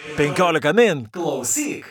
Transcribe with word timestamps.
15 0.00 0.72
min 0.72 1.06
klausyk. 1.12 1.84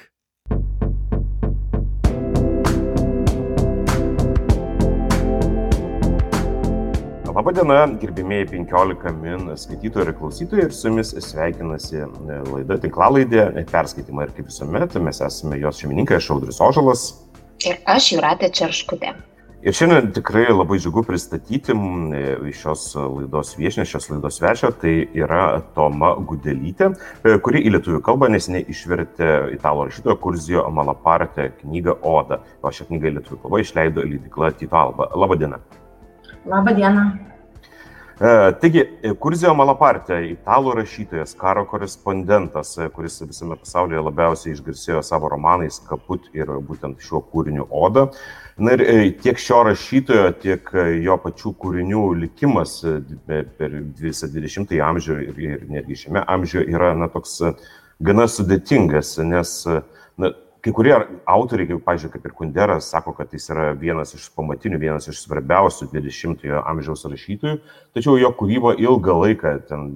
Labadiena, 7.35 7.87
gerbimieji 8.01 8.47
15 8.47 9.13
min 9.21 9.57
skaitytojai 9.57 10.07
ir 10.07 10.13
klausytojai 10.17 10.65
ir 10.65 10.73
su 10.73 10.89
jumis 10.89 11.13
sveikinasi 11.23 12.01
e, 12.01 12.09
laida 12.49 12.79
tinklalaidė 12.81 13.45
e, 13.53 13.65
perskaitimai 13.69 14.25
ir 14.25 14.33
kaip 14.35 14.49
visuomet 14.49 14.97
mes 15.05 15.21
esame 15.29 15.61
jos 15.61 15.79
šeimininkai, 15.79 16.17
aš 16.17 16.31
Audris 16.33 16.59
Ožalas. 16.65 17.09
Ir 17.61 17.77
aš 17.85 18.13
Juratė 18.15 18.49
Čerškutė. 18.49 19.13
Ir 19.59 19.75
šiandien 19.75 20.13
tikrai 20.15 20.45
labai 20.53 20.77
džiugu 20.79 21.01
pristatyti 21.03 21.73
e, 21.75 22.51
šios 22.55 22.93
laidos 22.95 23.49
viešinę, 23.59 23.83
šios 23.91 24.07
laidos 24.07 24.37
svečią, 24.39 24.69
tai 24.79 24.93
yra 25.19 25.59
Toma 25.75 26.13
Gudelytė, 26.15 26.93
e, 27.27 27.35
kuri 27.43 27.65
į 27.67 27.73
lietuvių 27.75 27.99
kalbą 28.07 28.29
nesiniai 28.31 28.63
išvertė 28.71 29.27
italų 29.57 29.89
rašytojo 29.89 30.15
Kurzijo 30.23 30.63
Malapartė 30.71 31.49
knygą 31.59 31.97
Oda, 32.07 32.39
o 32.63 32.71
šią 32.71 32.87
knygą 32.87 33.11
į 33.11 33.15
lietuvių 33.17 33.41
kalbą 33.43 33.59
išleido 33.65 34.07
leidikla 34.07 34.53
Tito 34.55 34.79
Alba. 34.79 35.11
Labadiena. 35.11 35.59
Labadiena. 36.47 37.09
E, 38.19 38.31
taigi, 38.59 38.81
Kurzijo 39.19 39.51
Malapartė, 39.55 40.17
italų 40.37 40.73
rašytojas, 40.79 41.35
karo 41.39 41.61
korespondentas, 41.67 42.73
kuris 42.95 43.19
visame 43.23 43.55
pasaulyje 43.59 44.07
labiausiai 44.07 44.55
išgarsėjo 44.55 45.03
savo 45.07 45.29
romanais 45.31 45.83
Kaput 45.87 46.31
ir 46.35 46.51
būtent 46.67 46.99
šiuo 47.03 47.21
kūriniu 47.27 47.67
Oda. 47.71 48.09
Na 48.59 48.73
ir 48.75 48.81
e, 48.83 49.11
tiek 49.23 49.39
šio 49.39 49.61
rašytojo, 49.63 50.31
tiek 50.43 50.67
e, 50.75 50.85
jo 51.05 51.15
pačių 51.23 51.53
kūrinių 51.61 52.01
likimas 52.25 52.79
e, 52.83 52.97
per 53.55 53.75
visą 54.01 54.27
20-ąjį 54.33 54.81
amžių 54.83 55.15
ir, 55.23 55.39
ir 55.45 55.61
netgi 55.71 55.95
šiame 56.01 56.25
amžiuje 56.27 56.65
yra 56.73 56.91
na, 56.99 57.07
toks 57.13 57.37
gana 58.03 58.25
sudėtingas, 58.27 59.13
nes 59.23 59.53
na, 60.19 60.31
kai 60.65 60.73
kurie 60.75 60.91
autoriai, 61.23 61.69
kaip, 61.69 61.85
pažiūrėjau, 61.85 62.13
kaip 62.17 62.27
ir 62.27 62.35
Kunderas, 62.41 62.89
sako, 62.91 63.13
kad 63.15 63.31
jis 63.35 63.47
yra 63.53 63.69
vienas 63.79 64.11
iš 64.17 64.27
pamatinių, 64.35 64.81
vienas 64.81 65.07
iš 65.07 65.23
svarbiausių 65.23 65.87
20-ojo 65.93 66.63
amžiaus 66.73 67.07
rašytojų, 67.07 67.61
tačiau 67.95 68.17
jo 68.19 68.33
kūryba 68.41 68.75
ilgą 68.75 69.15
laiką 69.23 69.55
ten 69.71 69.87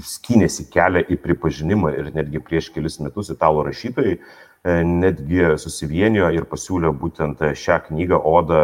skynėsi 0.00 0.70
kelią 0.72 1.04
į 1.12 1.20
pripažinimą 1.20 1.92
ir 1.98 2.08
netgi 2.16 2.40
prieš 2.40 2.70
kelis 2.72 2.96
metus 3.04 3.28
italų 3.34 3.66
rašytojai 3.68 4.16
netgi 4.64 5.56
susivienijo 5.58 6.28
ir 6.30 6.46
pasiūlė 6.46 6.92
būtent 6.94 7.42
šią 7.58 7.80
knygą 7.88 8.18
Odą 8.30 8.60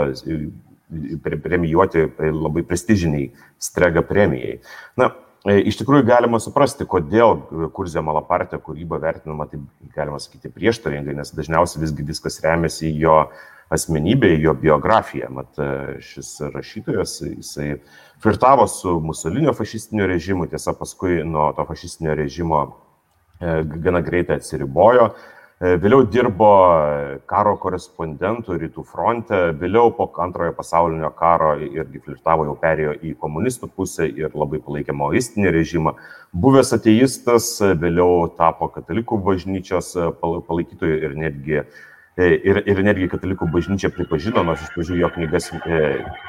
premijuoti 1.42 2.06
labai 2.18 2.62
prestižiniai 2.62 3.32
Strega 3.58 4.04
premijai. 4.06 4.60
Na, 4.96 5.10
e, 5.44 5.58
iš 5.68 5.80
tikrųjų 5.80 6.06
galima 6.06 6.38
suprasti, 6.40 6.86
kodėl 6.88 7.42
Kurzė 7.74 8.02
Malapartė 8.04 8.60
kūryba 8.62 9.00
vertinama, 9.02 9.48
taip 9.50 9.64
galima 9.94 10.20
sakyti, 10.22 10.52
prieštaringai, 10.54 11.16
nes 11.18 11.34
dažniausiai 11.34 11.82
visgi 11.82 12.06
viskas 12.06 12.38
remiasi 12.44 12.92
jo 12.94 13.24
asmenybę, 13.74 14.30
į 14.38 14.44
jo 14.46 14.54
biografiją. 14.54 15.32
Mat 15.34 15.58
e, 15.58 15.98
šis 16.00 16.36
rašytojas, 16.54 17.16
jisai 17.26 17.72
flirtavo 18.22 18.68
su 18.70 19.00
Musolinio 19.02 19.52
fašistiniu 19.52 20.06
režimu, 20.08 20.46
tiesa 20.46 20.72
paskui 20.78 21.24
nuo 21.26 21.50
to 21.58 21.66
fašistinio 21.68 22.14
režimo 22.14 22.68
gana 23.38 24.00
greitai 24.02 24.40
atsiribojo, 24.40 25.12
E, 25.12 25.37
vėliau 25.58 26.04
dirbo 26.06 26.50
karo 27.26 27.56
korespondentų 27.58 28.60
rytų 28.62 28.84
fronte, 28.86 29.40
vėliau 29.58 29.90
po 29.96 30.06
antrojo 30.22 30.54
pasaulinio 30.54 31.10
karo 31.18 31.56
irgi 31.58 32.02
flirtavo, 32.04 32.46
jau 32.46 32.54
perėjo 32.60 32.94
į 33.02 33.16
komunistų 33.18 33.70
pusę 33.74 34.06
ir 34.06 34.34
labai 34.38 34.62
palaikė 34.62 34.94
maoistinį 34.94 35.52
režimą. 35.58 35.96
Buvęs 36.32 36.74
ateistas, 36.78 37.50
vėliau 37.60 38.28
tapo 38.38 38.70
katalikų 38.70 39.18
bažnyčios 39.26 39.96
palaikytojų 40.22 41.00
ir 41.02 41.16
netgi 41.18 41.62
e, 41.62 41.68
Ir, 42.18 42.58
ir 42.66 42.80
netgi 42.82 43.06
katalikų 43.12 43.46
bažnyčia 43.52 43.92
pripažino, 43.94 44.42
nors 44.42 44.64
iš 44.64 44.72
pradžių 44.74 44.96
jo 44.98 45.10
knygas 45.14 45.44
e, 45.54 45.76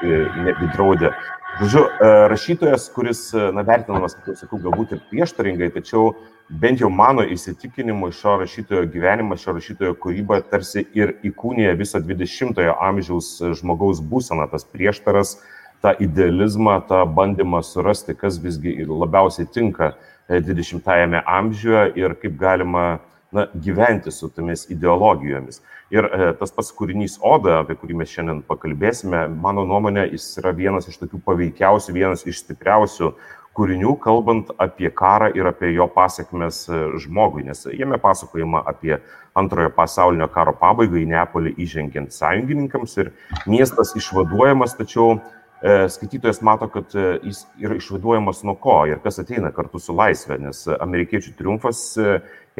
e, 0.06 0.18
netgi 0.46 0.68
draudė. 0.76 1.10
Žodžiu, 1.58 1.80
e, 1.82 2.10
rašytojas, 2.30 2.84
kuris, 2.94 3.22
na, 3.34 3.64
vertinamas, 3.66 4.14
kaip 4.14 4.30
jau 4.30 4.36
sakau, 4.38 4.60
galbūt 4.62 4.94
ir 4.94 5.00
prieštaringai, 5.10 5.72
tačiau 5.74 6.12
bent 6.50 6.80
jau 6.82 6.90
mano 6.90 7.22
įsitikinimu 7.22 8.10
šio 8.14 8.40
rašytojo 8.42 8.88
gyvenimas, 8.90 9.44
šio 9.44 9.54
rašytojo 9.58 9.94
kūryba 10.02 10.40
tarsi 10.50 10.82
ir 10.96 11.14
įkūnija 11.26 11.76
visą 11.78 12.02
20-ojo 12.02 12.74
amžiaus 12.82 13.36
žmogaus 13.60 14.02
būseną, 14.02 14.48
tas 14.50 14.66
prieštaras, 14.66 15.36
tą 15.80 15.94
idealizmą, 16.02 16.80
tą 16.88 17.04
bandymą 17.06 17.62
surasti, 17.64 18.16
kas 18.18 18.40
visgi 18.42 18.82
labiausiai 18.84 19.46
tinka 19.46 19.94
20-ame 20.30 21.22
amžiuje 21.26 21.86
ir 21.98 22.14
kaip 22.20 22.36
galima 22.38 23.00
na, 23.32 23.46
gyventi 23.54 24.10
su 24.10 24.28
tomis 24.28 24.66
ideologijomis. 24.70 25.62
Ir 25.90 26.06
e, 26.06 26.30
tas 26.38 26.52
pats 26.54 26.70
kūrinys 26.74 27.16
Oda, 27.26 27.60
apie 27.62 27.74
kurį 27.78 27.96
mes 28.02 28.10
šiandien 28.10 28.42
pakalbėsime, 28.46 29.24
mano 29.42 29.64
nuomonė, 29.66 30.08
jis 30.12 30.26
yra 30.42 30.52
vienas 30.54 30.86
iš 30.90 31.00
tokių 31.00 31.22
paveikiausių, 31.26 31.94
vienas 31.94 32.26
iš 32.26 32.44
stipriausių 32.44 33.14
kūrinių, 33.56 33.96
kalbant 34.02 34.52
apie 34.62 34.90
karą 34.94 35.30
ir 35.36 35.48
apie 35.50 35.72
jo 35.74 35.88
pasiekmes 35.90 36.62
e, 36.70 36.80
žmogui, 37.02 37.44
nes 37.48 37.66
jame 37.74 37.98
pasakojama 38.00 38.62
apie 38.70 38.96
antrojo 39.38 39.72
pasaulinio 39.74 40.28
karo 40.32 40.54
pabaigą 40.58 41.00
į 41.00 41.08
Neapolį 41.10 41.54
įžengiant 41.64 42.14
sąjungininkams 42.14 42.96
ir 43.02 43.12
miestas 43.50 43.94
išvaduojamas, 43.98 44.76
tačiau 44.78 45.16
e, 45.16 45.88
skaitytojas 45.90 46.42
mato, 46.46 46.70
kad 46.70 46.94
e, 46.94 47.06
jis 47.26 47.44
yra 47.62 47.78
išvaduojamas 47.80 48.44
nuo 48.46 48.56
ko 48.62 48.84
ir 48.90 49.02
kas 49.02 49.20
ateina 49.22 49.52
kartu 49.56 49.82
su 49.82 49.96
laisvė, 49.98 50.38
nes 50.46 50.64
amerikiečių 50.78 51.34
triumfas 51.38 51.82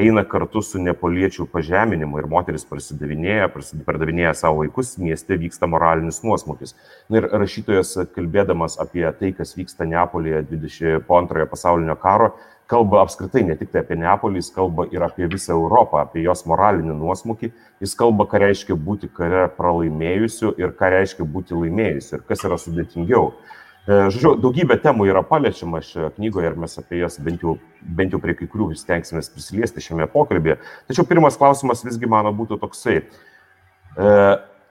eina 0.00 0.24
kartu 0.28 0.62
su 0.64 0.80
nepoliečių 0.82 1.46
pažeminimu 1.52 2.20
ir 2.20 2.28
moteris 2.30 2.64
prasidavinėja, 2.68 3.48
pardavinėja 3.86 4.34
savo 4.38 4.62
vaikus, 4.62 4.94
mieste 5.00 5.36
vyksta 5.40 5.68
moralinis 5.70 6.22
nuosmukis. 6.24 6.74
Na 7.10 7.20
ir 7.20 7.28
rašytojas, 7.42 7.96
kalbėdamas 8.14 8.78
apie 8.82 9.04
tai, 9.18 9.32
kas 9.36 9.56
vyksta 9.58 9.88
Neapolėje 9.88 10.46
20, 10.52 11.04
po 11.08 11.20
antrojo 11.20 11.48
pasaulinio 11.50 11.96
karo, 12.00 12.32
kalba 12.70 13.02
apskritai 13.02 13.42
ne 13.48 13.56
tik 13.58 13.72
tai 13.72 13.82
apie 13.82 13.98
Neapolį, 13.98 14.40
jis 14.40 14.52
kalba 14.54 14.86
ir 14.94 15.02
apie 15.02 15.26
visą 15.30 15.56
Europą, 15.56 16.04
apie 16.04 16.22
jos 16.22 16.44
moralinį 16.46 16.94
nuosmukį, 17.00 17.50
jis 17.82 17.96
kalba, 17.98 18.28
ką 18.30 18.44
reiškia 18.44 18.76
būti 18.78 19.10
kare 19.16 19.48
pralaimėjusiu 19.56 20.54
ir 20.60 20.76
ką 20.78 20.92
reiškia 20.94 21.26
būti 21.26 21.58
laimėjusiu 21.58 22.18
ir 22.18 22.28
kas 22.28 22.46
yra 22.46 22.60
sudėtingiau. 22.62 23.32
E, 23.90 23.96
žodžiu, 24.12 24.36
daugybė 24.38 24.76
temų 24.84 25.08
yra 25.10 25.22
paliečiama 25.26 25.80
šioje 25.82 26.12
knygoje 26.18 26.50
ir 26.50 26.58
mes 26.62 26.76
apie 26.78 27.00
jas 27.00 27.16
bent 27.26 27.42
jau, 27.42 27.56
bent 27.82 28.12
jau 28.14 28.20
prie 28.22 28.36
kai 28.38 28.46
kurių 28.50 28.68
stengsime 28.78 29.22
prisiliesti 29.34 29.82
šiame 29.82 30.06
pokalbėje. 30.12 30.60
Tačiau 30.90 31.08
pirmas 31.08 31.38
klausimas 31.40 31.82
visgi 31.86 32.10
mano 32.10 32.30
būtų 32.36 32.60
toksai. 32.62 33.00
E, 33.00 34.12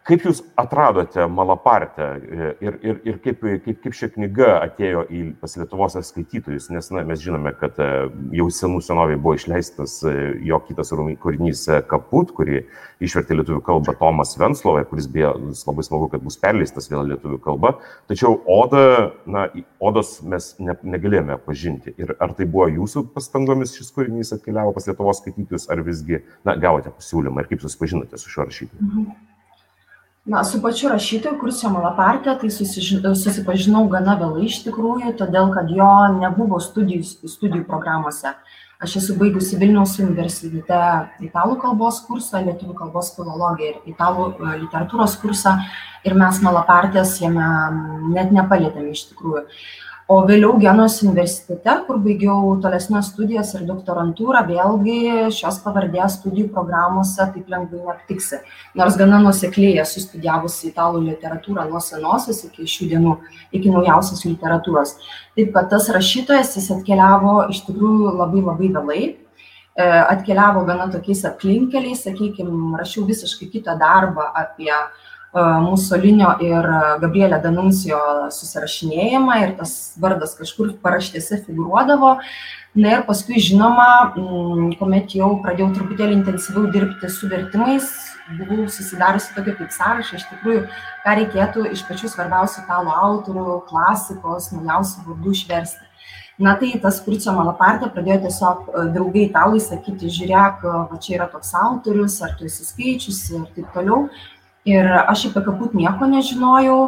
Kaip 0.10 0.24
Jūs 0.26 0.40
atradote 0.58 1.28
Malapartę 1.30 2.06
e, 2.18 2.48
ir, 2.66 2.78
ir, 2.82 2.96
ir 3.06 3.18
kaip, 3.22 3.44
kaip, 3.62 3.76
kaip 3.84 3.94
ši 3.94 4.08
knyga 4.16 4.56
atėjo 4.66 5.04
į 5.06 5.22
pas 5.38 5.54
Lietuvos 5.60 5.98
skaitytojus, 6.08 6.72
nes 6.74 6.90
na, 6.96 7.04
mes 7.06 7.22
žinome, 7.22 7.52
kad 7.60 7.78
e, 7.78 7.90
jau 8.40 8.48
senų 8.54 8.82
senovėje 8.88 9.20
buvo 9.22 9.36
išleistas 9.38 10.00
e, 10.10 10.16
jo 10.50 10.58
kitas 10.66 10.90
kūrinys 10.96 11.62
Kaput, 11.92 12.34
kurį 12.34 12.64
išvertė 13.06 13.38
lietuvių 13.38 13.62
kalba 13.70 13.94
Tomas 14.02 14.34
Venslovė, 14.42 14.88
kuris 14.90 15.06
beje 15.14 15.36
labai 15.70 15.86
smagu, 15.86 16.10
kad 16.10 16.26
bus 16.26 16.42
perleistas 16.42 16.90
vėl 16.90 17.06
lietuvių 17.14 17.38
kalba, 17.46 17.76
tačiau 18.10 18.40
Oda, 18.50 18.84
na, 19.30 19.46
Odos 19.78 20.18
mes 20.26 20.56
ne, 20.58 20.74
negalėjome 20.98 21.38
pažinti. 21.46 21.94
Ir 22.02 22.18
ar 22.18 22.34
tai 22.34 22.50
buvo 22.50 22.66
Jūsų 22.80 23.12
pastangomis 23.14 23.78
šis 23.78 23.94
kūrinys 23.94 24.34
atkeliavo 24.34 24.74
pas 24.74 24.90
Lietuvos 24.90 25.22
skaitytojus, 25.22 25.70
ar 25.70 25.86
visgi, 25.86 26.24
na, 26.42 26.58
gavote 26.58 26.98
pasiūlymą 26.98 27.46
ir 27.46 27.54
kaip 27.54 27.68
susipažinote 27.68 28.18
su 28.18 28.34
šiuo 28.34 28.50
rašytoju? 28.50 28.88
Mhm. 28.90 29.29
Na, 30.26 30.44
su 30.44 30.62
pačiu 30.62 30.90
rašytoju, 30.92 31.38
Kursio 31.40 31.70
Malapartė, 31.72 32.34
tai 32.42 32.50
susipažinau 32.52 33.86
gana 33.90 34.18
vėlai 34.20 34.50
iš 34.50 34.60
tikrųjų, 34.66 35.14
todėl 35.18 35.48
kad 35.54 35.72
jo 35.72 35.92
nebuvo 36.18 36.60
studijų, 36.62 37.06
studijų 37.32 37.64
programuose. 37.70 38.34
Aš 38.84 38.98
esu 39.00 39.16
baigusi 39.20 39.58
Vilniaus 39.60 39.98
universitete 40.00 40.78
italų 41.24 41.58
kalbos 41.60 41.98
kursą, 42.08 42.44
lietuvių 42.46 42.76
kalbos 42.78 43.14
filologiją 43.16 43.74
ir 43.74 43.92
italų 43.92 44.28
e, 44.32 44.54
literatūros 44.62 45.18
kursą 45.20 45.58
ir 46.08 46.16
mes 46.16 46.40
Malapartės 46.44 47.18
jame 47.20 47.48
net 48.14 48.32
nepalėtėme 48.36 48.96
iš 48.96 49.10
tikrųjų 49.10 49.44
o 50.10 50.16
vėliau 50.26 50.56
genos 50.58 50.96
universitete 51.04 51.74
kur 51.86 52.00
baigiau 52.02 52.56
tolesnes 52.64 53.12
studijas 53.12 53.52
ir 53.54 53.68
doktorantūrą 53.68 54.42
vėlgi 54.48 55.28
šios 55.38 55.60
pavardės 55.62 56.16
studijų 56.18 56.48
programose 56.56 57.28
taip 57.36 57.52
lengvai 57.54 57.84
neaptiksi. 57.84 58.40
Nors 58.80 58.98
gana 58.98 59.20
nuosekliai 59.22 59.78
esu 59.84 60.02
studijavusi 60.02 60.72
italų 60.72 61.04
literatūrą 61.12 61.68
nuo 61.70 61.82
senosios 61.86 62.42
iki 62.48 62.66
šių 62.74 62.90
dienų 62.96 63.16
iki 63.54 63.70
naujausios 63.70 64.26
literatūros. 64.26 64.96
Taip 65.38 65.54
kad 65.54 65.70
tas 65.76 65.92
rašytojas 65.94 66.56
jis 66.58 66.72
atkeliavo 66.80 67.36
iš 67.54 67.62
tikrųjų 67.70 68.16
labai 68.18 68.46
labai 68.48 68.72
vėlai. 68.80 69.04
E, 69.80 69.86
atkeliavo 69.86 70.66
gana 70.66 70.90
tokiais 70.92 71.22
aplinkkeliais 71.30 72.02
sakykim 72.08 72.74
rašiau 72.82 73.06
visiškai 73.08 73.52
kitą 73.54 73.78
darbą 73.78 74.26
apie 74.42 74.74
Musolinio 75.34 76.32
ir 76.42 76.66
Gabrielė 77.04 77.38
Danuncijo 77.44 78.00
susirašinėjimą 78.34 79.36
ir 79.44 79.52
tas 79.60 79.74
vardas 80.02 80.34
kažkur 80.40 80.72
paraštėse 80.82 81.44
figuruodavo. 81.46 82.18
Na 82.80 82.96
ir 82.96 83.04
paskui, 83.06 83.42
žinoma, 83.42 84.14
kuomet 84.78 85.14
jau 85.18 85.36
pradėjau 85.44 85.72
truputėlį 85.76 86.20
intensyviau 86.20 86.70
dirbti 86.74 87.10
su 87.10 87.30
vertimais, 87.30 87.88
buvau 88.38 88.68
susidariusi 88.70 89.34
tokį 89.36 89.56
kaip 89.58 89.74
sąrašą, 89.74 90.18
iš 90.20 90.26
tikrųjų, 90.30 90.64
ką 91.06 91.16
reikėtų 91.22 91.66
iš 91.74 91.84
pačių 91.90 92.12
svarbiausių 92.14 92.64
italų 92.64 92.96
autorių, 93.04 93.60
klasikos, 93.70 94.52
naujausių 94.54 95.06
vardų 95.08 95.34
išversti. 95.38 95.86
Na 96.40 96.54
tai 96.56 96.72
tas 96.80 97.02
Kurcio 97.04 97.34
Malapartė 97.36 97.90
pradėjo 97.92 98.22
tiesiog 98.26 98.70
draugai 98.94 99.26
italai 99.28 99.60
sakyti, 99.60 100.14
žiūrėk, 100.14 100.62
va 100.64 101.00
čia 101.04 101.18
yra 101.18 101.28
toks 101.34 101.52
autorius, 101.58 102.22
ar 102.24 102.38
tu 102.40 102.48
esi 102.48 102.64
skaičiusi 102.70 103.42
ir 103.42 103.50
taip 103.58 103.74
toliau. 103.76 104.06
Ir 104.68 104.90
aš 105.08 105.30
apie 105.30 105.46
kaput 105.46 105.76
nieko 105.78 106.10
nežinojau 106.10 106.80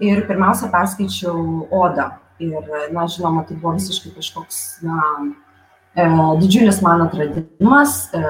ir 0.00 0.24
pirmiausia 0.28 0.70
perskaičiau 0.72 1.68
Odą. 1.68 2.14
Ir, 2.38 2.62
na, 2.94 3.04
žinoma, 3.10 3.42
tai 3.44 3.56
buvo 3.58 3.74
visiškai 3.74 4.12
kažkoks, 4.14 4.58
na, 4.86 4.98
e, 5.98 6.04
didžiulis 6.38 6.78
man 6.86 7.02
atradimas, 7.02 7.96
e, 8.14 8.20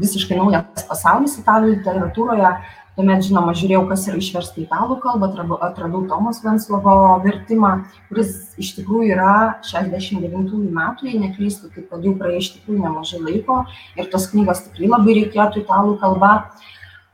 visiškai 0.00 0.38
naujas 0.40 0.86
pasaulis 0.88 1.36
italų 1.42 1.74
literatūroje. 1.74 2.54
Tuomet, 2.96 3.22
žinoma, 3.24 3.52
žiūrėjau, 3.56 3.84
kas 3.88 4.02
yra 4.10 4.18
išversta 4.18 4.58
į 4.58 4.64
italų 4.66 4.96
kalbą, 5.04 5.28
atradau, 5.62 6.00
Tomas 6.10 6.40
Venslovo 6.44 6.96
vertimą, 7.22 7.70
kuris 8.08 8.56
iš 8.60 8.74
tikrųjų 8.80 9.12
yra 9.14 9.36
69 9.64 10.56
metų, 10.74 11.06
jei 11.06 11.20
neklystu, 11.22 11.70
tai 11.70 11.86
kad 11.86 12.04
jau 12.04 12.16
praėjo 12.18 12.42
iš 12.42 12.50
tikrųjų 12.56 12.82
nemažai 12.82 13.22
laiko 13.22 13.62
ir 13.96 14.10
tos 14.10 14.26
knygos 14.32 14.66
tikrai 14.66 14.90
labai 14.90 15.16
reikėtų 15.20 15.62
italų 15.62 15.96
kalba. 16.02 16.32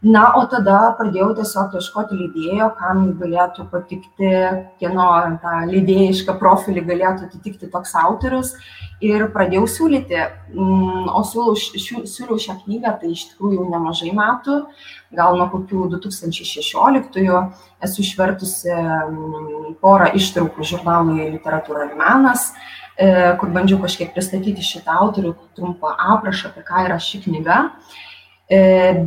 Na, 0.06 0.26
o 0.38 0.44
tada 0.46 0.92
pradėjau 0.94 1.32
tiesiog 1.34 1.72
ieškoti 1.80 2.14
leidėjo, 2.14 2.68
kam 2.78 3.00
galėtų 3.18 3.64
patikti, 3.72 4.28
kieno 4.78 5.06
tą 5.42 5.54
leidėjišką 5.66 6.36
profilį 6.38 6.84
galėtų 6.86 7.26
atitikti 7.26 7.70
toks 7.72 7.96
autorius. 7.98 8.52
Ir 9.02 9.26
pradėjau 9.34 9.64
siūlyti, 9.72 10.20
mm, 10.52 11.10
o 11.10 11.24
siūliau, 11.26 12.06
siūliau 12.06 12.38
šią 12.44 12.54
knygą, 12.62 12.94
tai 13.00 13.10
iš 13.16 13.26
tikrųjų 13.32 13.58
jau 13.58 13.66
nemažai 13.72 14.14
metų, 14.16 14.60
gal 15.16 15.40
nuo 15.40 15.50
kokių 15.52 15.88
2016-ųjų 15.96 17.42
esu 17.88 18.06
išvertusi 18.06 18.72
mm, 18.72 19.76
porą 19.82 20.12
ištraukų 20.16 20.70
žurnalui 20.70 21.32
Literatūra 21.34 21.90
ir 21.90 21.98
menas 21.98 22.52
e, 22.94 23.34
kur 23.40 23.50
bandžiau 23.52 23.82
kažkiek 23.82 24.14
pristatyti 24.14 24.64
šitą 24.64 25.00
autorių, 25.02 25.34
trumpą 25.58 25.96
aprašą, 26.14 26.54
apie 26.54 26.68
ką 26.68 26.86
yra 26.86 27.00
ši 27.02 27.26
knyga. 27.26 27.64
E, 28.46 28.58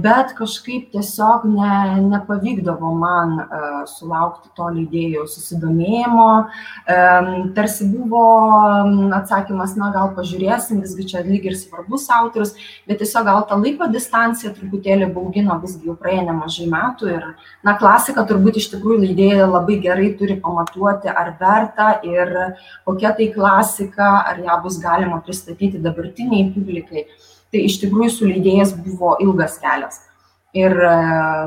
bet 0.04 0.34
kažkaip 0.36 0.90
tiesiog 0.92 1.46
ne, 1.48 1.76
nepavykdavo 2.10 2.90
man 2.92 3.38
uh, 3.40 3.78
sulaukti 3.88 4.50
to 4.58 4.66
leidėjų 4.76 5.22
susidomėjimo. 5.32 6.26
Um, 6.92 7.30
tarsi 7.56 7.88
buvo 7.88 8.24
atsakymas, 9.16 9.78
na 9.80 9.94
gal 9.96 10.12
pažiūrėsim, 10.18 10.82
visgi 10.84 11.08
čia 11.14 11.24
lyg 11.24 11.48
ir 11.48 11.56
svarbus 11.56 12.10
autorius, 12.12 12.52
bet 12.90 13.00
tiesiog 13.00 13.30
gal 13.30 13.48
ta 13.48 13.56
laiko 13.62 13.88
distancija 13.94 14.52
truputėlį 14.58 15.08
baugino, 15.16 15.56
visgi 15.64 15.88
jau 15.88 15.96
praėjo 15.96 16.28
nemažai 16.34 16.68
metų 16.76 17.16
ir, 17.16 17.32
na, 17.64 17.78
klasika 17.80 18.28
turbūt 18.28 18.60
iš 18.60 18.68
tikrųjų 18.76 19.06
leidėjai 19.06 19.48
labai 19.48 19.80
gerai 19.88 20.12
turi 20.20 20.36
pamatuoti, 20.44 21.16
ar 21.16 21.32
verta 21.40 21.94
ir 22.04 22.36
kokia 22.84 23.16
tai 23.16 23.32
klasika, 23.40 24.18
ar 24.20 24.44
ją 24.44 24.60
bus 24.68 24.84
galima 24.84 25.24
pristatyti 25.24 25.80
dabartiniai 25.80 26.52
publikai. 26.52 27.08
Tai 27.50 27.66
iš 27.66 27.80
tikrųjų 27.82 28.12
su 28.14 28.30
leidėjas 28.30 28.76
buvo 28.78 29.16
ilgas 29.24 29.58
kelias. 29.62 30.04
Ir 30.58 30.74
e, 30.74 30.94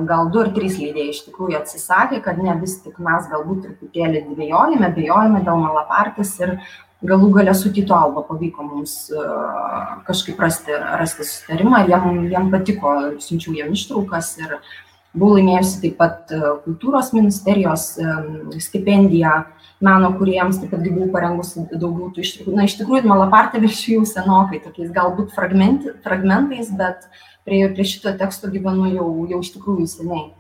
gal 0.07 0.31
du 0.31 0.41
ar 0.43 0.53
trys 0.55 0.77
leidėjai 0.79 1.11
iš 1.11 1.25
tikrųjų 1.27 1.59
atsisakė, 1.59 2.21
kad 2.23 2.39
ne 2.43 2.55
vis 2.61 2.77
tik 2.85 3.01
mes 3.03 3.27
galbūt 3.31 3.65
truputėlį 3.67 4.25
dvėjojame, 4.29 4.93
dvėjojame 4.95 5.43
dėl 5.47 5.59
malapartės 5.59 6.37
ir 6.43 6.55
galų 7.03 7.33
galę 7.35 7.55
su 7.59 7.73
Tito 7.75 7.97
Alba 7.99 8.23
pavyko 8.29 8.67
mums 8.67 8.95
e, 9.11 9.25
kažkaip 10.07 10.39
rasti, 10.43 10.79
rasti 11.03 11.27
sustarimą, 11.27 11.83
jam, 11.91 12.23
jam 12.31 12.51
patiko, 12.55 12.95
siunčiau 13.23 13.57
jam 13.59 13.75
ištraukas 13.75 14.37
ir 14.43 14.55
buvau 15.15 15.35
laimėjusi 15.41 15.83
taip 15.83 15.99
pat 15.99 16.31
e, 16.31 16.43
kultūros 16.67 17.11
ministerijos 17.17 17.89
stipendiją 18.63 19.41
meno 19.85 20.13
kūrėjams, 20.19 20.61
taip 20.63 20.73
pat 20.75 20.85
buvau 20.87 21.09
parengusi 21.15 21.65
daugiau 21.73 22.11
tų 22.15 22.23
ištraukų. 22.25 22.55
Na, 22.57 22.67
iš 22.69 22.77
tikrųjų, 22.81 23.09
Malapartė 23.11 23.63
viršiu 23.63 23.99
jau 23.99 24.05
senokai, 24.09 24.63
tokiais 24.65 24.93
galbūt 24.95 25.35
fragmentais, 25.35 26.71
bet 26.79 27.09
prie, 27.47 27.65
prie 27.75 27.89
šito 27.89 28.15
teksto 28.19 28.51
gyvenu 28.53 28.93
jau, 28.95 29.09
jau 29.31 29.43
iš 29.43 29.53
tikrųjų 29.57 29.89
seniai. 29.91 30.31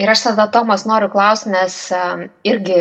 Ir 0.00 0.08
aš 0.08 0.24
tada, 0.30 0.46
Tomas, 0.48 0.86
noriu 0.88 1.10
klausti, 1.12 1.52
nes 1.52 1.76
irgi 2.48 2.80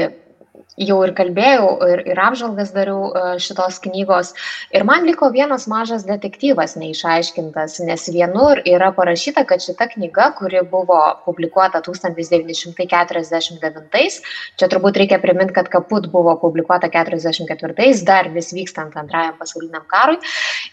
jau 0.80 1.02
ir 1.04 1.12
kalbėjau, 1.18 1.68
ir, 1.92 2.02
ir 2.08 2.20
apžvalgas 2.24 2.72
dariau 2.76 3.10
e, 3.12 3.14
šitos 3.44 3.80
knygos. 3.84 4.32
Ir 4.76 4.86
man 4.88 5.06
liko 5.08 5.30
vienas 5.34 5.68
mažas 5.72 6.06
detektyvas 6.08 6.76
neišaiškintas, 6.80 7.80
nes 7.88 8.02
vienur 8.14 8.62
yra 8.68 8.92
parašyta, 8.96 9.44
kad 9.50 9.60
šita 9.64 9.86
knyga, 9.94 10.26
kuri 10.40 10.62
buvo 10.72 11.00
publikuota 11.26 11.80
1949, 11.86 14.20
čia 14.60 14.68
turbūt 14.72 14.96
reikia 15.04 15.20
priminti, 15.24 15.56
kad 15.58 15.68
Kaput 15.72 16.04
buvo 16.12 16.34
publikuota 16.40 16.88
1944, 16.90 18.04
dar 18.08 18.24
vis 18.34 18.54
vykstant 18.56 18.94
antrajam 19.00 19.36
pasauliniam 19.40 19.86
karui. 19.90 20.18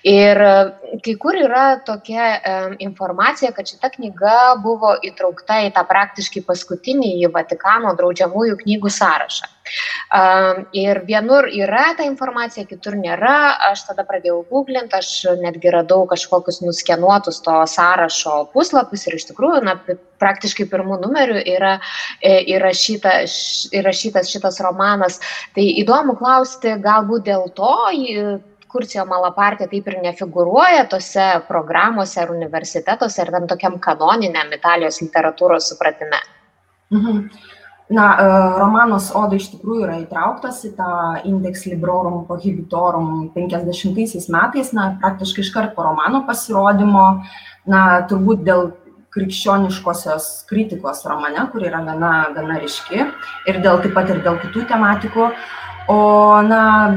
Ir 0.07 0.37
e, 0.47 0.55
kai 1.03 1.15
kur 1.21 1.35
yra 1.39 1.67
tokia 1.87 2.27
um, 2.37 2.77
informacija, 2.83 3.53
kad 3.57 3.69
šita 3.69 3.91
knyga 3.97 4.57
buvo 4.63 4.95
įtraukta 5.07 5.55
į 5.67 5.71
tą 5.77 5.83
praktiškai 5.89 6.43
paskutinį 6.47 7.13
Vatikano 7.35 7.95
draudžiamųjų 7.99 8.57
knygų 8.63 8.91
sąrašą. 8.93 9.56
Ir 10.77 11.01
vienur 11.09 11.49
yra 11.51 11.87
ta 11.99 12.07
informacija, 12.07 12.67
kitur 12.69 12.97
nėra. 12.99 13.37
Aš 13.71 13.87
tada 13.89 14.07
pradėjau 14.09 14.41
googlinti, 14.51 14.97
aš 14.99 15.39
netgi 15.43 15.73
radau 15.75 16.07
kažkokius 16.11 16.63
nuskenuotus 16.65 17.43
to 17.45 17.57
sąrašo 17.73 18.37
puslapius 18.55 19.07
ir 19.09 19.19
iš 19.19 19.29
tikrųjų, 19.31 19.63
na, 19.67 19.77
praktiškai 20.23 20.69
pirmų 20.71 21.01
numerių 21.03 21.41
yra 21.57 21.77
e, 22.23 22.39
įrašyta, 22.57 23.19
įrašytas 23.77 24.31
šitas 24.33 24.61
romanas. 24.65 25.21
Tai 25.57 25.65
įdomu 25.83 26.17
klausti, 26.19 26.77
galbūt 26.83 27.27
dėl 27.31 27.51
to 27.57 27.75
Kurcijo 28.77 29.07
Malapartė 29.09 29.69
taip 29.71 29.87
ir 29.89 29.99
nefiguruoja 30.05 30.85
tose 30.93 31.27
programuose 31.49 32.21
ar 32.21 32.33
universitetuose 32.35 33.23
ar 33.23 33.31
tam 33.37 33.47
tokiam 33.51 33.79
kanoniniam 33.83 34.51
Italijos 34.53 35.01
literatūros 35.05 35.71
supratime. 35.73 36.21
Mhm. 36.93 37.23
Na, 37.89 38.17
e, 38.19 38.31
romanas 38.59 39.13
Oda 39.15 39.39
iš 39.39 39.47
tikrųjų 39.53 39.85
yra 39.87 40.01
įtrauktas 40.01 40.65
į 40.67 40.73
tą 40.75 40.89
Index 41.29 41.69
Librorum 41.71 42.25
Prohibitorum 42.27 43.29
50 43.35 44.27
metais, 44.35 44.73
na, 44.75 44.89
praktiškai 45.03 45.45
iškart 45.45 45.77
po 45.77 45.85
romano 45.87 46.25
pasirodymo, 46.27 47.05
na, 47.71 47.83
turbūt 48.11 48.43
dėl 48.49 48.73
krikščioniškosios 49.15 50.27
kritikos 50.51 51.05
romane, 51.07 51.47
kur 51.53 51.63
yra 51.65 51.85
gana, 51.87 52.11
gana 52.35 52.59
ryški 52.61 52.99
ir 53.49 53.63
dėl 53.63 53.79
taip 53.85 53.95
pat 53.97 54.11
ir 54.11 54.21
dėl 54.27 54.43
kitų 54.43 54.67
tematikų. 54.75 55.31
O, 55.87 55.97
na, 56.43 56.91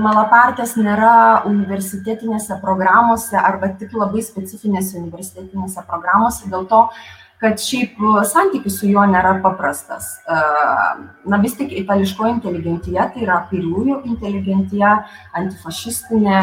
malapartės 0.00 0.72
nėra 0.80 1.44
universitetinėse 1.44 2.56
programuose 2.64 3.36
arba 3.36 3.68
tik 3.76 3.92
labai 3.92 4.24
specifinėse 4.24 4.96
universitetinėse 4.96 5.84
programuose, 5.84 6.48
dėl 6.48 6.64
to 6.70 6.86
kad 7.40 7.60
šiaip 7.60 7.96
santykis 8.28 8.76
su 8.80 8.88
juo 8.90 9.02
nėra 9.08 9.38
paprastas. 9.40 10.10
Na 11.24 11.38
vis 11.40 11.54
tik 11.56 11.72
itališkoji 11.80 12.34
inteligentija, 12.36 13.06
tai 13.14 13.24
yra 13.24 13.38
kairiųjų 13.48 14.02
inteligentija, 14.10 14.92
antifašistinė, 15.40 16.40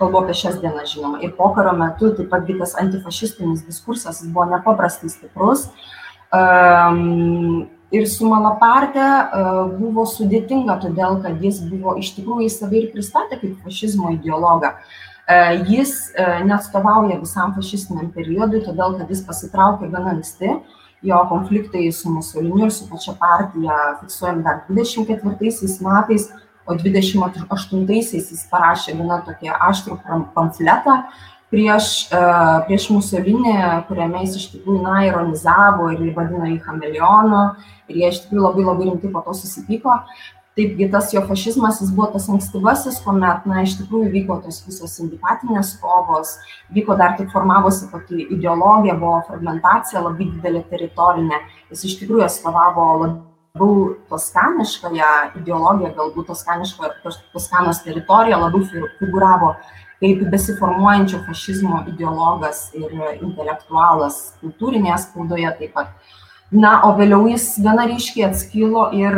kalbu 0.00 0.24
apie 0.24 0.34
šias 0.40 0.58
dienas 0.62 0.90
žinoma, 0.90 1.20
ir 1.22 1.36
pokario 1.38 1.76
metu 1.78 2.10
taip 2.18 2.30
pat 2.32 2.50
tas 2.58 2.74
antifašistinis 2.82 3.62
diskursas 3.68 4.24
buvo 4.26 4.48
nepaprastai 4.50 5.12
stiprus. 5.12 5.68
Ir 7.90 8.04
su 8.06 8.26
Malapartė 8.30 9.06
buvo 9.78 10.06
sudėtinga, 10.06 10.76
todėl 10.82 11.18
kad 11.22 11.38
jis 11.42 11.62
buvo 11.70 11.96
iš 11.98 12.12
tikrųjų 12.18 12.50
savai 12.54 12.84
ir 12.84 12.90
pristatė 12.94 13.38
kaip 13.38 13.62
fašizmo 13.64 14.12
ideologą. 14.14 14.74
E, 14.74 15.09
jis 15.68 15.94
e, 16.14 16.26
neatstovauja 16.48 17.18
visam 17.20 17.54
fašistiniam 17.56 18.10
periodui, 18.14 18.62
todėl 18.64 18.96
kad 18.98 19.10
jis 19.10 19.24
pasitraukė 19.26 19.90
gana 19.92 20.14
anksti. 20.16 20.58
Jo 21.06 21.22
konfliktai 21.30 21.86
su 21.96 22.10
Musoliniu 22.12 22.66
ir 22.66 22.72
su 22.76 22.84
pačia 22.90 23.14
partija 23.16 23.76
fiksuojami 24.02 24.42
dar 24.44 24.64
24 24.68 25.30
metais, 25.86 26.26
o 26.68 26.76
28-aisiais 26.76 28.32
jis 28.34 28.42
parašė 28.50 28.98
gana 28.98 29.22
tokį 29.24 29.54
aštrų 29.70 29.96
pamfletą 30.34 30.98
prieš, 31.50 31.86
e, 32.14 32.20
prieš 32.68 32.88
Musolinį, 32.94 33.54
kuriame 33.88 34.24
jis 34.24 34.36
iš 34.38 34.50
tikrųjų, 34.54 34.82
na, 34.84 35.00
ironizavo 35.08 35.90
ir 35.94 36.12
vadino 36.16 36.46
jį 36.46 36.60
chameleonu, 36.66 37.46
ir 37.90 38.02
jie 38.02 38.12
iš 38.12 38.22
tikrųjų 38.24 38.46
labai 38.46 38.66
labai 38.68 38.90
rimtai 38.90 39.12
po 39.14 39.24
to 39.26 39.34
susipyko. 39.40 39.98
Taipgi 40.58 40.88
tas 40.90 41.12
jo 41.14 41.22
fašizmas 41.28 41.80
jis 41.80 41.92
buvo 41.94 42.08
tas 42.14 42.28
ankstyvasis 42.32 43.00
kuomet 43.04 43.46
na 43.46 43.62
iš 43.64 43.76
tikrųjų 43.80 44.10
vyko 44.16 44.38
tos 44.44 44.60
visos 44.66 44.96
sindikatinės 44.98 45.76
kovos 45.82 46.36
vyko 46.74 46.96
dar 46.98 47.16
tik 47.18 47.30
formavosi 47.34 47.88
pati 47.92 48.26
ideologija 48.26 48.98
buvo 49.00 49.20
fragmentacija 49.28 50.02
labai 50.04 50.30
didelė 50.34 50.64
teritorinė. 50.70 51.42
Jis 51.70 51.84
iš 51.90 51.98
tikrųjų 52.02 52.26
atstovavo 52.26 52.86
labiau 53.04 53.76
toskaniškąją 54.10 55.12
ideologiją 55.42 55.94
galbūt 55.98 56.32
toskanišką 56.32 56.94
toskanos 57.34 57.84
teritorija 57.86 58.40
labiau 58.42 58.66
figūravo 58.98 59.54
kaip 60.00 60.22
besiformuojančio 60.32 61.20
fašizmo 61.26 61.82
ideologas 61.92 62.70
ir 62.78 62.92
intelektualas 63.20 64.20
kultūrinėje 64.40 64.96
spaudoje 65.04 65.50
taip 65.58 65.74
pat 65.76 66.16
na 66.50 66.72
o 66.86 66.94
vėliau 66.98 67.28
jis 67.30 67.44
gana 67.62 67.86
ryškiai 67.86 68.26
atskilo 68.30 68.88
ir 68.96 69.14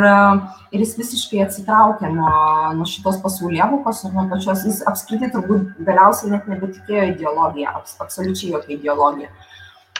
ir 0.72 0.80
jis 0.80 0.92
visiškai 0.98 1.40
atsitraukė 1.46 2.10
nuo 2.12 2.32
nuo 2.76 2.88
šitos 2.88 3.18
pasaulėvokos 3.24 4.04
ir 4.04 4.12
nuo 4.16 4.26
pačios 4.28 4.66
jis 4.68 4.82
apskritai 4.88 5.30
turbūt 5.32 5.80
galiausiai 5.86 6.34
net 6.34 6.50
nebetikėjo 6.52 7.08
ideologija 7.14 7.72
abs 7.78 7.96
absoliučiai 8.04 8.52
jokia 8.52 8.76
ideologija. 8.76 9.32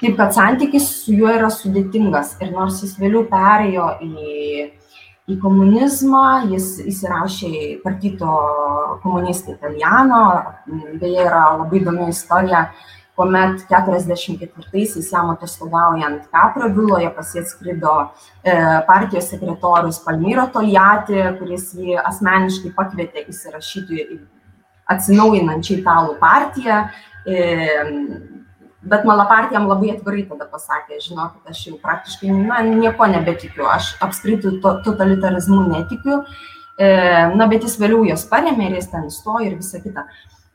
Taip 0.03 0.17
kad 0.19 0.35
santykis 0.35 0.89
su 1.05 1.17
juo 1.17 1.33
yra 1.33 1.49
sudėtingas 1.53 2.37
ir 2.43 2.53
nors 2.53 2.83
jis 2.85 2.97
vėliau 3.01 3.25
perėjo 3.31 3.89
į 4.05 4.71
į 5.31 5.37
komunizmą 5.39 6.51
jis 6.51 6.81
įsirašė 6.91 7.49
į 7.49 7.67
partito 7.85 8.31
komunista 9.05 9.55
italiano 9.55 10.23
beje 10.99 11.29
yra 11.29 11.45
labai 11.61 11.79
įdomi 11.79 12.09
istorija 12.11 12.65
kuomet 13.17 13.65
keturiasdešimt 13.69 14.41
ketvirtaisiais 14.41 15.11
jam 15.13 15.31
atostogaujant 15.35 16.29
kaprio 16.33 16.71
viloje 16.73 17.11
pas 17.17 17.33
jį 17.35 17.43
atskrido 17.45 17.95
e, 18.01 18.55
partijos 18.89 19.29
sekretorius 19.35 20.01
palmiro 20.05 20.47
toljati 20.55 21.25
kuris 21.39 21.73
jį 21.77 21.99
asmeniškai 22.01 22.73
pakvietė 22.79 23.27
įsirašyti 23.29 24.05
į 24.05 24.21
atsinaujinančią 24.93 25.81
italų 25.81 26.17
partiją. 26.21 26.87
E, 27.27 27.43
bet 28.83 29.05
malaparti 29.07 29.55
jam 29.55 29.69
labai 29.71 29.93
atvirai 29.93 30.25
tada 30.27 30.49
pasakė 30.51 30.99
žinokit 31.05 31.53
aš 31.53 31.61
jau 31.69 31.77
praktiškai 31.85 32.33
na 32.35 32.65
niekuo 32.67 33.07
nebetikiu 33.13 33.69
aš 33.71 33.93
apskritai 34.03 34.57
to 34.65 34.75
totalitarizmu 34.89 35.61
netikiu. 35.69 36.23
E, 36.81 36.89
na 37.37 37.47
bet 37.47 37.69
jis 37.69 37.77
vėliau 37.79 38.03
juos 38.09 38.25
parėmė 38.31 38.71
ir 38.71 38.79
jis 38.81 38.89
ten 38.91 39.07
įstojo 39.07 39.45
ir 39.47 39.59
visa 39.61 39.79
kita 39.85 40.07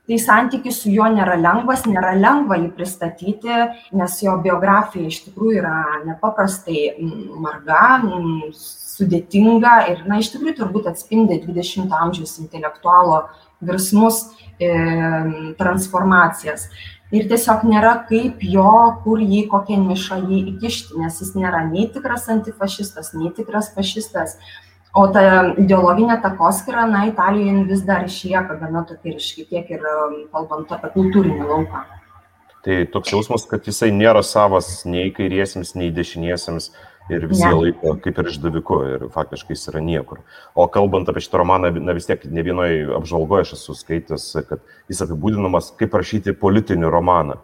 tai 0.08 0.16
santykis 0.22 0.80
su 0.82 0.90
juo 0.92 1.06
nėra 1.12 1.36
lengvas 1.36 1.84
nėra 1.84 2.14
lengva 2.16 2.56
jį 2.56 2.70
pristatyti 2.76 3.58
nes 4.00 4.18
jo 4.24 4.38
biografija 4.44 5.10
iš 5.10 5.20
tikrųjų 5.26 5.58
yra 5.60 5.76
nepaprastai 6.06 6.94
marga 7.44 8.00
sudėtinga 8.98 9.74
ir 9.92 10.06
na 10.08 10.20
iš 10.22 10.32
tikrųjų 10.34 10.56
turbūt 10.62 10.88
atspindi 10.90 11.38
dvidešimto 11.44 11.98
amžiaus 12.06 12.38
intelektualo 12.42 13.26
virsmus 13.60 14.24
e, 14.58 14.70
transformacijas. 15.58 16.68
Ir 17.08 17.24
tiesiog 17.30 17.62
nėra 17.64 17.94
kaip 18.08 18.42
jo 18.44 18.72
kur 19.04 19.20
jį 19.22 19.46
kokią 19.52 19.78
nišą 19.80 20.18
jį 20.28 20.40
įkišti 20.52 20.98
nes 21.00 21.20
jis 21.22 21.32
nėra 21.38 21.62
nei 21.68 21.86
tikras 21.92 22.28
antifašistas 22.32 23.14
nei 23.16 23.30
tikras 23.36 23.70
fašistas 23.76 24.36
o 24.94 25.06
ta 25.12 25.22
ideologinė 25.60 26.20
takoskyra 26.24 26.86
na 26.90 27.06
italijoj 27.10 27.64
vis 27.68 27.84
dar 27.88 28.06
išlieka 28.08 28.58
gana 28.60 28.84
tokia 28.88 29.14
ryški 29.14 29.48
tiek 29.50 29.70
ir 29.76 29.84
um, 29.84 30.18
kalbant 30.32 30.72
apie 30.72 30.92
kultūrinį 30.96 31.48
lauką 31.48 31.84
tai 32.64 32.84
toks 32.92 33.12
jausmas 33.12 33.46
kad 33.48 33.66
jisai 33.66 33.90
nėra 33.94 34.22
savas 34.26 34.82
nei 34.84 35.10
kairiesiems 35.14 35.74
nei 35.78 35.90
dešiniesiems 35.94 36.70
ir 37.08 37.26
visi 37.30 37.46
ne. 37.46 37.54
laiko 37.56 37.94
kaip 38.04 38.20
ir 38.20 38.30
išdaviku 38.32 38.78
ir 38.92 39.04
faktiškai 39.14 39.54
jis 39.56 39.70
yra 39.72 39.80
niekur. 39.84 40.20
O 40.52 40.66
kalbant 40.72 41.08
apie 41.08 41.22
šitą 41.24 41.40
romaną, 41.40 41.70
na 41.80 41.94
vis 41.96 42.08
tiek 42.08 42.24
ne 42.28 42.44
vienoje 42.44 42.82
apžvalgoje 42.98 43.46
aš 43.46 43.54
esu 43.56 43.76
skaitęs, 43.78 44.26
kad 44.50 44.60
jis 44.92 45.00
apibūdinamas 45.06 45.72
kaip 45.80 45.96
rašyti 45.96 46.36
politinį 46.36 46.90
romaną. 46.92 47.38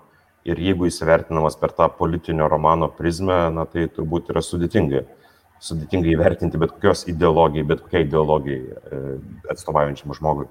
Ir 0.45 0.61
jeigu 0.61 0.85
jis 0.85 1.01
vertinamas 1.09 1.57
per 1.57 1.73
tą 1.73 1.89
politinio 1.89 2.51
romano 2.53 2.91
prizmę, 2.93 3.47
na 3.55 3.65
tai 3.65 3.87
turbūt 3.89 4.29
yra 4.35 4.45
sudėtinga 4.45 5.07
sudėtinga 5.65 6.13
įvertinti 6.13 6.61
bet 6.61 6.75
kokios 6.77 7.07
ideologijai, 7.11 7.67
bet 7.71 7.83
kokiai 7.85 8.05
ideologijai 8.07 8.61
e, 8.61 9.17
atstovaujančiam 9.55 10.15
žmogui. 10.19 10.49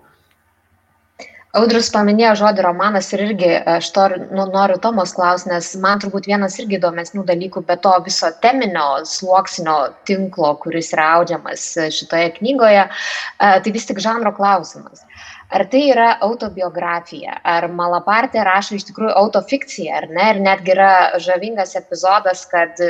Audrius 1.54 1.92
paminėjo 1.94 2.32
žodį 2.40 2.64
romanas 2.66 3.12
ir 3.14 3.22
irgi 3.28 3.50
aš 3.76 3.92
to 3.94 4.08
nu, 4.24 4.48
noriu 4.50 4.80
Tomos 4.82 5.12
klausti, 5.14 5.52
nes 5.52 5.68
man 5.84 6.00
turbūt 6.02 6.26
vienas 6.26 6.56
irgi 6.58 6.80
įdomesnių 6.80 7.28
dalykų, 7.28 7.62
be 7.68 7.76
to 7.84 7.92
viso 8.08 8.32
teminio 8.42 8.88
sluoksnio 9.06 9.76
tinklo, 10.10 10.56
kuris 10.64 10.90
yra 10.96 11.12
audžiamas 11.20 11.68
šitoje 11.94 12.34
knygoje, 12.40 12.88
e, 12.90 13.54
tai 13.68 13.76
vis 13.78 13.86
tik 13.86 14.02
žanro 14.02 14.34
klausimas. 14.34 15.06
Ar 15.54 15.68
tai 15.70 15.84
yra 15.92 16.10
autobiografija, 16.26 17.38
ar 17.46 17.70
Malapartė 17.70 18.42
rašo 18.48 18.80
iš 18.80 18.88
tikrųjų 18.90 19.14
autofikciją, 19.22 20.00
ar 20.00 20.10
ne, 20.10 20.30
ir 20.34 20.42
netgi 20.42 20.74
yra 20.74 20.94
žavingas 21.22 21.78
epizodas, 21.78 22.48
kad 22.50 22.82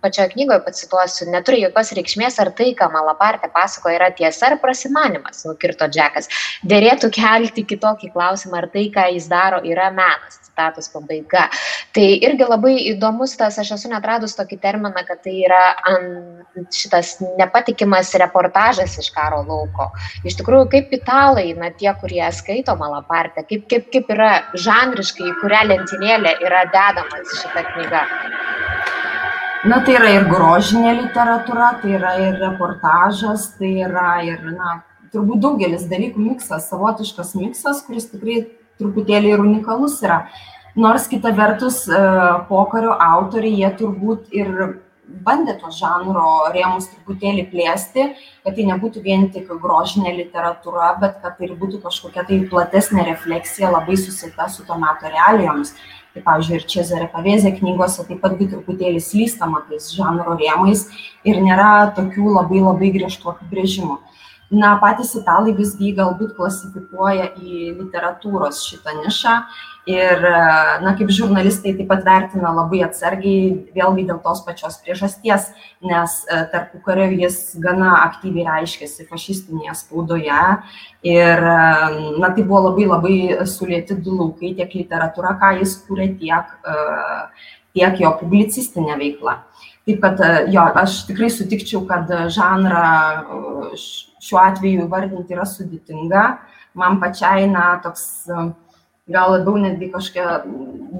pačioje 0.00 0.30
knygoje 0.34 0.62
pacituosiu, 0.64 1.28
neturi 1.32 1.60
jokios 1.64 1.92
reikšmės, 1.96 2.38
ar 2.42 2.52
tai, 2.56 2.70
ką 2.78 2.90
Malapartė 2.94 3.50
pasakoja, 3.52 3.98
yra 3.98 4.10
tiesa 4.16 4.50
ar 4.50 4.58
prasimanimas, 4.62 5.44
nukirto 5.48 5.88
Džekas. 5.90 6.30
Dėrėtų 6.70 7.10
kelti 7.14 7.64
kitokį 7.68 8.12
klausimą, 8.14 8.62
ar 8.62 8.68
tai, 8.72 8.86
ką 8.94 9.08
jis 9.14 9.28
daro, 9.30 9.60
yra 9.66 9.90
menas. 9.94 10.38
Citatos 10.50 10.90
pabaiga. 10.92 11.46
Tai 11.94 12.04
irgi 12.26 12.46
labai 12.46 12.74
įdomus 12.92 13.36
tas, 13.38 13.58
aš 13.60 13.74
esu 13.76 13.90
netradus 13.90 14.34
tokį 14.38 14.58
terminą, 14.62 15.04
kad 15.08 15.22
tai 15.24 15.36
yra 15.46 15.62
ant, 15.88 16.58
šitas 16.74 17.16
nepatikimas 17.38 18.12
reportažas 18.20 18.98
iš 19.00 19.10
karo 19.14 19.42
lauko. 19.46 19.90
Iš 20.26 20.38
tikrųjų, 20.40 20.68
kaip 20.74 20.94
italai, 20.96 21.48
na 21.58 21.70
tie, 21.74 21.92
kurie 22.02 22.24
skaito 22.34 22.76
Malapartę, 22.80 23.46
kaip, 23.48 23.66
kaip, 23.70 23.88
kaip 23.94 24.10
yra 24.16 24.32
žanriškai, 24.54 25.30
į 25.30 25.38
kurią 25.42 25.62
lentynėlę 25.70 26.36
yra 26.46 26.66
dedamas 26.74 27.38
šita 27.40 27.64
knyga 27.72 28.04
na 29.64 29.80
tai 29.84 29.96
yra 29.98 30.10
ir 30.14 30.24
grožinė 30.28 30.94
literatūra 31.02 31.74
tai 31.82 31.96
yra 31.98 32.14
ir 32.24 32.38
reportažas 32.40 33.50
tai 33.58 33.74
yra 33.84 34.22
ir 34.24 34.40
na 34.54 34.78
turbūt 35.12 35.42
daugelis 35.44 35.84
dalykų 35.90 36.22
miksas 36.30 36.70
savotiškas 36.70 37.34
miksas 37.36 37.82
kuris 37.84 38.08
tikrai 38.08 38.38
truputėlį 38.80 39.34
ir 39.34 39.42
unikalus 39.44 39.98
yra. 40.06 40.22
Nors 40.80 41.08
kita 41.10 41.34
vertus 41.36 41.82
e, 41.90 42.00
pokario 42.48 42.94
autoriai 42.94 43.58
jie 43.58 43.70
turbūt 43.76 44.32
ir 44.32 44.48
bandė 45.26 45.58
to 45.60 45.68
žanro 45.74 46.24
rėmus 46.54 46.88
truputėlį 46.94 47.48
plėsti 47.50 48.06
kad 48.46 48.56
tai 48.56 48.66
nebūtų 48.70 49.02
vien 49.04 49.28
tik 49.34 49.50
grožinė 49.60 50.14
literatūra 50.22 50.94
bet 51.02 51.18
kad 51.20 51.36
tai 51.36 51.50
būtų 51.52 51.82
kažkokia 51.84 52.24
tai 52.28 52.40
platesnė 52.48 53.04
refleksija 53.10 53.74
labai 53.74 53.98
susieta 54.00 54.48
su 54.48 54.64
to 54.64 54.78
meto 54.80 55.10
realijomis 55.10 55.74
tai 56.14 56.22
pavyzdžiui 56.26 56.56
ir 56.58 56.64
čezare 56.72 57.08
pavezė 57.12 57.52
knygose 57.58 58.04
taip 58.08 58.22
pat 58.24 58.34
truputėlį 58.40 59.02
slystama 59.04 59.62
tais 59.68 59.90
žanro 59.94 60.34
rėmais 60.40 60.86
ir 61.30 61.38
nėra 61.44 61.68
tokių 61.98 62.34
labai 62.38 62.64
labai 62.66 62.92
griežtų 62.98 63.34
apibrėžimų 63.34 64.00
na 64.50 64.74
patys 64.82 65.14
italai 65.18 65.54
visgi 65.54 65.90
jį 65.90 65.96
galbūt 66.00 66.36
klasifikuoja 66.38 67.32
į 67.38 67.74
literatūros 67.78 68.64
šitą 68.66 68.96
nišą. 69.04 69.34
Ir 69.90 70.20
na 70.84 70.92
kaip 70.98 71.08
žurnalistai 71.10 71.72
taip 71.78 71.88
pat 71.88 72.02
vertina 72.04 72.50
labai 72.52 72.82
atsargiai 72.84 73.70
vėlgi 73.74 74.04
dėl 74.10 74.18
tos 74.22 74.42
pačios 74.44 74.76
priežasties 74.84 75.48
nes 75.80 76.24
e, 76.28 76.40
tarpukariu 76.52 77.08
jis 77.22 77.56
gana 77.64 77.94
aktyviai 78.04 78.46
reiškėsi 78.48 79.06
fašistinėje 79.08 79.74
spaudoje. 79.80 80.42
Ir 81.08 81.44
na 82.20 82.32
tai 82.36 82.44
buvo 82.44 82.66
labai 82.68 82.88
labai 82.90 83.16
sulėti 83.48 83.96
du 83.96 84.18
laukai 84.18 84.52
tiek 84.58 84.76
literatūra 84.82 85.38
ką 85.40 85.54
jis 85.62 85.78
kūrė 85.86 86.10
tiek 86.20 86.52
e, 86.60 86.76
tiek 87.78 88.02
jo 88.04 88.12
publicistinė 88.20 88.98
veikla. 89.00 89.38
Taip 89.88 90.04
kad 90.04 90.20
e, 90.20 90.30
jo 90.52 90.68
aš 90.84 91.04
tikrai 91.08 91.32
sutikčiau 91.32 91.86
kad 91.88 92.12
žanrą 92.36 92.84
šiuo 94.20 94.40
atveju 94.42 94.86
įvardinti 94.86 95.36
yra 95.36 95.46
sudėtinga. 95.48 96.24
Man 96.78 97.00
pačiai 97.02 97.48
na 97.50 97.72
toks 97.84 98.26
gal 99.10 99.32
labiau 99.34 99.58
netgi 99.58 99.88
kažkokia 99.90 100.40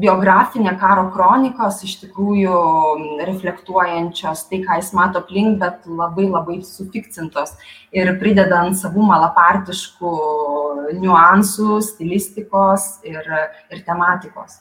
biografinė 0.03 0.73
karo 0.81 1.07
kronikos 1.15 1.81
iš 1.87 1.97
tikrųjų 2.05 2.55
reflektuojančios 3.29 4.47
tai 4.51 4.63
ką 4.65 4.79
jis 4.81 4.91
mato 4.97 5.23
aplink 5.23 5.61
bet 5.61 5.87
labai 5.87 6.27
labai 6.31 6.59
sufikcintos 6.67 7.55
ir 7.95 8.11
pridedant 8.23 8.79
savų 8.79 9.05
malapartiškų 9.13 10.15
niuansų 10.99 11.79
stilistikos 11.87 12.91
ir 13.07 13.23
ir 13.71 13.87
tematikos. 13.87 14.61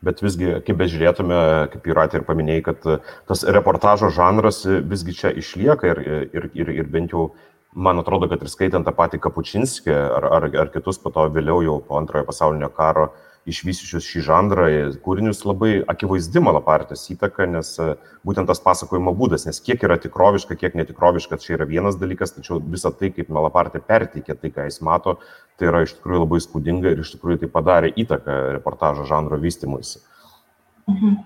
Bet 0.00 0.22
visgi, 0.24 0.54
kaip 0.64 0.78
bežiūrėtume, 0.80 1.38
kaip 1.74 1.88
Jūratė 1.90 2.20
ir 2.20 2.22
paminėjai, 2.24 2.62
kad 2.70 2.86
tas 3.28 3.42
reportažo 3.44 4.08
žanras 4.16 4.62
visgi 4.64 5.12
čia 5.18 5.32
išlieka 5.36 5.90
ir, 5.90 6.00
ir, 6.32 6.46
ir, 6.56 6.70
ir 6.78 6.88
bent 6.88 7.12
jau 7.12 7.26
man 7.72 7.98
atrodo, 7.98 8.28
kad 8.30 8.42
ir 8.42 8.50
skaitant 8.50 8.86
tą 8.86 8.94
patį 8.96 9.20
Kapučinskį 9.22 9.94
ar, 9.94 10.26
ar, 10.38 10.46
ar 10.64 10.70
kitus 10.74 10.98
po 10.98 11.12
to 11.14 11.26
vėliau 11.30 11.62
jau 11.62 11.80
po 11.86 11.98
antrojo 12.00 12.26
pasaulinio 12.28 12.70
karo 12.74 13.10
išvysiusius 13.48 14.04
šį 14.04 14.22
žanrą 14.26 14.66
kūrinius 15.04 15.40
labai 15.48 15.80
akivaizdi 15.88 16.42
malapartės 16.44 17.06
įtaka, 17.14 17.46
nes 17.48 17.72
e, 17.80 17.94
būtent 18.26 18.50
tas 18.50 18.60
pasakojimo 18.60 19.14
būdas, 19.16 19.46
nes 19.48 19.62
kiek 19.64 19.80
yra 19.86 19.96
tikroviška, 20.02 20.58
kiek 20.60 20.76
netikroviška, 20.76 21.38
čia 21.40 21.56
yra 21.56 21.66
vienas 21.70 21.96
dalykas, 22.00 22.34
tačiau 22.36 22.60
visa 22.60 22.92
tai, 22.92 23.12
kaip 23.16 23.32
malapartė 23.32 23.80
perteikė 23.80 24.36
tai, 24.36 24.52
ką 24.52 24.68
jis 24.68 24.80
mato, 24.84 25.16
tai 25.56 25.70
yra 25.72 25.82
iš 25.86 25.96
tikrųjų 25.96 26.22
labai 26.26 26.44
spūdinga 26.44 26.92
ir 26.92 27.02
iš 27.04 27.14
tikrųjų 27.16 27.44
tai 27.44 27.52
padarė 27.56 27.92
įtaką 28.04 28.40
reportažo 28.58 29.08
žanro 29.08 29.40
vystimuisi. 29.40 30.02
Mhm. 30.90 31.16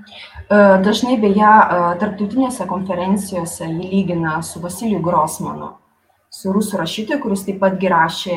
E, 0.54 0.64
dažnai 0.86 1.18
beje, 1.18 1.50
e, 1.50 1.86
tarptautinėse 1.98 2.68
konferencijose 2.70 3.66
jį 3.66 3.90
lygina 3.90 4.38
su 4.46 4.62
Vasilijų 4.62 5.02
Grosmanu 5.02 5.74
su 6.34 6.52
rusų 6.54 6.80
rašytoju, 6.80 7.20
kuris 7.22 7.44
taip 7.46 7.60
pat 7.62 7.78
rašė 7.78 8.36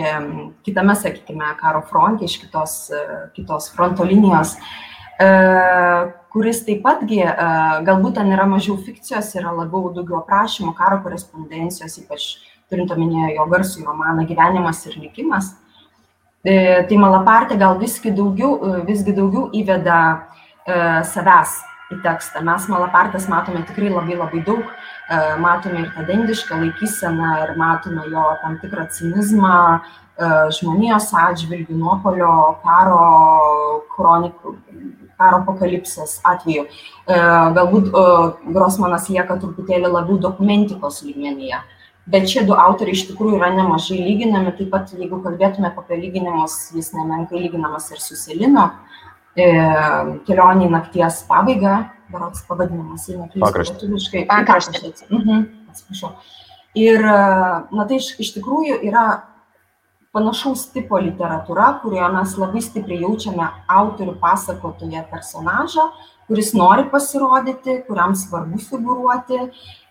kitame, 0.66 0.96
sakykime, 0.98 1.50
karo 1.62 1.82
fronte 1.90 2.28
iš 2.28 2.38
kitos, 2.44 2.76
e, 2.94 3.04
kitos 3.36 3.72
fronto 3.74 4.06
linijos, 4.06 4.56
e, 5.20 5.30
kuris 6.34 6.62
taip 6.68 6.84
patgi, 6.86 7.24
e, 7.26 7.48
galbūt 7.88 8.20
ten 8.20 8.30
yra 8.36 8.46
mažiau 8.50 8.78
fikcijos, 8.78 9.34
yra 9.40 9.54
labiau 9.56 9.90
daugiau 9.96 10.22
aprašymų, 10.22 10.76
karo 10.78 11.02
korespondencijos, 11.06 11.98
ypač 12.04 12.28
turint 12.70 12.92
omenyje 12.94 13.34
jo 13.38 13.48
garsų 13.50 13.88
romaną 13.88 14.28
Gyvenimas 14.28 14.84
ir 14.90 15.00
likimas. 15.00 15.56
Tai 16.48 16.98
Malapartė 17.02 17.58
gal 17.60 17.76
visgi 17.80 18.12
daugiau, 18.16 18.84
visgi 18.88 19.12
daugiau 19.16 19.50
įveda 19.58 19.98
savęs 21.10 21.56
į 21.92 21.98
tekstą. 22.04 22.44
Mes 22.46 22.68
Malapartės 22.72 23.28
matome 23.32 23.64
tikrai 23.68 23.90
labai 23.92 24.16
labai 24.20 24.44
daug 24.46 24.70
matome 25.40 25.86
ir 25.86 25.92
tą 25.96 26.04
dendišką 26.08 26.60
laikyseną 26.60 27.30
ir 27.44 27.56
matome 27.58 28.04
jo 28.12 28.24
tam 28.42 28.58
tikrą 28.60 28.88
cinizmą 28.92 29.54
e, 29.78 29.80
žmonijos 30.58 31.14
atžvilgių, 31.16 31.78
nuopolio, 31.80 32.32
karo 32.64 33.00
kronikų, 33.96 34.58
karo 35.18 35.42
apokalipsės 35.44 36.20
atveju. 36.28 36.68
E, 36.68 37.22
galbūt 37.56 37.90
Grosmanas 38.52 39.08
lieka 39.10 39.40
truputėlį 39.40 39.94
labiau 39.96 40.20
dokumentikos 40.28 41.02
lygmenyje. 41.08 41.64
Bet 42.08 42.28
šie 42.32 42.46
du 42.48 42.56
autoriai 42.56 42.96
iš 42.96 43.08
tikrųjų 43.10 43.40
yra 43.40 43.50
nemažai 43.52 44.00
lyginami, 44.00 44.54
taip 44.56 44.72
pat 44.72 44.92
jeigu 44.96 45.20
kalbėtume 45.24 45.72
apie 45.72 45.98
lyginimus, 46.00 46.70
jis 46.76 46.94
nemenkai 46.96 47.42
lyginamas 47.42 47.92
ir 47.92 48.00
su 48.00 48.16
Selinu, 48.16 48.70
kelionė 49.36 50.70
į 50.70 50.72
nakties 50.72 51.20
pabaigą, 51.28 51.82
berots 52.12 52.44
pavadinimas, 52.48 53.08
jei 53.10 53.20
neklystu 53.20 53.64
lietuviškai. 53.64 54.26
Pakraštis. 54.30 55.08
Mhm, 55.10 55.48
atsiprašau. 55.72 56.14
Ir, 56.78 57.02
na 57.74 57.88
tai 57.90 57.98
iš, 58.02 58.12
iš 58.22 58.36
tikrųjų 58.36 58.78
yra 58.86 59.08
panašaus 60.16 60.68
tipo 60.74 61.00
literatūra, 61.02 61.72
kurioje 61.82 62.12
mes 62.16 62.36
labai 62.42 62.62
stipriai 62.66 63.04
jaučiame 63.06 63.48
autorių 63.80 64.16
pasakotoje 64.22 65.04
personažą, 65.12 65.88
kuris 66.28 66.54
nori 66.58 66.88
pasirodyti, 66.92 67.82
kuriam 67.88 68.16
svarbu 68.18 68.62
figuruoti, 68.62 69.40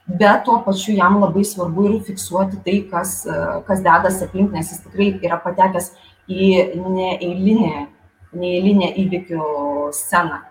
bet 0.06 0.44
tuo 0.46 0.60
pačiu 0.66 0.96
jam 0.96 1.20
labai 1.22 1.44
svarbu 1.46 1.86
ir 1.90 2.00
fiksuoti 2.06 2.60
tai, 2.66 2.80
kas, 2.90 3.20
kas 3.68 3.82
dedasi 3.84 4.26
aplink, 4.26 4.52
nes 4.54 4.72
jis 4.72 4.82
tikrai 4.84 5.12
yra 5.26 5.38
patekęs 5.42 5.92
į 6.26 6.50
neeilinę, 6.82 7.86
neeilinę 8.36 8.92
įvykių 9.04 9.48
sceną. 9.96 10.42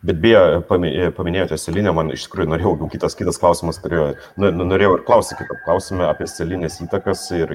Bet 0.00 0.16
beje, 0.16 0.62
paminėjote 0.64 1.58
Selinę, 1.60 1.92
man 1.92 2.08
iš 2.14 2.22
tikrųjų 2.24 2.48
norėjau, 2.48 2.70
jau 2.80 2.86
kitas, 2.88 3.12
kitas 3.18 3.36
klausimas 3.40 3.76
turėjo, 3.82 4.06
nu, 4.40 4.48
nu, 4.56 4.64
norėjau 4.70 4.94
ir 4.96 5.02
klausyti, 5.04 5.44
kaip 5.44 5.58
klausime 5.66 6.06
apie 6.06 6.24
Selinės 6.30 6.78
įtakas 6.80 7.26
ir 7.36 7.52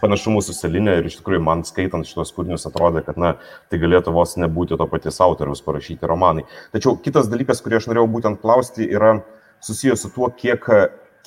panašumus 0.00 0.48
su 0.48 0.54
Selinė 0.56 0.94
ir 1.02 1.10
iš 1.10 1.18
tikrųjų 1.18 1.42
man 1.44 1.66
skaitant 1.68 2.08
šitos 2.08 2.32
kūrinius 2.32 2.64
atrodė, 2.70 3.02
kad 3.04 3.20
na, 3.20 3.34
tai 3.68 3.80
galėtų 3.82 4.14
vos 4.16 4.38
nebūti 4.40 4.78
to 4.80 4.86
paties 4.88 5.20
autoriaus 5.20 5.60
parašyti 5.66 6.08
romanai. 6.08 6.46
Tačiau 6.72 6.96
kitas 6.96 7.28
dalykas, 7.28 7.60
kurį 7.60 7.76
aš 7.82 7.90
norėjau 7.92 8.08
būtent 8.14 8.40
klausti, 8.40 8.88
yra 8.96 9.18
susijęs 9.60 10.06
su 10.06 10.12
tuo, 10.16 10.30
kiek, 10.32 10.64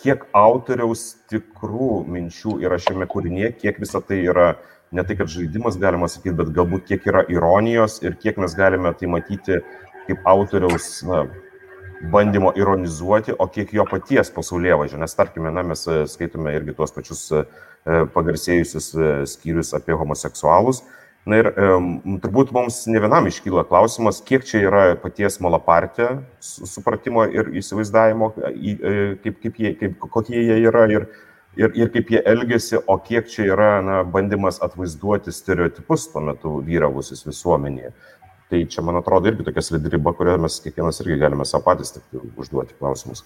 kiek 0.02 0.26
autoriaus 0.34 1.12
tikrų 1.30 2.08
minčių 2.10 2.58
yra 2.66 2.82
šiame 2.82 3.06
kūrinėje, 3.12 3.54
kiek 3.62 3.78
visa 3.86 4.02
tai 4.02 4.24
yra 4.26 4.56
ne 4.92 5.06
tai, 5.06 5.14
kad 5.20 5.30
žaidimas 5.30 5.78
galima 5.78 6.10
sakyti, 6.10 6.34
bet 6.42 6.50
galbūt 6.58 6.88
kiek 6.90 7.06
yra 7.12 7.22
ironijos 7.30 8.00
ir 8.02 8.18
kiek 8.18 8.40
mes 8.42 8.56
galime 8.58 8.90
tai 8.98 9.10
matyti 9.14 9.60
kaip 10.10 10.28
autoriaus 10.28 10.90
na, 11.08 11.24
bandymo 12.02 12.54
ironizuoti, 12.56 13.34
o 13.40 13.48
kiek 13.48 13.74
jo 13.74 13.86
paties 13.90 14.32
pasaulyje 14.32 14.78
važiuoja. 14.80 15.02
Nes 15.04 15.16
tarkime, 15.16 15.52
na, 15.52 15.64
mes 15.64 15.84
e, 15.88 16.04
skaitome 16.08 16.54
irgi 16.56 16.76
tuos 16.78 16.94
pačius 16.96 17.26
e, 17.32 17.44
pagarsėjusius 18.16 18.90
e, 18.96 19.12
skyrius 19.30 19.74
apie 19.78 19.98
homoseksualus. 20.00 20.84
Na 21.30 21.42
ir 21.42 21.50
turbūt 22.24 22.54
mums 22.56 22.78
ne 22.90 23.02
vienam 23.04 23.28
iškyla 23.28 23.66
klausimas, 23.68 24.22
kiek 24.26 24.46
čia 24.48 24.62
yra 24.64 24.84
paties 24.98 25.36
Malapartė 25.44 26.08
supratimo 26.42 27.26
ir 27.28 27.52
įsivaizdavimo, 27.60 28.32
kaip, 28.40 29.36
kaip 29.44 29.60
jie, 29.60 29.74
kaip, 29.78 29.98
kokie 30.16 30.40
jie 30.40 30.56
yra 30.64 30.86
ir, 30.90 31.06
ir, 31.60 31.76
ir 31.76 31.92
kaip 31.94 32.16
jie 32.16 32.24
elgesi, 32.24 32.80
o 32.80 32.96
kiek 33.04 33.28
čia 33.30 33.50
yra 33.52 33.70
na, 33.86 34.00
bandymas 34.08 34.62
atvaizduoti 34.64 35.36
stereotipus 35.36 36.08
tuo 36.14 36.24
metu 36.32 36.56
vyravusius 36.66 37.28
visuomenėje. 37.28 37.92
Tai 38.50 38.64
čia, 38.66 38.82
man 38.82 38.98
atrodo, 38.98 39.30
irgi 39.30 39.46
tokia 39.46 39.62
slidi 39.62 39.92
riba, 39.94 40.16
kurioje 40.18 40.42
mes 40.42 40.58
kiekvienas 40.64 41.04
irgi 41.04 41.20
galime 41.22 41.46
savo 41.46 41.68
patys 41.68 41.94
tik 41.94 42.22
užduoti 42.42 42.78
klausimus. 42.80 43.22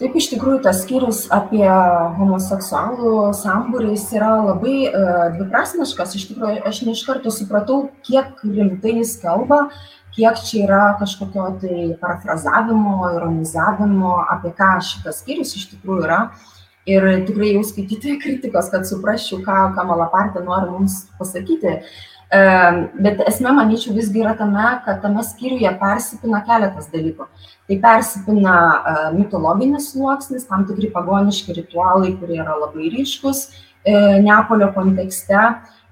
Taip, 0.00 0.14
iš 0.16 0.30
tikrųjų, 0.30 0.62
tas 0.64 0.78
skyrius 0.80 1.26
apie 1.32 1.66
homoseksualų 2.16 3.30
sambūrį 3.36 3.98
yra 4.16 4.30
labai 4.46 4.76
e, 4.88 4.92
dviprasmiškas. 5.34 6.14
Iš 6.16 6.22
tikrųjų, 6.30 6.62
aš 6.70 6.78
ne 6.86 6.94
iš 6.96 7.02
karto 7.04 7.32
supratau, 7.32 7.82
kiek 8.08 8.40
rimtai 8.44 8.94
jis 9.02 9.18
kalba, 9.20 9.66
kiek 10.16 10.40
čia 10.44 10.62
yra 10.64 10.80
kažkokio 11.00 11.50
tai 11.60 11.82
parafrazavimo, 12.00 12.94
ironizavimo, 13.18 14.14
apie 14.32 14.54
ką 14.56 14.70
šitas 14.88 15.20
skyrius 15.20 15.52
iš 15.60 15.68
tikrųjų 15.74 16.08
yra. 16.08 16.22
Ir 16.88 17.04
tikrai 17.28 17.52
jau 17.58 17.64
skaityti 17.68 18.16
kritikos, 18.22 18.72
kad 18.72 18.88
suprasčiau, 18.88 19.42
ką, 19.44 19.58
ką 19.76 19.84
Malapartė 19.84 20.40
nori 20.46 20.72
mums 20.72 21.02
pasakyti. 21.20 21.76
Bet 22.30 23.24
esmė, 23.26 23.50
manyčiau, 23.56 23.90
visgi 23.96 24.20
yra 24.22 24.36
tame, 24.38 24.62
kad 24.84 25.00
tame 25.02 25.22
skyriuje 25.26 25.70
persipina 25.80 26.38
keletas 26.46 26.86
dalykų. 26.92 27.26
Tai 27.66 27.78
persipina 27.82 28.54
mitologinis 29.16 29.88
sluoksnis, 29.90 30.46
tam 30.46 30.62
tikri 30.68 30.92
pagoniški 30.94 31.56
ritualai, 31.58 32.12
kurie 32.20 32.38
yra 32.38 32.54
labai 32.60 32.92
ryškus 32.94 33.48
e, 33.82 33.94
Neapolio 34.22 34.70
kontekste. 34.76 35.40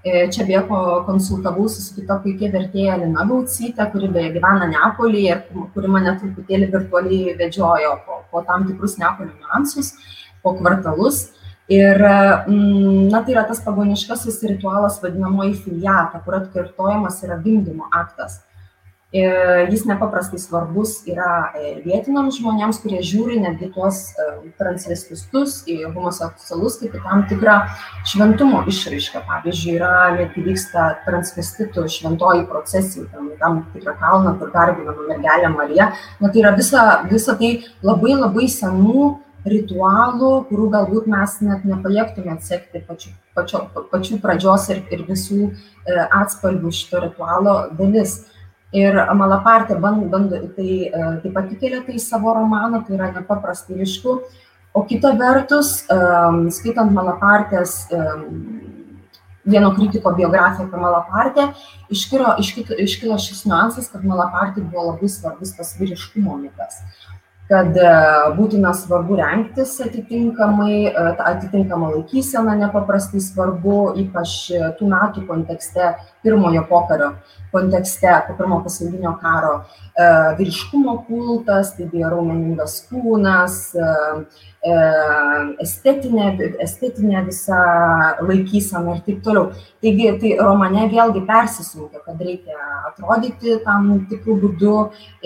E, 0.07 0.29
čia 0.31 0.47
beje 0.47 0.61
konsultavausi 1.09 1.83
su 1.83 1.97
kita 1.97 2.21
puikia 2.23 2.53
vertėja 2.55 3.01
Lina 3.01 3.25
Gaucytė, 3.27 3.89
kuri 3.91 4.13
beje 4.15 4.31
gyvena 4.37 4.71
Neapolyje 4.71 5.35
ir 5.35 5.67
kuri 5.75 5.91
mane 5.91 6.15
truputėlį 6.21 6.71
virtualiai 6.77 7.35
vedžiojo 7.41 7.97
po, 8.07 8.21
po 8.31 8.45
tam 8.47 8.69
tikrus 8.71 8.95
Neapolio 9.03 9.35
niuansus, 9.35 9.97
po 10.45 10.55
kvartalus. 10.61 11.25
Ir, 11.69 12.01
mm, 12.01 13.09
na, 13.13 13.21
tai 13.21 13.35
yra 13.35 13.45
tas 13.45 13.61
pagoniškasis 13.61 14.41
ritualas 14.49 15.03
vadinamoji 15.03 15.59
filiata, 15.67 16.23
kur 16.25 16.39
atkartojamas 16.39 17.21
yra 17.27 17.37
gimdymo 17.45 17.91
aktas. 17.93 18.39
Ir 19.13 19.69
jis 19.73 19.87
nepaprastai 19.89 20.37
svarbus 20.37 20.91
yra 21.09 21.53
e, 21.57 21.79
vietiniams 21.81 22.37
žmonėms, 22.43 22.81
kurie 22.83 22.99
žiūri 23.05 23.39
netgi 23.41 23.71
tuos 23.73 24.03
e, 24.13 24.27
transvestistus, 24.61 25.63
homoseksualus 25.95 26.77
kaip 26.81 26.97
į 26.97 27.01
tam 27.07 27.23
tikrą 27.31 27.55
šventumo 28.09 28.67
išraišką. 28.69 29.23
Pavyzdžiui, 29.29 29.79
yra 29.79 29.93
netgi 30.17 30.45
vyksta 30.51 30.91
transvestitų 31.07 31.87
šventoji 31.89 32.45
procesija, 32.49 33.09
tam, 33.13 33.31
tam 33.41 33.63
tikrą 33.73 33.97
kalną, 34.01 34.35
kur 34.41 34.53
garbinama 34.57 35.09
mergelė 35.15 35.55
Marija. 35.57 35.89
Na 36.21 36.29
tai 36.29 36.45
yra 36.45 36.53
visa, 36.57 36.85
visa 37.09 37.37
tai 37.41 37.55
labai 37.81 38.13
labai 38.13 38.45
senų 38.53 39.09
ritualų, 39.47 40.31
kurių 40.49 40.69
galbūt 40.73 41.07
mes 41.11 41.37
net 41.45 41.67
nepajėgtume 41.69 42.33
atsekti 42.35 42.83
pačių, 42.87 43.13
pačio, 43.37 43.63
pačių 43.93 44.19
pradžios 44.23 44.67
ir, 44.75 44.83
ir 44.95 45.05
visų 45.09 45.47
e, 45.47 45.53
atspalvių 45.95 46.73
šito 46.75 47.05
ritualo 47.07 47.61
dalis. 47.79 48.25
Ir 48.77 48.99
Malapartė 49.17 49.79
bando, 49.81 50.09
bando 50.13 50.43
tai 50.57 50.73
e, 50.89 51.05
taip 51.23 51.33
pat 51.37 51.55
įkelia 51.55 51.81
tai 51.87 52.01
savo 52.03 52.35
romaną, 52.37 52.83
tai 52.85 52.99
yra 52.99 53.13
nepaprastai 53.15 53.79
ryšku. 53.79 54.19
O 54.77 54.83
kita 54.85 55.15
vertus, 55.17 55.79
e, 55.89 56.01
skaitant 56.53 56.93
Malapartės 56.93 57.87
vieno 59.49 59.71
kritiko 59.75 60.13
biografiją 60.13 60.67
apie 60.67 60.81
Malapartę, 60.83 61.47
iškilo, 61.89 62.35
iškilo 62.85 63.17
šis 63.23 63.47
niuansas, 63.49 63.89
kad 63.93 64.05
Malapartė 64.05 64.65
buvo 64.67 64.91
labai 64.91 65.09
svarbus 65.09 65.55
tas 65.57 65.73
vyriškumo 65.79 66.37
mitas. 66.43 66.83
Kad 67.49 67.77
e, 67.81 67.93
būtina 68.37 68.75
svarbu 68.77 69.17
rengtis 69.21 69.79
atitinkamai, 69.85 70.75
e, 70.91 71.05
atitinkama 71.33 71.91
laikysena 71.95 72.57
nepaprastai 72.61 73.23
svarbu, 73.25 73.79
ypač 74.05 74.37
tų 74.79 74.91
metų 74.93 75.25
kontekste, 75.31 75.95
pirmojo 76.23 76.65
pokario 76.69 77.13
kontekste, 77.53 78.11
po 78.27 78.37
pirmo 78.39 78.61
pasaulinio 78.65 79.15
karo, 79.23 79.55
e, 79.95 80.09
vyriškumo 80.39 80.99
kultas, 81.09 81.75
tai 81.77 81.89
buvo 81.93 82.13
raumeningas 82.15 82.81
kūnas, 82.91 83.59
E, 84.59 84.75
estetinė, 85.63 86.33
estetinė 86.65 87.21
visa 87.29 87.59
laikysena 88.27 88.97
ir 88.97 89.03
taip 89.07 89.21
toliau. 89.23 89.53
Taigi, 89.85 90.09
tai 90.19 90.33
romane 90.41 90.89
vėlgi 90.91 91.23
persisunkia, 91.29 92.03
kad 92.03 92.19
reikia 92.19 92.57
atrodyti 92.89 93.61
tam 93.63 93.93
tikrų 94.11 94.35
būdų 94.43 94.75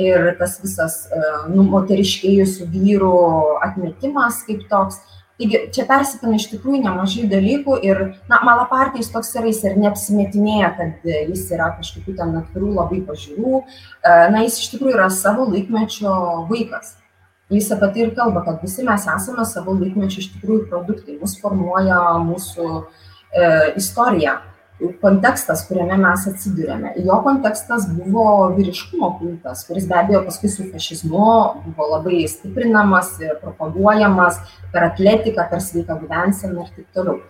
ir 0.05 0.35
tas 0.41 0.59
visas 0.61 0.99
e, 1.09 1.23
nu, 1.55 1.65
moteriškėjusių 1.73 2.69
vyrų 2.75 3.15
atmetimas 3.65 4.43
kaip 4.49 4.69
toks. 4.69 5.01
Taigi, 5.43 5.59
čia 5.75 5.83
persipina 5.89 6.37
iš 6.39 6.45
tikrųjų 6.53 6.85
nemažai 6.85 7.25
dalykų 7.27 7.81
ir, 7.83 8.01
na, 8.31 8.39
Malapartijos 8.47 9.09
toks 9.11 9.33
yra, 9.35 9.49
jis 9.51 9.65
ir 9.67 9.75
neapsimetinėja, 9.83 10.69
kad 10.77 11.07
jis 11.09 11.49
yra 11.51 11.73
kažkokių 11.81 12.15
ten 12.21 12.37
atvirų 12.39 12.69
labai 12.77 13.01
pažiūrų, 13.09 13.63
e, 13.63 14.13
na, 14.31 14.45
jis 14.47 14.61
iš 14.63 14.69
tikrųjų 14.77 14.95
yra 14.95 15.09
savo 15.11 15.49
laikmečio 15.51 16.13
vaikas. 16.51 16.95
Jis 17.51 17.73
apie 17.75 17.89
tai 17.91 18.05
ir 18.05 18.15
kalba, 18.15 18.45
kad 18.47 18.63
visi 18.63 18.87
mes 18.87 19.09
esame 19.17 19.43
savo 19.51 19.75
laikmečio 19.81 20.23
iš 20.23 20.31
tikrųjų 20.37 20.69
produktai, 20.71 21.19
mus 21.19 21.35
formuoja 21.43 21.99
mūsų 22.23 22.69
e, 22.79 23.51
istorija, 23.83 24.39
kontekstas, 25.03 25.65
kuriame 25.69 25.97
mes 26.01 26.25
atsidūrėme. 26.31 26.95
Jo 27.07 27.21
kontekstas 27.25 27.87
buvo 27.91 28.25
vyriškumo 28.57 29.13
kultas, 29.21 29.65
kuris 29.69 29.87
be 29.91 29.99
abejo 29.99 30.23
paskui 30.27 30.51
su 30.53 30.67
fašizmu 30.71 31.29
buvo 31.67 31.89
labai 31.95 32.25
stiprinamas, 32.31 33.15
propaguojamas 33.43 34.41
per 34.73 34.89
atletiką, 34.91 35.47
per 35.51 35.63
sveiką 35.65 36.01
gyvenseną 36.03 36.67
ir 36.67 36.75
taip 36.77 36.99
toliau. 36.99 37.21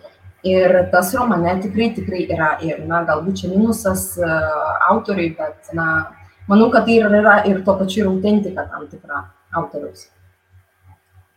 Ir 0.43 0.75
tas 0.91 1.13
romane 1.15 1.53
tikrai, 1.63 1.93
tikrai 1.95 2.25
yra 2.35 2.49
ir, 2.65 2.81
na, 2.87 3.05
galbūt 3.07 3.43
čia 3.43 3.51
minusas 3.53 4.09
uh, 4.19 4.73
autoriui, 4.89 5.29
bet, 5.37 5.71
na, 5.77 6.09
manau, 6.49 6.67
kad 6.73 6.89
tai 6.89 6.97
yra 6.99 7.37
ir 7.47 7.61
tuo 7.63 7.77
pačiu 7.79 8.03
ir 8.03 8.09
autentika 8.11 8.67
tam 8.67 8.89
tikra 8.91 9.23
autoriaus. 9.55 10.09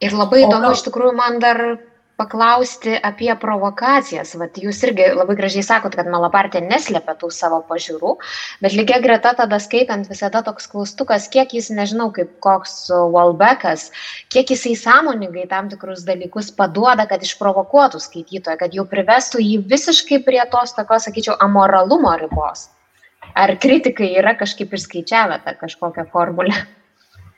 Ir 0.02 0.12
labai 0.12 0.42
įdomu 0.44 0.74
iš 0.74 0.82
tikrųjų 0.88 1.14
man 1.16 1.38
dar 1.40 1.62
paklausti 2.16 2.96
apie 3.04 3.28
provokacijas. 3.40 4.34
Vat 4.40 4.56
jūs 4.60 4.80
irgi 4.88 5.10
labai 5.14 5.36
gražiai 5.38 5.64
sakot, 5.66 5.94
kad 5.96 6.08
Malapartė 6.10 6.62
neslėpia 6.64 7.14
tų 7.20 7.30
savo 7.34 7.60
pažiūrų, 7.68 8.14
bet 8.64 8.76
lygiai 8.76 9.02
greta 9.04 9.34
tada 9.36 9.58
skaitant 9.62 10.08
visada 10.08 10.42
toks 10.46 10.68
klaustukas, 10.72 11.28
kiek 11.32 11.52
jis, 11.56 11.68
nežinau, 11.76 12.08
kaip 12.16 12.32
koks 12.44 12.88
Walbeckas, 13.12 13.90
kiek 14.32 14.54
jisai 14.54 14.74
sąmoningai 14.80 15.44
tam 15.50 15.68
tikrus 15.72 16.06
dalykus 16.08 16.48
paduoda, 16.56 17.08
kad 17.10 17.24
išprovokuotų 17.26 18.00
skaitytoją, 18.00 18.56
kad 18.62 18.76
jau 18.76 18.86
privestų 18.88 19.44
jį 19.44 19.60
visiškai 19.68 20.22
prie 20.24 20.40
tos 20.52 20.72
tokios, 20.78 21.08
sakyčiau, 21.10 21.36
amoralumo 21.44 22.16
ribos. 22.22 22.70
Ar 23.36 23.52
kritikai 23.60 24.14
yra 24.16 24.32
kažkaip 24.38 24.72
išskaičiavę 24.72 25.42
tą 25.44 25.56
kažkokią 25.60 26.08
formulę? 26.12 26.56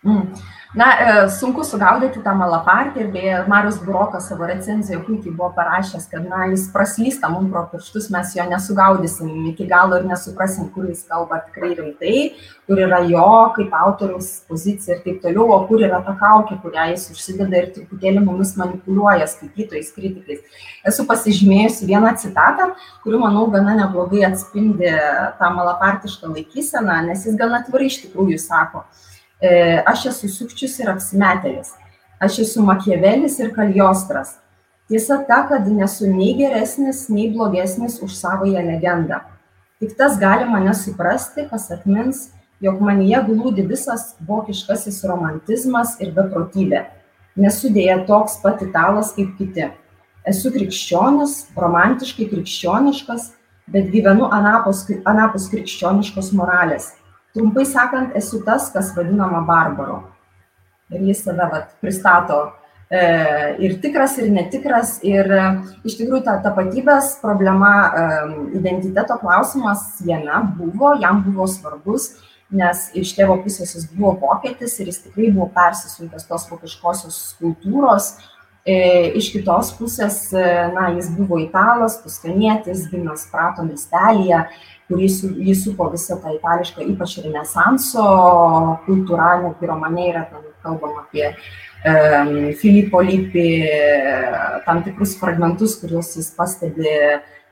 Mm. 0.07 0.33
Na, 0.75 0.87
e, 1.01 1.29
sunku 1.33 1.65
sugaudyti 1.65 2.21
tą 2.23 2.35
malapartį 2.37 3.01
ir 3.01 3.07
beje, 3.11 3.37
Marius 3.49 3.79
Burokas 3.83 4.29
savo 4.29 4.47
recenzijoje 4.47 5.01
puikiai 5.07 5.33
buvo 5.33 5.49
parašęs, 5.57 6.05
kad 6.11 6.27
na, 6.29 6.45
jis 6.53 6.67
praslysta 6.75 7.31
mums 7.33 7.49
pro 7.51 7.65
pirštus, 7.73 8.11
mes 8.15 8.35
jo 8.37 8.45
nesugaudysim 8.47 9.49
iki 9.51 9.65
galo 9.67 9.97
ir 9.99 10.05
nesuprasim, 10.07 10.69
kur 10.75 10.87
jis 10.87 11.01
kalba 11.09 11.41
tikrai 11.47 11.73
rimtai, 11.73 12.21
kur 12.69 12.83
yra 12.85 13.01
jo 13.09 13.25
kaip 13.57 13.75
autoriaus 13.81 14.29
pozicija 14.51 14.99
ir 14.99 15.03
taip 15.09 15.19
toliau, 15.25 15.49
o 15.57 15.59
kur 15.67 15.83
yra 15.89 15.99
ta 16.05 16.15
kaukė, 16.21 16.61
kurią 16.63 16.87
jis 16.93 17.09
užsideda 17.17 17.65
ir 17.65 17.73
truputėlį 17.75 18.23
mumis 18.29 18.55
manipuliuoja 18.61 19.27
skaitytojais, 19.35 19.91
kritikais. 19.97 20.63
Esu 20.87 21.09
pasižymėjusi 21.09 21.89
vieną 21.91 22.13
citatą, 22.21 22.71
kuri, 23.03 23.19
manau, 23.25 23.49
gana 23.57 23.75
neblogai 23.83 24.29
atspindi 24.31 24.95
tą 25.41 25.53
malapartišką 25.59 26.37
laikyseną, 26.37 27.03
nes 27.09 27.27
jis 27.27 27.41
gana 27.41 27.65
atvirai 27.65 27.89
iš 27.89 28.03
tikrųjų 28.05 28.45
sako. 28.47 28.87
E, 29.41 29.83
aš 29.87 30.09
esu 30.11 30.29
sukčius 30.33 30.75
ir 30.83 30.91
apsimetėlis. 30.91 31.71
Aš 32.19 32.41
esu 32.43 32.65
Makievelis 32.67 33.39
ir 33.39 33.53
Kaliostras. 33.55 34.35
Tiesa 34.91 35.21
ta, 35.29 35.45
kad 35.47 35.69
nesu 35.71 36.09
nei 36.11 36.33
geresnis, 36.35 37.05
nei 37.13 37.29
blogesnis 37.31 38.01
už 38.03 38.17
savoją 38.19 38.65
legendą. 38.67 39.21
Tik 39.79 39.95
tas 39.95 40.19
gali 40.19 40.49
mane 40.49 40.75
suprasti, 40.75 41.47
kas 41.47 41.69
atmins, 41.71 42.31
jog 42.65 42.81
manyje 42.83 43.21
glūdi 43.29 43.63
visas 43.69 44.17
vokiškasis 44.27 45.05
romantizmas 45.07 45.95
ir 46.03 46.11
beprotybė. 46.17 46.89
Nesu 47.39 47.71
dėja 47.71 48.01
toks 48.09 48.41
pat 48.43 48.65
italas 48.67 49.13
kaip 49.15 49.37
kiti. 49.39 49.69
Esu 50.27 50.51
krikščionis, 50.51 51.45
romantiškai 51.55 52.27
krikščioniškas, 52.33 53.31
bet 53.71 53.93
gyvenu 53.95 54.27
anapus, 54.35 54.83
anapus 55.07 55.47
krikščioniškos 55.53 56.33
moralės 56.35 56.97
trumpai 57.39 57.67
sakant, 57.67 58.15
esu 58.19 58.43
tas, 58.45 58.69
kas 58.75 58.93
vadinama 58.97 59.45
barbaru. 59.47 60.03
Ir 60.91 61.05
jis 61.11 61.23
save 61.25 61.47
vat, 61.53 61.75
pristato 61.83 62.39
e, 62.91 63.01
ir 63.65 63.77
tikras, 63.83 64.17
ir 64.19 64.31
netikras. 64.33 64.97
Ir 65.07 65.29
e, 65.31 65.43
iš 65.87 65.99
tikrųjų 66.01 66.25
ta 66.27 66.39
tapatybės 66.45 67.19
problema, 67.23 67.73
e, 67.89 68.07
identiteto 68.59 69.19
klausimas 69.23 70.01
jame 70.07 70.41
buvo, 70.59 70.95
jam 71.03 71.23
buvo 71.27 71.47
svarbus, 71.51 72.15
nes 72.49 72.89
iš 72.97 73.13
tėvo 73.19 73.37
pusės 73.45 73.75
jis 73.77 73.85
buvo 73.93 74.15
vokietis 74.23 74.79
ir 74.81 74.89
jis 74.89 75.03
tikrai 75.05 75.29
buvo 75.35 75.51
persisunkęs 75.55 76.27
tos 76.31 76.49
vokiškosios 76.51 77.21
kultūros. 77.43 78.15
E, 78.69 79.13
iš 79.17 79.31
kitos 79.33 79.71
pusės, 79.79 80.27
e, 80.37 80.49
na, 80.75 80.91
jis 80.97 81.07
buvo 81.17 81.39
italas, 81.41 82.01
tuskanietis, 82.03 82.89
gimęs 82.91 83.29
Prato 83.33 83.65
miestelėje 83.65 84.43
kurį 84.89 85.09
su, 85.13 85.31
jį 85.37 85.55
supo 85.57 85.89
visą 85.93 86.17
tą 86.23 86.33
itališką, 86.37 86.85
ypač 86.95 87.19
renesanso 87.25 88.05
kultūra, 88.87 89.35
netgi 89.45 89.69
romane 89.69 90.09
yra 90.11 90.25
ten 90.31 90.47
kalbama 90.65 91.05
apie 91.05 91.29
um, 91.29 92.53
Filipo 92.59 93.03
Lipi 93.05 93.49
tam 94.67 94.83
tikrus 94.87 95.17
fragmentus, 95.21 95.77
kuriuos 95.83 96.15
jis 96.17 96.33
pastebi 96.37 96.95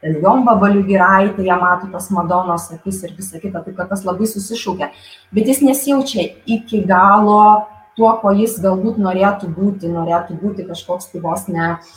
Jombabalių 0.07 0.83
giraitėje, 0.87 1.55
mato 1.59 1.89
tas 1.91 2.11
Madonos 2.15 2.69
akis 2.75 3.01
ir 3.07 3.15
visa 3.17 3.41
kita, 3.43 3.63
taip 3.65 3.79
kad 3.79 3.89
tas 3.91 4.05
labai 4.07 4.29
susišaukia. 4.29 4.91
Bet 5.35 5.49
jis 5.51 5.63
nesijaučia 5.65 6.29
iki 6.47 6.83
galo 6.87 7.67
tuo, 7.97 8.13
ko 8.21 8.33
jis 8.37 8.59
galbūt 8.63 9.01
norėtų 9.03 9.49
būti, 9.57 9.89
norėtų 9.91 10.37
būti 10.43 10.67
kažkoks 10.69 11.09
tai 11.11 11.23
vos 11.25 11.47
ne 11.49 11.73
uh, 11.73 11.95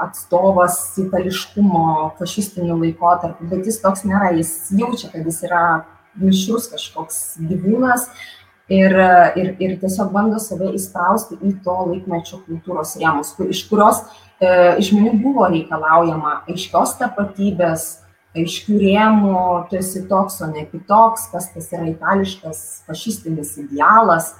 atstovas 0.00 0.98
itališkumo 0.98 2.12
fašistiniu 2.18 2.78
laikotarpiu, 2.80 3.48
bet 3.50 3.68
jis 3.68 3.80
toks 3.82 4.04
nėra, 4.08 4.32
jis 4.38 4.52
jaučia, 4.76 5.10
kad 5.12 5.26
jis 5.26 5.42
yra 5.48 5.64
mišrus 6.20 6.68
kažkoks 6.72 7.20
gyvūnas 7.48 8.08
ir, 8.70 8.94
ir, 9.38 9.54
ir 9.62 9.76
tiesiog 9.82 10.12
bando 10.14 10.40
save 10.42 10.72
įsprausti 10.78 11.38
į 11.42 11.56
to 11.64 11.76
laikmečio 11.90 12.40
kultūros 12.46 12.96
rėmus, 13.00 13.34
kur, 13.36 13.50
iš 13.50 13.64
kurios 13.70 14.02
e, 14.40 14.50
iš 14.80 14.92
žmonių 14.92 15.16
buvo 15.22 15.48
reikalaujama 15.50 16.40
aiškios 16.50 16.96
tapatybės, 17.00 17.88
aiškių 18.38 18.78
rėmų, 18.78 19.40
tu 19.70 19.80
esi 19.80 20.04
toks, 20.10 20.38
o 20.44 20.50
ne 20.50 20.64
kitoks, 20.70 21.26
kas 21.32 21.50
tas 21.54 21.72
yra 21.74 21.88
itališkas 21.90 22.84
fašistinis 22.86 23.56
idealas. 23.64 24.36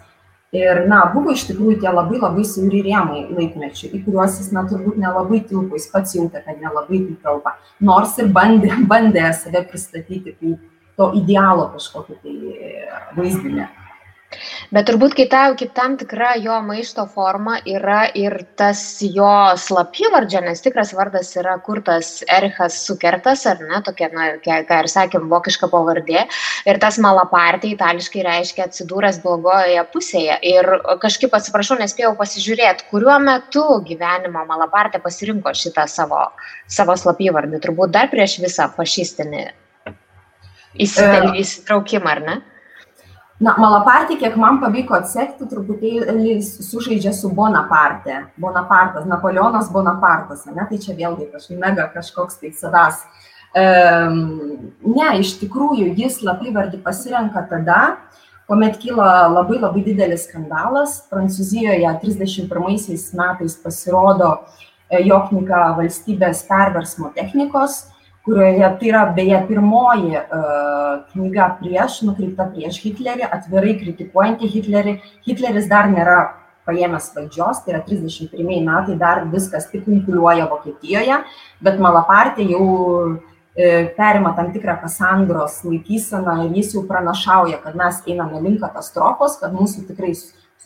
Ir, 0.50 0.80
na, 0.90 1.04
buvo 1.14 1.30
iš 1.30 1.44
tikrųjų 1.46 1.76
tie 1.82 1.90
labai 1.94 2.18
labai 2.18 2.42
siauri 2.42 2.80
rėmai 2.82 3.20
laikmečių, 3.30 3.92
į 3.94 4.00
kuriuos 4.02 4.40
jis, 4.40 4.48
na, 4.50 4.64
turbūt 4.66 4.96
nelabai 4.98 5.38
tilpo, 5.46 5.78
jis 5.78 5.86
pats 5.92 6.16
jautė, 6.16 6.42
kad 6.42 6.58
nelabai 6.58 7.04
tai 7.04 7.14
telpa. 7.22 7.52
Nors 7.86 8.16
ir 8.18 8.32
bandė, 8.34 8.72
bandė 8.90 9.28
save 9.38 9.62
pristatyti 9.70 10.34
kaip 10.34 10.64
to 10.98 11.12
idealo 11.22 11.68
kažkokį 11.76 12.18
tai 12.24 12.34
vaizdinę. 13.14 13.68
Bet 14.70 14.86
turbūt 14.86 15.16
kaip, 15.18 15.26
ta, 15.32 15.40
kaip 15.58 15.72
tam 15.74 15.96
tikra 15.98 16.36
jo 16.38 16.54
maišto 16.62 17.02
forma 17.10 17.56
yra 17.66 18.04
ir 18.14 18.36
tas 18.54 18.80
jo 19.02 19.30
slapyvardžio, 19.58 20.44
nes 20.44 20.62
tikras 20.62 20.92
vardas 20.94 21.32
yra 21.40 21.56
kurtas 21.66 22.10
Erichas 22.30 22.76
Sukertas, 22.86 23.42
ar 23.50 23.58
ne, 23.66 23.80
tokia, 23.82 24.12
na, 24.14 24.28
ką 24.44 24.76
ir 24.84 24.88
sakėm, 24.92 25.24
vokiška 25.32 25.66
pavardė. 25.72 26.22
Ir 26.70 26.78
tas 26.82 27.00
malapartė 27.02 27.72
itališkai 27.74 28.22
reiškia 28.28 28.68
atsidūręs 28.68 29.18
blogojoje 29.24 29.82
pusėje. 29.90 30.36
Ir 30.52 30.70
kažkaip 31.02 31.34
atsiprašau, 31.34 31.80
nespėjau 31.82 32.12
pasižiūrėti, 32.20 32.86
kuriuo 32.92 33.18
metu 33.26 33.64
gyvenimo 33.88 34.44
malapartė 34.52 35.02
pasirinko 35.02 35.50
šitą 35.50 35.88
savo, 35.90 36.28
savo 36.70 36.94
slapyvardį, 36.94 37.58
turbūt 37.66 37.96
dar 37.98 38.06
prieš 38.14 38.38
visą 38.46 38.70
fašistinį 38.78 39.48
įsitraukimą, 40.86 42.14
ar 42.14 42.24
ne? 42.30 42.38
Na, 43.40 43.54
Malapartė, 43.56 44.18
kiek 44.20 44.34
man 44.36 44.58
pavyko 44.60 44.98
atsekti, 44.98 45.46
truputėlį 45.48 46.34
sužaidžia 46.44 47.14
su 47.16 47.30
Bonaparte. 47.32 48.26
Bonapartas, 48.40 49.06
Napoleonas 49.08 49.70
Bonapartas, 49.72 50.44
ne? 50.52 50.66
tai 50.68 50.76
čia 50.82 50.92
vėlgi 50.98 51.30
kažkaip 51.32 51.60
mega 51.62 51.86
kažkoks 51.94 52.36
tai 52.42 52.52
savas. 52.52 53.00
Um, 53.56 54.18
ne, 54.84 55.08
iš 55.22 55.38
tikrųjų, 55.40 55.88
jis 55.96 56.20
slapyvardį 56.20 56.82
pasirenka 56.84 57.46
tada, 57.48 57.80
kuomet 58.50 58.76
kyla 58.82 59.30
labai 59.32 59.56
labai 59.62 59.86
didelis 59.88 60.28
skandalas. 60.28 60.98
Prancūzijoje 61.08 61.90
31 62.04 62.44
metais 63.16 63.56
pasirodo 63.64 64.34
e, 64.90 65.00
jo 65.06 65.16
knyga 65.30 65.70
Valstybės 65.80 66.44
perversmo 66.50 67.08
technikos, 67.16 67.86
kurioje 68.30 68.72
tai 68.80 68.90
yra 68.92 69.04
beje 69.16 69.40
pirmoji 69.48 70.14
uh, 70.16 71.00
knyga 71.10 71.48
prieš, 71.58 72.00
nukreipta 72.06 72.46
prieš 72.52 72.78
Hitlerį, 72.84 73.26
atvirai 73.26 73.74
kritikuojanti 73.80 74.50
Hitlerį. 74.54 74.94
Hitleris 75.26 75.66
dar 75.70 75.90
nėra 75.90 76.20
paėmęs 76.68 77.10
valdžios, 77.16 77.64
tai 77.64 77.74
yra 77.74 77.82
31 77.88 78.62
metai, 78.68 78.94
dar 79.00 79.24
viskas 79.32 79.66
tik 79.72 79.82
kunkuliuoja 79.88 80.46
Vokietijoje, 80.52 81.18
bet 81.66 81.82
Malapartė 81.82 82.46
jau 82.52 82.68
E, 83.54 83.94
perima 83.96 84.30
tam 84.36 84.52
tikrą 84.52 84.76
Kasandros 84.80 85.56
laikyseną 85.66 86.36
ir 86.44 86.52
jis 86.54 86.74
jau 86.76 86.84
pranašauja, 86.86 87.58
kad 87.64 87.74
mes 87.74 87.96
einame 88.06 88.38
link 88.44 88.60
katastrofos, 88.62 89.40
kad 89.40 89.56
mūsų 89.56 89.88
tikrai 89.88 90.12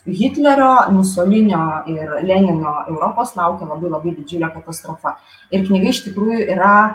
Hitlerio, 0.05 0.69
Musolinio 0.93 1.63
ir 1.89 2.13
Lenino 2.21 2.75
Europos 2.91 3.33
laukia 3.33 3.65
labai 3.65 3.89
labai 3.89 4.13
didžiulė 4.19 4.51
katastrofa. 4.53 5.15
Ir 5.49 5.65
knyga 5.65 5.89
iš 5.89 6.03
tikrųjų 6.05 6.45
yra 6.53 6.75
e, 6.85 6.93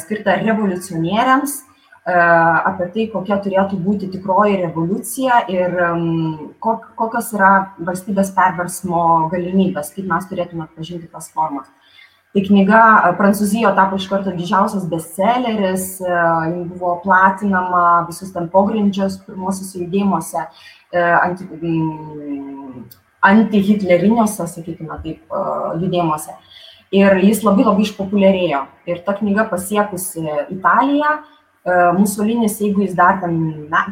skirta 0.00 0.36
revoliucionieriams, 0.40 1.56
e, 1.60 2.16
apie 2.70 2.88
tai, 2.94 3.06
kokia 3.12 3.38
turėtų 3.44 3.78
būti 3.84 4.10
tikroji 4.14 4.60
revoliucija 4.62 5.42
ir 5.52 5.76
kok, 6.64 6.90
kokios 6.96 7.32
yra 7.36 7.52
valstybės 7.78 8.32
perversmo 8.36 9.28
galimybės, 9.32 9.92
kaip 9.96 10.08
mes 10.08 10.30
turėtume 10.30 10.64
atpažinti 10.64 11.10
tas 11.12 11.28
formas. 11.34 11.68
Tai 12.36 12.42
knyga 12.44 12.80
Prancūzijoje 13.16 13.70
tapo 13.78 13.96
iš 13.96 14.10
karto 14.10 14.32
didžiausias 14.36 14.82
bestselleris, 14.90 15.86
ji 16.04 16.64
buvo 16.68 16.98
platinama 17.00 17.84
visus 18.10 18.34
ten 18.34 18.50
pogrindžios 18.52 19.16
pirmosiuose 19.24 19.80
judėjimuose, 19.80 20.42
anti, 21.22 21.46
antihitlerinėse, 23.30 24.48
sakykime 24.52 25.00
taip, 25.06 25.38
judėjimuose. 25.80 26.36
Ir 26.94 27.18
jis 27.24 27.42
labai 27.42 27.64
labai 27.66 27.86
išpopuliarėjo. 27.86 28.60
Ir 28.86 29.00
ta 29.06 29.16
knyga 29.18 29.48
pasiekusi 29.50 30.22
Italiją, 30.54 31.16
Musolinis, 31.96 32.60
jeigu 32.62 32.84
jis 32.84 32.92
dar 32.94 33.16
ten 33.18 33.32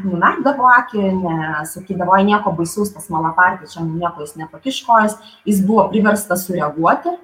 numerkdavo 0.05 0.69
akį, 0.77 1.09
nesakydavo, 1.25 2.15
nieko 2.23 2.53
baisaus, 2.55 2.93
tas 2.95 3.09
malapartis, 3.11 3.73
čia 3.75 3.83
nieko 3.83 4.23
jis 4.23 4.37
nepakiškojas, 4.39 5.17
jis 5.43 5.59
buvo 5.67 5.89
priverstas 5.91 6.47
sureaguoti 6.47 7.17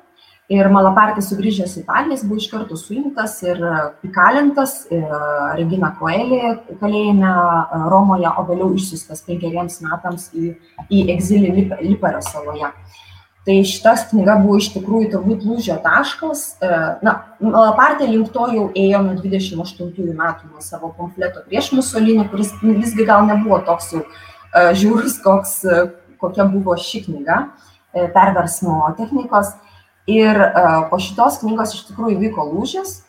Ir 0.51 0.67
Malapartis 0.75 1.29
sugrįžęs 1.31 1.77
į 1.77 1.81
Italiją, 1.85 2.17
jis 2.17 2.23
buvo 2.27 2.41
iš 2.43 2.49
karto 2.51 2.75
suimtas 2.79 3.37
ir 3.45 3.61
įkalintas 4.09 4.73
Regina 4.91 5.93
Koelį 6.01 6.41
kalėjime 6.81 7.29
e, 7.31 7.79
Romoje, 7.93 8.27
o 8.27 8.43
vėliau 8.49 8.73
išsiustas 8.75 9.23
penkeriems 9.29 9.79
metams 9.85 10.27
į, 10.35 10.57
į 10.91 11.05
egzilį 11.15 11.69
Lipario 11.85 12.25
saloje. 12.27 12.73
Tai 13.51 13.65
šitas 13.67 14.05
knyga 14.13 14.37
buvo 14.39 14.61
iš 14.61 14.69
tikrųjų 14.77 15.09
turbūt 15.11 15.41
lūžio 15.43 15.75
taškas. 15.83 16.43
E, 16.63 16.69
na, 17.03 17.15
Malapartė 17.43 18.07
link 18.07 18.29
to 18.31 18.45
jau 18.47 18.69
ėjo 18.79 19.01
nuo 19.03 19.17
28 19.19 20.13
metų 20.21 20.51
nuo 20.53 20.63
savo 20.63 20.93
pamfleto 20.95 21.43
prieš 21.49 21.73
Musolinį, 21.75 22.29
kuris 22.31 22.53
visgi 22.63 23.07
gal 23.09 23.27
nebuvo 23.27 23.59
toks 23.67 23.91
jau 23.97 24.05
e, 24.05 24.63
žiūrus, 24.79 25.19
koks, 25.25 25.57
kokia 26.23 26.47
buvo 26.53 26.77
ši 26.79 27.03
knyga 27.09 27.41
perversmo 28.15 28.93
technikos. 29.01 29.51
Ir 30.07 30.39
po 30.93 31.03
šitos 31.03 31.43
knygos 31.43 31.75
iš 31.75 31.89
tikrųjų 31.91 32.21
vyko 32.23 32.47
lūžis, 32.53 33.01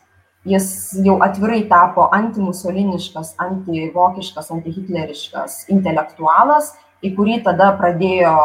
jis 0.50 0.72
jau 1.06 1.20
atvirai 1.22 1.68
tapo 1.70 2.08
antimusoliniškas, 2.18 3.36
antivokiškas, 3.46 4.50
antihitleriškas 4.58 5.68
intelektualas, 5.78 6.74
į 7.02 7.14
kurį 7.18 7.42
tada 7.46 7.72
pradėjo 7.80 8.36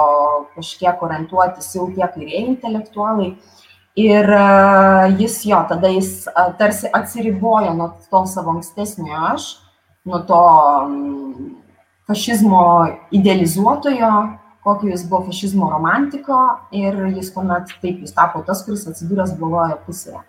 kažkiek 0.56 1.02
orientuotis 1.04 1.74
jau 1.76 1.90
tie 1.92 2.06
kairieji 2.06 2.46
intelektualai. 2.54 3.34
Ir 3.96 4.28
jis 5.16 5.38
jo, 5.48 5.60
tada 5.70 5.88
jis 5.88 6.26
tarsi 6.58 6.90
atsiribojo 6.92 7.72
nuo 7.76 7.94
to 8.10 8.24
savo 8.28 8.52
ankstesnio 8.56 9.16
aš, 9.32 9.46
nuo 10.04 10.20
to 10.28 10.40
fašizmo 12.06 12.60
idealizuotojo, 13.16 14.10
kokio 14.66 14.90
jis 14.92 15.06
buvo 15.08 15.24
fašizmo 15.30 15.70
romantiko 15.70 16.38
ir 16.76 16.98
jis 17.16 17.32
tuomet 17.34 17.72
taip 17.80 18.04
jis 18.04 18.12
tapo 18.14 18.42
tas, 18.46 18.64
kuris 18.66 18.84
atsidūręs 18.90 19.36
blogoje 19.40 19.78
pusėje. 19.86 20.20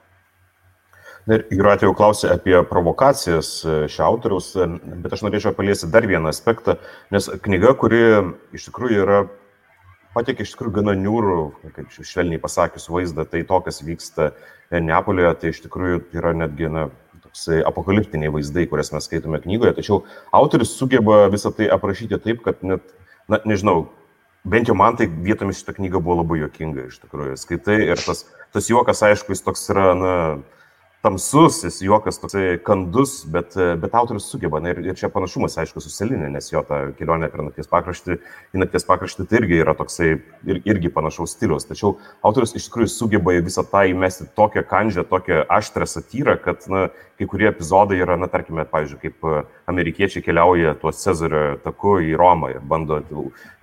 Ir 1.27 1.43
Jūratė 1.51 1.89
jau 1.89 1.95
klausė 1.97 2.29
apie 2.31 2.55
provokacijas 2.69 3.49
e, 3.67 3.73
šio 3.91 4.05
autoriaus, 4.05 4.53
e, 4.55 4.67
bet 5.03 5.11
aš 5.11 5.25
norėčiau 5.25 5.51
paliesti 5.57 5.89
dar 5.91 6.07
vieną 6.07 6.31
aspektą, 6.31 6.77
nes 7.11 7.27
knyga, 7.43 7.73
kuri 7.75 7.99
iš 8.55 8.69
tikrųjų 8.69 9.01
yra 9.03 9.17
pateikia 10.15 10.45
iš 10.47 10.53
tikrųjų 10.55 10.77
gana 10.79 10.95
niūrų, 10.97 11.41
kaip 11.75 11.91
švelniai 11.97 12.39
pasakius, 12.41 12.87
vaizdą, 12.89 13.27
tai 13.27 13.43
to, 13.47 13.59
kas 13.65 13.83
vyksta 13.83 14.31
Neapolėje, 14.71 15.33
tai 15.41 15.51
iš 15.51 15.61
tikrųjų 15.67 15.99
yra 16.15 16.33
netgi 16.35 16.71
na, 16.71 16.87
toksai 17.23 17.59
apokaliptiniai 17.67 18.31
vaizdai, 18.33 18.65
kurias 18.71 18.91
mes 18.95 19.05
skaitome 19.07 19.39
knygoje, 19.43 19.75
tačiau 19.77 20.01
autoris 20.35 20.73
sugeba 20.79 21.25
visą 21.31 21.51
tai 21.55 21.69
aprašyti 21.71 22.19
taip, 22.23 22.41
kad 22.47 22.63
net, 22.63 22.87
na, 23.31 23.39
nežinau, 23.47 23.89
bent 24.47 24.71
jau 24.71 24.75
man 24.79 24.97
tai 24.99 25.07
vietomis 25.11 25.61
šitą 25.61 25.77
knygą 25.77 26.01
buvo 26.03 26.21
labai 26.21 26.41
juokinga 26.41 26.87
iš 26.87 27.01
tikrųjų. 27.03 27.35
Skaitai 27.39 27.81
ir 27.85 27.99
tas, 27.99 28.25
tas 28.55 28.71
juokas, 28.71 29.03
aišku, 29.07 29.35
jis 29.35 29.43
toks 29.45 29.67
yra, 29.75 29.91
na, 29.95 30.13
tamsus, 31.05 31.62
jis 31.63 31.79
juokas 31.86 32.17
toksai 32.21 32.57
kandus, 32.65 33.19
bet, 33.31 33.55
bet 33.81 33.95
autorius 33.95 34.27
sugeba. 34.31 34.60
Na, 34.63 34.73
ir, 34.73 34.81
ir 34.86 34.97
čia 34.97 35.10
panašumas, 35.13 35.57
aišku, 35.62 35.81
su 35.83 35.91
Selinė, 35.93 36.29
nes 36.33 36.49
jo 36.51 36.63
ta 36.67 36.88
kelionė 36.97 37.29
per 37.33 37.43
nakties 37.45 37.69
pakraštį, 37.71 38.17
į 38.57 38.62
nakties 38.63 38.88
pakraštį 38.88 39.27
tai 39.29 39.41
irgi 39.41 39.62
yra 39.62 39.75
toksai 39.77 40.10
ir, 40.15 40.62
irgi 40.65 40.91
panašaus 40.93 41.36
stilius. 41.38 41.67
Tačiau 41.69 41.95
autorius 42.25 42.55
iš 42.57 42.67
tikrųjų 42.69 42.91
sugeba 42.93 43.38
į 43.38 43.45
visą 43.47 43.65
tą 43.67 43.86
įmesti 43.91 44.29
tokią 44.38 44.65
kandžią, 44.67 45.05
tokią 45.12 45.43
aštrę 45.60 45.88
satyrą, 45.89 46.38
kad, 46.43 46.65
na, 46.71 46.88
kai 47.17 47.27
kurie 47.30 47.47
epizodai 47.49 47.97
yra, 48.03 48.15
na, 48.19 48.30
tarkime, 48.30 48.65
pavyzdžiui, 48.69 48.99
kaip 49.01 49.25
e, 49.25 49.41
amerikiečiai 49.71 50.23
keliauja 50.25 50.75
tuo 50.82 50.91
Cezario 50.93 51.58
taku 51.63 51.95
į 52.06 52.13
Romą 52.19 52.51
ir 52.53 52.62
bando, 52.62 52.99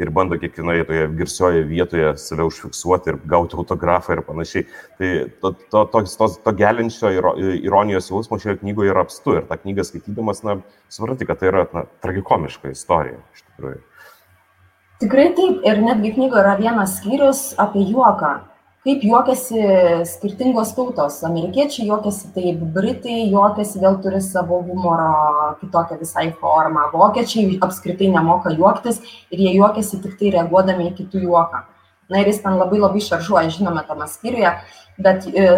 ir 0.03 0.11
bando 0.15 0.39
kiekvienoje 0.43 0.87
toje 0.89 1.07
girsioje 1.21 1.63
vietoje 1.69 2.15
save 2.21 2.47
užfiksuoti 2.49 3.13
ir 3.13 3.21
gauti 3.31 3.59
autografą 3.59 4.17
ir 4.17 4.25
panašiai. 4.27 4.67
Tai 4.99 5.11
to, 5.41 5.53
to, 5.71 5.85
to, 5.93 6.05
to, 6.19 6.31
to 6.47 6.55
gelinčio 6.59 7.13
ironijos 7.61 8.11
jausmo 8.11 8.41
šioje 8.43 8.59
knygoje 8.65 8.95
yra 8.95 9.05
apstu 9.07 9.39
ir 9.39 9.47
tą 9.51 9.59
knygą 9.63 9.87
skaitydamas, 9.87 10.43
na, 10.47 10.59
supranti, 10.93 11.29
kad 11.29 11.43
tai 11.43 11.53
yra 11.53 11.67
na, 11.75 11.87
tragikomiška 12.03 12.75
istorija 12.75 13.21
iš 13.37 13.47
tikrųjų. 13.53 13.83
Tikrai 15.05 15.29
taip, 15.37 15.63
ir 15.67 15.81
netgi 15.83 16.15
knygoje 16.17 16.43
yra 16.43 16.59
vienas 16.59 16.99
skyrius 16.99 17.47
apie 17.61 17.87
juoką 17.87 18.35
kaip 18.85 19.05
juokiasi 19.05 19.61
skirtingos 20.09 20.75
tautos. 20.77 21.23
Amerikiečiai 21.25 21.89
juokiasi 21.89 22.33
taip 22.37 22.63
britai 22.77 23.31
juokiasi 23.33 23.81
vėl 23.81 24.01
turi 24.05 24.21
savo 24.25 24.61
humoro 24.67 25.55
kitokią 25.61 26.01
visai 26.01 26.31
formą. 26.41 26.91
Vokiečiai 26.93 27.59
apskritai 27.65 28.11
nemoka 28.13 28.53
juoktis 28.53 29.01
ir 29.31 29.45
jie 29.47 29.55
juokiasi 29.57 30.03
tiktai 30.05 30.35
reaguodami 30.37 30.91
į 30.91 30.97
kitų 31.01 31.25
juoką. 31.29 31.65
Na 32.13 32.21
ir 32.21 32.29
jis 32.29 32.43
ten 32.45 32.59
labai 32.61 32.83
labai 32.83 33.01
šaržuoja 33.01 33.49
žinome 33.55 33.81
tame 33.89 34.05
skyriuje 34.13 34.53
bet 34.99 35.27
e, 35.27 35.49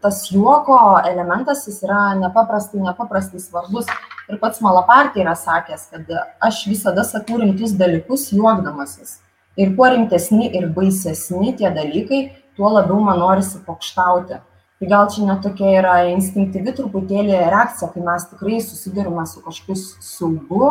tas 0.00 0.22
juoko 0.30 0.78
elementas 1.08 1.66
jis 1.66 1.82
yra 1.86 2.14
nepaprastai 2.18 2.82
nepaprastai 2.84 3.42
svarbus. 3.42 3.90
Ir 4.30 4.38
pats 4.38 4.60
malapartė 4.62 5.24
yra 5.24 5.34
sakęs 5.34 5.88
kad 5.90 6.12
aš 6.46 6.62
visada 6.70 7.04
sakau 7.04 7.40
rimtus 7.40 7.74
dalykus 7.78 8.28
juokdamasis. 8.34 9.18
Ir 9.58 9.74
kuo 9.76 9.88
rimtesni 9.90 10.52
ir 10.54 10.68
baisesni 10.76 11.56
tie 11.58 11.72
dalykai 11.74 12.20
tuo 12.60 12.68
labiau 12.76 13.00
man 13.00 13.18
norisi 13.18 13.58
pokštauti. 13.64 14.36
Tai 14.80 14.88
gal 14.88 15.08
čia 15.12 15.26
netokia 15.28 15.72
yra 15.80 15.94
instinktyvi 16.12 16.72
truputėlį 16.76 17.36
reakcija, 17.52 17.88
kai 17.92 18.04
mes 18.04 18.26
tikrai 18.28 18.60
susidurime 18.64 19.24
su 19.28 19.42
kažkokiu 19.44 19.76
saugu, 20.04 20.70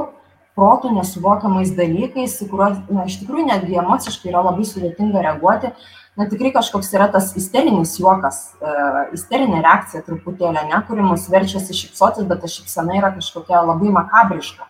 protų 0.57 0.93
nesuvokiamais 0.95 1.73
dalykais, 1.77 2.35
į 2.43 2.47
kuriuos, 2.51 2.79
na, 2.93 3.05
iš 3.09 3.19
tikrųjų 3.21 3.47
netgi 3.49 3.77
emociškai 3.81 4.31
yra 4.31 4.43
labai 4.49 4.65
sudėtinga 4.69 5.25
reaguoti. 5.25 5.73
Na, 6.17 6.25
tikrai 6.29 6.49
kažkoks 6.55 6.89
yra 6.97 7.07
tas 7.13 7.29
isterinis 7.39 7.93
juokas, 8.01 8.39
e, 8.59 8.73
isterinė 9.15 9.61
reakcija 9.63 10.01
truputėlį, 10.05 10.65
ne, 10.71 10.81
kuri 10.89 11.05
mus 11.05 11.29
verčiasi 11.31 11.77
šipsotis, 11.77 12.25
bet 12.29 12.41
ta 12.43 12.49
šipsena 12.49 12.97
yra 12.97 13.13
kažkokia 13.15 13.61
labai 13.69 13.93
makabriška. 13.97 14.65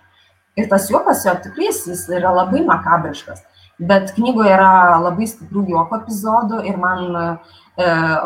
Ir 0.60 0.67
tas 0.71 0.91
juokas 0.91 1.23
jo 1.25 1.34
tikrai 1.47 1.71
jis 1.71 2.05
yra 2.12 2.36
labai 2.43 2.62
makabriškas 2.67 3.47
bet 3.80 4.12
knygoje 4.18 4.52
yra 4.54 5.00
labai 5.00 5.28
stiprių 5.30 5.63
juoko 5.72 6.02
epizodų 6.02 6.60
ir 6.68 6.78
man 6.80 7.15
e, 7.15 7.26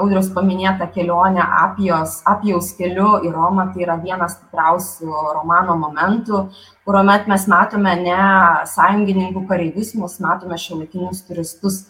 audriaus 0.02 0.32
paminėta 0.34 0.88
kelionė 0.94 1.44
apijos, 1.62 2.20
apijaus 2.30 2.72
keliu 2.78 3.20
į 3.22 3.32
Romą, 3.36 3.70
tai 3.74 3.86
yra 3.86 4.00
vienas 4.02 4.38
stipriausių 4.40 5.12
romano 5.38 5.78
momentų, 5.78 6.48
kuomet 6.88 7.30
mes 7.30 7.48
matome 7.52 7.96
ne 8.02 8.20
sąjungininkų 8.74 9.46
kareivius, 9.50 9.94
mes 10.00 10.20
matome 10.26 10.58
šiuolaikinius 10.58 11.22
turistus. 11.30 11.84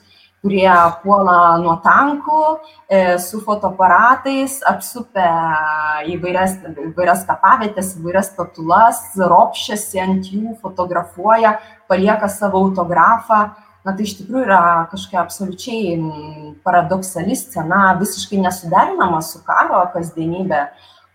Kurie 0.43 0.71
puola 0.99 1.56
nuo 1.63 1.77
tankų 1.84 2.39
e, 2.91 2.97
su 3.23 3.39
fotoaparatais, 3.45 4.58
apsupę 4.67 5.23
įvairias, 6.12 6.58
įvairias 6.89 7.23
kapavietės, 7.29 7.93
įvairias 8.01 8.34
statulas, 8.34 9.01
ropščiasi 9.15 10.03
ant 10.03 10.27
jų, 10.27 10.58
fotografuoja, 10.60 11.56
palieka 11.88 12.27
savo 12.27 12.65
autografą. 12.67 13.53
Na 13.84 13.91
tai 13.95 14.06
iš 14.08 14.17
tikrųjų 14.19 14.45
yra 14.45 14.62
kažkokia 14.91 15.23
absoliučiai 15.23 16.60
paradoksali 16.63 17.36
scena, 17.36 17.89
visiškai 17.99 18.39
nesuderinama 18.43 19.19
su 19.23 19.41
karo 19.47 19.82
kasdienybė, 19.95 20.62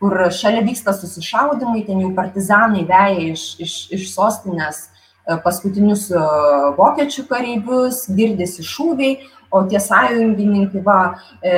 kur 0.00 0.28
šalia 0.32 0.60
vyksta 0.64 0.92
susišaudimai, 0.96 1.84
ten 1.86 2.00
jau 2.04 2.12
partizanai 2.16 2.84
veja 2.88 3.32
iš, 3.32 3.50
iš, 3.64 3.80
iš 3.96 4.12
sostinės 4.12 4.86
paskutinius 5.44 6.08
e, 6.10 6.22
vokiečių 6.78 7.24
kareivius, 7.28 8.06
girdisi 8.16 8.64
šūviai, 8.66 9.18
o 9.50 9.62
tie 9.64 9.80
sąjungininkai, 9.80 10.82
va, 10.84 10.98
e, 11.40 11.52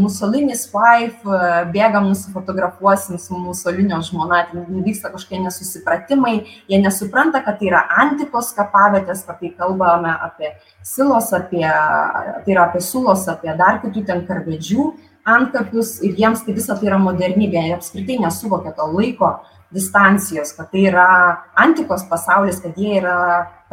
Musolinis 0.00 0.64
wife, 0.72 1.38
bėgam 1.74 2.08
nusifotografuosim 2.08 3.18
su 3.20 3.36
Musolinio 3.36 4.00
žmona, 4.04 4.44
ten 4.50 4.84
vyksta 4.86 5.12
kažkokie 5.12 5.42
nesusipratimai, 5.44 6.34
jie 6.70 6.80
nesupranta, 6.80 7.42
kad 7.44 7.60
tai 7.60 7.68
yra 7.72 7.84
antikos 8.00 8.52
kapavietės, 8.56 9.26
kad 9.28 9.40
tai 9.42 9.52
kalbame 9.58 10.14
apie 10.24 10.54
silos, 10.84 11.32
apie, 11.36 11.66
tai 11.66 12.56
yra 12.56 12.70
apie 12.70 12.80
sulos, 12.84 13.28
apie 13.28 13.52
dar 13.60 13.82
kitų 13.84 14.06
ten 14.08 14.24
karvedžių 14.28 14.92
antkapius 15.24 15.98
ir 16.04 16.16
jiems 16.20 16.44
tai 16.44 16.54
visa 16.56 16.76
tai 16.76 16.90
yra 16.90 17.00
modernybė, 17.00 17.68
jie 17.68 17.76
apskritai 17.76 18.18
nesuvokia 18.20 18.74
to 18.76 18.88
laiko 18.92 19.38
distancijos, 19.74 20.54
kad 20.56 20.70
tai 20.72 20.86
yra 20.90 21.08
antikos 21.60 22.06
pasaulis, 22.10 22.60
kad 22.62 22.78
jie 22.78 23.00
yra 23.00 23.16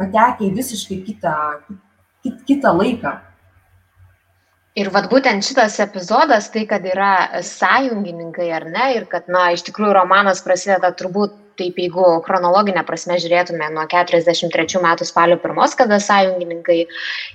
patekę 0.00 0.48
į 0.48 0.54
visiškai 0.56 0.98
kitą, 1.06 1.34
kit, 2.24 2.40
kitą 2.48 2.74
laiką. 2.78 3.14
Ir 4.82 4.88
vad 4.88 5.10
būtent 5.12 5.44
šitas 5.44 5.76
epizodas, 5.84 6.48
tai 6.52 6.64
kad 6.68 6.84
yra 6.88 7.42
sąjungininkai 7.44 8.48
ar 8.56 8.64
ne, 8.72 8.86
ir 8.96 9.04
kad, 9.10 9.28
na, 9.28 9.50
iš 9.52 9.66
tikrųjų 9.68 9.92
romanas 9.98 10.40
prasideda 10.44 10.94
turbūt 10.96 11.36
taip 11.62 11.78
jeigu 11.78 12.04
chronologinę 12.26 12.82
prasme 12.86 13.16
žiūrėtume 13.22 13.68
nuo 13.74 13.86
43 13.90 14.82
metų 14.82 15.06
spalio 15.08 15.38
1, 15.38 15.76
kada 15.78 15.98
sąjungininkai 16.02 16.78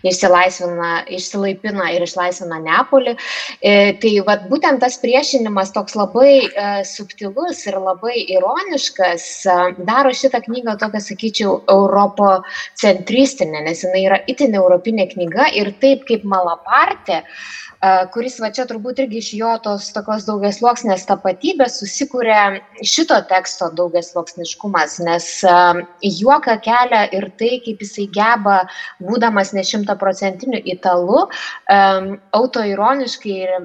išsilaipina 0.08 1.92
ir 1.96 2.06
išlaisvina 2.06 2.60
Neapolį, 2.66 3.16
e, 3.62 3.94
tai 4.02 4.14
vat, 4.28 4.48
būtent 4.52 4.84
tas 4.84 5.00
priešinimas 5.04 5.74
toks 5.76 5.96
labai 5.98 6.32
e, 6.48 6.68
subtilus 6.88 7.64
ir 7.70 7.80
labai 7.80 8.16
ironiškas 8.38 9.28
e, 9.46 9.58
daro 9.88 10.12
šitą 10.16 10.44
knygą 10.48 10.78
tokią, 10.82 11.04
sakyčiau, 11.08 11.52
europocentristinę, 11.72 13.64
nes 13.68 13.86
jinai 13.86 14.04
yra 14.10 14.20
itin 14.32 14.58
europinė 14.58 15.08
knyga 15.14 15.46
ir 15.56 15.72
taip 15.82 16.06
kaip 16.10 16.26
Malapartė, 16.28 17.24
kuris 18.14 18.40
va 18.42 18.50
čia 18.54 18.66
turbūt 18.70 19.04
irgi 19.04 19.22
iš 19.22 19.30
jo 19.38 19.52
tos 19.64 19.92
tokios 19.94 20.26
daugiasluoksnės 20.28 21.06
tapatybės 21.10 21.78
susikūrė 21.82 22.40
šito 22.82 23.20
teksto 23.30 23.70
daugiasluoksniškumas, 23.78 24.98
nes 25.06 25.30
juoką 26.02 26.58
kelia 26.66 27.06
ir 27.14 27.30
tai, 27.38 27.58
kaip 27.66 27.82
jisai 27.86 28.08
geba, 28.14 28.64
būdamas 29.04 29.54
ne 29.54 29.66
šimtaprocentiniu 29.68 30.62
italu, 30.66 31.28
autoironiškai 32.42 33.40
ir 33.46 33.58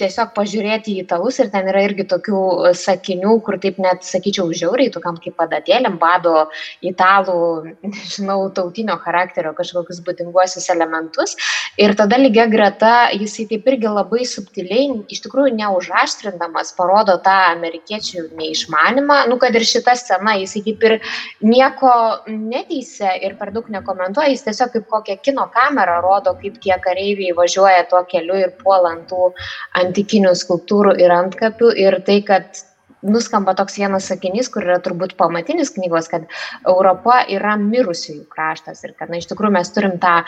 tiesiog 0.00 0.32
pažiūrėti 0.36 0.94
į 0.96 1.02
italus 1.04 1.38
ir 1.40 1.50
ten 1.52 1.68
yra 1.70 1.84
irgi 1.86 2.06
tokių 2.10 2.40
e, 2.68 2.72
sakinių, 2.78 3.36
kur 3.46 3.58
taip 3.62 3.78
net, 3.82 4.02
sakyčiau, 4.06 4.48
žiauriai, 4.56 4.90
tokiam 4.94 5.18
kaip 5.22 5.36
padatėlėm 5.38 5.98
bado 6.02 6.46
italų, 6.84 7.38
nežinau, 7.92 8.38
tautinio 8.56 8.98
charakterio 9.04 9.52
kažkokius 9.56 10.02
būdinguosius 10.06 10.68
elementus. 10.74 11.36
Ir 11.80 11.94
tada 11.98 12.18
lygia 12.20 12.46
greta 12.50 13.10
jisai 13.14 13.46
taip 13.50 13.68
irgi 13.70 13.92
labai 13.92 14.24
subtiliai, 14.28 14.88
iš 15.12 15.22
tikrųjų 15.26 15.54
neužaštrindamas, 15.60 16.74
parodo 16.78 17.18
tą 17.22 17.36
amerikiečių 17.52 18.28
neišmanimą, 18.36 19.22
nu 19.30 19.38
kad 19.42 19.54
ir 19.56 19.66
šita 19.68 19.96
scena, 19.98 20.36
jisai 20.40 20.64
kaip 20.66 20.86
ir 20.88 20.98
nieko 21.44 21.92
neteisė 22.26 23.12
ir 23.26 23.36
per 23.38 23.52
daug 23.54 23.68
nekomentuoja, 23.72 24.32
jis 24.32 24.46
tiesiog 24.48 24.74
kaip 24.74 24.88
kokią 24.90 25.18
kino 25.22 25.46
kamerą 25.54 26.00
rodo, 26.04 26.34
kaip 26.40 26.58
tie 26.64 26.74
kareiviai 26.82 27.36
važiuoja 27.36 27.86
tuo 27.90 28.02
keliu 28.08 28.38
ir 28.40 28.54
puolantų 28.62 29.30
antikinių 29.76 30.32
skulptūrų 30.38 30.96
ir 31.02 31.12
antkapių 31.14 31.72
ir 31.82 32.00
tai, 32.06 32.20
kad 32.26 32.64
nuskamba 33.06 33.54
toks 33.54 33.78
vienas 33.78 34.08
sakinys, 34.10 34.48
kur 34.52 34.64
yra 34.66 34.78
turbūt 34.82 35.14
pamatinis 35.20 35.72
knygos, 35.76 36.08
kad 36.10 36.26
Europa 36.66 37.20
yra 37.32 37.56
mirusiųjų 37.60 38.24
kraštas 38.32 38.82
ir 38.86 38.96
kad 38.98 39.12
na, 39.12 39.20
iš 39.20 39.28
tikrųjų 39.30 39.54
mes 39.58 39.72
turim 39.74 39.96
tą 40.02 40.18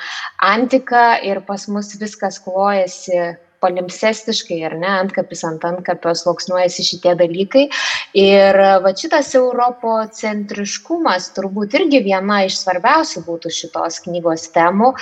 antiką 0.45 1.05
ir 1.27 1.43
pas 1.49 1.67
mus 1.73 1.95
viskas 2.01 2.41
klojasi 2.45 3.39
palimpsestiškai, 3.65 4.59
ar 4.69 4.77
ne, 4.79 4.91
antkapis 5.05 5.45
ant 5.49 5.65
antkapio 5.69 6.15
sluoksnuojasi 6.17 6.87
šitie 6.87 7.15
dalykai. 7.19 7.67
Ir 8.19 8.59
va 8.85 8.95
šitas 8.97 9.35
europocentriškumas 9.39 11.31
turbūt 11.37 11.77
irgi 11.81 12.03
viena 12.07 12.43
iš 12.47 12.61
svarbiausių 12.63 13.25
būtų 13.27 13.53
šitos 13.59 14.01
knygos 14.07 14.49
temų. 14.55 14.95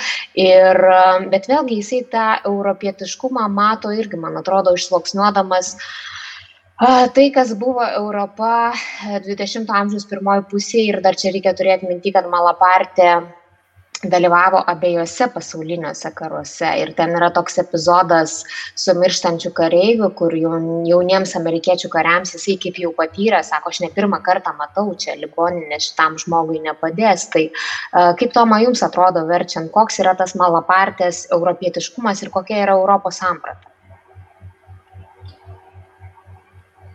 Ir, 0.47 0.83
bet 1.31 1.49
vėlgi 1.51 1.81
jisai 1.81 2.03
tą 2.11 2.27
europietiškumą 2.49 3.47
mato 3.53 3.93
irgi, 3.95 4.19
man 4.21 4.39
atrodo, 4.41 4.75
išsluoksnuodamas 4.77 5.75
Tai, 6.77 7.23
kas 7.33 7.55
buvo 7.57 7.81
Europa 7.81 8.69
20-ojo 9.25 9.73
amžiaus 9.79 10.03
pirmoji 10.05 10.43
pusė 10.51 10.83
ir 10.85 10.99
dar 11.01 11.17
čia 11.17 11.31
reikia 11.33 11.55
turėti 11.57 11.89
minti, 11.89 12.11
kad 12.13 12.27
Malapartė 12.29 13.07
dalyvavo 14.03 14.61
abiejose 14.67 15.27
pasauliniuose 15.33 16.11
karuose 16.15 16.69
ir 16.81 16.93
ten 16.97 17.15
yra 17.17 17.29
toks 17.33 17.57
epizodas 17.63 18.43
su 18.75 18.93
mirštančiu 18.97 19.51
kareiviu, 19.57 20.09
kur 20.19 20.35
jauniems 20.37 21.35
amerikiečių 21.39 21.89
kariams 21.93 22.35
jisai 22.35 22.57
kaip 22.61 22.81
jau 22.83 22.91
patyrė, 22.97 23.41
sako, 23.43 23.73
aš 23.73 23.81
ne 23.85 23.91
pirmą 23.95 24.21
kartą 24.25 24.53
matau 24.57 24.91
čia 24.95 25.17
ligoninė 25.19 25.79
šitam 25.83 26.19
žmogui 26.21 26.61
nepadės. 26.65 27.29
Tai 27.33 27.47
kaip 28.19 28.35
Toma 28.37 28.59
jums 28.61 28.83
atrodo 28.85 29.25
verčiant, 29.25 29.71
koks 29.73 30.01
yra 30.03 30.13
tas 30.19 30.35
malapartės 30.37 31.25
europietiškumas 31.33 32.21
ir 32.21 32.33
kokia 32.33 32.61
yra 32.67 32.77
Europos 32.77 33.23
samprata? 33.23 33.76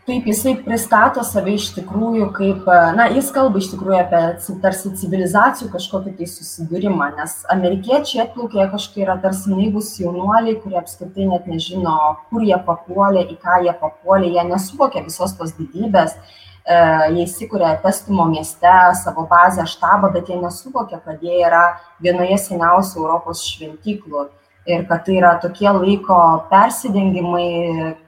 Taip, 0.02 0.24
jisai 0.26 0.56
pristato 0.58 1.22
save 1.22 1.52
iš 1.54 1.68
tikrųjų 1.76 2.24
kaip, 2.34 2.64
na, 2.98 3.04
jis 3.14 3.28
kalba 3.30 3.60
iš 3.62 3.68
tikrųjų 3.70 4.00
apie 4.00 4.22
tarsi 4.64 4.90
civilizacijų 4.98 5.68
kažkokį 5.70 6.16
tai 6.16 6.26
susidūrimą, 6.26 7.06
nes 7.20 7.36
amerikiečiai 7.54 8.24
atplaukė 8.24 8.66
kažkokie 8.72 9.04
yra 9.06 9.14
tarsi 9.22 9.52
naivus 9.52 9.92
jaunuoliai, 10.02 10.56
kurie 10.64 10.80
apskritai 10.80 11.28
net 11.30 11.46
nežino, 11.46 11.94
kur 12.32 12.42
jie 12.42 12.58
papuolė, 12.66 13.22
į 13.30 13.38
ką 13.46 13.62
jie 13.68 13.76
papuolė, 13.78 14.34
jie 14.34 14.46
nesuvokia 14.50 15.06
visos 15.06 15.38
tos 15.38 15.54
didybės, 15.60 16.18
e, 16.18 16.82
jie 17.14 17.22
įsikūrė 17.28 17.76
Testumo 17.86 18.26
mieste 18.34 18.76
savo 19.04 19.28
bazę 19.30 19.70
štabą, 19.70 20.10
bet 20.18 20.34
jie 20.34 20.42
nesuvokia, 20.42 20.98
kad 21.06 21.22
jie 21.22 21.44
yra 21.46 21.76
vienoje 22.02 22.42
seniausių 22.50 23.04
Europos 23.06 23.46
šventyklų 23.54 24.32
ir 24.66 24.82
kad 24.90 25.06
tai 25.06 25.22
yra 25.22 25.36
tokie 25.38 25.70
laiko 25.70 26.18
persidengimai, 26.50 28.01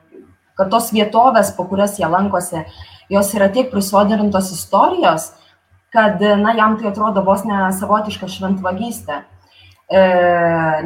kad 0.58 0.70
tos 0.70 0.90
vietovės, 0.94 1.52
po 1.56 1.66
kurias 1.70 1.98
jie 1.98 2.08
lankosi, 2.10 2.64
jos 3.12 3.32
yra 3.36 3.50
tiek 3.52 3.70
prisoderintos 3.72 4.52
istorijos, 4.54 5.32
kad, 5.94 6.22
na, 6.40 6.54
jam 6.58 6.78
tai 6.78 6.90
atrodo 6.90 7.22
vos 7.26 7.44
ne 7.46 7.68
savotiška 7.78 8.28
šventvagystė. 8.30 9.20
E, 9.84 10.00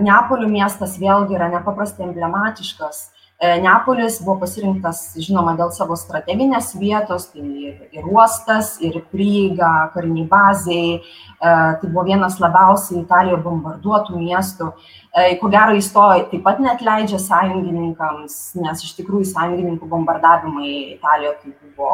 Neapolio 0.02 0.48
miestas 0.50 0.98
vėlgi 1.00 1.38
yra 1.38 1.48
nepaprastai 1.52 2.09
emblematiškas. 2.09 3.07
E, 3.38 3.54
Neapolis 3.62 4.18
buvo 4.24 4.40
pasirinktas, 4.42 5.14
žinoma, 5.22 5.54
dėl 5.57 5.70
savo 5.72 5.96
strateginės 5.96 6.74
vietos, 6.76 7.28
tai 7.33 7.44
ir, 7.70 7.76
ir 7.94 8.09
uostas, 8.11 8.74
ir 8.85 9.00
prieiga 9.12 9.88
kariniai 9.94 10.26
baziai. 10.28 10.98
E, 11.40 11.79
tai 11.81 11.90
buvo 11.90 12.05
vienas 12.05 12.38
labiausiai 12.42 13.05
Italijoje 13.05 13.42
bombarduotų 13.44 14.18
miestų. 14.18 14.72
E, 15.14 15.37
ko 15.38 15.51
gero 15.53 15.77
jis 15.77 15.90
to 15.94 16.07
taip 16.33 16.42
pat 16.42 16.59
net 16.62 16.83
leidžia 16.83 17.20
sąjungininkams, 17.22 18.38
nes 18.59 18.83
iš 18.83 18.96
tikrųjų 18.98 19.29
sąjungininkų 19.31 19.87
bombardavimai 19.87 20.72
Italijoje 20.96 21.37
tai 21.44 21.55
buvo 21.77 21.92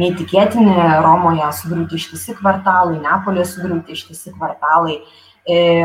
neįtikėtini, 0.00 0.76
Romoje 1.04 1.48
sugriūti 1.56 1.96
ištisi 2.00 2.36
kvartalai, 2.36 3.00
Neapolije 3.00 3.48
sugriūti 3.54 3.96
ištisi 3.96 4.32
kvartalai. 4.36 5.00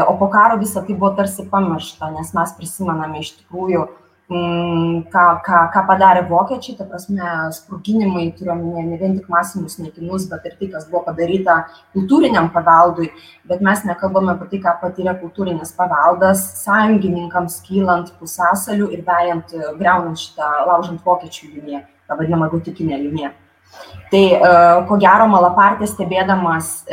O 0.08 0.14
po 0.20 0.28
karo 0.30 0.60
visą 0.62 0.84
tai 0.86 0.94
buvo 0.94 1.16
tarsi 1.18 1.48
pamiršta, 1.50 2.12
nes 2.14 2.30
mes 2.36 2.54
prisimename 2.60 3.24
iš 3.24 3.34
tikrųjų 3.40 3.88
ką, 4.28 5.26
ką, 5.46 5.60
ką 5.72 5.84
padarė 5.88 6.26
vokiečiai, 6.28 6.76
ta 6.76 6.86
prasme, 6.90 7.30
sprūginimai, 7.56 8.26
turiuomenė 8.36 8.84
ne 8.90 9.00
vien 9.00 9.16
tik 9.16 9.30
masinius 9.32 9.78
naikinimus, 9.80 10.28
bet 10.28 10.46
ir 10.50 10.58
tai, 10.60 10.68
kas 10.74 10.90
buvo 10.90 11.06
padaryta 11.06 11.56
kultūriniam 11.96 12.52
paveldui, 12.52 13.08
bet 13.48 13.64
mes 13.64 13.86
nekalbame 13.88 14.34
apie 14.36 14.50
tai, 14.52 14.62
ką 14.68 14.76
patyrė 14.84 15.16
kultūrinis 15.22 15.72
paveldas 15.80 16.44
sąjungininkams 16.66 17.62
kylant 17.70 18.12
pusęsalių 18.20 18.92
ir 18.98 19.08
vejant, 19.08 19.56
greunant 19.80 20.20
šitą, 20.20 20.52
laužant 20.68 21.04
vokiečių 21.08 21.52
liniją, 21.56 21.86
tą 22.08 22.20
vadinamą 22.20 22.52
gotikinę 22.52 23.00
liniją. 23.08 23.32
Tai 24.08 24.22
ko 24.88 24.96
gero 25.04 25.26
Malapartė 25.28 25.84
stebėdamas 25.92 26.86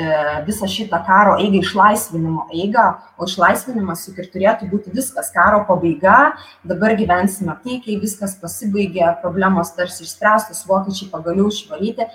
visą 0.49 0.67
šitą 0.67 0.99
karo 1.07 1.37
eigą, 1.39 1.61
išlaisvinimo 1.63 2.49
eigą, 2.51 2.89
o 3.15 3.29
išlaisvinimas 3.31 4.03
juk 4.09 4.19
ir 4.19 4.31
turėtų 4.33 4.67
būti 4.73 4.91
viskas, 4.97 5.31
karo 5.31 5.61
pabaiga, 5.69 6.33
dabar 6.67 6.97
gyvensime 6.99 7.55
taikiai, 7.63 8.01
viskas 8.03 8.35
pasibaigė, 8.41 9.13
problemos 9.23 9.71
tarsi 9.77 10.03
išspręstos, 10.03 10.65
vokiečiai 10.67 11.13
pagaliau 11.13 11.47
išvalyti, 11.55 12.09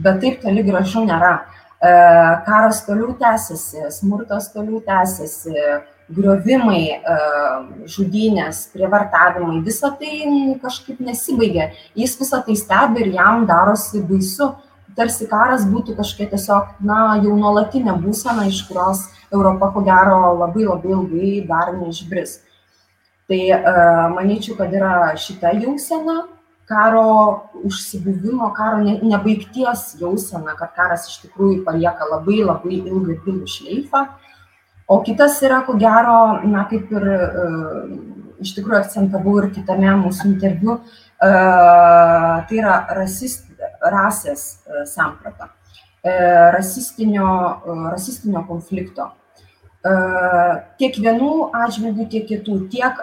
bet 0.00 0.24
taip 0.24 0.40
toli 0.40 0.64
gražu 0.64 1.04
nėra. 1.04 1.34
Karas 2.48 2.80
toliau 2.86 3.12
tęsiasi, 3.20 3.90
smurtas 3.92 4.48
toliau 4.54 4.80
tęsiasi, 4.88 5.52
griovimai, 6.12 7.00
žudynės, 7.90 8.68
prievartavimai, 8.74 9.60
visa 9.66 9.90
tai 9.98 10.54
kažkaip 10.62 11.00
nesibaigia. 11.02 11.72
Jis 11.98 12.14
visą 12.20 12.42
tai 12.46 12.54
stebi 12.58 13.02
ir 13.02 13.12
jam 13.16 13.46
darosi 13.48 14.04
baisu. 14.06 14.54
Tarsi 14.96 15.26
karas 15.28 15.66
būtų 15.68 15.92
kažkokia 15.98 16.30
tiesiog, 16.30 16.68
na, 16.80 17.18
jau 17.20 17.34
nuolatinė 17.36 17.98
būsena, 18.00 18.46
iš 18.48 18.62
kurios 18.64 19.02
Europa, 19.34 19.68
ko 19.74 19.82
gero, 19.84 20.20
labai 20.38 20.64
labai 20.64 20.94
ilgai 20.94 21.32
dar 21.48 21.74
neišbris. 21.76 22.38
Tai 23.28 23.40
manyčiau, 24.14 24.54
kad 24.56 24.72
yra 24.72 25.10
šita 25.18 25.52
jausena, 25.58 26.22
karo 26.70 27.50
užsibuvimo, 27.66 28.48
karo 28.56 28.80
nebaigties 28.86 29.98
jausena, 30.00 30.54
kad 30.56 30.72
karas 30.78 31.10
iš 31.10 31.18
tikrųjų 31.26 31.60
palieka 31.66 32.08
labai 32.08 32.40
labai 32.46 32.78
ilgą 32.78 33.18
ir 33.18 33.20
gilų 33.26 33.50
šleifą 33.50 34.06
O 34.86 35.00
kitas 35.02 35.40
yra, 35.42 35.64
ko 35.66 35.74
gero, 35.78 36.18
na, 36.46 36.62
kaip 36.70 36.92
ir 36.94 37.06
uh, 37.10 37.88
iš 38.42 38.52
tikrųjų 38.54 38.78
akcentavau 38.84 39.40
ir 39.40 39.48
kitame 39.56 39.90
mūsų 39.98 40.28
interviu, 40.30 40.76
uh, 40.78 42.34
tai 42.46 42.60
yra 42.60 42.76
rasist, 42.94 43.48
rasės 43.82 44.46
uh, 44.66 44.84
samprata, 44.86 45.50
rasistinio, 46.54 47.26
rasistinio 47.90 48.44
konflikto. 48.46 49.08
Tiek 50.78 50.98
vienų 51.02 51.30
atžvilgių, 51.54 52.04
tiek 52.12 52.28
kitų, 52.28 52.58
tiek 52.70 53.00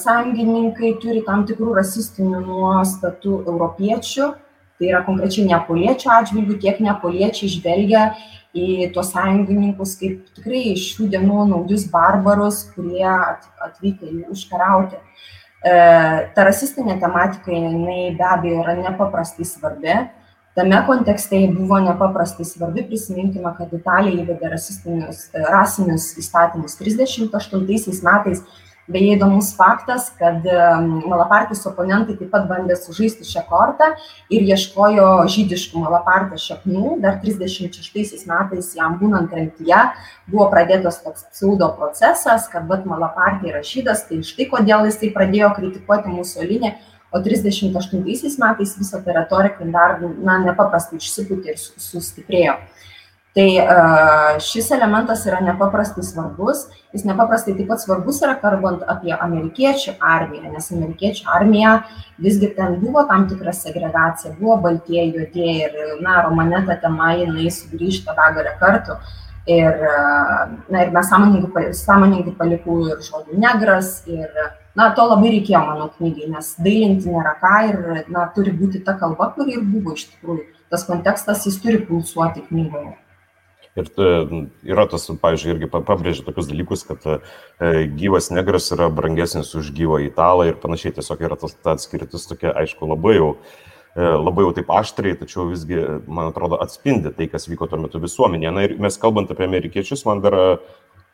sąjungininkai 0.00 0.90
turi 1.00 1.22
tam 1.24 1.46
tikrų 1.48 1.78
rasistinių 1.78 2.42
nuostatų 2.44 3.38
europiečių, 3.46 4.28
tai 4.76 4.90
yra 4.90 5.00
konkrečiai 5.06 5.46
neapoliečių 5.48 6.12
atžvilgių, 6.18 6.58
tiek 6.60 6.84
neapoliečiai 6.84 7.50
žvelgia 7.56 8.04
į 8.52 8.90
tuos 8.92 9.12
sąjungininkus 9.14 9.94
kaip 10.00 10.26
tikrai 10.36 10.74
šių 10.78 11.08
dienų 11.12 11.46
naujus 11.52 11.86
barbarus, 11.92 12.66
kurie 12.74 13.08
atvykę 13.08 14.10
jų 14.10 14.32
užkariauti. 14.34 14.98
E, 15.62 15.76
ta 16.34 16.44
rasistinė 16.48 16.98
tematika, 17.00 17.52
jinai 17.54 18.12
be 18.18 18.26
abejo 18.28 18.64
yra 18.64 18.76
nepaprastai 18.80 19.46
svarbi. 19.48 19.94
Tame 20.52 20.82
kontekste 20.84 21.38
ji 21.40 21.46
buvo 21.54 21.78
nepaprastai 21.80 22.44
svarbi, 22.44 22.84
prisiminkime, 22.84 23.54
kad 23.56 23.70
Italija 23.72 24.20
įvedė 24.20 24.50
rasinius 24.52 26.10
įstatymus 26.20 26.76
38 26.76 28.02
metais 28.04 28.42
Beje, 28.90 29.12
įdomus 29.14 29.52
faktas, 29.54 30.08
kad 30.18 30.42
Malapartijos 31.06 31.62
oponentai 31.70 32.16
taip 32.18 32.32
pat 32.32 32.48
bandė 32.50 32.74
sužaisti 32.74 33.22
šią 33.28 33.44
kortą 33.46 33.92
ir 34.26 34.42
ieškojo 34.42 35.06
žydiškų 35.30 35.84
Malapartijos 35.84 36.48
šaknų. 36.50 36.96
Dar 37.04 37.20
36 37.22 38.26
metais 38.26 38.72
jam 38.74 38.96
būnant 38.98 39.30
tremtyje 39.30 39.84
buvo 40.26 40.48
pradėtas 40.50 40.98
toks 41.04 41.28
pseudo 41.30 41.70
procesas, 41.78 42.48
kad 42.50 42.66
vat 42.66 42.82
Malapartija 42.90 43.54
yra 43.54 43.62
žydas, 43.62 44.02
tai 44.08 44.18
štai 44.26 44.50
kodėl 44.50 44.90
jisai 44.90 45.12
pradėjo 45.14 45.54
kritikuoti 45.60 46.10
Musolinį, 46.16 46.74
o 47.14 47.22
38 47.22 48.02
metais 48.02 48.78
visą 48.82 48.98
tą 49.04 49.14
retoriką 49.14 49.70
dar 49.70 50.00
na, 50.02 50.40
nepaprastai 50.42 50.98
išsipūtė 50.98 51.54
ir 51.54 51.62
sustiprėjo. 51.62 52.58
Tai 53.32 53.48
šis 54.44 54.66
elementas 54.76 55.22
yra 55.24 55.38
nepaprastai 55.40 56.02
svarbus, 56.04 56.66
jis 56.92 57.06
nepaprastai 57.08 57.54
taip 57.56 57.70
pat 57.70 57.80
svarbus 57.80 58.18
yra 58.20 58.34
kalbant 58.42 58.82
apie 58.92 59.14
amerikiečių 59.16 59.94
armiją, 60.04 60.50
nes 60.52 60.66
amerikiečių 60.74 61.30
armija 61.32 61.70
visgi 62.20 62.50
ten 62.58 62.76
buvo 62.82 63.06
tam 63.08 63.24
tikra 63.30 63.54
segregacija, 63.56 64.34
buvo 64.36 64.58
baltieji, 64.66 65.14
juodieji 65.16 65.54
ir, 65.64 65.78
na, 66.04 66.18
romane 66.26 66.60
ta 66.66 66.76
tema 66.82 67.14
jinai 67.16 67.48
sugrįžta 67.56 68.12
begalę 68.18 68.52
kartų. 68.60 68.98
Ir, 69.48 69.80
na, 70.68 70.82
ir 70.84 70.92
mes 70.92 71.08
sąmoningai, 71.08 71.70
sąmoningai 71.74 72.34
palikau 72.36 72.76
ir 72.84 73.00
žodį 73.02 73.40
negras, 73.42 73.94
ir, 74.12 74.28
na, 74.76 74.90
to 74.92 75.06
labai 75.08 75.32
reikėjo 75.38 75.62
mano 75.70 75.88
knygai, 75.96 76.28
nes 76.34 76.52
dailinti 76.60 77.08
nėra 77.10 77.32
ką 77.40 77.54
ir, 77.70 77.80
na, 78.12 78.28
turi 78.36 78.52
būti 78.60 78.84
ta 78.84 78.92
kalba, 79.00 79.32
kuri 79.38 79.56
ir 79.56 79.64
buvo 79.64 79.96
iš 79.96 80.10
tikrųjų. 80.12 80.44
Tas 80.70 80.84
kontekstas, 80.88 81.48
jis 81.48 81.58
turi 81.64 81.80
pulsuoti 81.88 82.44
knygoje. 82.50 82.92
Ir 83.72 83.88
e, 83.88 84.08
yra 84.68 84.84
tas, 84.90 85.06
pavyzdžiui, 85.22 85.54
irgi 85.54 85.68
pabrėžia 85.72 86.26
tokius 86.26 86.48
dalykus, 86.50 86.82
kad 86.84 87.06
e, 87.08 87.18
gyvas 87.96 88.28
negras 88.34 88.68
yra 88.74 88.90
brangesnis 88.92 89.54
už 89.56 89.70
gyvą 89.72 90.02
italą 90.04 90.50
ir 90.50 90.58
panašiai. 90.60 90.92
Tiesiog 90.98 91.24
yra 91.24 91.38
tas 91.40 91.56
ta 91.56 91.72
atskirtis 91.78 92.28
tokia, 92.28 92.52
aišku, 92.62 92.90
labai 92.90 93.14
jau, 93.16 93.30
e, 93.96 94.04
labai 94.04 94.44
jau 94.44 94.52
taip 94.58 94.74
aštriai, 94.76 95.16
tačiau 95.22 95.48
visgi, 95.48 95.80
man 96.04 96.28
atrodo, 96.34 96.60
atspindi 96.60 97.14
tai, 97.16 97.30
kas 97.32 97.48
vyko 97.48 97.70
tuo 97.70 97.80
metu 97.80 98.02
visuomenėje. 98.02 98.52
Na 98.52 98.66
ir 98.68 98.76
mes 98.82 99.00
kalbant 99.00 99.32
apie 99.32 99.48
amerikiečius, 99.48 100.04
man 100.04 100.20
dar 100.20 100.36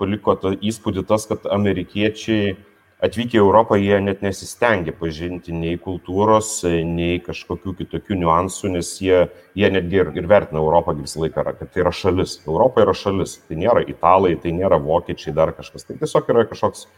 paliko 0.03 0.35
įspūdį 0.59 1.07
tas, 1.07 1.31
kad 1.31 1.47
amerikiečiai 1.55 2.57
atvykę 3.05 3.39
į 3.39 3.43
Europą 3.43 3.79
jie 3.79 3.99
net 4.03 4.23
nesistengia 4.27 4.93
pažinti 4.97 5.55
nei 5.55 5.79
kultūros, 5.79 6.51
nei 6.67 7.19
kažkokių 7.23 7.75
kitokių 7.83 8.19
niuansų, 8.23 8.73
nes 8.75 8.95
jie, 9.03 9.27
jie 9.59 9.71
netgi 9.75 10.01
ir, 10.03 10.11
ir 10.19 10.31
vertina 10.31 10.63
Europą 10.63 10.97
visą 10.99 11.23
laiką, 11.23 11.45
kad 11.61 11.71
tai 11.71 11.85
yra 11.85 11.93
šalis. 11.95 12.41
Europa 12.47 12.83
yra 12.83 12.97
šalis, 12.99 13.39
tai 13.47 13.61
nėra 13.61 13.85
italai, 13.87 14.35
tai 14.43 14.55
nėra 14.57 14.81
vokiečiai, 14.83 15.37
dar 15.37 15.55
kažkas. 15.55 15.87
Tai 15.87 15.99
tiesiog 16.03 16.35
yra 16.35 16.49
kažkoks 16.51 16.89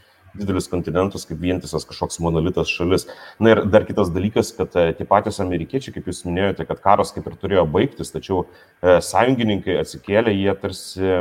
didelis 0.41 0.71
kontinentas, 0.71 1.27
kaip 1.27 1.41
vientisas 1.43 1.85
kažkoks 1.89 2.21
monolitas 2.23 2.71
šalis. 2.71 3.09
Na 3.43 3.57
ir 3.57 3.65
dar 3.69 3.85
kitas 3.85 4.13
dalykas, 4.15 4.55
kad 4.57 4.77
e, 4.79 4.93
tie 4.97 5.05
patys 5.09 5.43
amerikiečiai, 5.43 5.97
kaip 5.97 6.07
jūs 6.07 6.23
minėjote, 6.29 6.69
kad 6.69 6.81
karas 6.85 7.11
kaip 7.13 7.27
ir 7.27 7.39
turėjo 7.41 7.67
baigtis, 7.69 8.15
tačiau 8.15 8.45
e, 8.47 9.01
sąjungininkai 9.05 9.81
atsikėlė, 9.83 10.37
jie 10.39 10.55
tarsi 10.63 11.17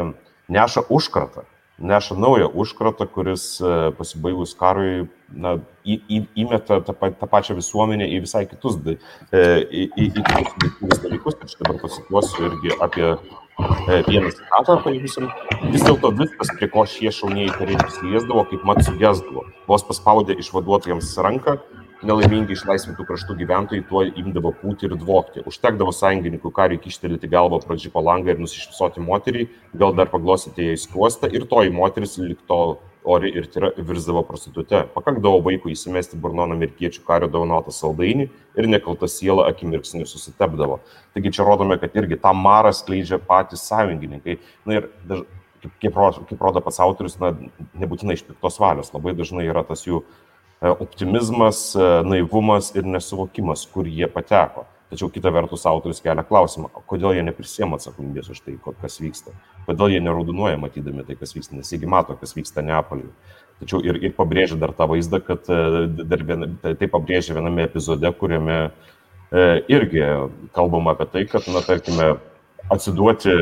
neša 0.49 0.85
užkratą 0.93 1.49
neša 1.79 2.15
naują 2.15 2.47
užkratą, 2.47 3.07
kuris 3.07 3.61
e, 3.61 3.91
pasibaigus 3.97 4.55
karui 4.55 5.07
na, 5.33 5.57
į, 5.85 5.99
į, 6.09 6.19
įmeta 6.43 6.79
tą, 6.85 6.93
tą 6.93 7.27
pačią 7.29 7.55
visuomenę 7.57 8.07
į 8.09 8.21
visai 8.25 8.45
kitus, 8.49 8.77
e, 8.85 8.95
į, 9.31 9.85
į, 9.95 10.07
į 10.19 10.23
kitus 10.23 11.03
dalykus. 11.03 11.39
Aš 11.45 11.55
dabar 11.61 11.79
pasituosiu 11.83 12.49
irgi 12.49 12.75
apie 12.83 13.07
e, 13.09 14.01
vieną 14.09 14.33
citatą, 14.35 14.79
paimsim. 14.83 15.29
Vis 15.69 15.85
dėlto 15.85 16.11
viskas, 16.19 16.51
prie 16.59 16.69
ko 16.71 16.85
šie 16.89 17.13
šaunieji 17.15 17.55
kariai 17.55 17.79
prisiliesdavo, 17.81 18.45
kaip 18.51 18.65
mat 18.67 18.83
sugesdavo. 18.87 19.45
Vos 19.69 19.85
paspaudė 19.87 20.37
išvaduotojams 20.41 21.15
ranką, 21.23 21.59
nelaimingi 22.05 22.55
išlaisvintų 22.55 23.03
kraštų 23.07 23.35
gyventojai 23.41 23.83
tuo 23.89 24.03
imdavo 24.07 24.53
pūti 24.55 24.87
ir 24.87 24.95
dvokti. 24.99 25.43
Užtekdavo 25.49 25.91
sąjungininkų 25.95 26.51
kariui 26.55 26.79
kištelėti 26.83 27.29
galvą 27.31 27.59
pro 27.63 27.75
džipo 27.79 28.03
langą 28.03 28.33
ir 28.33 28.43
nusišypsoti 28.43 29.03
moteriai, 29.03 29.49
gal 29.75 29.95
dar 29.97 30.11
paglosyti 30.11 30.69
ją 30.69 30.77
į 30.77 30.83
skruostą 30.85 31.31
ir 31.33 31.47
toji 31.49 31.73
moteris 31.75 32.15
likto 32.21 32.59
ori 33.09 33.31
ir 33.35 33.47
tyra 33.51 33.71
virsdavo 33.75 34.23
prostitute. 34.27 34.83
Pakakdavo 34.93 35.41
vaikų 35.43 35.73
įsimesti 35.73 36.19
burnon 36.19 36.53
amerikiečių 36.55 37.03
kario 37.07 37.29
daunotą 37.31 37.73
saldainį 37.75 38.29
ir 38.59 38.69
nekalta 38.71 39.07
siela 39.11 39.47
akimirksniu 39.51 40.07
susitepdavo. 40.07 40.79
Taigi 41.15 41.33
čia 41.35 41.47
rodome, 41.47 41.79
kad 41.81 41.95
irgi 41.99 42.19
tą 42.19 42.33
marą 42.35 42.71
skleidžia 42.75 43.19
patys 43.23 43.65
sąjungininkai. 43.71 44.39
Na 44.67 44.79
ir 44.79 44.89
daž... 45.07 45.27
kaip, 45.59 45.95
kaip, 45.95 46.39
rodo 46.39 46.61
pats 46.63 46.79
autorius, 46.79 47.17
na, 47.19 47.33
nebūtinai 47.79 48.15
iš 48.15 48.23
piktos 48.27 48.59
valios, 48.63 48.93
labai 48.93 49.15
dažnai 49.17 49.47
yra 49.47 49.65
tas 49.67 49.81
jų 49.87 50.03
uh, 50.03 50.28
optimizmas, 50.61 51.75
e, 51.75 51.87
naivumas 52.03 52.73
ir 52.75 52.83
nesuvokimas, 52.83 53.65
kur 53.71 53.87
jie 53.87 54.07
pateko. 54.11 54.65
Tačiau 54.89 55.11
kita 55.13 55.29
vertus 55.29 55.67
autoris 55.69 56.01
kelia 56.01 56.23
klausimą, 56.25 56.71
kodėl 56.89 57.13
jie 57.13 57.23
neprisėmė 57.27 57.77
atsakomybės 57.77 58.31
už 58.33 58.39
tai, 58.41 58.55
kas 58.81 58.97
vyksta. 58.99 59.35
Kodėl 59.67 59.93
jie 59.93 59.99
neraudonuoja 60.01 60.57
matydami 60.57 61.05
tai, 61.05 61.15
kas 61.19 61.35
vyksta, 61.37 61.55
nes 61.55 61.69
jiegi 61.69 61.87
mato, 61.87 62.15
kas 62.17 62.33
vyksta 62.35 62.65
Neapoliuje. 62.65 63.13
Tačiau 63.61 63.83
ir, 63.85 63.99
ir 64.01 64.15
pabrėžia 64.17 64.57
dar 64.59 64.73
tą 64.73 64.87
vaizdą, 64.89 65.21
kad 65.23 65.45
e, 65.51 65.85
dar 66.01 66.23
viena, 66.25 66.49
tai, 66.63 66.73
tai 66.79 66.89
pabrėžia 66.91 67.37
viename 67.37 67.67
epizode, 67.67 68.11
kuriame 68.19 68.57
e, 68.65 69.45
irgi 69.69 70.03
kalbama 70.57 70.95
apie 70.95 71.07
tai, 71.13 71.25
kad, 71.29 71.47
na, 71.53 71.61
tarkime, 71.63 72.15
atsiduoti, 72.69 73.33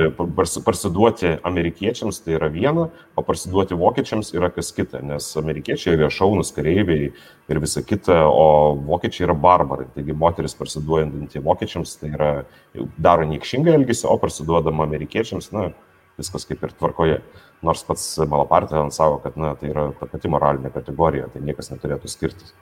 parsiduoti 0.65 1.34
amerikiečiams 1.47 2.19
tai 2.23 2.36
yra 2.38 2.49
viena, 2.51 2.88
o 3.15 3.23
parsiduoti 3.25 3.78
vokiečiams 3.78 4.32
yra 4.36 4.49
kas 4.53 4.71
kita, 4.75 5.01
nes 5.05 5.28
amerikiečiai 5.39 5.97
yra 5.97 6.09
šaunus 6.13 6.53
kareiviai 6.55 7.09
ir 7.11 7.59
visa 7.63 7.84
kita, 7.86 8.23
o 8.28 8.75
vokiečiai 8.88 9.28
yra 9.28 9.36
barbarai. 9.47 9.89
Taigi 9.95 10.15
moteris 10.15 10.55
parsiduojantį 10.59 11.43
vokiečiams 11.43 11.97
tai 12.01 12.13
yra, 12.13 12.32
daro 12.97 13.28
niekšingą 13.28 13.75
elgesį, 13.82 14.07
o 14.11 14.15
parsiduodama 14.21 14.88
amerikiečiams, 14.88 15.51
na, 15.55 15.69
viskas 16.17 16.47
kaip 16.49 16.63
ir 16.63 16.73
tvarkoje. 16.80 17.19
Nors 17.65 17.84
pats 17.86 18.05
Malapartė 18.30 18.80
savo, 18.93 19.19
kad 19.23 19.38
na, 19.39 19.55
tai 19.59 19.73
yra 19.73 19.89
ta 19.99 20.09
pati 20.09 20.32
moralinė 20.32 20.71
kategorija, 20.73 21.30
tai 21.34 21.43
niekas 21.45 21.73
neturėtų 21.73 22.11
skirtis. 22.11 22.55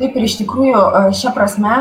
Taip 0.00 0.14
ir 0.16 0.24
iš 0.24 0.38
tikrųjų 0.38 0.78
šią 1.12 1.30
prasme 1.36 1.74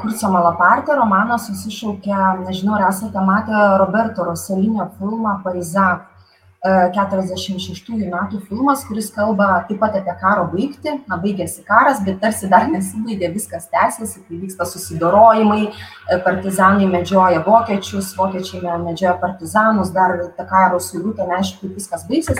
Kurcio 0.00 0.30
Malapartė 0.32 0.94
romanas 0.96 1.50
susišaukia, 1.50 2.38
nežinau, 2.46 2.78
ar 2.78 2.86
esate 2.88 3.20
matę 3.26 3.66
Roberto 3.82 4.24
Roselinio 4.24 4.86
filmą 4.96 5.34
Paizak 5.44 6.06
46 6.64 7.90
metų 7.98 8.40
filmas, 8.46 8.86
kuris 8.88 9.10
kalba 9.12 9.66
taip 9.68 9.82
pat 9.82 9.98
apie 9.98 10.14
karo 10.20 10.46
baigti. 10.48 10.94
Na, 11.10 11.18
baigėsi 11.20 11.60
karas, 11.66 12.00
bet 12.06 12.20
tarsi 12.22 12.48
dar 12.48 12.68
nesibaigė, 12.70 13.32
viskas 13.34 13.68
tęsiasi, 13.68 14.22
kai 14.28 14.40
vyksta 14.46 14.64
susidorojimai, 14.72 15.66
e, 15.68 16.20
partizanai 16.24 16.86
medžioja 16.88 17.42
vokiečius, 17.44 18.14
vokiečiai 18.16 18.78
medžioja 18.80 19.18
partizanus, 19.20 19.90
dar 19.92 20.16
ta 20.38 20.46
karo 20.48 20.80
suirutė, 20.80 21.26
neaišku, 21.26 21.66
kaip 21.66 21.80
viskas 21.82 22.06
baigsis. 22.08 22.38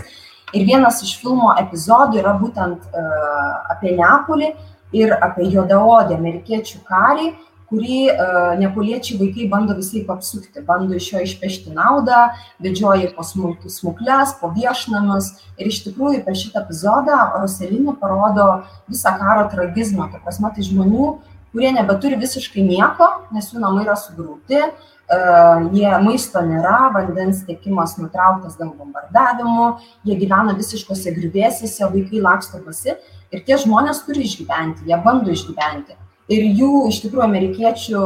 Ir 0.53 0.65
vienas 0.69 1.03
iš 1.03 1.17
filmo 1.21 1.55
epizodų 1.59 2.19
yra 2.21 2.35
būtent 2.37 2.83
uh, 2.93 3.53
apie 3.73 3.95
Neapolį 3.97 4.51
ir 4.97 5.15
apie 5.19 5.49
juodaodį 5.53 6.17
amerikiečių 6.19 6.83
karį, 6.89 7.33
kurį 7.73 7.99
uh, 8.13 8.53
neapoliečiai 8.61 9.17
vaikai 9.21 9.49
bando 9.49 9.75
visai 9.79 10.05
apsukti, 10.13 10.61
bando 10.67 10.97
iš 10.99 11.09
jo 11.15 11.23
išpešti 11.25 11.73
naudą, 11.73 12.27
vedžioja 12.61 13.15
po 13.17 13.25
smuklės, 13.25 14.37
po 14.41 14.53
viešnamius. 14.53 15.33
Ir 15.57 15.73
iš 15.73 15.81
tikrųjų 15.87 16.21
per 16.27 16.37
šitą 16.37 16.67
epizodą 16.67 17.19
Roselinė 17.39 17.97
parodo 18.01 18.49
visą 18.93 19.15
karo 19.21 19.49
tragizmą, 19.53 20.11
ta 20.13 20.21
prasme, 20.21 20.53
tai 20.53 20.67
žmonių, 20.69 21.15
kurie 21.53 21.73
nebeturi 21.73 22.21
visiškai 22.21 22.65
nieko, 22.67 23.09
nes 23.33 23.49
jų 23.53 23.65
namai 23.65 23.87
yra 23.87 23.97
sugriauti, 23.97 24.61
uh, 24.61 25.65
jie 25.73 25.97
maisto 26.05 26.45
nėra, 26.45 26.93
vandens 26.93 27.41
tiekimas 27.49 27.97
nutrauktas 28.01 28.61
dėl 28.61 28.75
bombardavimų, 28.77 29.73
jie 30.09 30.21
gyvena 30.21 30.53
visiškose 30.61 31.17
grįvėsiuose, 31.17 31.89
vaikai 31.89 32.25
laksto 32.29 32.61
pasi 32.69 32.99
ir 33.33 33.45
tie 33.47 33.59
žmonės 33.59 34.05
turi 34.07 34.27
išgyventi, 34.29 34.87
jie 34.89 34.99
bando 35.05 35.33
išgyventi 35.33 35.99
ir 36.33 36.47
jų 36.59 36.87
iš 36.91 37.03
tikrųjų 37.05 37.25
amerikiečių 37.27 38.03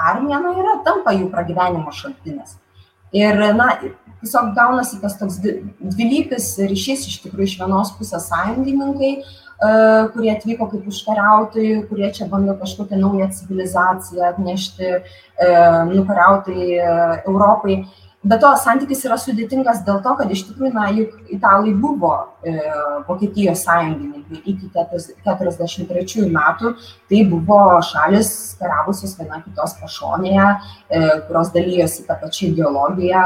armija 0.00 0.40
na, 0.42 0.54
yra, 0.58 0.78
tampa 0.86 1.14
jų 1.16 1.28
pragyvenimo 1.32 1.92
šaltinis. 1.94 2.56
Ir, 3.16 3.36
na, 3.58 3.72
tiesiog 4.22 4.52
gaunasi 4.56 5.00
tas 5.02 5.16
toks 5.18 5.40
dvilypis 5.42 6.52
ryšys 6.70 7.08
iš 7.10 7.20
tikrųjų 7.24 7.48
iš 7.48 7.56
vienos 7.60 7.92
pusės 7.98 8.28
sąjungininkai, 8.30 9.12
e, 9.20 9.22
kurie 10.14 10.30
atvyko 10.34 10.68
kaip 10.70 10.86
užkariautojai, 10.92 11.80
kurie 11.90 12.10
čia 12.16 12.28
bando 12.30 12.54
kažkokią 12.60 13.00
naują 13.00 13.30
civilizaciją 13.38 14.28
atnešti, 14.30 14.92
e, 14.94 15.50
nukariautai 15.90 16.68
e, 16.76 16.94
Europai. 17.26 17.82
Be 18.20 18.36
to, 18.36 18.50
santykis 18.60 19.06
yra 19.08 19.16
sudėtingas 19.16 19.78
dėl 19.86 20.02
to, 20.04 20.10
kad 20.18 20.28
iš 20.28 20.42
tikrųjų, 20.50 20.74
na, 20.74 20.90
juk 20.92 21.30
italai 21.32 21.70
buvo 21.72 22.12
e, 22.44 22.52
Vokietijos 23.06 23.62
sąjungininkai 23.64 24.42
iki 24.44 24.68
1943 24.74 26.26
metų, 26.28 26.74
tai 27.08 27.22
buvo 27.30 27.78
šalis 27.88 28.34
kariavusios 28.60 29.16
viena 29.16 29.40
kitos 29.40 29.72
pašonėje, 29.80 30.50
e, 30.52 31.02
kurios 31.30 31.54
dalyjosi 31.56 32.04
tą 32.10 32.20
pačią 32.20 32.50
ideologiją 32.50 33.24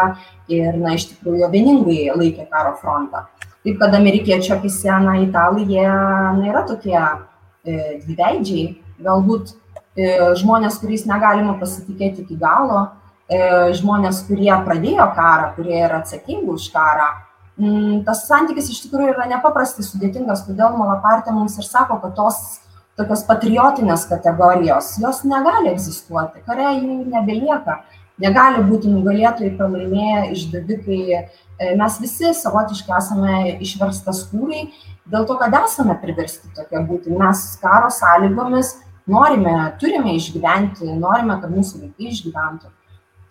ir, 0.54 0.70
na, 0.78 0.94
iš 0.94 1.10
tikrųjų 1.10 1.50
vieningai 1.50 2.00
laikė 2.14 2.46
karo 2.54 2.76
frontą. 2.78 3.26
Taip, 3.66 3.82
kad 3.82 3.98
amerikiečių 3.98 4.58
akise, 4.60 4.94
na, 5.02 5.18
italai, 5.26 5.66
jie 5.74 5.88
na, 5.90 6.50
yra 6.54 6.62
tokie 6.70 6.94
e, 6.94 7.96
dviveidžiai, 8.04 8.76
galbūt 9.02 9.56
e, 9.98 10.12
žmonės, 10.38 10.78
kuriais 10.78 11.08
negalima 11.10 11.58
pasitikėti 11.58 12.28
iki 12.28 12.38
galo 12.38 12.92
žmonės, 13.28 14.24
kurie 14.28 14.52
pradėjo 14.66 15.06
karą, 15.16 15.54
kurie 15.56 15.78
yra 15.80 16.02
atsakingi 16.02 16.50
už 16.52 16.68
karą, 16.74 17.08
mm, 17.56 18.04
tas 18.04 18.26
santykis 18.28 18.68
iš 18.70 18.82
tikrųjų 18.84 19.14
yra 19.14 19.28
nepaprastai 19.30 19.84
sudėtingas, 19.86 20.44
todėl 20.46 20.76
Malapartė 20.76 21.32
mums 21.32 21.56
ir 21.58 21.64
sako, 21.64 22.00
kad 22.02 22.14
tos 22.18 22.60
tokios 22.98 23.24
patriotinės 23.26 24.06
kategorijos, 24.06 24.94
jos 25.02 25.24
negali 25.26 25.72
egzistuoti, 25.72 26.44
kare 26.46 26.76
jų 26.76 27.00
nebelieka, 27.10 27.80
negali 28.22 28.62
būti 28.68 28.92
nugalėtojai, 28.92 29.54
pralaimėję, 29.58 30.20
išdavikai, 30.36 31.00
e, 31.18 31.72
mes 31.80 31.98
visi 32.02 32.30
savotiškai 32.38 32.94
esame 32.98 33.40
išverstas 33.64 34.28
kūrai, 34.30 34.68
dėl 35.10 35.26
to, 35.26 35.38
kad 35.40 35.56
esame 35.64 35.96
priversti 36.02 36.52
tokia 36.54 36.84
būti, 36.86 37.10
mes 37.18 37.42
karo 37.62 37.90
sąlygomis 37.90 38.76
norime, 39.10 39.74
turime 39.80 40.14
išgyventi, 40.14 40.94
norime, 40.94 41.40
kad 41.42 41.50
mūsų 41.50 41.82
vaikai 41.82 42.12
išgyventų. 42.12 42.70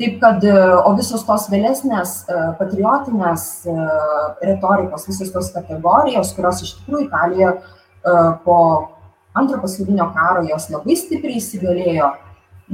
Taip 0.01 0.17
kad, 0.21 0.43
e, 0.43 0.53
o 0.87 0.93
visos 0.97 1.21
tos 1.27 1.45
vėlesnės 1.51 2.15
e, 2.25 2.37
patriotinės 2.57 3.43
e, 3.69 3.75
retorikos, 4.49 5.05
visos 5.09 5.29
tos 5.35 5.51
kategorijos, 5.53 6.33
kurios 6.33 6.63
iš 6.65 6.73
tikrųjų 6.79 7.07
Italijoje 7.07 7.53
po 8.43 8.55
antro 9.39 9.61
pasaulinio 9.61 10.09
karo 10.11 10.41
jos 10.43 10.65
labai 10.73 10.97
stipriai 10.99 11.37
įsigalėjo, 11.39 12.09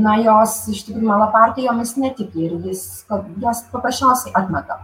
na, 0.02 0.16
jos 0.24 0.56
iš 0.74 0.88
tikrųjų 0.88 1.06
malapartijomis 1.06 1.92
netiki 2.02 2.48
ir 2.48 2.56
jis 2.66 2.82
jas 3.44 3.62
paprasčiausiai 3.70 4.34
atmeta. 4.40 4.80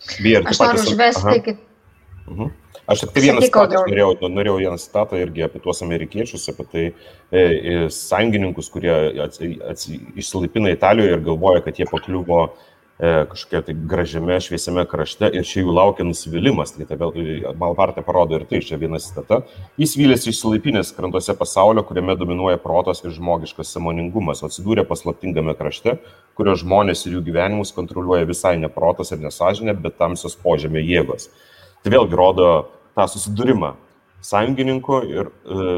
Aš 0.00 0.62
noriu 0.62 0.86
užvesti, 0.86 1.36
kad... 1.44 1.60
Aš 2.90 3.04
tik 3.04 3.12
tai 3.14 3.22
vieną 3.22 3.44
citatą 3.44 3.84
norėjau, 3.86 4.14
norėjau 4.34 4.56
vieną 4.58 4.78
citatą 4.82 5.18
irgi 5.20 5.44
apie 5.46 5.60
tuos 5.62 5.78
amerikiečius, 5.84 6.48
apie 6.50 6.64
tai 6.72 6.82
e, 6.88 6.94
e, 7.38 7.74
sąjungininkus, 7.94 8.70
kurie 8.74 8.90
ats, 9.22 9.38
ats, 9.70 9.86
išsilaipina 10.18 10.72
Italijoje 10.74 11.14
ir 11.14 11.22
galvoja, 11.28 11.62
kad 11.62 11.78
jie 11.78 11.86
pakliuvo 11.86 12.40
e, 12.48 13.12
kažkokia 13.30 13.60
tai 13.68 13.76
gražiame, 13.92 14.38
šviesiame 14.42 14.82
krašte 14.90 15.30
ir 15.30 15.46
čia 15.46 15.62
jų 15.62 15.74
laukia 15.76 16.06
nusivylimas. 16.08 16.74
Tai 16.80 16.98
vėl 17.04 17.14
Malpartė 17.60 18.02
parodo 18.06 18.40
ir 18.40 18.48
tai, 18.50 18.58
čia 18.66 18.80
viena 18.80 18.98
citata. 19.02 19.44
Jis 19.78 19.94
vylėsi 20.00 20.32
išsilaipinęs 20.34 20.90
krantuose 20.96 21.38
pasaulio, 21.38 21.86
kuriame 21.86 22.18
dominuoja 22.18 22.58
protas 22.58 23.04
ir 23.04 23.14
žmogiškas 23.14 23.70
samoningumas, 23.76 24.42
atsidūrė 24.48 24.82
paslaptingame 24.90 25.54
krašte, 25.62 26.00
kurio 26.34 26.58
žmonės 26.58 27.06
ir 27.06 27.20
jų 27.20 27.22
gyvenimus 27.30 27.70
kontroliuoja 27.78 28.26
visai 28.34 28.56
ne 28.58 28.72
protas 28.72 29.14
ir 29.14 29.22
nesažinė, 29.22 29.78
bet 29.78 30.00
tamsios 30.02 30.34
požemė 30.42 30.82
jėgos. 30.82 31.30
Tai 31.80 31.94
vėlgi 31.94 32.18
rodo 32.18 32.50
tą 32.96 33.06
susidūrimą 33.10 33.74
sąjungininkų 34.26 35.02
ir 35.10 35.30
e, 35.30 35.68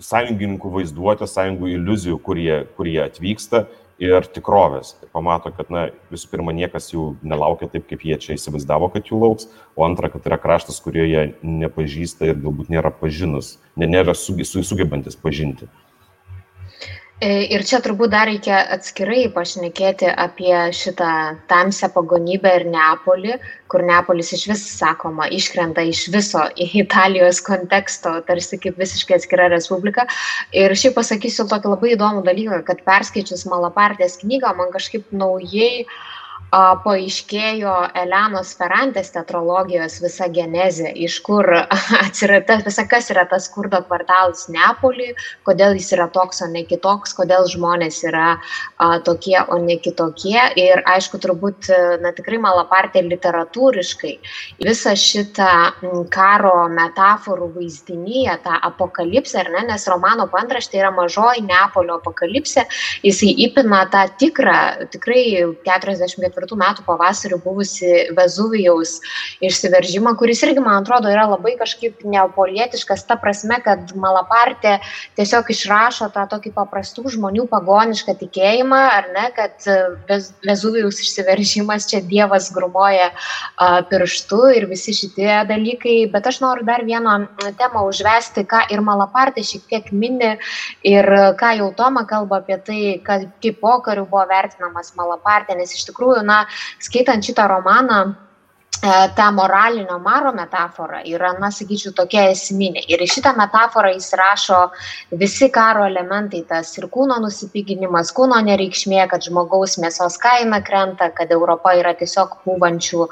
sąjungininkų 0.00 0.72
vaizduotę, 0.78 1.28
sąjungų 1.28 1.70
iliuzijų, 1.76 2.18
kurie, 2.24 2.64
kurie 2.76 2.98
atvyksta 3.04 3.66
ir 4.00 4.24
tikrovės. 4.32 4.94
Tai 5.00 5.10
pamato, 5.12 5.52
kad 5.52 5.68
na, 5.72 5.88
visų 6.12 6.30
pirma 6.32 6.54
niekas 6.56 6.88
jų 6.94 7.14
nelaukia 7.20 7.68
taip, 7.72 7.84
kaip 7.90 8.06
jie 8.08 8.16
čia 8.20 8.36
įsivaizdavo, 8.38 8.88
kad 8.94 9.12
jų 9.12 9.20
lauks, 9.20 9.50
o 9.76 9.84
antra, 9.84 10.08
kad 10.12 10.24
yra 10.28 10.40
kraštas, 10.40 10.80
kurio 10.84 11.04
jie 11.04 11.26
nepažįsta 11.44 12.30
ir 12.30 12.40
galbūt 12.40 12.72
nėra 12.72 12.92
pažinus, 12.96 13.58
nėra 13.76 14.16
sugebantis 14.16 15.20
pažinti. 15.20 15.68
E, 15.68 15.89
ir 17.20 17.64
čia 17.68 17.80
turbūt 17.84 18.12
dar 18.14 18.28
reikia 18.28 18.62
atskirai 18.74 19.26
pašnekėti 19.34 20.08
apie 20.08 20.54
šitą 20.72 21.10
tamsią 21.50 21.90
pagonybę 21.92 22.52
ir 22.58 22.64
Neapolį, 22.72 23.36
kur 23.68 23.84
Neapolis 23.84 24.32
iš 24.36 24.46
vis, 24.48 24.62
sakoma, 24.78 25.28
iškrenta 25.28 25.84
iš 25.84 26.06
viso 26.14 26.46
Italijos 26.56 27.42
konteksto, 27.44 28.16
tarsi 28.28 28.58
kaip 28.62 28.80
visiškai 28.80 29.18
atskira 29.18 29.50
respublika. 29.52 30.06
Ir 30.56 30.72
šiaip 30.72 30.96
pasakysiu 30.96 31.44
tokį 31.50 31.74
labai 31.74 31.92
įdomų 31.96 32.24
dalyką, 32.24 32.62
kad 32.70 32.80
perskaičius 32.88 33.44
Malapartės 33.52 34.16
knygą, 34.24 34.54
man 34.56 34.72
kažkaip 34.72 35.12
naujai 35.12 35.84
uh, 35.84 35.94
paaiškėjo 36.50 37.74
Elenos 38.00 38.52
Ferrantės 38.58 39.12
teatrologijos 39.14 40.00
visa 40.02 40.26
genezė, 40.32 40.90
iš 41.06 41.20
kur 41.26 41.46
atsirata, 42.04 42.58
visa 42.66 42.84
kas 42.90 43.10
yra 43.14 43.26
tas 43.30 43.46
skurdo 43.46 43.80
kvartalas 43.86 44.48
Neapolį, 44.50 45.12
kodėl 45.46 45.78
jis 45.78 45.92
yra 45.94 46.08
toks, 46.10 46.42
o 46.42 46.48
ne 46.50 46.64
kitoks, 46.66 47.14
kodėl 47.18 47.46
žmonės 47.50 48.02
yra 48.08 48.26
a, 48.34 48.98
tokie, 49.06 49.38
o 49.46 49.58
ne 49.62 49.78
kitokie. 49.82 50.38
Ir 50.58 50.82
aišku, 50.90 51.20
turbūt, 51.22 51.70
na 52.02 52.12
tikrai 52.16 52.40
malapartė 52.42 53.04
literatūriškai 53.06 54.12
visą 54.66 54.96
šitą 54.98 55.52
karo 56.10 56.66
metaforų 56.72 57.50
vaizdinyje, 57.54 58.40
tą 58.44 58.58
apokalipsę, 58.70 59.44
ar 59.44 59.52
ne, 59.54 59.64
nes 59.70 59.86
romano 59.90 60.26
pantraštė 60.32 60.82
yra 60.82 60.90
mažoji 60.94 61.46
Neapolio 61.46 62.00
apokalipsė, 62.00 62.66
jisai 63.06 63.32
įpina 63.46 63.84
tą 63.92 64.04
tikrą, 64.20 64.58
tikrai 64.92 65.24
44 65.66 66.39
2004 66.40 66.60
metų 66.60 66.84
pavasarį 66.86 67.38
buvusi 67.44 67.90
Vezuvijaus 68.16 68.98
išsiveržimą, 69.44 70.14
kuris 70.18 70.42
irgi, 70.44 70.60
man 70.60 70.82
atrodo, 70.82 71.10
yra 71.12 71.26
labai 71.30 71.56
kažkaip 71.60 72.04
neapolietiškas, 72.04 73.04
ta 73.08 73.16
prasme, 73.20 73.60
kad 73.64 73.92
Malapartė 73.96 74.78
tiesiog 75.18 75.50
išrašo 75.50 76.10
tą 76.14 76.26
tokį 76.30 76.52
paprastų 76.56 77.14
žmonių 77.16 77.46
pagonišką 77.50 78.16
tikėjimą, 78.20 78.80
ar 78.96 79.10
ne, 79.14 79.26
kad 79.36 79.68
Vezuvijaus 80.46 81.00
išsiveržimas 81.02 81.88
čia 81.90 82.02
Dievas 82.04 82.50
grumoja 82.54 83.10
pirštu 83.90 84.42
ir 84.56 84.68
visi 84.70 84.94
šitie 84.96 85.30
dalykai, 85.48 86.10
bet 86.12 86.26
aš 86.30 86.40
noriu 86.44 86.66
dar 86.66 86.84
vieną 86.86 87.16
temą 87.58 87.86
užvesti, 87.88 88.46
ką 88.48 88.66
ir 88.72 88.84
Malapartė 88.84 89.44
šiek 89.46 89.66
tiek 89.70 89.92
mini 89.92 90.36
ir 90.86 91.06
ką 91.40 91.54
jau 91.60 91.70
Toma 91.80 92.02
kalba 92.04 92.40
apie 92.40 92.58
tai, 92.60 92.80
kad 93.04 93.24
kaip 93.40 93.60
pokariu 93.62 94.04
buvo 94.10 94.24
vertinamas 94.28 94.92
Malapartė, 94.98 95.54
nes 95.56 95.72
iš 95.76 95.86
tikrųjų, 95.88 96.24
na, 96.30 96.40
skaitant 96.78 97.26
šitą 97.26 97.48
romaną, 97.50 98.14
ta 99.16 99.30
moralinio 99.30 99.98
maro 99.98 100.32
metafora 100.32 101.02
yra, 101.04 101.34
na, 101.38 101.50
sakyčiau, 101.52 101.92
tokia 101.92 102.22
esminė. 102.32 102.80
Ir 102.88 103.02
šitą 103.04 103.34
metaforą 103.36 103.90
įsirašo 103.98 104.60
visi 105.20 105.50
karo 105.52 105.84
elementai, 105.84 106.40
tas 106.48 106.70
ir 106.78 106.86
kūno 106.88 107.18
nusipiginimas, 107.20 108.12
kūno 108.16 108.38
nereikšmė, 108.46 109.02
kad 109.10 109.26
žmogaus 109.28 109.76
mėsos 109.82 110.16
kaina 110.22 110.62
krenta, 110.64 111.10
kad 111.12 111.32
Europa 111.34 111.74
yra 111.76 111.92
tiesiog 111.98 112.38
pūvančių 112.46 113.08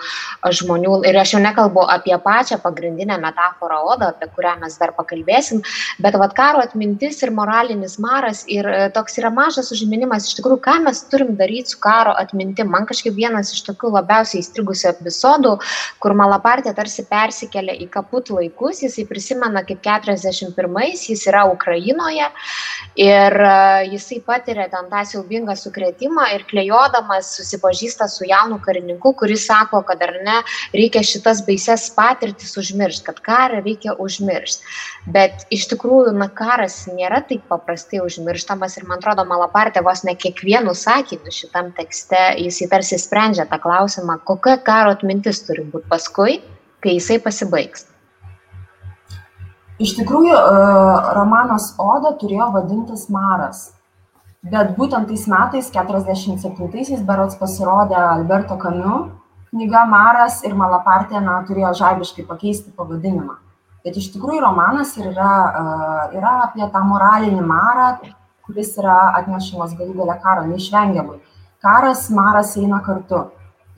žmonių. 0.61 1.03
Ir 1.11 1.21
aš 1.21 1.35
jau 1.37 1.43
nekalbu 1.45 1.85
apie 1.85 2.17
pačią 2.25 2.61
pagrindinę 2.65 3.21
metaforą 3.21 3.83
odą, 3.93 4.15
apie 4.15 4.31
kurią 4.33 4.57
mes 4.63 4.81
dar 4.81 4.95
pakalbėsim, 4.97 5.61
bet 6.01 6.17
vad 6.17 6.33
karo 6.39 6.65
atmintis 6.65 7.21
ir 7.23 7.35
moralinis 7.37 7.99
maras 8.01 8.47
ir 8.49 8.65
e, 8.65 8.81
toks 8.97 9.21
yra 9.21 9.29
mažas 9.35 9.69
užminimas, 9.77 10.31
iš 10.31 10.41
tikrųjų, 10.41 10.63
ką 10.65 10.79
mes 10.89 11.05
turim 11.13 11.37
daryti 11.37 11.77
su 11.77 11.83
karo 11.85 12.17
atmintim. 12.17 12.73
Man 12.73 12.89
kažkaip 12.89 13.13
vienas 13.19 13.53
iš 13.53 13.67
tokių 13.69 13.93
labiausiai 13.99 14.41
įstrigusių 14.41 14.93
epizodų 14.95 15.58
kur 16.03 16.15
Malapartė 16.19 16.75
tarsi 16.77 17.05
persikelia 17.09 17.77
į 17.79 17.89
kaput 17.93 18.31
laikus, 18.35 18.83
jisai 18.85 19.07
prisimena 19.09 19.65
kaip 19.67 19.83
41-ais, 19.85 21.07
jis 21.11 21.27
yra 21.31 21.45
Ukrainoje 21.51 22.29
ir 22.99 23.39
e, 23.49 23.53
jisai 23.95 24.21
patiria 24.27 24.69
ten 24.73 24.91
tą 24.91 25.05
siaubingą 25.13 25.57
sukretimą 25.59 26.29
ir 26.35 26.45
klejodamas 26.51 27.33
susipažįsta 27.39 28.09
su 28.11 28.27
jaunu 28.29 28.59
karininku, 28.65 29.15
kuris 29.19 29.47
sako, 29.49 29.83
kad 29.89 30.03
ar 30.05 30.17
ne, 30.25 30.39
reikia 30.75 31.03
šitas 31.07 31.43
baises 31.47 31.89
patirtis 31.97 32.57
užmiršti, 32.61 33.05
kad 33.09 33.21
karą 33.25 33.63
reikia 33.65 33.95
užmiršti. 33.99 34.67
Bet 35.09 35.47
iš 35.55 35.69
tikrųjų, 35.71 36.13
na, 36.19 36.29
karas 36.29 36.83
nėra 36.91 37.23
taip 37.29 37.47
paprastai 37.49 38.03
užmirštamas 38.05 38.77
ir 38.79 38.87
man 38.89 39.01
atrodo, 39.01 39.25
Malapartė 39.29 39.83
vos 39.87 40.05
ne 40.07 40.15
kiekvienu 40.19 40.75
sakiniu 40.77 41.33
šitam 41.35 41.73
tekste 41.77 42.21
jisai 42.43 42.69
tarsi 42.73 42.99
sprendžia 43.01 43.47
tą 43.49 43.61
klausimą, 43.63 44.19
kokia 44.29 44.59
karo 44.65 44.93
atmintis 44.97 45.43
turi 45.49 45.65
būti 45.73 45.89
paskui, 45.91 46.41
kai 46.85 46.99
jisai 46.99 47.19
pasibaigs. 47.25 47.89
Iš 49.79 49.95
tikrųjų, 49.95 50.35
e, 50.35 50.63
romanas 51.15 51.73
Oda 51.79 52.17
turėjo 52.21 52.51
vadintis 52.57 53.07
Maras. 53.15 53.69
Bet 54.43 54.75
būtent 54.79 55.09
tais 55.11 55.27
metais, 55.31 55.71
47-aisiais, 55.75 57.03
berots 57.07 57.39
pasirodė 57.39 57.97
Alberto 57.99 58.57
Kamiu 58.59 59.09
knyga 59.51 59.85
Maras 59.89 60.43
ir 60.47 60.55
Malapartė 60.59 61.23
na, 61.25 61.41
turėjo 61.49 61.73
žaibiškai 61.79 62.27
pakeisti 62.29 62.75
pavadinimą. 62.77 63.39
Bet 63.87 63.97
iš 63.97 64.11
tikrųjų 64.15 64.43
romanas 64.45 64.97
yra, 64.99 65.33
e, 65.63 65.65
yra 66.19 66.35
apie 66.49 66.67
tą 66.75 66.83
moralinį 66.85 67.47
marą, 67.47 67.89
kuris 68.47 68.75
yra 68.81 68.99
atnešamas 69.21 69.75
galų 69.79 69.95
gale 70.03 70.19
karo 70.23 70.47
neišvengiamai. 70.51 71.21
Karas, 71.63 72.09
maras 72.11 72.57
eina 72.57 72.83
kartu 72.85 73.29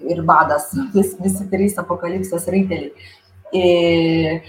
ir 0.09 0.22
badas, 0.26 0.70
vis, 0.94 1.14
visi 1.20 1.46
trys 1.51 1.78
apokalipsės 1.80 2.48
raiteliai. 2.51 2.92
Ir, 3.51 4.42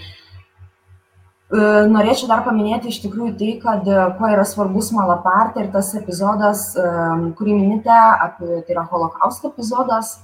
e, 1.52 1.62
Norėčiau 1.92 2.28
dar 2.30 2.44
paminėti 2.46 2.92
iš 2.92 3.00
tikrųjų 3.04 3.34
tai, 3.38 3.52
kad 3.62 3.88
e, 3.88 3.96
kuo 4.18 4.30
yra 4.30 4.44
svarbus 4.48 4.92
Malapartė 4.94 5.64
ir 5.64 5.72
tas 5.74 5.92
epizodas, 5.98 6.70
e, 6.76 6.84
kurį 7.38 7.56
minite, 7.58 7.92
apie, 7.92 8.62
tai 8.62 8.76
yra 8.76 8.86
holokausto 8.90 9.52
epizodas. 9.52 10.20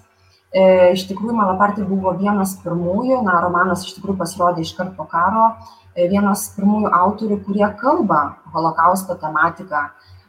Iš 0.49 1.03
tikrųjų, 1.11 1.35
Malapartė 1.37 1.83
buvo 1.85 2.15
vienas 2.17 2.55
pirmųjų, 2.63 3.19
na, 3.27 3.35
romanas 3.45 3.83
iš 3.85 3.99
tikrųjų 3.99 4.17
pasirodė 4.17 4.63
iškart 4.65 4.95
po 4.97 5.05
karo, 5.05 5.51
vienas 5.93 6.47
pirmųjų 6.55 6.89
autorių, 6.97 7.37
kurie 7.45 7.69
kalba 7.77 8.23
holokausto 8.55 9.19
tematiką 9.21 9.83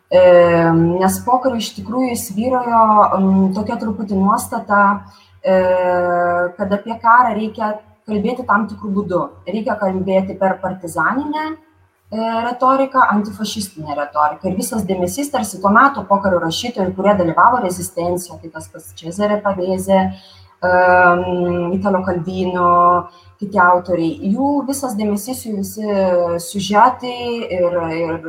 nes 0.10 1.20
pokario 1.22 1.60
iš 1.62 1.74
tikrųjų 1.78 2.16
įsivyrojo 2.16 2.82
tokia 3.54 3.78
truputį 3.78 4.18
nuostata, 4.18 5.06
e, 5.44 5.58
kad 6.58 6.74
apie 6.74 6.96
karą 6.98 7.36
reikia 7.38 7.76
kalbėti 8.10 8.46
tam 8.48 8.66
tikrų 8.68 8.90
būdų. 8.96 9.22
Reikia 9.46 9.78
kalbėti 9.78 10.34
per 10.40 10.58
partizaninę 10.64 11.46
e, 11.46 11.56
retoriką, 12.48 13.06
antifašistinę 13.14 13.94
retoriką. 13.94 14.50
Ir 14.50 14.58
visas 14.58 14.84
dėmesys 14.90 15.30
tarsi 15.30 15.62
tuo 15.62 15.70
metu 15.70 16.02
pokario 16.10 16.42
rašytojų, 16.42 16.96
kurie 16.98 17.14
dalyvavo 17.14 17.62
rezistencijoje, 17.68 18.42
tai 18.42 18.54
tas 18.58 18.70
pats 18.74 18.94
Čezerė 18.98 19.42
Pavėzė, 19.46 20.04
Italo 20.60 22.02
Kalvino, 22.04 22.72
kiti 23.40 23.60
autoriai, 23.64 24.34
jų 24.34 24.66
visas 24.68 24.98
dėmesys, 25.00 25.46
jų 25.48 25.62
visi 25.62 25.86
siužetai 26.44 27.14
ir, 27.48 27.78
ir 27.96 28.28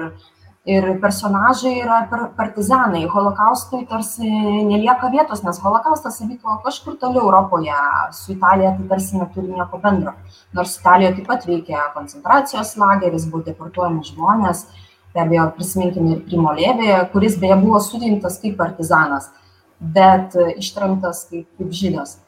ir 0.69 0.87
personažai 1.01 1.73
yra 1.81 2.01
partizanai. 2.37 3.07
Holokaustui 3.09 3.87
tarsi 3.89 4.29
nelieka 4.69 5.09
vietos 5.13 5.43
nes 5.47 5.59
holokaustas 5.63 6.21
įvyko 6.25 6.61
kažkur 6.67 6.99
toli 7.01 7.23
europoje. 7.23 7.81
Su 8.13 8.33
italija 8.37 8.75
tai 8.77 8.89
tarsi 8.93 9.17
neturi 9.17 9.55
nieko 9.55 9.81
bendro. 9.83 10.15
Nors 10.53 10.77
italijoje 10.79 11.17
taip 11.19 11.33
pat 11.33 11.49
veikė 11.49 11.83
koncentracijos 11.97 12.77
lageris 12.77 13.27
buvo 13.31 13.45
deportuojami 13.49 14.05
žmonės. 14.13 14.67
Be 15.15 15.25
abejo 15.25 15.49
prisiminkime 15.57 16.13
ir 16.15 16.25
primo 16.27 16.53
lėvį 16.55 16.93
kuris 17.13 17.41
beje 17.41 17.57
buvo 17.65 17.81
suimtas 17.83 18.39
kaip 18.43 18.61
partizanas 18.61 19.33
bet 19.81 20.37
ištremtas 20.57 21.25
kaip, 21.31 21.49
kaip 21.59 21.73
žydas. 21.73 22.19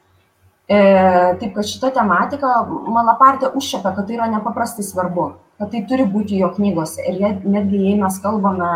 E, 0.71 0.79
taip 1.41 1.53
kad 1.57 1.69
šita 1.69 1.93
tematika 1.93 2.63
Malapartė 2.65 3.53
užšiepia, 3.53 3.93
kad 3.93 4.07
tai 4.09 4.17
yra 4.17 4.29
nepaprastai 4.33 4.85
svarbu, 4.87 5.33
kad 5.63 5.71
tai 5.71 5.85
turi 5.87 6.05
būti 6.11 6.41
jo 6.41 6.49
knygose. 6.57 7.05
Ir 7.07 7.39
netgi 7.47 7.85
jei 7.85 7.95
mes 8.01 8.19
kalbame 8.25 8.67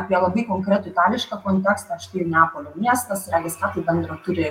apie 0.00 0.16
labai 0.16 0.46
konkretų 0.48 0.94
itališką 0.94 1.42
kontekstą, 1.44 2.00
štai 2.00 2.24
Neapolio 2.24 2.72
miestas, 2.80 3.28
regis, 3.34 3.58
ką 3.60 3.74
tai 3.74 3.84
bendro 3.84 4.16
turi 4.24 4.48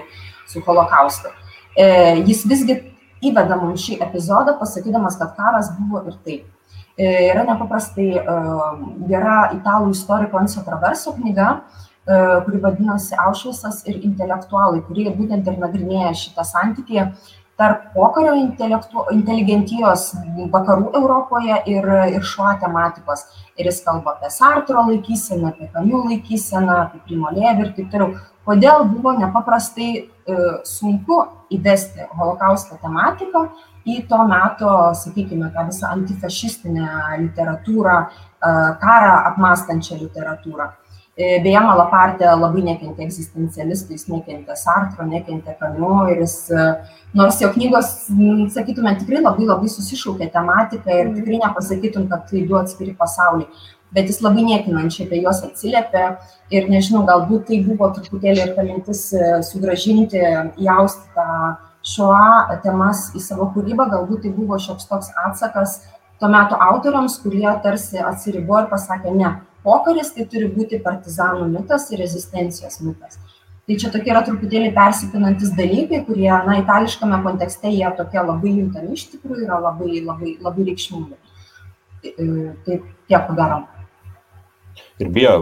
su 0.47 0.61
holokaustu. 0.67 1.33
E, 1.73 1.89
jis 2.29 2.45
visgi 2.49 2.77
įveda 3.25 3.57
mums 3.59 3.81
šį 3.87 3.99
epizodą, 4.05 4.55
pasakydamas, 4.61 5.17
kad 5.17 5.33
karas 5.39 5.73
buvo 5.79 6.05
ir 6.05 6.21
taip. 6.23 6.47
E, 6.99 7.09
yra 7.31 7.43
nepaprastai 7.47 8.09
gera 9.09 9.41
italų 9.57 9.91
istoriko 9.97 10.39
Anso 10.39 10.61
Traverso 10.67 11.17
knyga, 11.17 11.55
E, 12.09 12.15
kuri 12.45 12.57
vadinasi 12.63 13.15
Aušvisas 13.21 13.83
ir 13.89 13.99
intelektualai, 14.07 14.79
kurie 14.87 15.11
būtent 15.13 15.45
ir 15.51 15.57
nagrinėja 15.61 16.13
šitą 16.17 16.45
santykį 16.47 17.03
tarp 17.59 17.89
pokario 17.93 18.37
inteligentijos 18.39 20.13
vakarų 20.53 20.93
Europoje 20.95 21.59
ir, 21.67 21.87
ir 22.15 22.25
šuo 22.25 22.53
tematikos. 22.61 23.25
Ir 23.59 23.67
jis 23.67 23.81
kalba 23.83 24.15
apie 24.15 24.29
Sartro 24.31 24.85
laikyseną, 24.87 25.51
apie 25.51 25.67
Kamių 25.73 26.05
laikyseną, 26.07 26.77
apie 26.85 27.01
Primo 27.07 27.33
Lėvį 27.35 27.65
ir 27.65 27.73
taip 27.75 27.89
toliau. 27.91 28.13
Kodėl 28.47 28.85
buvo 28.87 29.11
nepaprastai 29.19 29.89
e, 29.99 30.37
sunku 30.65 31.19
įvesti 31.53 32.07
holokausto 32.15 32.79
tematiką 32.81 33.43
į 33.89 34.05
to 34.09 34.19
meto, 34.29 34.71
sakykime, 34.97 35.51
tą 35.53 35.67
visą 35.67 35.91
antifašistinę 35.97 36.87
literatūrą, 37.25 37.97
e, 38.07 38.53
karą 38.81 39.13
apmastančią 39.33 39.99
literatūrą. 39.99 40.71
E, 41.19 41.33
beje, 41.43 41.59
Malapartė 41.59 42.29
labai 42.31 42.61
nekentė 42.63 43.03
egzistencialistų, 43.03 43.91
jis 43.97 44.05
nekentė 44.07 44.55
Sartro, 44.55 45.03
nekentė 45.03 45.51
Kamiu 45.59 46.05
ir 46.13 46.21
jis, 46.23 46.35
e, 46.47 46.67
nors 47.19 47.41
jo 47.43 47.49
knygos, 47.51 47.89
sakytume, 48.53 48.93
tikrai 49.01 49.19
labai 49.19 49.49
labai 49.49 49.67
susišaukė 49.73 50.29
tematiką 50.31 50.95
ir 50.95 51.09
tikrai 51.17 51.41
nepasakytum, 51.41 52.05
kad 52.07 52.23
tai 52.29 52.45
du 52.47 52.55
atskiri 52.55 52.93
pasauliai, 53.01 53.49
bet 53.91 54.07
jis 54.07 54.21
labai 54.23 54.45
niekinančiai 54.47 55.09
apie 55.09 55.19
juos 55.25 55.43
atsiliepė 55.43 56.05
ir 56.55 56.71
nežinau, 56.71 57.03
galbūt 57.11 57.49
tai 57.51 57.59
buvo 57.67 57.91
truputėlį 57.97 58.45
ir 58.45 58.55
ta 58.55 58.63
mintis 58.69 59.03
e, 59.11 59.33
sugražinti, 59.49 60.23
jausti 60.69 61.11
tą 61.19 61.27
šoa 61.97 62.61
temas 62.63 63.09
į 63.11 63.25
savo 63.27 63.51
kūrybą, 63.57 63.91
galbūt 63.91 64.23
tai 64.23 64.31
buvo 64.39 64.55
šioks 64.55 64.87
toks 64.87 65.11
atsakas 65.25 65.81
tuo 66.19 66.31
metu 66.31 66.55
autoriams, 66.63 67.19
kurie 67.19 67.47
tarsi 67.67 67.99
atsiribo 67.99 68.63
ir 68.63 68.71
pasakė 68.71 69.11
ne 69.19 69.35
pokaris 69.65 70.13
tai 70.15 70.25
turi 70.29 70.49
būti 70.51 70.81
partizanų 70.83 71.49
mitas 71.53 71.89
ir 71.91 72.01
rezistencijos 72.03 72.79
mitas. 72.85 73.19
Tai 73.69 73.75
čia 73.77 73.91
tokie 73.93 74.09
yra 74.09 74.23
truputėlį 74.25 74.71
persipinantis 74.73 75.51
dalykai, 75.53 75.99
kurie, 76.07 76.29
na, 76.47 76.55
itališkame 76.57 77.19
kontekste 77.21 77.69
jie 77.69 77.89
tokie 77.97 78.17
labai 78.17 78.55
juntami 78.55 78.95
iš 78.97 79.03
tikrųjų 79.11 79.45
yra 79.45 79.59
labai, 79.61 79.99
labai, 80.01 80.31
labai 80.41 80.65
reikšmingi. 80.71 81.19
Tai, 81.99 82.13
tai 82.65 82.79
tiek, 82.79 83.27
ko 83.27 83.35
gero. 83.37 83.59
Ir 84.99 85.11
beje, 85.13 85.35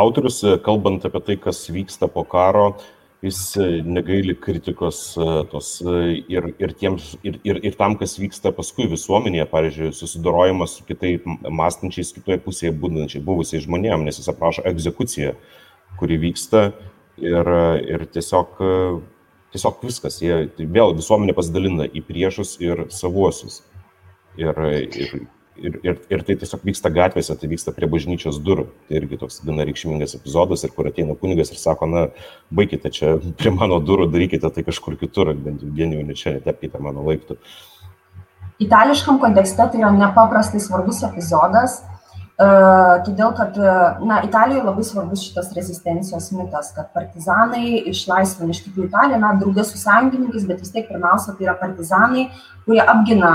autorius, 0.00 0.40
kalbant 0.64 1.04
apie 1.04 1.20
tai, 1.26 1.36
kas 1.44 1.60
vyksta 1.68 2.08
po 2.08 2.24
karo, 2.24 2.70
jis 3.24 3.56
e, 3.56 3.66
negaili 3.82 4.34
kritikos 4.36 4.98
e, 5.16 5.26
tos 5.50 5.68
e, 5.80 6.24
ir, 6.28 6.48
ir, 6.60 6.74
tiems, 6.80 7.14
ir, 7.26 7.38
ir, 7.46 7.60
ir 7.64 7.76
tam, 7.78 7.96
kas 8.00 8.16
vyksta 8.20 8.52
paskui 8.56 8.86
visuomenėje, 8.90 9.46
pavyzdžiui, 9.52 9.92
susidorojimas 9.96 10.76
su 10.78 10.86
kitaip 10.88 11.26
mąstančiais 11.26 12.12
kitoje 12.16 12.38
pusėje 12.44 12.74
būdančiai 12.80 13.24
buvusiai 13.24 13.62
žmonėm, 13.64 14.06
nes 14.06 14.20
jis 14.20 14.30
aprašo 14.32 14.64
egzekuciją, 14.68 15.34
kuri 16.00 16.18
vyksta 16.26 16.66
ir, 17.22 17.52
ir 17.94 18.06
tiesiog, 18.14 18.58
tiesiog 19.54 19.86
viskas, 19.86 20.18
jie, 20.22 20.44
tai 20.56 20.66
vėl 20.76 20.96
visuomenė 20.98 21.36
pasidalina 21.36 21.86
į 21.88 22.02
priešus 22.08 22.58
ir 22.64 22.86
savuosius. 22.92 23.62
Ir, 24.34 24.56
ir 24.90 25.18
ir, 25.56 25.78
ir, 25.82 25.98
ir 26.10 26.24
tai 26.26 26.36
tiesiog 26.40 26.64
vyksta 26.66 26.90
gatvėse, 26.94 27.36
tai 27.38 27.50
vyksta 27.50 27.74
prie 27.76 27.88
bažnyčios 27.90 28.40
durų. 28.44 28.66
Tai 28.88 28.98
irgi 29.00 29.18
toks 29.20 29.40
gana 29.46 29.66
reikšmingas 29.68 30.16
epizodas 30.18 30.64
ir 30.66 30.74
kur 30.76 30.88
ateina 30.90 31.16
kunigas 31.18 31.52
ir 31.52 31.60
sako, 31.60 31.88
na, 31.90 32.06
baikite 32.54 32.92
čia 32.94 33.14
prie 33.40 33.54
mano 33.54 33.80
durų, 33.82 34.08
darykite 34.12 34.50
tai 34.50 34.66
kažkur 34.66 34.98
kitur, 35.00 35.32
bent 35.34 35.64
jau 35.64 35.72
genijų 35.76 36.06
ne 36.08 36.18
čia, 36.18 36.36
netepkite 36.38 36.82
mano 36.82 37.06
laiptų. 37.08 37.38
Itališkam 38.62 39.18
kontekste 39.22 39.66
tai 39.66 39.80
yra 39.80 39.90
nepaprastai 39.94 40.60
svarbus 40.62 41.02
epizodas, 41.06 41.80
todėl 42.36 43.30
kad 43.38 43.54
na, 44.02 44.18
Italijoje 44.26 44.64
labai 44.66 44.84
svarbus 44.84 45.22
šitas 45.22 45.52
rezistencijos 45.54 46.32
mitas, 46.34 46.72
kad 46.74 46.90
partizanai 46.94 47.84
išlaisvina 47.92 48.50
iš 48.50 48.64
tikrųjų 48.64 48.88
Italiją, 48.88 49.20
na, 49.22 49.34
draugės 49.38 49.70
su 49.70 49.78
sąjungininkais, 49.78 50.48
bet 50.48 50.60
vis 50.64 50.74
tiek 50.74 50.88
pirmiausia 50.90 51.36
tai 51.36 51.46
yra 51.46 51.54
partizanai, 51.60 52.26
kurie 52.66 52.82
apgina 52.82 53.32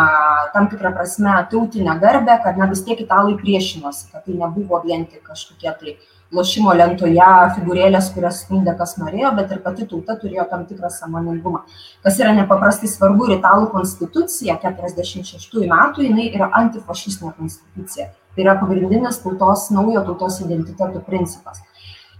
tam 0.54 0.68
tikrą 0.68 0.92
prasme 0.98 1.38
tautinę 1.52 1.96
garbę, 2.04 2.42
kad 2.44 2.60
na, 2.60 2.68
vis 2.68 2.84
tiek 2.84 3.00
italai 3.00 3.40
priešinosi, 3.40 4.12
kad 4.12 4.28
tai 4.28 4.36
nebuvo 4.36 4.84
vien 4.84 5.08
tik 5.08 5.24
kažkokie 5.24 5.76
tai 5.80 5.98
lošimo 6.36 6.76
lentoje 6.76 7.32
figūrėlės, 7.56 8.12
kurias 8.14 8.44
skundė 8.44 8.76
kas 8.78 8.98
norėjo, 9.00 9.32
bet 9.40 9.56
ir 9.56 9.64
pati 9.64 9.88
tauta 9.90 10.20
turėjo 10.20 10.46
tam 10.52 10.68
tikrą 10.68 10.92
samoningumą. 10.94 11.64
Kas 12.04 12.20
yra 12.20 12.36
nepaprastai 12.36 12.92
svarbu 12.92 13.32
ir 13.32 13.40
italų 13.40 13.72
konstitucija 13.72 14.60
46 14.62 15.64
metų, 15.72 16.10
jinai 16.12 16.34
yra 16.36 16.52
antifašistinė 16.60 17.38
konstitucija 17.40 18.12
Tai 18.40 18.46
yra 18.46 18.56
pagrindinis 18.56 19.18
tautos, 19.20 19.66
naujo 19.70 20.00
tautos 20.08 20.38
identiteto 20.40 21.02
principas. 21.04 21.58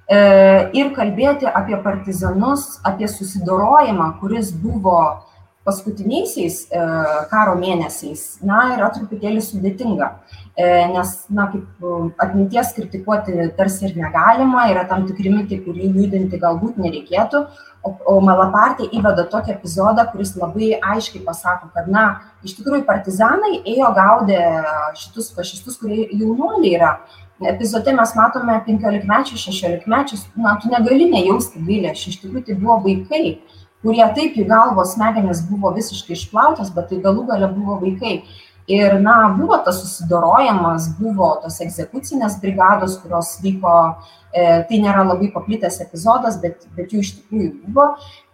E, 0.04 0.18
ir 0.76 0.90
kalbėti 0.92 1.48
apie 1.48 1.78
partizanus, 1.80 2.66
apie 2.84 3.08
susidorojimą, 3.08 4.10
kuris 4.20 4.50
buvo 4.52 4.98
paskutiniaisiais 5.70 6.60
e, 6.68 6.84
karo 7.32 7.56
mėnesiais, 7.60 8.26
na, 8.46 8.74
yra 8.76 8.90
truputėlį 8.96 9.44
sudėtinga, 9.46 10.10
e, 10.58 10.68
nes, 10.96 11.16
na, 11.34 11.48
kaip 11.54 12.20
atminties 12.26 12.74
kritikuoti 12.78 13.52
tarsi 13.58 13.88
ir 13.90 13.98
negalima, 14.00 14.68
yra 14.74 14.88
tam 14.90 15.06
tikri 15.10 15.32
mitai, 15.34 15.62
kurį 15.66 15.94
judinti 15.94 16.42
galbūt 16.42 16.82
nereikėtų, 16.82 17.46
o, 17.86 17.94
o 18.12 18.18
Malapartė 18.26 18.90
įveda 18.96 19.28
tokį 19.32 19.56
epizodą, 19.56 20.08
kuris 20.12 20.36
labai 20.40 20.74
aiškiai 20.80 21.24
pasako, 21.26 21.72
kad, 21.76 21.88
na, 21.92 22.06
iš 22.46 22.58
tikrųjų 22.60 22.84
partizanai 22.90 23.60
ėjo 23.62 23.94
gaudė 23.98 24.44
šitus 25.00 25.32
fašistus, 25.36 25.80
kurie 25.82 26.08
jaunuoliai 26.10 26.76
yra. 26.80 26.94
Epizode 27.50 27.94
mes 27.96 28.12
matome 28.18 28.58
15-mečius, 28.66 29.46
16-mečius, 29.48 30.26
na, 30.36 30.58
tu 30.60 30.72
negali 30.72 31.08
nejausti 31.08 31.62
gailėšio, 31.64 32.12
iš 32.12 32.20
tikrųjų 32.26 32.50
tai 32.50 32.58
buvo 32.60 32.82
vaikai, 32.84 33.38
kurie 33.84 34.06
taip 34.16 34.38
jų 34.38 34.46
galvos 34.50 34.96
smegenys 34.96 35.42
buvo 35.50 35.74
visiškai 35.76 36.16
išplautos, 36.18 36.72
bet 36.76 36.92
tai 36.92 37.02
galų 37.04 37.26
gale 37.32 37.52
buvo 37.54 37.80
vaikai. 37.84 38.22
Ir, 38.70 39.00
na, 39.02 39.32
buvo 39.34 39.58
tas 39.66 39.80
susidorojimas, 39.82 40.92
buvo 41.00 41.32
tos 41.42 41.56
egzekucinės 41.64 42.36
brigados, 42.42 43.00
kurios 43.02 43.32
vyko 43.42 43.78
E, 44.30 44.42
tai 44.70 44.78
nėra 44.78 45.02
labai 45.08 45.32
paplitęs 45.34 45.80
epizodas, 45.82 46.36
bet, 46.42 46.68
bet 46.78 46.92
jų 46.94 47.02
iš 47.02 47.14
tikrųjų 47.18 47.48
buvo. 47.64 47.88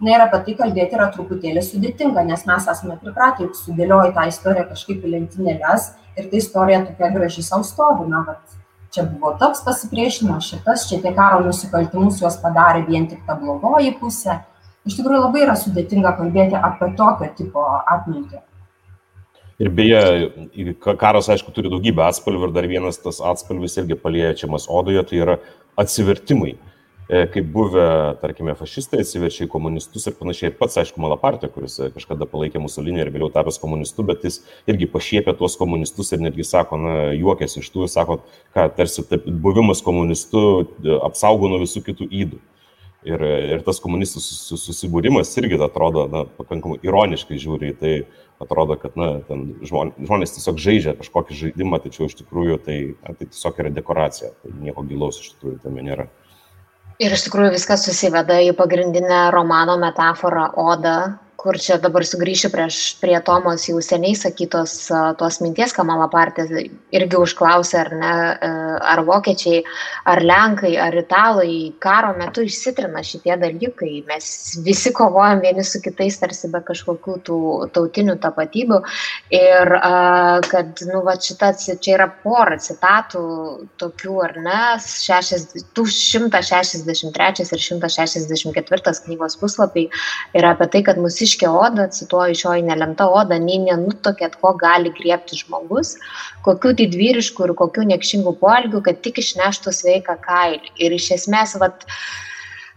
Na 0.03 0.11
ir 0.17 0.23
apie 0.25 0.41
tai 0.47 0.55
kalbėti 0.59 0.97
yra 0.97 1.07
truputėlį 1.13 1.63
sudėtinga, 1.63 2.25
nes 2.27 2.43
mes 2.49 2.67
esame 2.73 2.97
pripratę, 2.99 3.45
juk 3.47 3.55
sudėlioji 3.55 4.11
tą 4.17 4.25
istoriją 4.27 4.65
kažkaip 4.73 5.05
į 5.05 5.13
lentynėles 5.13 5.87
ir 6.19 6.27
ta 6.31 6.41
istorija 6.41 6.81
tokia 6.89 7.11
graži 7.15 7.45
savo 7.47 7.63
stovi. 7.67 8.09
Na, 8.11 8.25
bet 8.27 8.59
čia 8.91 9.05
buvo 9.07 9.31
toks 9.39 9.63
pasipriešinimas, 9.63 10.51
šitas, 10.51 10.89
čia 10.89 10.99
tie 11.03 11.15
karo 11.15 11.39
nusikaltimus 11.47 12.19
juos 12.19 12.35
padarė 12.43 12.83
vien 12.89 13.07
tik 13.07 13.23
ta 13.27 13.39
blogoji 13.39 13.95
pusė. 14.01 14.41
Iš 14.85 14.99
tikrųjų 14.99 15.23
labai 15.23 15.45
yra 15.47 15.55
sudėtinga 15.57 16.11
kalbėti 16.19 16.59
apie 16.59 16.91
tokio 16.97 17.31
tipo 17.37 17.63
atmintį. 17.89 18.43
Ir 19.63 19.71
beje, 19.71 20.01
karas, 20.99 21.29
aišku, 21.31 21.53
turi 21.55 21.71
daugybę 21.71 22.03
atspalvių 22.03 22.49
ir 22.49 22.53
dar 22.57 22.65
vienas 22.67 22.99
tas 22.99 23.21
atspalvis 23.23 23.77
irgi 23.79 23.95
paliečiamas 23.95 24.67
odoje, 24.67 25.03
tai 25.07 25.21
yra 25.23 25.37
atsivertimai. 25.79 26.57
E, 27.05 27.21
kaip 27.29 27.47
buvę, 27.53 27.85
tarkime, 28.17 28.55
fašistai 28.57 29.03
atsiverčia 29.03 29.45
į 29.45 29.51
komunistus 29.53 30.09
ir 30.09 30.15
panašiai. 30.17 30.49
Ir 30.49 30.55
pats, 30.57 30.75
aišku, 30.81 30.99
Malapartė, 31.03 31.51
kuris 31.53 31.77
kažkada 31.93 32.25
palaikė 32.29 32.59
Musolinį 32.63 33.03
ir 33.03 33.11
vėliau 33.13 33.29
tapęs 33.33 33.61
komunistu, 33.61 34.03
bet 34.07 34.25
jis 34.25 34.41
irgi 34.69 34.89
pašiepia 34.89 35.35
tuos 35.37 35.55
komunistus 35.59 36.09
ir 36.11 36.23
netgi 36.25 36.43
sako, 36.49 36.81
na, 36.81 36.95
juokėsi 37.13 37.61
iš 37.61 37.69
tų 37.71 37.85
ir 37.85 37.93
sako, 37.93 38.17
kad 38.57 38.73
tarsi 38.75 39.05
taip, 39.05 39.29
buvimas 39.29 39.85
komunistu 39.85 40.41
e, 40.65 40.97
apsaugo 41.05 41.51
nuo 41.51 41.61
visų 41.61 41.85
kitų 41.85 42.09
įdų. 42.09 42.41
Ir, 43.05 43.21
ir 43.21 43.61
tas 43.61 43.77
komunistų 43.83 44.17
susibūrimas 44.57 45.29
irgi 45.37 45.59
atrodo 45.61 46.07
na, 46.09 46.23
pakankamai 46.39 46.79
ironiškai 46.81 47.37
žiūri 47.37 47.69
į 47.69 47.75
tai, 47.77 47.91
atrodo, 48.41 48.79
kad 48.81 48.95
na, 48.97 49.09
žmonės, 49.61 50.33
tiesiog 50.33 50.57
žaidžia 50.63 50.95
kažkokį 50.97 51.37
žaidimą, 51.37 51.79
tačiau 51.83 52.09
iš 52.09 52.17
tikrųjų 52.23 52.57
tai, 52.65 52.77
na, 53.03 53.13
tai 53.13 53.27
tiesiog 53.29 53.61
yra 53.61 53.73
dekoracija, 53.75 54.31
tai 54.41 54.55
nieko 54.57 54.81
gilaus 54.89 55.21
iš 55.21 55.35
tikrųjų 55.35 55.59
tame 55.67 55.85
nėra. 55.85 56.07
Ir 56.97 57.13
iš 57.13 57.27
tikrųjų 57.27 57.53
viskas 57.57 57.85
susiveda 57.85 58.39
į 58.41 58.55
pagrindinę 58.57 59.27
romano 59.35 59.75
metaforą 59.77 60.47
Oda, 60.65 60.97
kur 61.37 61.57
čia 61.61 61.77
dabar 61.81 62.05
sugrįšiu 62.07 62.49
prieš, 62.53 62.77
prie 63.01 63.17
Tomos 63.25 63.67
jau 63.67 63.81
seniai 63.83 64.15
sakytos 64.17 64.73
tos 65.19 65.39
minties, 65.43 65.73
ką 65.75 65.83
Malapartė 65.87 66.45
irgi 66.95 67.17
užklausė, 67.19 67.77
ar 67.83 67.89
ne, 67.99 68.13
e, 68.47 68.49
ar 68.93 68.99
vokiečiai, 69.07 69.63
ar 70.11 70.19
lenkai, 70.23 70.73
ar 70.81 70.93
italai 70.99 71.73
karo 71.83 72.13
metu 72.17 72.41
išsitrina 72.45 73.01
šitie 73.05 73.35
dalykai. 73.41 73.93
Mes 74.07 74.25
visi 74.65 74.91
kovojam 74.95 75.39
vieni 75.43 75.63
su 75.67 75.77
kitais 75.83 76.19
tarsi 76.21 76.47
be 76.53 76.61
kažkokių 76.65 77.13
tų 77.27 77.39
tautinių 77.75 78.15
tapatybių. 78.23 78.79
Ir 79.35 79.65
kad, 80.49 80.67
nu, 80.87 80.97
va, 81.05 81.13
šitas, 81.21 81.67
čia 81.83 81.91
yra 81.97 82.07
pora 82.23 82.57
citatų 82.61 83.23
tokių, 83.81 84.15
ar 84.29 84.33
ne, 84.45 84.61
163 84.79 87.45
ir 87.45 87.59
164 87.67 88.95
knygos 89.05 89.33
puslapiai 89.41 89.85
yra 90.37 90.47
apie 90.55 90.67
tai, 90.71 90.81
kad 90.87 90.97
mūsų 91.01 91.24
ryškia 91.25 91.49
oda, 91.51 91.87
cituoju 91.89 92.37
šioji 92.37 92.65
nelemta 92.69 93.07
oda, 93.09 93.39
nei 93.41 93.57
nenutokėt, 93.63 94.37
ko 94.41 94.53
gali 94.61 94.93
griebti 94.93 95.39
žmogus, 95.41 95.95
kokių 96.45 96.75
didvyriškų 96.83 97.49
ir 97.49 97.55
kokių 97.61 97.87
nekšingų 97.95 98.35
poelgių, 98.43 98.83
kad 98.85 99.01
tik 99.05 99.23
išneštų 99.23 99.73
sveiką 99.73 100.19
kailį. 100.25 100.75
Ir 100.85 100.95
iš 100.99 101.09
esmės, 101.17 101.57
vat, 101.61 101.87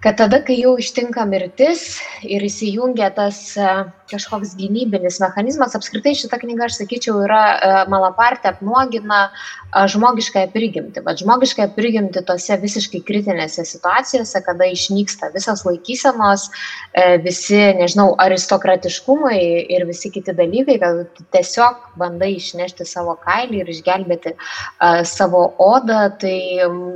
kad 0.05 0.19
tada, 0.23 0.41
kai 0.47 0.57
jau 0.63 0.79
ištinka 0.81 1.29
mirtis 1.29 2.01
ir 2.25 2.45
įsijungia 2.49 3.13
tas 3.21 3.43
uh, 3.61 3.85
kažkoks 4.11 4.55
gynybinis 4.59 5.21
mechanizmas. 5.23 5.75
Apskritai 5.77 6.15
šita 6.19 6.39
knyga, 6.41 6.67
aš 6.69 6.79
sakyčiau, 6.81 7.21
yra 7.27 7.43
e, 7.45 7.71
Malapartė 7.93 8.53
apnuogina 8.53 9.21
e, 9.29 9.85
žmogiškąją 9.93 10.51
prigimtį. 10.55 11.03
Bet 11.07 11.23
žmogiškąją 11.23 11.73
prigimtį 11.77 12.23
tose 12.29 12.59
visiškai 12.63 13.03
kritinėse 13.07 13.65
situacijose, 13.69 14.43
kada 14.47 14.69
išnyksta 14.73 15.31
visas 15.35 15.65
laikysenos, 15.69 16.49
e, 16.93 17.19
visi, 17.25 17.61
nežinau, 17.79 18.11
aristokratiškumai 18.25 19.39
ir 19.77 19.87
visi 19.89 20.13
kiti 20.15 20.35
dalykai, 20.37 20.79
kad 20.83 21.23
tiesiog 21.35 21.93
bandai 22.01 22.35
išnešti 22.39 22.87
savo 22.89 23.17
kailį 23.25 23.63
ir 23.63 23.73
išgelbėti 23.75 24.35
savo 25.09 25.43
odą. 25.63 26.07
Tai, 26.21 26.37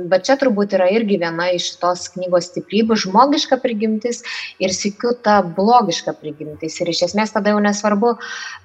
bet 0.09 0.25
čia 0.27 0.37
turbūt 0.41 0.75
yra 0.77 0.87
irgi 0.95 1.19
viena 1.21 1.49
iš 1.53 1.73
tos 1.81 2.07
knygos 2.15 2.49
stiprybių- 2.51 2.97
žmogiška 3.05 3.59
prigimtis 3.63 4.23
ir 4.63 4.73
sikiu 4.75 5.13
ta 5.23 5.41
blogiška 5.43 6.15
prigimtis. 6.19 6.79
Ir 6.81 6.89
iš 6.89 7.02
iš 7.03 7.11
esmės 7.11 7.33
tada 7.35 7.51
jau 7.53 7.59
nesvarbu 7.63 8.13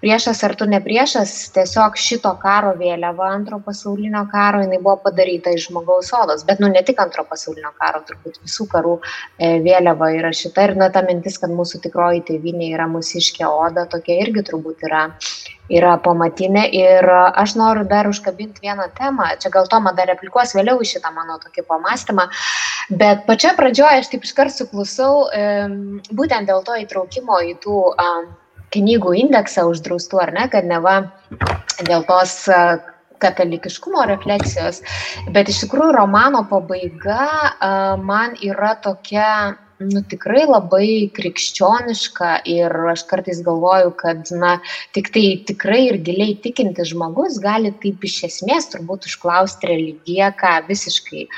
priešas 0.02 0.42
ar 0.46 0.54
tu 0.58 0.68
ne 0.70 0.80
priešas, 0.84 1.34
tiesiog 1.56 1.98
šito 1.98 2.32
karo 2.42 2.74
vėliava 2.78 3.32
antro 3.32 3.58
pasaulinio 3.64 4.24
karo 4.32 4.62
jinai 4.62 4.78
buvo 4.78 4.96
padaryta 5.08 5.52
iš 5.54 5.68
žmogaus 5.68 6.12
odos, 6.20 6.44
bet 6.48 6.62
nu 6.62 6.70
ne 6.70 6.82
tik 6.86 7.00
antro 7.02 7.26
pasaulinio 7.28 7.72
karo, 7.80 8.04
turbūt 8.08 8.40
visų 8.44 8.68
karų 8.72 8.96
e, 9.02 9.58
vėliava 9.66 10.12
yra 10.16 10.32
šita. 10.32 10.68
Ir 10.68 10.76
na 10.78 10.90
ta 10.94 11.02
mintis, 11.06 11.38
kad 11.42 11.52
mūsų 11.54 11.82
tikroji 11.88 12.24
tėvynė 12.30 12.72
yra 12.76 12.88
mūsiškė 12.90 13.46
oda, 13.48 13.88
tokia 13.90 14.20
irgi 14.22 14.46
turbūt 14.50 14.86
yra 14.88 15.08
yra 15.68 15.96
pamatinė 16.02 16.64
ir 16.74 17.08
aš 17.12 17.54
noriu 17.60 17.84
dar 17.88 18.08
užkabinti 18.08 18.64
vieną 18.64 18.88
temą, 18.98 19.28
čia 19.40 19.52
gal 19.52 19.68
Toma 19.68 19.92
dar 19.96 20.08
replikuos 20.10 20.54
vėliau 20.56 20.80
į 20.80 20.88
šitą 20.94 21.12
mano 21.14 21.38
tokį 21.42 21.64
pamastymą, 21.68 22.28
bet 22.90 23.26
pačia 23.28 23.54
pradžioje 23.58 24.02
aš 24.02 24.12
taip 24.12 24.24
iškart 24.24 24.54
suklusau 24.54 25.28
būtent 26.08 26.48
dėl 26.48 26.64
to 26.64 26.78
įtraukimo 26.84 27.40
į 27.52 27.58
tų 27.64 27.82
knygų 28.74 29.14
indeksą 29.24 29.66
uždraustų, 29.68 30.22
ar 30.24 30.34
ne, 30.36 30.48
kad 30.52 30.66
neva 30.68 30.96
dėl 31.84 32.04
tos 32.08 32.40
katalikiškumo 33.18 34.04
refleksijos, 34.08 34.82
bet 35.34 35.50
iš 35.50 35.64
tikrųjų 35.64 35.94
romano 35.96 36.44
pabaiga 36.48 37.96
man 38.00 38.36
yra 38.44 38.76
tokia 38.84 39.58
nu, 39.78 40.02
tikrai 40.10 40.44
labai 40.48 41.08
krikščioniška 41.14 42.30
ir 42.50 42.74
aš 42.92 43.04
kartais 43.10 43.40
galvoju, 43.46 43.92
kad 44.00 44.30
na, 44.34 44.56
tik 44.96 45.10
tai 45.14 45.24
tikrai 45.48 45.80
ir 45.88 46.00
giliai 46.06 46.34
tikintis 46.42 46.90
žmogus 46.92 47.38
gali 47.42 47.70
taip 47.82 48.04
iš 48.08 48.18
esmės 48.28 48.70
turbūt 48.72 49.06
užklausti 49.10 49.70
religiją, 49.70 50.32
ką 50.40 50.54
visiškai 50.68 51.24
e, 51.24 51.28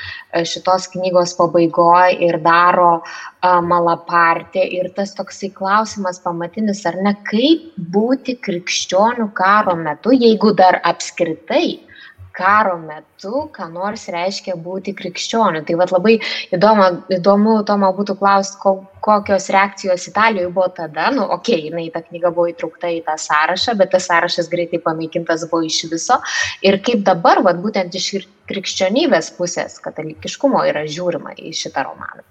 šitos 0.53 0.89
knygos 0.95 1.35
pabaigoje 1.39 2.17
ir 2.27 2.39
daro 2.41 3.01
malapartė. 3.41 4.63
Ir 4.77 4.91
tas 4.97 5.15
toksai 5.17 5.51
klausimas 5.53 6.21
pamatinis, 6.21 6.83
ar 6.85 6.97
ne, 7.01 7.15
kaip 7.29 7.71
būti 7.93 8.37
krikščionių 8.41 9.31
karo 9.37 9.77
metu, 9.77 10.13
jeigu 10.13 10.53
dar 10.57 10.81
apskritai 10.85 11.90
karo 12.31 12.77
metu, 12.79 13.45
ką 13.53 13.67
nors 13.73 14.07
reiškia 14.11 14.55
būti 14.59 14.93
krikščioniu. 14.97 15.63
Tai 15.67 15.77
vad 15.79 15.93
labai 15.93 16.17
įdomu, 16.55 16.87
įdomu 17.17 17.57
Tomo 17.67 17.91
būtų 17.97 18.15
klausti, 18.19 18.59
ko, 18.61 18.73
kokios 19.03 19.49
reakcijos 19.53 20.07
Italijoje 20.11 20.51
buvo 20.53 20.67
tada. 20.75 21.09
Nu, 21.15 21.27
okei, 21.27 21.59
okay, 21.59 21.69
jinai 21.69 21.87
ta 21.93 22.03
knyga 22.05 22.31
buvo 22.35 22.49
įtraukta 22.51 22.91
į 22.91 23.01
tą 23.07 23.17
sąrašą, 23.19 23.75
bet 23.79 23.93
tas 23.95 24.07
sąrašas 24.09 24.51
greitai 24.51 24.81
panaikintas 24.83 25.47
buvo 25.51 25.65
iš 25.67 25.83
viso. 25.91 26.21
Ir 26.65 26.79
kaip 26.85 27.03
dabar, 27.07 27.43
vad 27.45 27.61
būtent 27.63 27.95
iš 27.99 28.25
krikščionybės 28.51 29.33
pusės, 29.37 29.79
katalikiškumo 29.83 30.63
yra 30.71 30.85
žiūrima 30.87 31.35
į 31.37 31.53
šitą 31.55 31.85
romaną. 31.87 32.25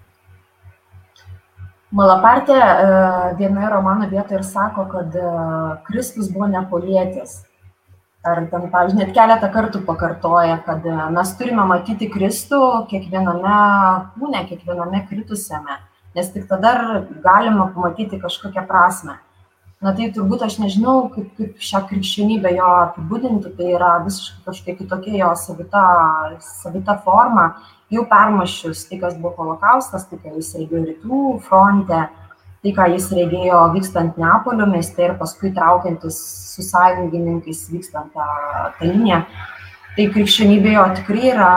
Malapartė 1.91 2.55
e, 2.55 2.83
vienoje 3.35 3.67
romano 3.67 4.05
vietoje 4.07 4.37
ir 4.39 4.43
sako, 4.47 4.85
kad 4.93 5.15
e, 5.19 5.31
Kristus 5.89 6.29
buvo 6.31 6.47
nepolietis 6.47 7.41
ar 8.23 8.43
ten, 8.51 8.67
pavyzdžiui, 8.69 8.99
net 9.01 9.15
keletą 9.15 9.49
kartų 9.53 9.81
pakartoja, 9.87 10.59
kad 10.65 10.85
e, 10.85 10.97
mes 11.15 11.33
turime 11.39 11.65
matyti 11.69 12.09
Kristų 12.11 12.61
kiekviename 12.91 13.55
kūne, 14.17 14.43
kiekviename 14.49 15.01
kritusiame, 15.09 15.79
nes 16.17 16.29
tik 16.33 16.47
tada 16.49 16.75
galima 17.23 17.71
pamatyti 17.73 18.21
kažkokią 18.21 18.67
prasme. 18.69 19.17
Na 19.81 19.95
tai 19.97 20.11
turbūt 20.13 20.43
aš 20.45 20.59
nežinau, 20.61 21.07
kaip, 21.09 21.31
kaip 21.39 21.63
šią 21.65 21.79
krikščionybę 21.89 22.51
jo 22.53 22.67
apibūdinti, 22.83 23.55
tai 23.57 23.71
yra 23.73 23.95
visiškai 24.05 24.43
kažkokia 24.45 24.75
kitokia 24.77 25.15
jo 25.23 25.29
savita, 25.41 25.85
savita 26.61 26.99
forma, 27.01 27.47
jau 27.89 28.03
permašius 28.11 28.85
tai, 28.85 28.99
kas 29.01 29.17
buvo 29.17 29.33
holokaustas, 29.39 30.05
tai, 30.11 30.19
ką 30.21 30.35
jis 30.35 30.53
regėjo 30.59 30.83
rytų 30.85 31.23
fronte, 31.47 32.03
tai, 32.61 32.73
ką 32.77 32.87
jis 32.93 33.07
regėjo 33.17 33.61
vykstant 33.75 34.19
Neapolio 34.21 34.67
mieste 34.69 35.07
ir 35.07 35.15
paskui 35.19 35.49
traukiantis 35.55 36.19
su 36.51 36.65
sąjungininkais 36.65 37.65
vykstant 37.73 38.13
tą, 38.13 38.27
tą 38.77 38.91
liniją. 38.91 39.23
Tai 39.91 40.05
krikščionybė 40.13 40.75
jo 40.77 40.83
tikrai 41.01 41.31
yra, 41.33 41.47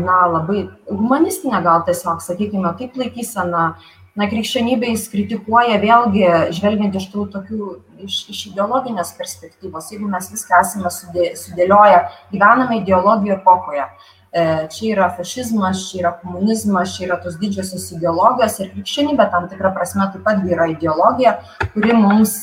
na, 0.00 0.22
labai 0.32 0.62
humanistinė 0.88 1.60
gal 1.64 1.82
tiesiog, 1.88 2.22
sakykime, 2.24 2.70
taip 2.78 2.96
laikysena. 2.96 3.72
Na, 4.12 4.26
krikščionybė 4.28 4.90
jis 4.92 5.06
kritikuoja 5.08 5.78
vėlgi, 5.80 6.24
žvelgiant 6.56 6.96
iš 7.00 7.06
tų 7.12 7.26
tokių, 7.32 7.68
iš, 8.04 8.16
iš 8.32 8.40
ideologinės 8.50 9.14
perspektyvos, 9.16 9.86
jeigu 9.92 10.08
mes 10.08 10.28
viską 10.32 10.58
esame 10.60 10.92
sudė, 10.92 11.30
sudėlioję, 11.40 12.02
gyvename 12.32 12.82
ideologijų 12.82 13.38
epochoje. 13.38 13.86
E, 14.32 14.42
čia 14.72 14.94
yra 14.94 15.10
fašizmas, 15.12 15.82
čia 15.90 15.98
yra 16.00 16.10
komunizmas, 16.22 16.94
čia 16.96 17.04
yra 17.04 17.18
tos 17.20 17.34
didžiosios 17.36 17.90
ideologijos 17.92 18.54
ir 18.62 18.70
krikščionybė 18.72 19.26
tam 19.28 19.44
tikrą 19.50 19.74
prasme 19.76 20.06
taip 20.14 20.22
pat 20.24 20.46
yra 20.48 20.70
ideologija, 20.72 21.34
kuri 21.74 21.92
mums, 21.92 22.38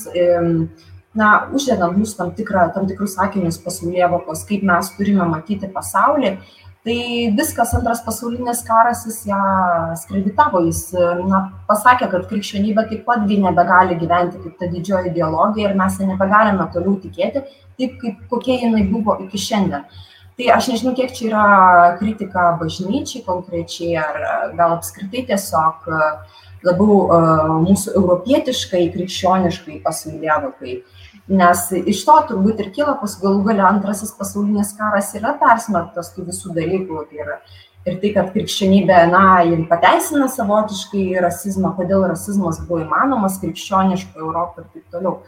na, 1.18 1.30
uždeda 1.50 1.88
mums 1.90 2.14
tam, 2.20 2.30
tikrą, 2.38 2.68
tam 2.76 2.86
tikrus 2.86 3.16
sakinius 3.18 3.58
pasaulyje 3.64 4.10
vokos, 4.12 4.44
kaip 4.46 4.68
mes 4.70 4.92
turime 5.00 5.26
matyti 5.32 5.70
pasaulį. 5.74 6.36
Tai 6.86 6.98
viskas 7.36 7.74
antras 7.76 8.04
pasaulinis 8.06 8.62
karas 8.68 9.02
jis 9.08 9.18
ją 9.28 9.40
skreditavo, 10.00 10.62
jis 10.68 10.84
na, 11.26 11.42
pasakė, 11.68 12.12
kad 12.14 12.30
krikščionybė 12.30 12.86
taip 12.92 13.02
pat 13.10 13.26
nebegali 13.26 13.98
gyventi 13.98 14.38
kaip 14.46 14.62
ta 14.62 14.70
didžioji 14.70 15.10
ideologija 15.10 15.74
ir 15.74 15.76
mes 15.82 15.98
ją 16.00 16.12
nebegalime 16.14 16.70
toliau 16.70 16.96
tikėti 17.02 17.44
taip, 17.50 17.98
kaip 17.98 18.24
kokie 18.30 18.62
jinai 18.62 18.86
buvo 18.94 19.18
iki 19.26 19.42
šiandien 19.42 19.90
tai 20.40 20.54
aš 20.56 20.70
nežinau 20.72 20.94
kiek 20.96 21.12
čia 21.12 21.26
yra 21.28 21.46
kritika 22.00 22.54
bažnyčiai 22.62 23.26
konkrečiai 23.26 23.98
ar 24.00 24.20
gal 24.56 24.78
apskritai 24.78 25.26
tiesiog 25.28 25.90
e, 25.92 26.06
labiau 26.64 27.00
e, 27.12 27.18
mūsų 27.66 27.96
europietiškai, 28.00 28.86
krikščioniškai 28.96 29.82
pasaulėvokai. 29.84 30.78
Nes 31.30 31.66
iš 31.78 32.06
to 32.08 32.16
turbūt 32.32 32.64
ir 32.64 32.72
kyla 32.74 32.96
pas 33.02 33.18
galų 33.20 33.44
galia 33.50 33.68
antrasis 33.68 34.16
pasaulinis 34.18 34.72
karas 34.80 35.12
yra 35.20 35.36
persmerktas 35.42 36.14
tų 36.16 36.30
visų 36.32 36.56
dalykų. 36.56 37.04
Tai 37.12 37.20
yra, 37.26 37.36
ir 37.86 38.00
tai, 38.00 38.14
kad 38.16 38.32
krikščionybė, 38.34 39.02
na, 39.12 39.26
jin 39.46 39.68
pateisina 39.70 40.32
savotiškai 40.32 41.20
rasizmą, 41.26 41.76
kodėl 41.78 42.08
rasizmas 42.10 42.64
buvo 42.64 42.82
įmanomas 42.86 43.38
krikščioniško 43.44 44.24
Europoje 44.24 44.66
ir 44.66 44.72
taip 44.74 44.96
toliau. 44.96 45.20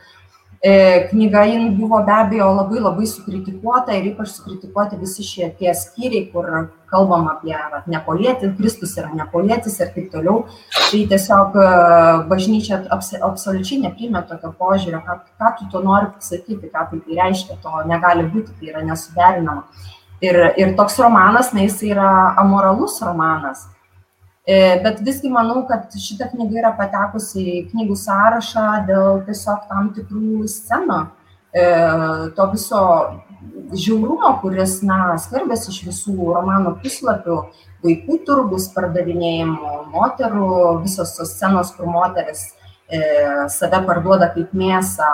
E, 0.61 1.07
knyga 1.09 1.41
jin 1.49 1.77
buvo 1.77 2.03
be 2.05 2.13
abejo 2.13 2.51
labai 2.53 2.79
labai 2.79 3.07
sukritikuota 3.09 3.95
ir 3.97 4.11
ypač 4.11 4.27
sukritikuoti 4.35 4.99
visi 5.01 5.23
šie 5.25 5.47
tie 5.57 5.73
skyriai, 5.73 6.27
kur 6.33 6.67
kalbam 6.91 7.25
apie 7.31 7.55
vat, 7.55 7.87
nepolietį, 7.89 8.51
Kristus 8.59 8.93
yra 9.01 9.09
nepolietis 9.17 9.79
ir 9.81 9.89
taip 9.95 10.11
toliau. 10.13 10.43
Tai 10.75 11.01
tiesiog 11.13 11.57
e, 11.57 11.65
bažnyčia 12.29 12.83
absoliučiai 12.93 13.81
neprimė 13.87 14.21
tokio 14.29 14.53
požiūrio, 14.61 15.01
ką, 15.07 15.17
ką 15.41 15.51
tu 15.57 15.71
to 15.73 15.81
nori 15.87 16.11
pasakyti, 16.13 16.69
ką 16.69 16.87
tai, 16.91 17.01
tai 17.07 17.19
reiškia, 17.23 17.57
to 17.65 17.83
negali 17.89 18.29
būti, 18.29 18.53
tai 18.59 18.73
yra 18.75 18.85
nesuderinama. 18.85 19.65
Ir, 20.21 20.43
ir 20.61 20.77
toks 20.77 21.01
romanas, 21.01 21.55
na, 21.57 21.65
jis 21.65 21.81
yra 21.89 22.11
amoralus 22.37 23.01
romanas 23.01 23.65
bet 24.81 25.01
visgi 25.05 25.29
manau, 25.29 25.61
kad 25.69 25.93
šita 25.93 26.31
knyga 26.31 26.61
yra 26.63 26.71
patekusi 26.77 27.41
į 27.41 27.57
knygų 27.71 27.97
sąrašą 28.01 28.67
dėl 28.87 29.19
tiesiog 29.27 29.67
tam 29.69 29.91
tikrų 29.93 30.47
scenų, 30.49 31.01
e, 31.53 31.65
to 32.37 32.47
viso 32.53 32.81
žiaurumo, 33.73 34.33
kuris, 34.41 34.79
na, 34.85 35.13
skarbės 35.21 35.67
iš 35.69 35.83
visų 35.85 36.15
romano 36.33 36.73
puslapių, 36.81 37.37
vaikų 37.85 38.17
turgus 38.25 38.67
pardavinėjimų, 38.73 39.77
moterų, 39.93 40.49
visos 40.81 41.13
tos 41.17 41.35
scenos, 41.37 41.73
kur 41.77 41.89
moteris 41.93 42.47
e, 42.89 43.01
save 43.49 43.85
parduoda 43.85 44.33
kaip 44.33 44.53
mėsą 44.57 45.09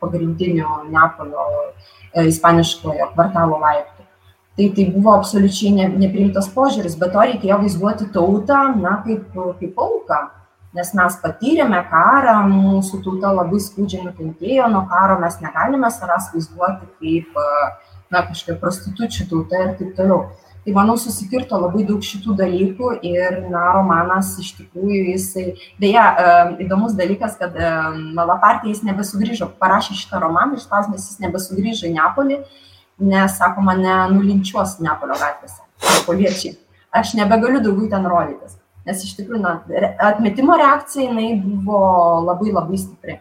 pagrindinių 0.00 0.84
Neapolio 0.90 1.46
ispaniškojo 2.24 3.12
kvartalo 3.14 3.60
laiptų 3.60 3.99
tai 4.60 4.72
tai 4.74 4.92
buvo 4.92 5.14
absoliučiai 5.14 5.72
ne, 5.72 5.86
nepriimtas 6.02 6.50
požiūris, 6.52 6.98
bet 7.00 7.14
to 7.14 7.24
reikėjo 7.24 7.56
vaizduoti 7.62 8.10
tautą, 8.12 8.60
na, 8.76 8.98
kaip, 9.06 9.30
kaip 9.60 9.80
auką, 9.80 10.18
nes 10.76 10.92
mes 10.98 11.16
patyrėme 11.22 11.80
karą, 11.90 12.36
mūsų 12.50 13.00
tauta 13.06 13.32
labai 13.38 13.62
skaudžiai 13.62 14.04
nukentėjo 14.04 14.68
nuo 14.74 14.84
karo, 14.90 15.16
mes 15.22 15.40
negalime 15.40 15.90
savęs 15.94 16.28
vaizduoti 16.34 16.92
kaip, 17.00 17.40
na, 18.12 18.22
kažkokia 18.28 18.60
prostitučių 18.60 19.28
tauta 19.32 19.64
ir 19.64 19.74
taip 19.80 19.96
toliau. 19.96 20.28
Tai 20.60 20.72
manau, 20.76 20.98
susikirto 21.00 21.56
labai 21.56 21.86
daug 21.88 22.02
šitų 22.04 22.34
dalykų 22.36 22.90
ir, 23.08 23.38
na, 23.48 23.62
romanas 23.78 24.34
iš 24.42 24.52
tikrųjų 24.58 25.14
jisai, 25.14 25.44
beje, 25.80 26.02
įdomus 26.66 26.92
dalykas, 26.98 27.38
kad 27.40 27.56
Malapartė 28.12 28.68
jis 28.68 28.84
nebesugrįžo, 28.84 29.54
parašė 29.62 29.96
šitą 30.02 30.20
romaną, 30.20 30.60
išspausdinęs 30.60 31.14
jis 31.14 31.22
nebesugrįžo 31.24 31.88
į 31.88 31.94
Neapolį 31.96 32.42
nes, 33.00 33.36
sako, 33.38 33.64
mane 33.66 33.96
nulinčiuos 34.14 34.78
Neapolio 34.84 35.16
gatvėse, 35.20 35.62
neapoliečiai. 35.86 36.56
Aš 37.00 37.14
nebegaliu 37.18 37.62
daugiau 37.64 37.90
ten 37.92 38.06
rodytis, 38.10 38.56
nes 38.86 39.04
iš 39.06 39.14
tikrųjų 39.18 39.42
na, 39.42 39.58
atmetimo 40.10 40.56
reakcija 40.58 41.10
jinai 41.10 41.34
buvo 41.40 41.80
labai 42.26 42.54
labai 42.54 42.80
stipri. 42.80 43.20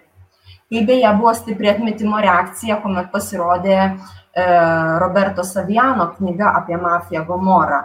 Kai 0.70 0.82
beje 0.86 1.12
buvo 1.18 1.34
stipri 1.38 1.70
atmetimo 1.72 2.20
reakcija, 2.22 2.80
kuomet 2.82 3.12
pasirodė 3.14 3.78
e, 3.80 3.90
Roberto 5.02 5.46
Saviano 5.46 6.12
knyga 6.18 6.52
apie 6.62 6.78
mafiją 6.78 7.24
Gomorą 7.30 7.84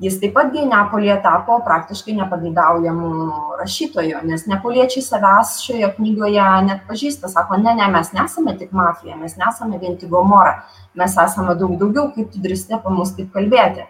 jis 0.00 0.18
taip 0.22 0.34
pat 0.34 0.52
gi 0.54 0.64
neapolyje 0.70 1.16
tapo 1.22 1.58
praktiškai 1.66 2.14
nepageidaujamu 2.20 3.12
rašytoju 3.60 4.20
nes 4.30 4.46
neapoliečiai 4.46 5.02
savęs 5.02 5.56
šioje 5.64 5.88
knygoje 5.96 6.50
neatpažįsta 6.68 7.30
sako 7.32 7.58
ne 7.62 7.74
ne 7.74 7.88
mes 7.94 8.12
nesame 8.12 8.54
tik 8.58 8.72
mafija 8.72 9.16
mes 9.16 9.36
nesame 9.36 9.78
vien 9.78 9.96
tik 9.98 10.10
gomora 10.10 10.60
mes 10.98 11.16
esame 11.24 11.54
daug 11.58 11.76
daugiau 11.80 12.10
kaip 12.14 12.30
tu 12.32 12.42
drįsti 12.44 12.76
apie 12.78 12.94
mus 12.94 13.14
taip 13.16 13.32
kalbėti. 13.34 13.86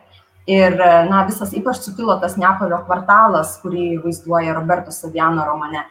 Ir 0.49 0.75
na 1.11 1.25
visas 1.29 1.53
ypač 1.57 1.83
sukilo 1.85 2.17
tas 2.23 2.39
neapolio 2.41 2.81
kvartalas 2.87 3.59
kurį 3.63 3.99
vaizduoja 4.05 4.55
roberto 4.57 4.95
saviano 4.95 5.45
romane. 5.45 5.85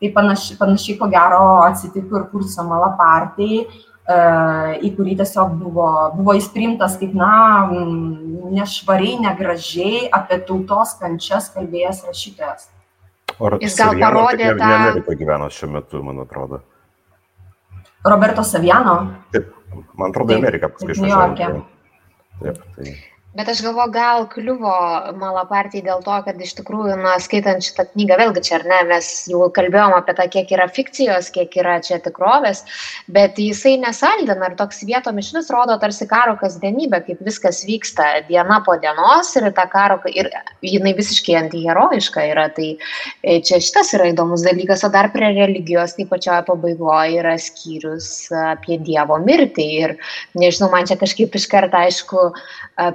Tai 0.00 0.10
panaši 0.16 0.58
panašiai 0.60 0.98
ko 1.00 1.08
gero 1.12 1.44
atsitiko 1.64 2.20
ir 2.20 2.26
kurcio 2.32 2.66
malapartei 2.68 3.62
į 4.04 4.90
kurį 4.98 5.16
tiesiog 5.22 5.54
buvo, 5.56 5.88
buvo 6.18 6.34
jis 6.36 6.50
priimtas 6.52 6.98
kaip, 7.00 7.14
na, 7.16 7.70
nešvariai, 8.52 9.16
negražiai 9.24 10.04
apie 10.12 10.42
tautos 10.44 10.92
kančias 11.00 11.48
kalbėjęs 11.54 12.04
rašytojas. 12.08 12.68
Ar 13.40 13.56
jis 13.62 13.78
gal 13.80 13.96
parodė 13.98 14.52
tą... 14.52 14.60
Ne 14.60 14.76
Amerikoje 14.90 15.18
gyveno 15.22 15.48
šiuo 15.50 15.70
metu, 15.78 16.02
man 16.04 16.20
atrodo. 16.22 16.60
Roberto 18.04 18.44
Saviano. 18.44 18.98
Taip, 19.32 19.48
man 19.96 20.12
atrodo, 20.12 20.36
Amerika 20.36 20.68
paskui 20.68 20.92
išvažiavo. 20.92 21.64
Taip, 22.42 22.60
tai. 22.76 22.92
Bet 23.34 23.48
aš 23.50 23.64
galvoju, 23.66 23.90
gal 23.90 24.28
kliuvo 24.30 24.72
Malapartijai 25.18 25.82
dėl 25.88 26.02
to, 26.06 26.14
kad 26.22 26.38
iš 26.38 26.52
tikrųjų, 26.54 26.94
na, 27.00 27.16
skaitant 27.18 27.64
šitą 27.66 27.88
knygą, 27.88 28.14
vėlgi 28.20 28.42
čia, 28.46 28.60
ar 28.60 28.64
ne, 28.70 28.76
mes 28.92 29.08
jau 29.26 29.48
kalbėjom 29.56 29.94
apie 29.96 30.12
tą, 30.14 30.26
kiek 30.30 30.52
yra 30.54 30.68
fikcijos, 30.70 31.32
kiek 31.34 31.56
yra 31.58 31.80
čia 31.82 31.98
tikrovės, 32.04 32.62
bet 33.10 33.40
jisai 33.42 33.72
nesaldina 33.82 34.52
ir 34.52 34.54
toks 34.60 34.84
vietomis 34.86 35.32
vis 35.34 35.50
rodo 35.50 35.74
tarsi 35.82 36.06
karo 36.06 36.36
kasdienybę, 36.38 37.00
kaip 37.08 37.24
viskas 37.26 37.64
vyksta 37.66 38.06
diena 38.28 38.60
po 38.62 38.76
dienos 38.78 39.32
ir 39.40 39.48
ta 39.58 39.66
karo, 39.72 39.98
ir 40.14 40.30
jinai 40.62 40.94
visiškai 40.94 41.34
antiherojiška 41.40 42.28
yra. 42.30 42.46
Tai 42.54 42.68
e, 42.70 43.40
čia 43.42 43.58
šitas 43.58 43.90
yra 43.98 44.12
įdomus 44.12 44.46
dalykas, 44.46 44.86
o 44.86 44.92
dar 44.94 45.10
prie 45.10 45.32
religijos, 45.40 45.96
tai 45.98 46.06
pačioje 46.06 46.46
pabaigoje 46.52 47.18
yra 47.24 47.34
skyrius 47.42 48.30
apie 48.54 48.78
Dievo 48.78 49.18
mirtį. 49.26 49.68
Ir 49.82 49.98
nežinau, 50.38 50.70
man 50.70 50.86
čia 50.86 51.00
kažkaip 51.02 51.34
iš 51.34 51.50
karto, 51.50 51.82
aišku, 51.82 52.30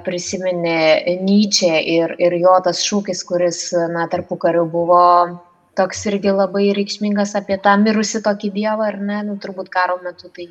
prisimenu 0.08 0.29
prisiminė 0.30 1.18
Nyčia 1.24 1.80
ir, 1.80 2.14
ir 2.18 2.34
jo 2.38 2.58
tas 2.62 2.82
šūkis, 2.84 3.24
kuris, 3.26 3.72
na, 3.90 4.06
tarpu 4.08 4.36
kariu 4.38 4.66
buvo 4.66 5.40
toks 5.78 6.04
irgi 6.06 6.30
labai 6.34 6.72
reikšmingas 6.76 7.34
apie 7.38 7.56
tą 7.62 7.76
mirusį 7.80 8.22
tokį 8.22 8.50
dievą, 8.52 8.88
ar 8.90 8.98
ne, 9.00 9.22
nu, 9.24 9.36
turbūt 9.40 9.70
karo 9.70 9.98
metu 10.04 10.28
tai 10.28 10.46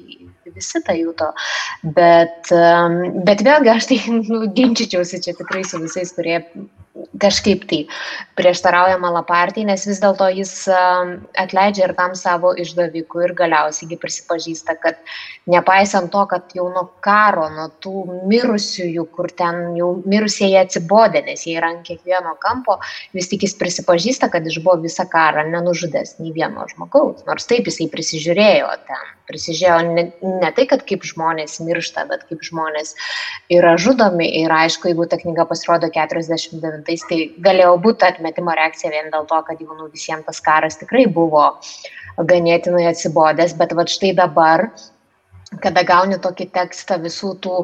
visi 0.55 0.82
tą 0.82 0.95
juto. 0.97 1.32
Bet, 1.84 2.49
bet 3.25 3.43
vėlgi 3.45 3.69
aš 3.69 3.89
tai 3.91 3.99
nu, 4.32 4.47
ginčičiausi 4.55 5.21
čia 5.21 5.36
tikrai 5.38 5.63
su 5.63 5.80
visais, 5.80 6.11
kurie 6.15 6.41
kažkaip 7.19 7.65
tai 7.69 7.79
prieštarauja 8.39 8.97
Malapartijai, 9.01 9.67
nes 9.69 9.85
vis 9.87 9.99
dėlto 10.01 10.29
jis 10.33 10.53
atleidžia 11.39 11.87
ir 11.87 11.93
tam 11.97 12.15
savo 12.17 12.53
išdavikui 12.59 13.25
ir 13.27 13.35
galiausiai 13.37 13.99
prisipažįsta, 13.99 14.77
kad 14.83 14.99
nepaisant 15.49 16.11
to, 16.13 16.23
kad 16.31 16.55
jau 16.55 16.69
nuo 16.73 16.85
karo, 17.05 17.49
nuo 17.53 17.67
tų 17.83 18.05
mirusiųjų, 18.31 19.05
kur 19.15 19.31
ten 19.35 19.77
jau 19.79 19.91
mirusieji 20.05 20.59
atsibodė, 20.61 21.23
nes 21.27 21.45
jie 21.47 21.57
yra 21.59 21.73
ant 21.75 21.85
kiekvieno 21.87 22.35
kampo, 22.41 22.79
vis 23.15 23.29
tik 23.31 23.47
jis 23.47 23.57
prisipažįsta, 23.59 24.31
kad 24.33 24.47
išbuvo 24.47 24.79
visą 24.85 25.07
karą 25.09 25.47
nenužudęs 25.49 26.17
nei 26.23 26.33
vieno 26.35 26.67
žmogaus, 26.73 27.25
nors 27.29 27.49
taip 27.49 27.69
jisai 27.69 27.89
prisižiūrėjo 27.91 28.75
ten 28.89 29.15
prisižiūrėjo 29.30 29.93
ne, 29.95 30.05
ne 30.41 30.51
tai, 30.57 30.65
kad 30.69 30.84
kaip 30.89 31.05
žmonės 31.07 31.59
miršta, 31.63 32.05
bet 32.09 32.25
kaip 32.30 32.43
žmonės 32.45 32.95
yra 33.53 33.75
žudomi. 33.82 34.27
Ir 34.41 34.53
aišku, 34.53 34.91
jeigu 34.91 35.07
ta 35.09 35.19
knyga 35.21 35.47
pasirodo 35.49 35.91
49-ais, 35.95 37.07
tai 37.09 37.21
galėjo 37.45 37.75
būti 37.86 38.09
atmetimo 38.09 38.55
reakcija 38.57 38.93
vien 38.93 39.11
dėl 39.13 39.27
to, 39.30 39.41
kad 39.47 39.63
jau 39.63 39.75
nu, 39.75 39.89
visiems 39.93 40.27
tas 40.27 40.43
karas 40.43 40.80
tikrai 40.82 41.07
buvo 41.07 41.51
ganėtinai 42.19 42.88
atsibodęs, 42.89 43.55
bet 43.59 43.75
va 43.77 43.86
štai 43.88 44.15
dabar 44.17 44.67
kada 45.63 45.82
gauni 45.82 46.19
tokį 46.21 46.45
tekstą 46.53 46.99
visų 47.01 47.32
tų 47.41 47.55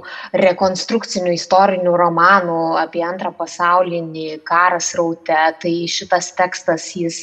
rekonstrukcinių 0.41 1.36
istorinių 1.36 1.93
romanų 2.01 2.61
apie 2.82 3.03
antrą 3.05 3.30
pasaulinį 3.38 4.39
karą 4.47 4.80
sraute, 4.82 5.41
tai 5.61 5.74
šitas 5.91 6.32
tekstas 6.39 6.88
jis 6.97 7.20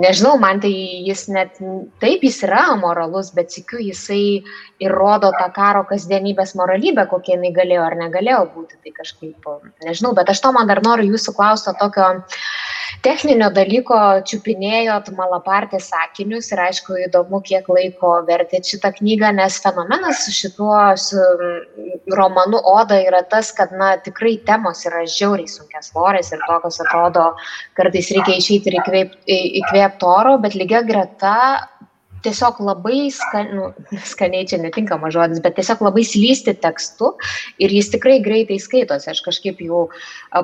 nežinau, 0.00 0.36
man 0.40 0.60
tai 0.62 0.72
jis 1.06 1.26
net, 1.32 1.60
taip 2.02 2.24
jis 2.26 2.42
yra 2.46 2.64
moralus, 2.80 3.30
bet 3.36 3.54
sikiu 3.54 3.80
jisai 3.82 4.42
ir 4.82 4.94
rodo 4.94 5.30
tą 5.36 5.48
karo 5.54 5.84
kasdienybės 5.88 6.54
moralybę, 6.58 7.06
kokie 7.10 7.36
jinai 7.36 7.52
galėjo 7.56 7.86
ar 7.86 7.98
negalėjo 8.02 8.42
būti. 8.54 8.78
Tai 8.84 8.94
kažkaip, 9.00 9.48
nežinau, 9.86 10.14
bet 10.18 10.30
aš 10.32 10.44
to 10.44 10.52
man 10.56 10.70
dar 10.70 10.82
noriu 10.84 11.12
jūsų 11.14 11.34
klausti 11.38 11.74
tokio 11.80 12.12
techninio 13.04 13.48
dalyko, 13.54 13.98
čiupinėjot 14.28 15.10
malapartės 15.16 15.90
sakinius 15.92 16.50
ir 16.52 16.62
aišku 16.66 16.98
įdomu, 17.06 17.40
kiek 17.44 17.68
laiko 17.72 18.18
vertėt 18.28 18.68
šitą 18.72 18.92
knygą, 18.98 19.32
nes 19.38 19.58
fenomenas 19.64 20.24
su 20.26 20.34
šituo 20.34 20.80
su 21.00 21.24
romanu 22.16 22.60
Oda 22.68 23.00
yra 23.04 23.22
tas, 23.30 23.52
kad, 23.56 23.72
na, 23.72 23.94
tikrai 24.04 24.36
temos 24.48 24.84
yra 24.88 25.04
žiauriai 25.06 25.50
sunkias 25.50 25.92
svorės 25.92 26.32
ir 26.34 26.44
tokios 26.46 26.80
atrodo, 26.84 27.30
kartais 27.78 28.12
reikia 28.14 28.38
išeiti 28.40 28.72
ir 28.72 28.78
įkvėpti 28.82 29.40
įkvėpti 29.62 30.08
oro, 30.08 30.36
bet 30.42 30.56
lygia 30.58 30.82
greta 30.86 31.34
tiesiog 32.24 32.60
labai 32.64 33.08
skan, 33.14 33.50
nu, 33.54 33.68
skaniai 34.06 34.46
čia 34.48 34.58
netinkamas 34.62 35.14
žodis, 35.14 35.42
bet 35.44 35.56
tiesiog 35.58 35.82
labai 35.86 36.04
slysti 36.06 36.54
tekstu 36.62 37.12
ir 37.62 37.72
jis 37.74 37.90
tikrai 37.94 38.18
greitai 38.24 38.58
skaitosi. 38.62 39.10
Aš 39.12 39.22
kažkaip 39.26 39.62
jau 39.64 39.86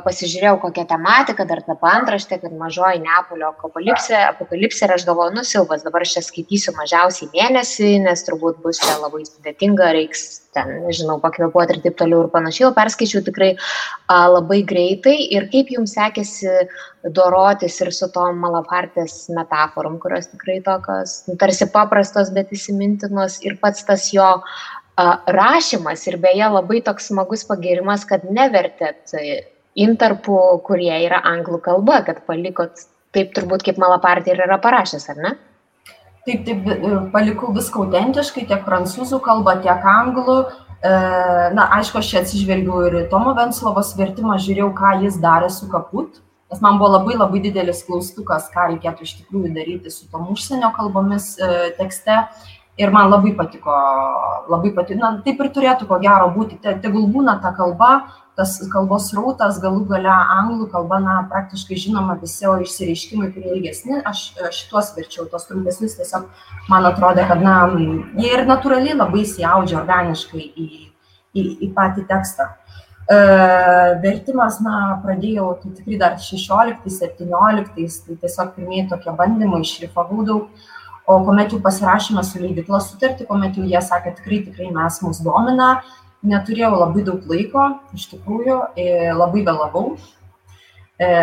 pasižiūrėjau 0.06 0.60
kokią 0.62 0.86
tematiką, 0.90 1.46
dar 1.48 1.64
tą 1.66 1.76
antraštę, 1.90 2.40
kad 2.42 2.54
mažoji 2.60 3.02
Neapolio 3.04 3.50
apokalipsė, 3.52 4.16
apokalipsė 4.30 4.86
ir 4.86 4.96
aš 4.96 5.08
galvoju, 5.08 5.34
nusilvas, 5.38 5.84
dabar 5.86 6.06
aš 6.06 6.16
čia 6.18 6.24
skaitysiu 6.28 6.76
mažiausiai 6.78 7.30
mėnesį, 7.34 7.92
nes 8.06 8.24
turbūt 8.28 8.62
bus 8.64 8.80
čia 8.82 8.96
labai 9.02 9.24
sudėtinga, 9.28 9.92
reiks 9.96 10.24
ten, 10.54 10.70
nežinau, 10.86 11.18
pakvepuoti 11.22 11.76
ir 11.76 11.82
taip 11.84 11.98
toliau 11.98 12.24
ir 12.24 12.32
panašiai, 12.32 12.68
o 12.68 12.74
perskaičiau 12.76 13.24
tikrai 13.26 13.54
a, 13.54 14.24
labai 14.30 14.62
greitai 14.66 15.16
ir 15.34 15.48
kaip 15.52 15.72
jums 15.74 15.96
sekėsi 15.98 16.68
dorotis 17.04 17.76
ir 17.84 17.90
su 17.92 18.08
tom 18.12 18.38
malapartės 18.40 19.26
metaforom, 19.36 19.98
kurios 20.00 20.30
tikrai 20.30 20.60
tokios, 20.64 21.22
nu, 21.28 21.36
tarsi 21.40 21.68
paprastos, 21.72 22.32
bet 22.32 22.52
įsimintinos 22.56 23.40
ir 23.44 23.58
pats 23.60 23.84
tas 23.84 24.08
jo 24.14 24.30
rašymas 24.96 26.06
ir 26.06 26.16
beje 26.22 26.48
labai 26.48 26.80
toks 26.86 27.10
smagus 27.10 27.42
pagirimas, 27.48 28.06
kad 28.08 28.24
nevertėt 28.24 29.16
intarpų, 29.74 30.40
kurie 30.66 30.94
yra 31.04 31.20
anglų 31.26 31.58
kalba, 31.64 32.00
kad 32.06 32.22
palikot 32.28 32.86
taip 33.14 33.34
turbūt 33.34 33.64
kaip 33.66 33.78
malapartė 33.78 34.34
ir 34.34 34.44
yra 34.46 34.58
parašęs, 34.62 35.08
ar 35.12 35.18
ne? 35.18 35.32
Taip, 36.24 36.44
taip, 36.46 36.68
e, 36.72 36.92
palikau 37.12 37.52
viską 37.54 37.84
autentiškai, 37.84 38.46
tiek 38.48 38.62
prancūzų 38.64 39.20
kalbą, 39.24 39.58
tiek 39.66 39.82
anglų. 39.84 40.36
E, 40.80 40.92
na, 41.56 41.66
aišku, 41.78 42.00
aš 42.00 42.10
čia 42.10 42.22
atsižvelgiau 42.22 42.86
ir 42.88 42.96
Tomo 43.12 43.34
Venslovos 43.36 43.92
vertimą, 43.98 44.38
žiūrėjau, 44.40 44.70
ką 44.78 44.94
jis 45.04 45.18
darė 45.20 45.50
su 45.52 45.68
kaput, 45.72 46.22
nes 46.54 46.60
man 46.62 46.78
buvo 46.78 46.92
labai 46.94 47.16
labai 47.18 47.40
didelis 47.42 47.82
klaustukas, 47.86 48.46
ką 48.54 48.68
reikėtų 48.70 49.02
iš 49.02 49.14
tikrųjų 49.20 49.54
daryti 49.54 49.90
su 49.90 50.06
tom 50.10 50.28
užsienio 50.30 50.70
kalbomis 50.76 51.34
e, 51.38 51.70
tekste. 51.78 52.24
Ir 52.78 52.90
man 52.90 53.06
labai 53.06 53.30
patiko, 53.38 53.70
labai 54.50 54.72
patiko, 54.74 54.98
na, 54.98 55.12
taip 55.22 55.38
ir 55.38 55.50
turėtų 55.54 55.86
ko 55.86 55.98
gero 56.02 56.26
būti, 56.34 56.58
tegul 56.58 57.04
būna 57.06 57.36
ta 57.42 57.52
kalba, 57.54 57.90
tas 58.34 58.56
kalbos 58.72 59.12
rautas, 59.14 59.60
galų 59.62 59.84
gale 59.92 60.10
anglų 60.10 60.66
kalba, 60.72 60.98
na, 60.98 61.20
praktiškai 61.30 61.78
žinoma 61.78 62.16
visi 62.18 62.48
o 62.50 62.56
išsireiškimai, 62.64 63.30
kurie 63.30 63.52
ilgesni, 63.54 64.00
aš 64.02 64.24
šituos 64.58 64.90
verčiau, 64.96 65.28
tos 65.30 65.46
trumpesnius 65.46 65.94
tiesiog 66.00 66.26
man 66.66 66.90
atrodo, 66.90 67.22
kad, 67.30 67.46
na, 67.46 67.60
jie 68.18 68.34
ir 68.34 68.42
natūraliai 68.50 68.98
labai 68.98 69.22
įsiaudžia 69.22 69.78
organiškai 69.84 70.42
į, 70.42 70.68
į, 71.30 71.46
į 71.68 71.72
patį 71.78 72.08
tekstą. 72.10 72.50
E, 73.04 73.16
vertimas, 74.00 74.56
na, 74.64 74.98
pradėjau, 75.02 75.50
tai 75.60 75.72
tikrai 75.76 75.98
dar 76.00 76.14
16-17, 76.16 77.98
tai 78.06 78.16
tiesiog 78.22 78.54
pirmieji 78.56 78.86
tokie 78.94 79.12
bandymai, 79.18 79.60
išrifavau 79.60 80.24
daug, 80.24 80.64
o 81.04 81.18
kuomet 81.26 81.52
jau 81.52 81.60
pasirašėme 81.60 82.24
su 82.24 82.40
leidikla 82.40 82.80
sutartį, 82.80 83.26
kuomet 83.28 83.60
jau 83.60 83.66
jie 83.68 83.82
sakė, 83.84 84.14
tikrai, 84.20 84.40
tikrai 84.46 84.70
mes 84.72 84.98
mus 85.04 85.20
domina, 85.24 85.68
neturėjau 86.24 86.72
labai 86.78 87.04
daug 87.04 87.28
laiko, 87.28 87.68
iš 87.92 88.08
tikrųjų, 88.14 88.58
labai 89.20 89.44
vėlavau, 89.44 89.86
e, 90.96 91.14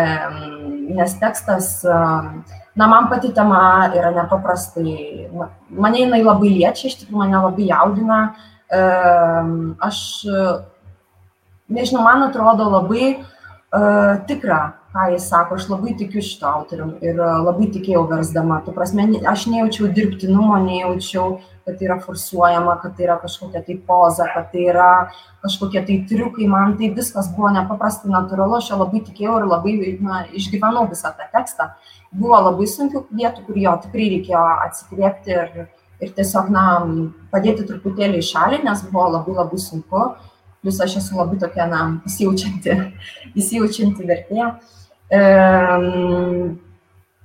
nes 0.94 1.18
tekstas, 1.18 1.74
e, 1.82 2.00
na, 2.78 2.86
man 2.86 3.10
pati 3.10 3.34
tema 3.34 3.90
yra 3.90 4.14
nepaprastai, 4.22 5.32
mane 5.66 6.06
jinai 6.06 6.22
labai 6.22 6.54
liečia, 6.60 6.86
iš 6.86 7.00
tikrųjų 7.02 7.24
mane 7.24 7.42
labai 7.42 7.72
jaudina, 7.74 8.26
aš, 9.82 9.98
nežinau, 11.72 12.04
man 12.06 12.28
atrodo 12.28 12.68
labai 12.70 13.14
tikra 14.28 14.62
ką 14.92 15.06
jis 15.12 15.26
sako, 15.30 15.56
aš 15.56 15.68
labai 15.70 15.94
tikiu 15.96 16.20
šito 16.24 16.46
autorium 16.48 16.92
ir 17.00 17.16
e, 17.16 17.28
labai 17.46 17.68
tikėjau 17.72 18.02
versdama. 18.10 18.60
Tu 18.66 18.74
prasme, 18.76 19.06
aš 19.28 19.46
nejaučiau 19.48 19.88
dirbtinumo, 19.96 20.58
nejaučiau, 20.66 21.38
kad 21.64 21.78
tai 21.78 21.86
yra 21.88 21.96
forsuojama, 22.02 22.74
kad 22.82 22.96
tai 22.98 23.06
yra 23.06 23.16
kažkokia 23.22 23.62
tai 23.64 23.78
poza, 23.88 24.26
kad 24.34 24.50
tai 24.52 24.66
yra 24.68 24.90
kažkokie 25.44 25.84
tai 25.88 25.98
triukai. 26.10 26.48
Man 26.50 26.76
tai 26.80 26.90
viskas 26.92 27.30
buvo 27.32 27.54
nepaprastai 27.56 28.12
natūralu, 28.12 28.58
aš 28.58 28.72
labai 28.76 29.00
tikėjau 29.06 29.38
ir 29.40 29.48
labai 29.48 29.76
na, 30.04 30.24
išgyvenau 30.36 30.84
visą 30.90 31.14
tą 31.16 31.30
tekstą. 31.32 31.70
Buvo 32.12 32.42
labai 32.50 32.68
sunkių 32.68 33.06
vietų, 33.08 33.46
kur 33.46 33.62
jo 33.62 33.76
tikrai 33.86 34.10
reikėjo 34.18 34.42
atsikvėpti 34.66 35.38
ir, 35.38 35.70
ir 36.04 36.12
tiesiog 36.18 36.52
na, 36.52 36.66
padėti 37.32 37.64
truputėlį 37.70 38.20
į 38.20 38.28
šalį, 38.28 38.60
nes 38.68 38.84
buvo 38.90 39.08
labai 39.16 39.38
labai 39.40 39.62
sunku. 39.62 40.10
Plius 40.62 40.78
aš 40.84 41.00
esu 41.00 41.16
labai 41.18 41.40
tokia, 41.42 41.66
na, 41.66 41.80
įsijaučianti, 42.06 42.76
įsijaučianti 43.40 44.06
vertėja. 44.06 44.52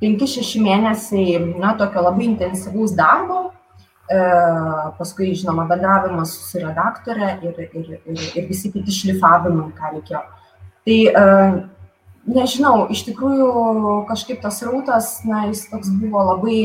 5-6 0.02 0.64
mėnesiai, 0.66 1.38
na, 1.62 1.76
tokio 1.78 2.02
labai 2.04 2.26
intensyvaus 2.28 2.96
darbo, 2.98 3.52
e, 4.10 4.20
paskui, 4.98 5.32
žinoma, 5.38 5.68
bendravimas 5.70 6.34
su 6.50 6.62
redaktorė 6.62 7.30
ir, 7.46 7.62
ir, 7.64 7.94
ir, 8.10 8.26
ir 8.42 8.50
visi 8.50 8.74
kiti 8.74 8.92
šlifavimai, 8.94 9.70
ką 9.78 9.94
reikėjo. 9.96 10.22
Tai, 10.88 11.00
e, 11.22 11.24
nežinau, 12.38 12.76
iš 12.94 13.06
tikrųjų 13.08 13.50
kažkaip 14.10 14.42
tas 14.44 14.62
rautas, 14.66 15.14
na, 15.28 15.46
jis 15.52 15.66
toks 15.72 15.94
buvo 16.02 16.26
labai, 16.34 16.60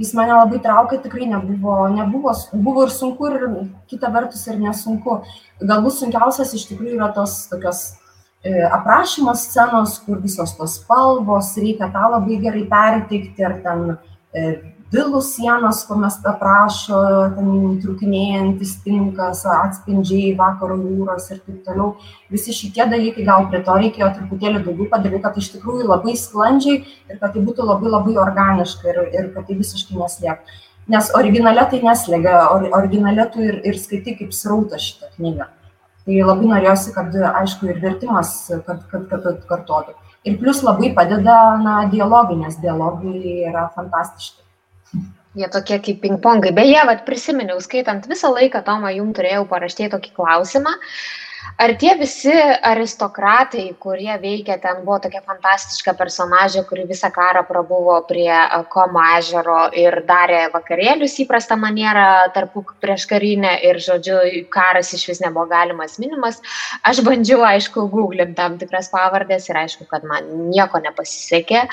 jis 0.00 0.12
mane 0.16 0.34
labai 0.34 0.60
traukė, 0.62 1.00
tikrai 1.02 1.28
nebuvo, 1.30 1.76
nebuvo, 1.92 2.34
buvo 2.52 2.86
ir 2.86 2.92
sunku, 2.94 3.28
ir 3.28 3.48
kita 3.90 4.10
vertus 4.14 4.44
ir 4.48 4.60
nesunku. 4.60 5.20
Galbūt 5.62 5.98
sunkiausias 5.98 6.54
iš 6.56 6.68
tikrųjų 6.70 6.96
yra 6.96 7.10
tos 7.16 7.36
tokios 7.50 7.82
e, 8.42 8.54
aprašymo 8.66 9.34
scenos, 9.38 9.98
kur 10.06 10.22
visos 10.22 10.56
tos 10.58 10.78
spalvos, 10.80 11.52
reikia 11.60 11.90
tą 11.92 12.08
labai 12.16 12.40
gerai 12.42 12.64
perteikti, 12.70 13.46
ar 13.46 13.58
ten 13.64 13.84
e, 14.32 14.46
vilų 14.92 15.20
sienos, 15.24 15.82
kur 15.88 15.98
mes 16.02 16.18
aprašo, 16.28 16.98
ten 17.36 17.52
trukinėjantis 17.82 18.74
tinkas, 18.84 19.44
atspindžiai 19.48 20.34
vakaro 20.38 20.76
jūros 20.80 21.30
ir 21.32 21.40
taip 21.46 21.62
toliau. 21.66 21.94
Visi 22.32 22.54
šitie 22.56 22.84
dalykai 22.90 23.24
gal 23.28 23.48
prie 23.48 23.62
to 23.64 23.78
reikėjo 23.84 24.10
truputėlį 24.18 24.64
daugiau 24.66 24.90
padaryti, 24.92 25.22
kad 25.24 25.38
iš 25.40 25.52
tikrųjų 25.54 25.88
labai 25.88 26.16
sklandžiai 26.20 26.82
ir 26.82 27.16
kad 27.22 27.32
tai 27.32 27.46
būtų 27.46 27.68
labai 27.70 27.94
labai 27.94 28.18
organiška 28.26 28.92
ir, 28.92 29.00
ir 29.12 29.32
kad 29.36 29.48
tai 29.48 29.58
visiškai 29.62 29.98
neslėptų. 30.00 30.60
Nes 30.92 31.08
originale 31.14 31.64
tai 31.70 31.78
neslėgia, 31.84 32.36
or, 32.50 32.66
originale 32.74 33.28
tu 33.32 33.42
ir, 33.46 33.60
ir 33.64 33.78
skaitai 33.78 34.16
kaip 34.18 34.32
srauta 34.34 34.80
šitą 34.82 35.12
knygą. 35.16 35.46
Tai 36.02 36.22
labai 36.26 36.48
norėjosi, 36.50 36.92
kad, 36.96 37.14
aišku, 37.14 37.68
ir 37.70 37.78
vertimas, 37.78 38.34
kad, 38.66 38.82
kad, 38.90 39.06
kad 39.10 39.28
atkartotų. 39.36 39.94
Ir 40.26 40.38
plus 40.40 40.62
labai 40.66 40.90
padeda, 40.94 41.36
na, 41.62 41.76
dialogai, 41.90 42.40
nes 42.40 42.58
dialogai 42.62 43.44
yra 43.46 43.68
fantastiški. 43.76 44.41
Jie 45.38 45.48
tokie 45.48 45.78
kaip 45.80 46.02
ping-pongai. 46.02 46.52
Beje, 46.56 46.80
vat, 46.88 47.06
prisiminiau, 47.08 47.60
skaitant 47.64 48.04
visą 48.10 48.34
laiką, 48.34 48.60
Tomą, 48.66 48.90
jums 48.92 49.16
turėjau 49.16 49.46
paraštyti 49.48 49.92
tokį 49.94 50.10
klausimą. 50.18 50.74
Uh, 50.76 51.31
ar 51.58 51.74
tie 51.78 51.92
visi 51.98 52.32
aristokratai, 52.62 53.66
kurie 53.80 54.12
veikia, 54.20 54.56
ten 54.62 54.82
buvo 54.86 54.98
tokia 55.04 55.22
fantastiška 55.26 55.94
personažė, 55.98 56.64
kuri 56.68 56.86
visą 56.88 57.10
karą 57.14 57.44
prabuvo 57.46 57.98
prie 58.08 58.32
Komo 58.72 59.02
ežero 59.18 59.68
ir 59.78 60.00
darė 60.08 60.46
vakarėlius 60.52 61.18
įprastą 61.22 61.58
manierą 61.60 62.32
tarp 62.34 62.56
prieš 62.82 63.06
karinę 63.10 63.52
ir, 63.64 63.78
žodžiu, 63.82 64.18
karas 64.52 64.92
iš 64.96 65.06
vis 65.10 65.22
nebuvo 65.22 65.46
galimas 65.50 65.98
minimas. 66.02 66.40
Aš 66.88 67.02
bandžiau, 67.06 67.42
aišku, 67.46 67.86
googlim 67.92 68.34
tam 68.38 68.58
tikras 68.60 68.90
pavardės 68.92 69.48
ir 69.50 69.60
aišku, 69.62 69.86
kad 69.90 70.06
man 70.08 70.50
nieko 70.50 70.80
nepasisekė. 70.82 71.64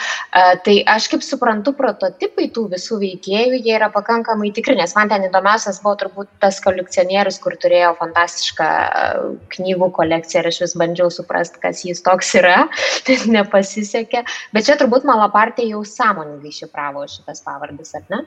Tai 0.66 0.78
aš 0.96 1.10
kaip 1.14 1.26
suprantu, 1.26 1.74
prototipai 1.78 2.50
tų 2.54 2.68
visų 2.76 3.00
veikėjų, 3.04 3.64
jie 3.64 3.76
yra 3.80 3.90
pakankamai 3.94 4.54
tikri, 4.56 4.78
nes 4.80 4.94
man 4.98 5.10
ten 5.12 5.26
įdomiausias 5.30 5.82
buvo 5.84 5.96
turbūt 6.04 6.32
tas 6.44 6.62
kolekcionierius, 6.64 7.40
kur 7.42 7.58
turėjo 7.60 7.96
fantastišką 8.00 8.70
knygą 9.56 9.79
knygų 9.80 9.92
kolekciją 9.96 10.44
ir 10.44 10.50
aš 10.50 10.60
vis 10.64 10.76
bandžiau 10.78 11.10
suprasti, 11.12 11.60
kas 11.62 11.84
jis 11.86 12.02
toks 12.04 12.36
yra, 12.36 12.68
tai 13.06 13.18
nepasisekė. 13.28 14.26
Bet 14.54 14.66
čia 14.66 14.78
turbūt 14.78 15.06
Malapartė 15.06 15.68
jau 15.70 15.84
sąmoningai 15.84 16.52
šifravo 16.52 17.06
šitas 17.08 17.42
pavardis, 17.42 17.96
ar 17.96 18.04
ne? 18.10 18.26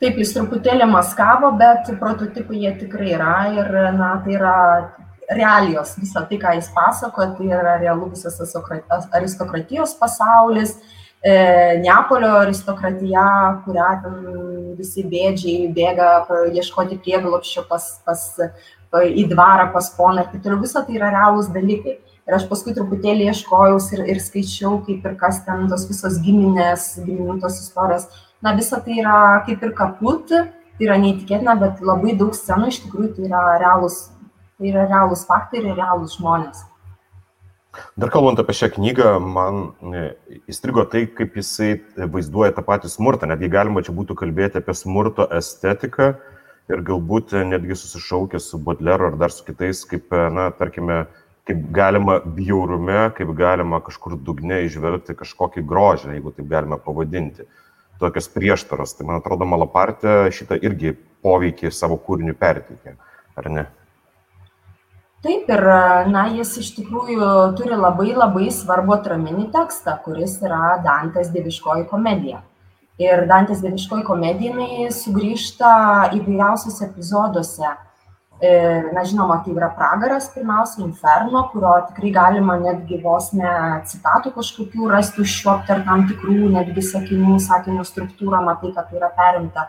Taip, 0.00 0.16
jis 0.16 0.32
truputėlį 0.32 0.86
maskavo, 0.88 1.52
bet 1.60 1.90
prototipai 2.00 2.62
jie 2.62 2.72
tikrai 2.80 3.12
yra 3.12 3.34
ir, 3.52 3.68
na, 3.98 4.14
tai 4.24 4.38
yra 4.38 4.54
realijos, 5.30 5.92
visą 6.00 6.24
tai, 6.26 6.38
ką 6.40 6.54
jis 6.56 6.70
pasako, 6.72 7.26
tai 7.36 7.50
yra 7.52 7.76
realu 7.78 8.08
visas 8.10 8.40
aristokratijos 9.12 9.92
pasaulis, 10.00 10.78
e, 11.20 11.34
Neapolio 11.84 12.32
aristokratija, 12.40 13.26
kurią 13.66 13.90
ten 14.02 14.16
visi 14.80 15.04
bėdžiai 15.04 15.68
bėga 15.76 16.08
ieškoti 16.48 16.96
prieglopščio 17.04 17.68
pas, 17.68 17.92
pas 18.08 18.24
į 18.98 19.26
dvarą 19.30 19.70
pas 19.74 19.90
poną 19.96 20.24
ir 20.24 20.30
taip 20.32 20.42
toliau. 20.44 20.60
Visa 20.62 20.82
tai 20.86 20.96
yra 20.98 21.10
realūs 21.14 21.50
dalykai. 21.54 21.98
Ir 22.28 22.36
aš 22.36 22.46
paskui 22.50 22.74
truputėlį 22.76 23.28
ieškojau 23.30 23.78
ir, 23.96 24.02
ir 24.14 24.18
skaičiau, 24.22 24.80
kaip 24.86 25.06
ir 25.06 25.14
kas 25.18 25.40
ten 25.46 25.66
tos 25.70 25.86
visos 25.88 26.18
giminės, 26.22 26.92
giminių 27.02 27.40
tos 27.42 27.58
istorijos. 27.62 28.06
Na, 28.42 28.54
visa 28.56 28.78
tai 28.84 29.00
yra 29.02 29.42
kaip 29.46 29.62
ir 29.66 29.74
kaput, 29.76 30.30
tai 30.30 30.86
yra 30.86 30.98
neįtikėtina, 31.00 31.56
bet 31.60 31.82
labai 31.84 32.14
daug 32.18 32.34
scenų 32.36 32.70
iš 32.70 32.82
tikrųjų 32.86 33.14
tai 33.16 33.28
yra 33.28 33.44
realūs, 33.62 33.98
tai 34.58 34.70
yra 34.72 34.86
realūs 34.88 35.26
faktai 35.28 35.62
ir 35.62 35.72
realūs 35.74 36.18
žmonės. 36.20 36.66
Dar 38.00 38.10
kalbant 38.10 38.40
apie 38.42 38.54
šią 38.56 38.70
knygą, 38.74 39.10
man 39.22 39.60
e, 39.94 40.06
įstrigo 40.50 40.82
tai, 40.90 41.04
kaip 41.06 41.36
jisai 41.38 41.76
vaizduoja 41.98 42.54
tą 42.56 42.64
patį 42.66 42.90
smurtą. 42.90 43.28
Netgi 43.30 43.50
galima 43.52 43.82
čia 43.86 43.94
būtų 43.94 44.16
kalbėti 44.18 44.58
apie 44.58 44.74
smurto 44.74 45.28
estetiką, 45.38 46.14
ir 46.70 46.84
galbūt 46.86 47.34
netgi 47.48 47.76
susišaukia 47.78 48.40
su 48.42 48.58
Bodleru 48.62 49.10
ar 49.10 49.18
dar 49.20 49.32
su 49.34 49.44
kitais, 49.46 49.82
kaip, 49.88 50.12
na, 50.34 50.50
tarkime, 50.56 51.04
kaip 51.48 51.64
galima 51.74 52.20
bjaurume, 52.24 53.10
kaip 53.16 53.32
galima 53.38 53.80
kažkur 53.84 54.16
dugne 54.28 54.62
išvelgti 54.66 55.16
kažkokį 55.18 55.64
grožį, 55.66 56.14
jeigu 56.16 56.34
taip 56.36 56.48
galime 56.50 56.78
pavadinti. 56.84 57.48
Tokios 58.00 58.30
prieštaros. 58.32 58.94
Tai 58.96 59.10
man 59.10 59.18
atrodo, 59.20 59.44
Malapartė 59.44 60.30
šitą 60.32 60.56
irgi 60.64 60.94
poveikį 61.20 61.68
savo 61.74 61.98
kūrinių 62.00 62.32
perteikė, 62.40 62.94
ar 63.36 63.50
ne? 63.52 63.66
Taip 65.20 65.50
ir, 65.52 65.66
na, 66.08 66.22
jis 66.32 66.54
iš 66.62 66.70
tikrųjų 66.78 67.26
turi 67.58 67.76
labai 67.76 68.14
labai 68.16 68.46
svarbu 68.56 68.96
atraminį 68.96 69.50
tekstą, 69.52 69.98
kuris 70.06 70.38
yra 70.40 70.78
Dantės 70.86 71.28
dieviškoji 71.34 71.84
komedija 71.90 72.40
ir 73.00 73.24
Dantės 73.30 73.62
dieviškoji 73.64 74.04
komedija 74.04 74.52
jinai 74.52 74.90
sugrįžta 74.94 75.70
įvairiausiuose 76.18 76.84
epizoduose. 76.90 77.70
Na, 78.94 79.02
žinoma, 79.04 79.42
tai 79.44 79.52
yra 79.52 79.68
pragaras, 79.76 80.30
pirmiausia, 80.32 80.80
inferno, 80.86 81.42
kurio 81.52 81.74
tikrai 81.90 82.12
galima 82.14 82.54
netgi 82.56 82.96
vos 83.02 83.26
ne 83.36 83.50
citatų 83.88 84.32
kažkokių 84.38 84.88
rasti 84.88 85.20
užšiopti 85.20 85.74
ar 85.74 85.82
tam 85.84 86.06
tikrų 86.08 86.48
netgi 86.54 86.84
sakinių, 86.86 87.36
sakinių 87.44 87.84
struktūrą, 87.84 88.40
matai, 88.46 88.72
kad 88.76 88.88
tai 88.88 88.96
yra 88.96 89.12
perimta. 89.18 89.66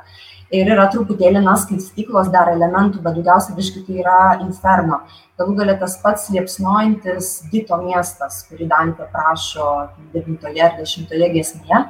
Ir 0.56 0.72
yra 0.72 0.88
truputėlį, 0.92 1.44
na, 1.44 1.58
skaistyklos 1.60 2.32
dar 2.32 2.52
elementų, 2.52 3.04
bet 3.04 3.20
daugiausiai 3.20 3.58
viškai 3.60 3.84
tai 3.88 4.00
yra 4.06 4.20
inferno. 4.40 5.02
Galų 5.40 5.58
galia 5.60 5.76
tas 5.80 5.98
pats 6.00 6.30
liepsnojantis 6.32 7.32
Dito 7.52 7.76
miestas, 7.84 8.46
kurį 8.48 8.72
Dantė 8.72 9.08
prašo 9.12 9.68
9 10.16 10.48
ar 10.48 10.80
10 10.80 11.12
gesmėje 11.36 11.84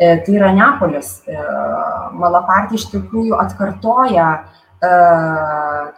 tai 0.00 0.34
yra 0.38 0.50
Neapolis. 0.56 1.20
E, 1.28 1.36
Malapartė 2.20 2.78
iš 2.78 2.88
tikrųjų 2.94 3.36
atkartoja 3.40 4.28
e, 4.40 4.90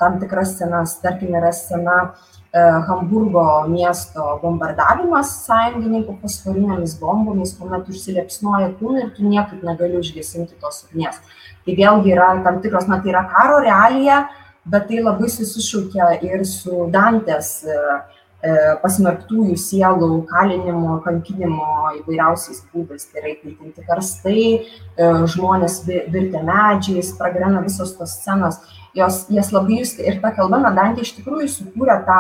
tam 0.01 0.19
tikras 0.23 0.57
scenas, 0.57 0.99
tarkim, 1.05 1.35
yra 1.39 1.55
scena 1.57 2.13
Hamburgo 2.53 3.43
miesto 3.65 4.35
bombardavimas 4.43 5.31
sąjungininkų 5.47 6.19
fosforinėmis 6.21 6.99
bombomis, 7.01 7.55
kuomet 7.57 7.87
užsiliepsnoja 7.89 8.75
kūnai 8.77 9.07
ir 9.07 9.15
tu 9.17 9.25
niekaip 9.25 9.63
negali 9.65 9.97
užgesinti 9.97 10.59
tos 10.61 10.83
ugnies. 10.85 11.17
Tai 11.65 11.77
vėlgi 11.79 12.13
yra 12.13 12.27
tam 12.45 12.59
tikros, 12.61 12.91
na 12.91 12.99
tai 13.01 13.15
yra 13.15 13.23
karo 13.31 13.63
realija, 13.65 14.27
bet 14.69 14.85
tai 14.91 15.01
labai 15.01 15.31
susišaukia 15.33 16.11
ir 16.29 16.45
su 16.45 16.91
Dantės 16.93 17.55
uh, 17.65 18.03
E, 18.03 18.22
pasmerktųjų 18.83 19.55
sielų 19.61 20.09
kalinimo, 20.27 20.97
kankinimo 21.05 21.93
įvairiausiais 22.01 22.65
būdais. 22.73 23.07
Tai 23.07 23.21
yra 23.21 23.35
įkaitinti 23.37 23.85
karstai, 23.87 24.45
e, 24.59 25.11
žmonės 25.31 25.83
virtę 25.87 26.43
medžiais, 26.43 27.13
pragrena 27.19 27.63
visos 27.63 27.95
tos 27.99 28.17
scenos. 28.19 28.59
Jos, 28.99 29.27
jas 29.31 29.53
labai 29.55 29.79
jūs 29.81 29.95
ir 30.03 30.19
ta 30.21 30.33
kalba, 30.35 30.59
na, 30.59 30.73
Dantė 30.75 31.07
iš 31.07 31.15
tikrųjų 31.21 31.49
sukūrė 31.53 32.01
tą 32.09 32.19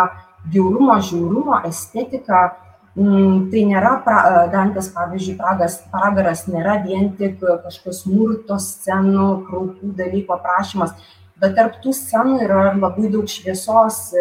bjaurumo, 0.52 1.00
žiaurumo 1.02 1.58
estetiką. 1.66 2.52
Mm, 2.92 3.48
tai 3.50 3.64
nėra 3.66 3.96
pra, 4.04 4.20
e, 4.22 4.46
Dantės, 4.52 4.92
pavyzdžiui, 4.94 5.34
pragas, 5.40 5.80
pragaras 5.90 6.46
nėra 6.46 6.78
vien 6.86 7.10
tik 7.18 7.40
kažkokios 7.40 8.04
smurto 8.04 8.60
scenų, 8.62 9.28
kraupų 9.48 9.90
dalykų 9.98 10.38
aprašymas, 10.38 10.94
bet 11.40 11.56
tarp 11.58 11.82
tų 11.82 11.96
scenų 11.96 12.38
yra 12.44 12.64
labai 12.76 13.10
daug 13.10 13.26
šviesos, 13.26 14.12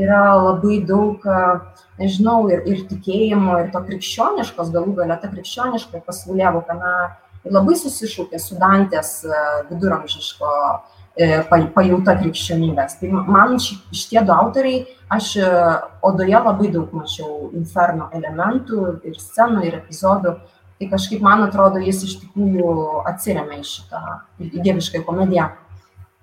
yra 0.00 0.20
labai 0.38 0.80
daug, 0.86 1.24
nežinau, 2.00 2.44
ir, 2.52 2.62
ir 2.68 2.84
tikėjimo, 2.90 3.58
ir 3.62 3.72
to 3.74 3.82
krikščioniškos, 3.86 4.72
galų 4.74 4.96
galia 5.00 5.18
ta 5.20 5.30
krikščioniška 5.32 6.02
pasaulėvoka, 6.06 6.76
na, 6.78 6.94
labai 7.48 7.76
susišaukė 7.80 8.40
su 8.40 8.58
Dantės 8.60 9.12
viduramžiško 9.70 10.52
e, 11.16 11.42
pajauta 11.48 12.16
krikščionybės. 12.20 12.98
Tai 13.00 13.12
man 13.16 13.58
šitie 13.60 14.22
du 14.24 14.34
autoriai, 14.36 14.84
aš 15.12 15.34
odoje 16.06 16.38
labai 16.38 16.70
daug 16.72 16.92
mačiau 16.96 17.50
inferno 17.56 18.10
elementų 18.16 18.96
ir 19.08 19.20
scenų, 19.20 19.66
ir 19.68 19.80
epizodų. 19.82 20.36
Tai 20.80 20.86
kažkaip 20.88 21.20
man 21.20 21.42
atrodo, 21.44 21.80
jis 21.84 22.06
iš 22.06 22.14
tikrųjų 22.22 22.70
atsiriamė 23.10 23.58
į 23.60 23.66
šitą 23.68 23.98
dievišką 24.64 25.02
komediją. 25.04 25.50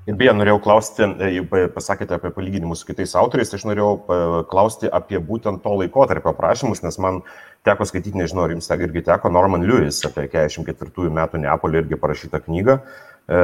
Ir 0.08 0.16
beje, 0.16 0.32
norėjau 0.40 0.62
klausti, 0.64 1.04
e, 1.04 1.64
pasakėte 1.76 2.16
apie 2.16 2.30
palyginimus 2.32 2.80
su 2.80 2.88
kitais 2.88 3.12
autoriais, 3.20 3.50
tai 3.52 3.58
aš 3.60 3.66
norėjau 3.68 3.90
e, 3.92 4.20
klausti 4.48 4.88
apie 4.88 5.20
būtent 5.20 5.60
to 5.66 5.74
laikotarpio 5.82 6.32
aprašymus, 6.32 6.80
nes 6.86 6.98
man 7.04 7.20
teko 7.68 7.84
skaityti, 7.90 8.16
nežinau, 8.16 8.46
ar 8.46 8.54
jums 8.56 8.72
irgi 8.72 9.04
teko, 9.04 9.34
Norman 9.36 9.68
Lewis 9.68 10.00
apie 10.08 10.30
44 10.32 11.12
metų 11.12 11.44
Neapolį 11.44 11.84
irgi 11.84 12.00
parašytą 12.00 12.40
knygą. 12.46 12.78
E, 12.80 13.42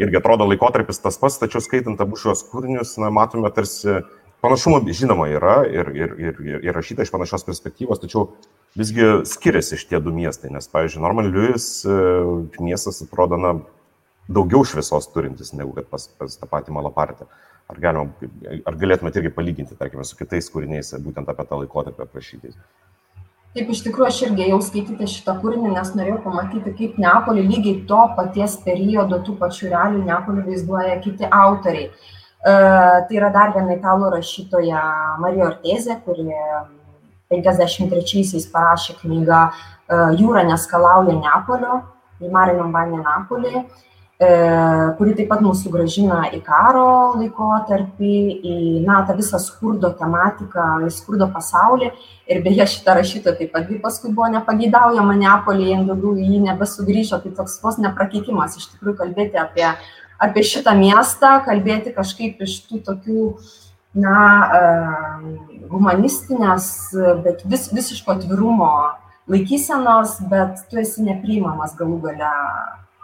irgi 0.00 0.20
atrodo 0.22 0.48
laikotarpis 0.48 1.04
tas 1.04 1.20
pats, 1.20 1.36
tačiau 1.42 1.60
skaitant 1.60 2.00
abu 2.00 2.16
šios 2.16 2.46
kūrinius, 2.48 2.96
na, 3.02 3.12
matome 3.12 3.52
tarsi 3.52 4.00
panašumų, 4.40 4.86
žinoma, 4.96 5.28
yra 5.28 5.60
ir, 5.68 5.92
ir, 5.92 6.16
ir, 6.16 6.44
ir 6.64 6.76
rašyta 6.80 7.04
iš 7.04 7.12
panašios 7.12 7.44
perspektyvos, 7.44 8.00
tačiau 8.00 8.30
visgi 8.72 9.18
skiriasi 9.28 9.76
šitie 9.84 10.00
du 10.00 10.16
miestai, 10.16 10.48
nes, 10.54 10.72
pavyzdžiui, 10.72 11.04
Norman 11.04 11.28
Lewis 11.28 11.74
miestas 12.56 13.04
atrodo, 13.04 13.36
na, 13.36 13.58
daugiau 14.28 14.64
šviesos 14.66 15.10
turintis 15.14 15.52
negu 15.54 15.74
kad 15.76 15.88
pas, 15.90 16.08
pas 16.18 16.38
tą 16.38 16.48
patį 16.50 16.74
Malapartę. 16.76 17.28
Ar, 17.66 17.78
galima, 17.82 18.30
ar 18.66 18.76
galėtumėte 18.78 19.18
irgi 19.18 19.32
palyginti, 19.34 19.78
tarkime, 19.78 20.04
su 20.06 20.18
kitais 20.18 20.46
kūriniais, 20.52 20.92
būtent 21.02 21.26
apie 21.30 21.46
tą 21.48 21.58
laikotarpį 21.62 22.04
aprašytais? 22.04 22.58
Taip, 23.56 23.70
iš 23.72 23.80
tikrųjų, 23.86 24.06
aš 24.06 24.18
irgi 24.26 24.46
jau 24.50 24.58
skaityti 24.62 25.08
šitą 25.08 25.34
kūrinį, 25.40 25.72
nes 25.74 25.90
norėjau 25.96 26.20
pamatyti, 26.26 26.74
kaip 26.78 26.98
Neapolį 27.02 27.46
lygiai 27.48 27.80
to 27.88 28.02
paties 28.18 28.58
periodo, 28.62 29.18
tų 29.24 29.34
pačių 29.40 29.72
realių 29.72 30.02
Neapolį 30.04 30.44
vaizduoja 30.50 30.98
kiti 31.02 31.26
autoriai. 31.26 31.88
Uh, 32.46 33.00
tai 33.08 33.16
yra 33.16 33.32
dar 33.34 33.54
viena 33.56 33.74
italų 33.74 34.12
rašytoja 34.12 34.82
Marija 35.18 35.48
Ortezė, 35.48 35.96
kuri 36.04 36.28
53-aisiais 37.32 38.46
parašė 38.52 38.98
knygą 39.00 39.40
uh, 39.48 40.12
Jūra 40.20 40.44
neskalauja 40.46 41.16
Neapolio, 41.16 41.80
į 42.22 42.30
Marinio 42.30 42.68
Banė 42.76 43.00
Napolį. 43.02 43.64
E, 43.64 43.95
kuri 44.16 45.12
taip 45.12 45.28
pat 45.28 45.42
mūsų 45.44 45.68
gražina 45.74 46.22
į 46.32 46.38
karo 46.44 47.18
laikotarpį, 47.18 48.20
į 48.40 48.54
na, 48.86 49.02
tą 49.04 49.16
visą 49.18 49.36
skurdo 49.42 49.90
tematiką, 49.92 50.86
į 50.86 50.92
skurdo 50.94 51.28
pasaulį. 51.34 51.90
Ir 52.26 52.40
beje, 52.42 52.64
šitą 52.72 52.94
rašytoją 52.96 53.36
taip 53.36 53.52
pat 53.52 53.68
paskui 53.82 54.14
buvo 54.14 54.30
nepageidaujama 54.32 55.18
Neapolyje, 55.20 55.82
daugiau 55.84 56.14
į 56.16 56.30
jį 56.32 56.40
nebesugrįžo, 56.46 57.20
tai 57.20 57.34
toks 57.36 57.60
vos 57.60 57.76
neprakeikimas 57.82 58.56
iš 58.56 58.70
tikrųjų 58.72 58.96
kalbėti 59.02 59.36
apie, 59.42 59.68
apie 60.16 60.46
šitą 60.48 60.72
miestą, 60.80 61.36
kalbėti 61.44 61.92
kažkaip 61.92 62.40
iš 62.40 62.56
tų 62.70 62.80
tokių, 62.88 63.26
na, 64.00 64.16
e, 64.56 65.68
humanistinės, 65.68 66.72
bet 67.24 67.44
vis, 67.44 67.68
visiško 67.72 68.16
atvirumo 68.16 68.72
laikysenos, 69.28 70.18
bet 70.32 70.64
tu 70.70 70.80
esi 70.80 71.04
nepriimamas 71.04 71.76
galų 71.76 72.00
gale 72.08 72.32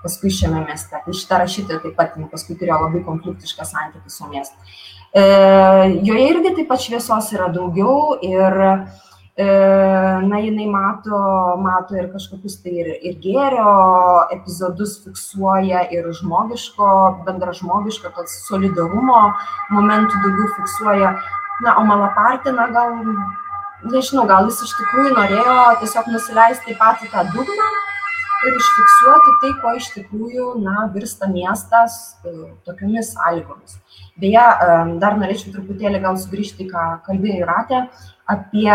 paskui 0.03 0.33
šiame 0.35 0.65
mieste. 0.67 0.99
Tai 1.05 1.15
šitą 1.17 1.43
rašytoją 1.43 1.83
taip 1.85 1.99
pat 1.99 2.17
paskui 2.33 2.57
turėjo 2.59 2.81
labai 2.87 3.03
konfliktišką 3.07 3.67
santykį 3.69 4.13
su 4.13 4.29
miestu. 4.31 4.75
E, 5.13 5.23
joje 6.09 6.29
irgi 6.31 6.55
taip 6.57 6.71
pat 6.73 6.81
šviesos 6.81 7.33
yra 7.37 7.51
daugiau 7.53 8.17
ir 8.25 8.59
e, 8.65 9.47
na, 10.29 10.41
jinai 10.41 10.69
mato, 10.73 11.21
mato 11.61 11.99
ir 11.99 12.09
kažkokius 12.15 12.59
tai 12.65 12.79
ir, 12.85 12.89
ir 13.11 13.19
gėrio 13.21 13.75
epizodus 14.39 14.99
fiksuoja, 15.05 15.85
ir 15.93 16.09
žmogiško, 16.21 16.89
bendražmogiško, 17.29 18.15
toks 18.17 18.41
solidarumo 18.49 19.21
momentų 19.77 20.25
daugiau 20.25 20.51
fiksuoja. 20.57 21.15
Na, 21.63 21.77
o 21.79 21.85
Malapartina 21.87 22.67
gal, 22.75 22.97
nežinau, 23.93 24.25
gal 24.27 24.49
jis 24.49 24.65
iš 24.67 24.73
tikrųjų 24.81 25.13
norėjo 25.15 25.59
tiesiog 25.85 26.09
nusileisti 26.11 26.73
į 26.73 26.81
patį 26.81 27.13
tą 27.13 27.29
dugną 27.37 27.69
ir 28.47 28.57
užfiksuoti 28.59 29.35
tai, 29.43 29.51
ko 29.63 29.75
iš 29.79 29.89
tikrųjų 29.97 30.47
na, 30.63 30.87
virsta 30.95 31.29
miestas 31.31 31.99
e, 32.27 32.33
tokiamis 32.67 33.13
sąlygomis. 33.17 33.77
Beje, 34.23 34.43
e, 34.43 34.79
dar 35.03 35.19
norėčiau 35.21 35.55
truputėlį 35.57 36.03
gal 36.03 36.19
sugrįžti, 36.21 36.67
ką 36.71 36.87
kalbėjo 37.07 37.47
Ratė, 37.49 37.85
apie, 38.33 38.71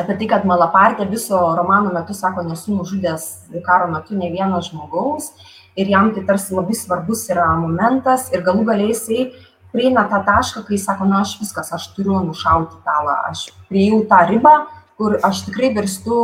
apie 0.00 0.14
tai, 0.18 0.28
kad 0.30 0.46
Malapartė 0.48 1.06
viso 1.10 1.40
romano 1.56 1.92
metu 1.94 2.16
sako, 2.16 2.44
nesu 2.46 2.74
nužudęs 2.74 3.26
karo 3.66 3.90
metu 3.92 4.18
ne 4.18 4.30
vieno 4.32 4.60
žmogaus 4.64 5.32
ir 5.76 5.90
jam 5.90 6.12
tai 6.14 6.24
tarsi 6.26 6.54
labai 6.54 6.76
svarbus 6.78 7.26
yra 7.30 7.48
momentas 7.58 8.30
ir 8.34 8.44
galų 8.46 8.66
galiai 8.70 8.92
jisai 8.92 9.32
prieina 9.74 10.06
tą 10.10 10.20
tašką, 10.22 10.62
kai 10.68 10.78
sako, 10.78 11.08
na 11.10 11.24
aš 11.24 11.34
viskas, 11.40 11.72
aš 11.74 11.88
turiu 11.96 12.20
nušauti 12.22 12.78
talą, 12.86 13.16
aš 13.30 13.48
prieėjau 13.70 14.04
tą 14.10 14.20
ribą, 14.30 14.54
kur 14.98 15.18
aš 15.26 15.44
tikrai 15.48 15.72
virstu, 15.74 16.16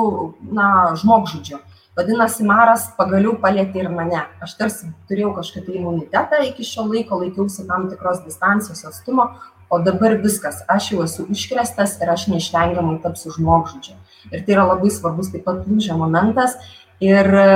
na, 0.54 0.94
žmogžudžiu. 1.00 1.58
Vadinasi, 1.98 2.44
Maras 2.46 2.86
pagaliau 2.96 3.34
palėtė 3.42 3.82
ir 3.82 3.88
mane. 3.92 4.22
Aš 4.44 4.54
tarsi 4.56 4.88
turėjau 5.10 5.32
kažkokį 5.40 5.74
imunitetą 5.80 6.38
iki 6.46 6.64
šio 6.64 6.86
laiko, 6.86 7.18
laikiausi 7.20 7.66
tam 7.68 7.88
tikros 7.90 8.22
distancijos 8.24 8.84
atstumo, 8.88 9.26
o 9.70 9.80
dabar 9.82 10.14
viskas, 10.22 10.62
aš 10.70 10.92
jau 10.92 11.02
esu 11.04 11.26
iškrestas 11.34 11.96
ir 12.00 12.10
aš 12.14 12.28
neišvengiamai 12.30 13.00
tapsiu 13.02 13.34
žmogžudžiu. 13.34 13.98
Ir 14.30 14.46
tai 14.46 14.56
yra 14.56 14.68
labai 14.70 14.90
svarbus 14.94 15.32
taip 15.34 15.44
pat 15.46 15.66
lūžio 15.66 15.98
momentas 15.98 16.56
ir 17.02 17.26
e, 17.26 17.46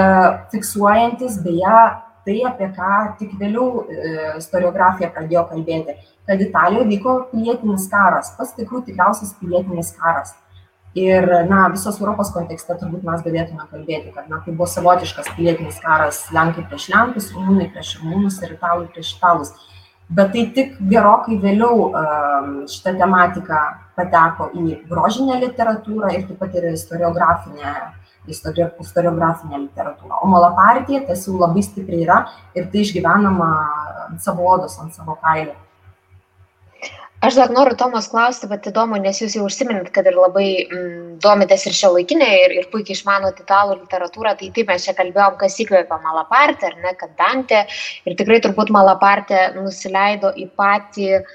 fiksuojantis 0.53 1.41
beje 1.47 1.81
tai, 2.25 2.39
apie 2.51 2.71
ką 2.77 2.93
tik 3.19 3.35
vėliau 3.41 3.85
e, 3.87 4.15
istoriografija 4.43 5.11
pradėjo 5.15 5.49
kalbėti, 5.51 5.99
kad 6.27 6.41
Italijoje 6.43 6.91
vyko 6.91 7.19
pilietinis 7.33 7.91
karas, 7.93 8.33
pats 8.39 8.55
tikrų 8.59 8.85
tikriausias 8.87 9.35
pilietinis 9.41 9.93
karas 9.99 10.35
ir 10.95 11.27
na 11.51 11.69
visos 11.69 11.99
europos 12.01 12.31
kontekste 12.35 12.77
turbūt 12.79 13.03
mes 13.07 13.23
galėtume 13.27 13.67
kalbėti 13.71 14.13
kad 14.15 14.29
na 14.31 14.41
tai 14.45 14.55
buvo 14.55 14.69
savotiškas 14.71 15.33
pilietinis 15.37 15.81
karas 15.83 16.21
lenkai 16.35 16.67
prieš 16.71 16.89
lenkus 16.95 17.33
rumunai 17.35 17.71
prieš 17.75 17.97
rumunus 18.01 18.39
ir 18.43 18.55
italai 18.55 18.87
prieš 18.95 19.17
italus 19.17 19.51
bet 20.09 20.31
tai 20.37 20.45
tik 20.55 20.77
gerokai 20.93 21.41
vėliau 21.43 21.91
šita 22.71 22.95
tematika 23.01 23.65
pateko 23.99 24.51
į 24.55 24.79
grožinę 24.91 25.41
literatūrą 25.43 26.15
ir 26.15 26.27
taip 26.29 26.39
pat 26.39 26.57
ir 26.61 26.71
istoriografinę 26.73 27.75
istoriografinę 28.29 29.59
literatūrą. 29.67 30.23
O 30.23 30.29
malapartija 30.33 31.03
tas 31.09 31.27
jau 31.29 31.37
labai 31.37 31.61
stipriai 31.65 32.07
yra 32.07 32.23
ir 32.57 32.71
tai 32.73 32.81
išgyvenama 32.81 33.49
ant 34.07 34.23
savo 34.25 34.47
odos, 34.55 34.79
ant 34.81 34.97
savo 34.97 35.19
kailio. 35.21 35.57
Aš 37.25 37.39
dar 37.39 37.53
noriu 37.55 37.77
Tomas 37.81 38.09
klausti, 38.13 38.49
bet 38.51 38.67
įdomu, 38.69 38.99
nes 39.01 39.21
jūs 39.23 39.37
jau 39.39 39.47
užsiminėt, 39.49 39.89
kad 39.95 40.09
ir 40.11 40.19
labai 40.19 40.49
mm, 40.65 41.15
domitės 41.25 41.65
ir 41.71 41.77
šio 41.79 41.95
laikinė 41.95 42.29
ir, 42.43 42.55
ir 42.59 42.69
puikiai 42.73 42.99
išmanot 42.99 43.41
italų 43.41 43.79
literatūrą, 43.79 44.35
tai 44.41 44.51
taip 44.57 44.73
mes 44.73 44.85
čia 44.85 44.97
kalbėjom, 44.99 45.39
kas 45.41 45.57
įkvėpė 45.65 46.01
Malapartę, 46.05 46.69
ar 46.73 46.77
ne, 46.85 46.93
kad 47.01 47.17
Dantė 47.21 47.65
ir 48.05 48.19
tikrai 48.21 48.43
turbūt 48.45 48.75
Malapartė 48.75 49.47
nusileido 49.57 50.35
į 50.37 50.51
patį 50.59 51.11
uh, 51.21 51.35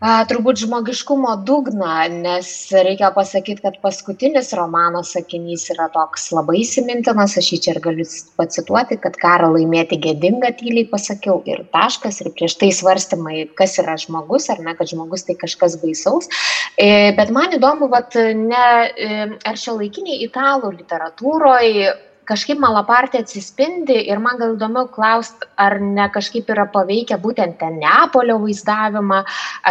turbūt 0.00 0.62
žmogiškumo 0.62 1.34
dugną, 1.44 2.08
nes 2.24 2.48
reikia 2.72 3.10
pasakyti, 3.12 3.60
kad 3.60 3.76
paskutinis 3.82 4.54
romano 4.56 5.02
sakinys 5.04 5.66
yra 5.74 5.90
toks 5.92 6.30
labai 6.32 6.62
įsimintinas, 6.62 7.36
aš 7.36 7.50
jį 7.52 7.58
čia 7.66 7.74
ir 7.74 7.80
galiu 7.84 8.06
pacituoti, 8.40 8.96
kad 9.02 9.18
karą 9.20 9.50
laimėti 9.52 10.00
gėdinga 10.00 10.54
tyliai 10.56 10.88
pasakiau 10.88 11.42
ir 11.44 11.66
taškas, 11.74 12.22
ir 12.24 12.32
prieš 12.32 12.56
tai 12.62 12.72
svarstymai, 12.72 13.50
kas 13.58 13.76
yra 13.82 13.98
žmogus, 14.00 14.48
ar 14.48 14.64
ne, 14.64 14.72
kad 14.78 14.88
žmogus 14.88 15.28
tai 15.28 15.36
kažkas 15.36 15.76
baisaus. 15.84 16.32
E, 16.80 17.12
bet 17.16 17.28
man 17.36 17.52
įdomu, 17.60 17.90
vat, 17.92 18.16
ne, 18.16 18.68
e, 18.96 19.24
ar 19.44 19.60
šio 19.60 19.76
laikiniai 19.82 20.24
italų 20.24 20.72
literatūroje 20.78 21.92
kažkaip 22.30 22.60
malapartė 22.62 23.24
atsispindi 23.24 23.96
ir 24.12 24.22
man 24.22 24.38
gal 24.40 24.54
įdomiau 24.54 24.88
klausti, 24.94 25.48
ar 25.58 25.78
ne 25.82 26.06
kažkaip 26.14 26.50
yra 26.54 26.68
paveikę 26.70 27.18
būtent 27.22 27.58
ten 27.60 27.80
Neapolio 27.82 28.38
vaizdavimą, 28.44 29.20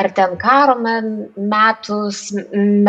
ar 0.02 0.12
ten 0.18 0.36
karo 0.42 0.76
metus, 0.84 2.30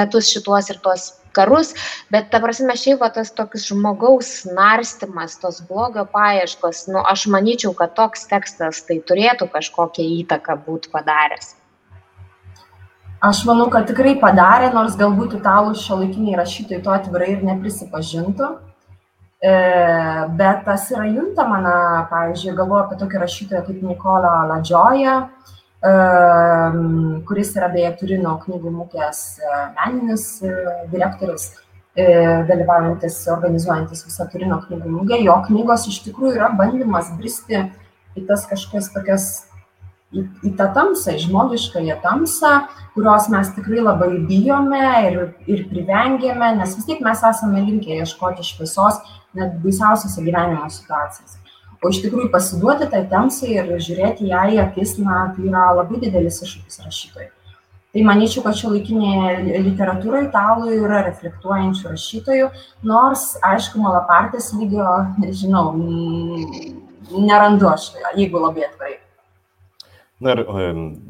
metus 0.01 0.31
šituos 0.35 0.71
ir 0.75 0.83
tuos 0.85 1.09
karus, 1.37 1.73
bet 2.11 2.31
ta 2.33 2.41
prasme 2.43 2.75
šiaip 2.79 3.01
va, 3.05 3.11
tas 3.15 3.31
toks 3.35 3.69
žmogaus 3.71 4.33
narstimas, 4.51 5.39
tos 5.43 5.61
blogio 5.69 6.05
paieškos, 6.11 6.89
nu, 6.91 7.05
aš 7.13 7.29
manyčiau, 7.31 7.75
kad 7.79 7.95
toks 7.99 8.27
tekstas 8.31 8.83
tai 8.89 8.99
turėtų 9.07 9.51
kažkokią 9.55 10.07
įtaką 10.21 10.59
būti 10.67 10.91
padaręs. 10.95 11.55
Aš 13.21 13.43
manau, 13.45 13.67
kad 13.69 13.85
tikrai 13.85 14.15
padarė, 14.17 14.71
nors 14.73 14.95
galbūt 14.97 15.37
italų 15.37 15.75
šio 15.77 16.01
laikiniai 16.01 16.39
rašytojai 16.41 16.81
to 16.87 16.93
atvirai 16.95 17.35
ir 17.35 17.43
neprisipažintų. 17.45 18.49
E, 19.41 19.53
bet 20.37 20.65
tas 20.65 20.91
yra 20.93 21.07
juntama, 21.09 21.61
na, 21.65 21.77
pavyzdžiui, 22.11 22.53
galvoju 22.59 22.83
apie 22.85 22.97
tokį 23.01 23.21
rašytoją 23.23 23.63
kaip 23.65 23.85
Nikola 23.89 24.33
Ladžioja, 24.51 25.15
e, 25.81 25.93
kuris 27.29 27.55
yra 27.57 27.71
beje 27.73 27.95
Turino 28.03 28.35
knygų 28.43 28.73
mūkės 28.75 29.23
e, 29.41 29.63
meninis 29.79 30.27
direktorius, 30.93 31.51
dalyvaujantis, 32.01 33.17
organizuojantis 33.33 34.05
visą 34.07 34.25
Turino 34.31 34.61
knygų 34.63 34.93
mūgę. 34.93 35.17
Jo 35.25 35.41
knygos 35.49 35.89
iš 35.91 35.99
tikrųjų 36.05 36.37
yra 36.37 36.53
bandymas 36.57 37.11
bristi 37.19 37.65
į 38.17 38.23
tas 38.29 38.45
kažkokias 38.49 38.93
tokias 38.95 39.27
į, 40.15 40.23
į 40.47 40.53
tą 40.59 40.69
tamsą, 40.77 41.17
žmogiškąją 41.25 41.97
tamsą, 42.05 42.53
kurios 42.95 43.27
mes 43.33 43.51
tikrai 43.57 43.83
labai 43.83 44.11
bijome 44.29 44.85
ir, 45.09 45.19
ir 45.51 45.65
privengėme, 45.73 46.55
nes 46.61 46.77
vis 46.79 46.89
tiek 46.89 47.03
mes 47.05 47.25
esame 47.27 47.65
linkę 47.67 47.99
ieškoti 48.01 48.47
šviesos 48.47 49.03
net 49.39 49.59
baisiausiose 49.65 50.25
gyvenimo 50.27 50.69
situacijose. 50.73 51.39
O 51.81 51.89
iš 51.89 52.03
tikrųjų 52.05 52.29
pasiduoti 52.33 52.89
tai 52.93 53.07
tamsai 53.09 53.55
ir 53.55 53.71
žiūrėti 53.81 54.29
ją 54.29 54.47
į 54.53 54.59
akis, 54.67 54.99
na, 55.01 55.31
tai 55.37 55.49
yra 55.49 55.71
labai 55.79 56.01
didelis 56.03 56.43
iššūkis 56.45 56.83
rašytojai. 56.85 57.31
Tai 57.91 58.03
manyčiau, 58.07 58.45
kad 58.45 58.55
šio 58.55 58.69
laikinėje 58.71 59.63
literatūroje 59.65 60.29
italų 60.29 60.75
yra 60.77 61.01
reflektuojančių 61.09 61.89
rašytojų, 61.91 62.51
nors, 62.87 63.25
aišku, 63.49 63.81
malapartės 63.83 64.53
lygio, 64.55 64.87
nežinau, 65.19 65.65
nerandu 67.11 67.67
aš, 67.73 67.89
jeigu 68.15 68.45
labai 68.45 68.69
atvirai. 68.69 68.99
Na 70.21 70.35
ir 70.37 70.43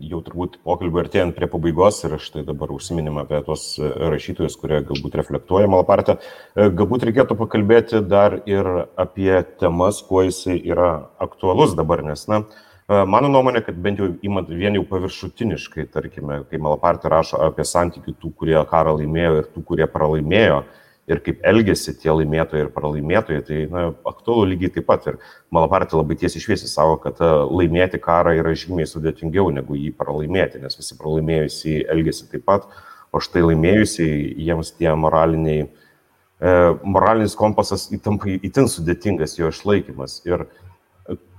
jau 0.06 0.20
turbūt 0.22 0.60
pokalbį 0.62 1.00
artėjant 1.02 1.34
prie 1.34 1.48
pabaigos 1.50 1.96
ir 2.06 2.12
štai 2.22 2.44
dabar 2.46 2.70
užsiminėm 2.70 3.16
apie 3.24 3.40
tos 3.42 3.64
rašytojus, 3.82 4.54
kurie 4.60 4.78
galbūt 4.86 5.16
reflektuoja 5.18 5.66
Malapartę, 5.72 6.20
e, 6.54 6.68
galbūt 6.78 7.08
reikėtų 7.08 7.34
pakalbėti 7.40 8.04
dar 8.06 8.36
ir 8.46 8.68
apie 8.94 9.32
temas, 9.58 9.98
kuo 10.06 10.22
jisai 10.28 10.60
yra 10.62 10.92
aktualus 11.26 11.74
dabar, 11.74 12.04
nes, 12.06 12.22
na, 12.30 12.44
e, 12.86 13.00
mano 13.02 13.32
nuomonė, 13.34 13.64
kad 13.66 13.82
bent 13.82 13.98
jau 13.98 14.12
įmant 14.22 14.54
vien 14.54 14.78
jau 14.78 14.86
paviršutiniškai, 14.92 15.88
tarkime, 15.90 16.44
kai 16.46 16.62
Malapartė 16.62 17.10
rašo 17.10 17.42
apie 17.48 17.66
santykių 17.66 18.14
tų, 18.14 18.30
kurie 18.38 18.60
karą 18.70 18.94
laimėjo 19.00 19.40
ir 19.40 19.50
tų, 19.56 19.64
kurie 19.72 19.90
pralaimėjo, 19.90 20.62
ir 21.10 21.20
kaip 21.24 21.40
elgesi 21.46 21.94
tie 21.98 22.12
laimėtojai 22.12 22.64
ir 22.64 22.70
pralaimėtojai, 22.74 23.42
tai 23.46 23.58
na, 23.72 23.82
aktualu 24.06 24.52
lygiai 24.52 24.72
taip 24.76 24.86
pat. 24.88 25.08
Ir 25.10 25.18
Malapartė 25.54 25.98
labai 25.98 26.16
tiesiai 26.20 26.44
šviesiai 26.44 26.70
savo, 26.70 26.96
kad 27.02 27.18
laimėti 27.50 28.00
karą 28.02 28.36
yra 28.38 28.54
žymiai 28.54 28.88
sudėtingiau 28.88 29.50
negu 29.54 29.78
jį 29.78 29.90
pralaimėti, 29.98 30.62
nes 30.62 30.78
visi 30.78 30.98
pralaimėjusiai 31.00 31.84
elgesi 31.94 32.28
taip 32.30 32.46
pat, 32.48 32.68
o 33.10 33.22
štai 33.22 33.42
laimėjusiai 33.48 34.30
jiems 34.46 34.72
tie 34.78 34.92
moraliniai, 34.94 35.66
e, 35.66 36.56
moralinis 36.86 37.34
kompasas 37.38 37.88
įtampa 37.94 38.30
įtin 38.38 38.70
sudėtingas, 38.70 39.38
jo 39.40 39.50
išlaikymas. 39.50 40.20
Ir 40.30 40.46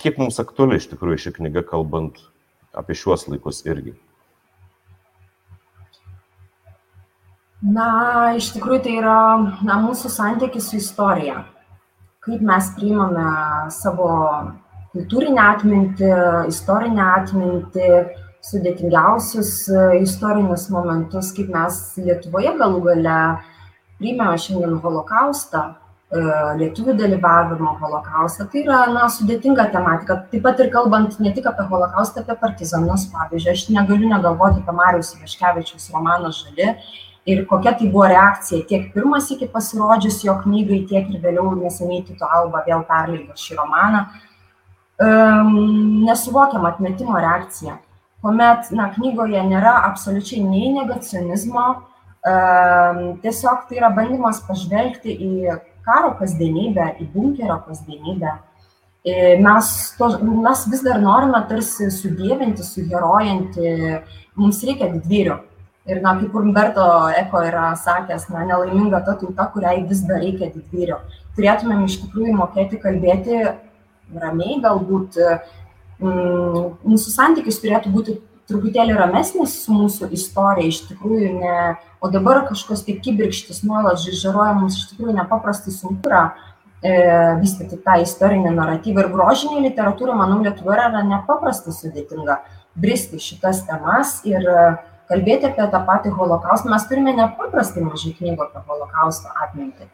kiek 0.03 0.19
mums 0.19 0.39
aktuali 0.43 0.81
iš 0.81 0.91
tikrųjų 0.91 1.26
ši 1.26 1.38
knyga, 1.39 1.64
kalbant 1.68 2.19
apie 2.76 2.95
šiuos 2.98 3.30
laikus 3.31 3.64
irgi. 3.68 3.95
Na, 7.61 8.33
iš 8.33 8.55
tikrųjų 8.55 8.81
tai 8.81 8.93
yra 8.97 9.17
na, 9.61 9.77
mūsų 9.83 10.09
santykis 10.09 10.71
su 10.71 10.79
istorija. 10.79 11.43
Kaip 12.25 12.41
mes 12.45 12.71
priimame 12.73 13.25
savo 13.73 14.07
kultūrinę 14.95 15.43
atmintį, 15.43 16.09
istorinę 16.49 17.03
atmintį, 17.19 17.89
sudėtingiausius 18.41 19.51
e, 19.69 19.83
istorinius 20.01 20.65
momentus, 20.73 21.29
kaip 21.38 21.51
mes 21.53 21.77
Lietuvoje 22.01 22.55
galų 22.57 22.81
gale 22.88 23.19
priimame 24.01 24.41
šiandien 24.41 24.79
holokaustą, 24.81 25.61
e, 25.69 26.23
lietuvių 26.63 26.97
dalyvavimo 26.97 27.75
holokaustą. 27.83 28.49
Tai 28.49 28.65
yra 28.65 28.81
na, 28.89 29.05
sudėtinga 29.05 29.67
tematika. 29.75 30.17
Taip 30.33 30.47
pat 30.47 30.65
ir 30.65 30.73
kalbant 30.73 31.21
ne 31.21 31.35
tik 31.38 31.45
apie 31.53 31.69
holokaustą, 31.69 32.25
apie 32.25 32.39
partizanus, 32.41 33.05
pavyzdžiui, 33.13 33.53
aš 33.53 33.67
negaliu 33.77 34.09
negalvoti 34.09 34.65
apie 34.65 34.77
Marijos 34.81 35.13
Ivaškevičius 35.19 35.91
romaną 35.93 36.33
Žali 36.41 36.73
ir 37.26 37.45
kokia 37.45 37.73
tai 37.77 37.88
buvo 37.91 38.07
reakcija 38.10 38.65
tiek 38.69 38.89
pirmas 38.93 39.30
iki 39.31 39.48
pasirodžius 39.52 40.22
jo 40.26 40.35
knygai, 40.41 40.81
tiek 40.89 41.10
ir 41.11 41.22
vėliau 41.22 41.53
neseniai 41.60 42.03
Tito 42.07 42.26
Alba 42.26 42.64
vėl 42.68 42.84
perleido 42.88 43.38
šį 43.38 43.57
romaną. 43.60 44.06
Um, 45.02 46.03
nesuvokiama 46.06 46.76
atmetimo 46.76 47.18
reakcija, 47.18 47.80
kuomet 48.22 48.69
na, 48.77 48.91
knygoje 48.93 49.41
nėra 49.48 49.80
absoliučiai 49.88 50.43
nei 50.45 50.69
negacionizmo, 50.76 51.65
um, 51.73 53.02
tiesiog 53.23 53.65
tai 53.69 53.80
yra 53.80 53.89
bandymas 53.98 54.43
pažvelgti 54.45 55.15
į 55.15 55.57
karo 55.85 56.14
kasdienybę, 56.19 56.95
į 57.02 57.10
bunkerio 57.14 57.57
kasdienybę. 57.65 58.38
Mes, 59.41 59.69
to, 59.98 60.11
mes 60.22 60.60
vis 60.69 60.84
dar 60.85 60.99
norime 61.02 61.39
tarsi 61.49 61.88
sudėvinti, 61.89 62.61
suherojinti, 62.61 63.72
mums 64.38 64.60
reikia 64.61 64.91
didvyrių, 64.91 65.39
Ir, 65.89 65.97
na, 66.03 66.13
kaip 66.19 66.35
Umberto 66.37 66.83
Eko 67.17 67.41
yra 67.41 67.71
sakęs, 67.79 68.27
na, 68.29 68.43
nelaiminga 68.45 68.99
ta 69.05 69.15
tauta, 69.17 69.47
kuriai 69.49 69.81
vis 69.89 70.03
dar 70.05 70.21
reikia 70.21 70.51
didvyrio. 70.53 70.99
Turėtumėm 71.37 71.87
iš 71.87 71.95
tikrųjų 72.03 72.35
mokėti 72.37 72.77
kalbėti 72.83 73.39
ramiai, 74.21 74.59
galbūt 74.61 75.17
mm, 75.17 76.67
mūsų 76.85 77.15
santykis 77.15 77.57
turėtų 77.63 77.93
būti 77.95 78.19
truputėlį 78.51 78.99
ramesnis 78.99 79.55
su 79.63 79.73
mūsų 79.73 80.11
istorija, 80.15 80.69
iš 80.69 80.83
tikrųjų 80.89 81.33
ne, 81.39 81.57
o 82.01 82.11
dabar 82.13 82.43
kažkoks 82.49 82.85
tai 82.85 82.97
kibirkštis 83.03 83.63
nuolat 83.65 84.01
žaižaroja, 84.03 84.55
mums 84.59 84.79
iš 84.79 84.91
tikrųjų 84.91 85.17
nepaprastai 85.17 85.73
sunku 85.73 86.11
yra 86.11 86.23
e, 86.83 86.93
vystyti 87.41 87.79
tą 87.85 87.97
istorinį 88.03 88.53
naratyvą 88.57 89.05
ir 89.05 89.11
grožinė 89.13 89.65
literatūra, 89.69 90.17
manau, 90.17 90.41
Lietuvoje 90.45 90.87
yra 90.89 91.03
nepaprastai 91.07 91.73
sudėtinga 91.77 92.41
bristi 92.75 93.19
šitas 93.21 93.65
temas 93.67 94.19
ir 94.27 94.45
e, 94.45 94.65
kalbėti 95.11 95.49
apie 95.49 95.67
tą 95.71 95.81
patį 95.88 96.13
holokaustą, 96.15 96.71
mes 96.71 96.85
turime 96.89 97.13
nepaprastai 97.17 97.83
mažai 97.85 98.13
knygų 98.17 98.47
apie 98.47 98.63
holokausto 98.69 99.33
atmintį. 99.45 99.89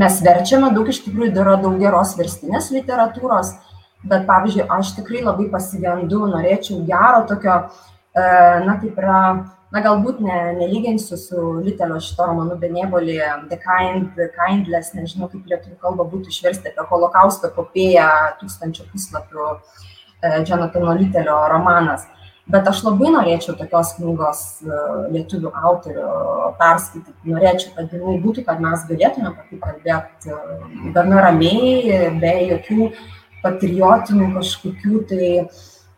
Mes 0.00 0.20
verčiame 0.22 0.70
daug 0.74 0.88
iš 0.90 1.02
tikrųjų 1.06 1.32
yra 1.34 1.56
daug 1.58 1.78
geros 1.82 2.14
verstinės 2.18 2.70
literatūros, 2.70 3.56
bet 4.06 4.26
pavyzdžiui, 4.28 4.68
aš 4.70 4.92
tikrai 5.00 5.24
labai 5.26 5.48
pasigendu, 5.50 6.28
norėčiau 6.30 6.84
gero 6.86 7.24
tokio, 7.28 7.56
e, 8.14 8.28
na 8.66 8.76
kaip 8.80 9.00
yra, 9.02 9.22
na 9.74 9.82
galbūt 9.82 10.22
ne, 10.22 10.38
nelyginsiu 10.60 11.18
su 11.18 11.42
Litelio 11.64 11.98
šito 12.02 12.28
romanu 12.30 12.54
Benevolį, 12.62 13.18
The 13.50 13.58
Kind, 13.64 14.22
Kindless, 14.38 14.94
nežinau 14.94 15.28
kaip 15.32 15.50
lietuvių 15.50 15.76
kalba 15.82 16.06
būtų 16.14 16.30
išversti 16.30 16.70
apie 16.70 16.86
holokausto 16.92 17.50
kopėją 17.58 18.08
tūkstančio 18.40 18.86
puslapių 18.94 19.50
e, 19.50 19.58
Jonatano 20.46 20.94
Litelio 21.02 21.42
romanas 21.50 22.06
bet 22.50 22.68
aš 22.70 22.82
labai 22.86 23.12
norėčiau 23.14 23.54
tokios 23.58 23.94
knygos 23.98 24.42
e, 24.64 24.78
lietuvių 25.14 25.52
autorių 25.70 26.10
perskaityti. 26.58 27.16
Norėčiau, 27.30 27.72
kad 27.76 27.94
jinai 27.94 28.16
būtų, 28.24 28.44
kad 28.46 28.62
mes 28.62 28.84
galėtume 28.88 29.30
apie 29.30 29.46
tai 29.50 29.60
kalbėti 29.66 30.34
e, 30.34 30.92
gana 30.96 31.24
ramiai, 31.26 32.10
be 32.22 32.34
jokių 32.52 32.90
patriotinių 33.44 34.28
kažkokių 34.36 35.04
tai, 35.10 35.30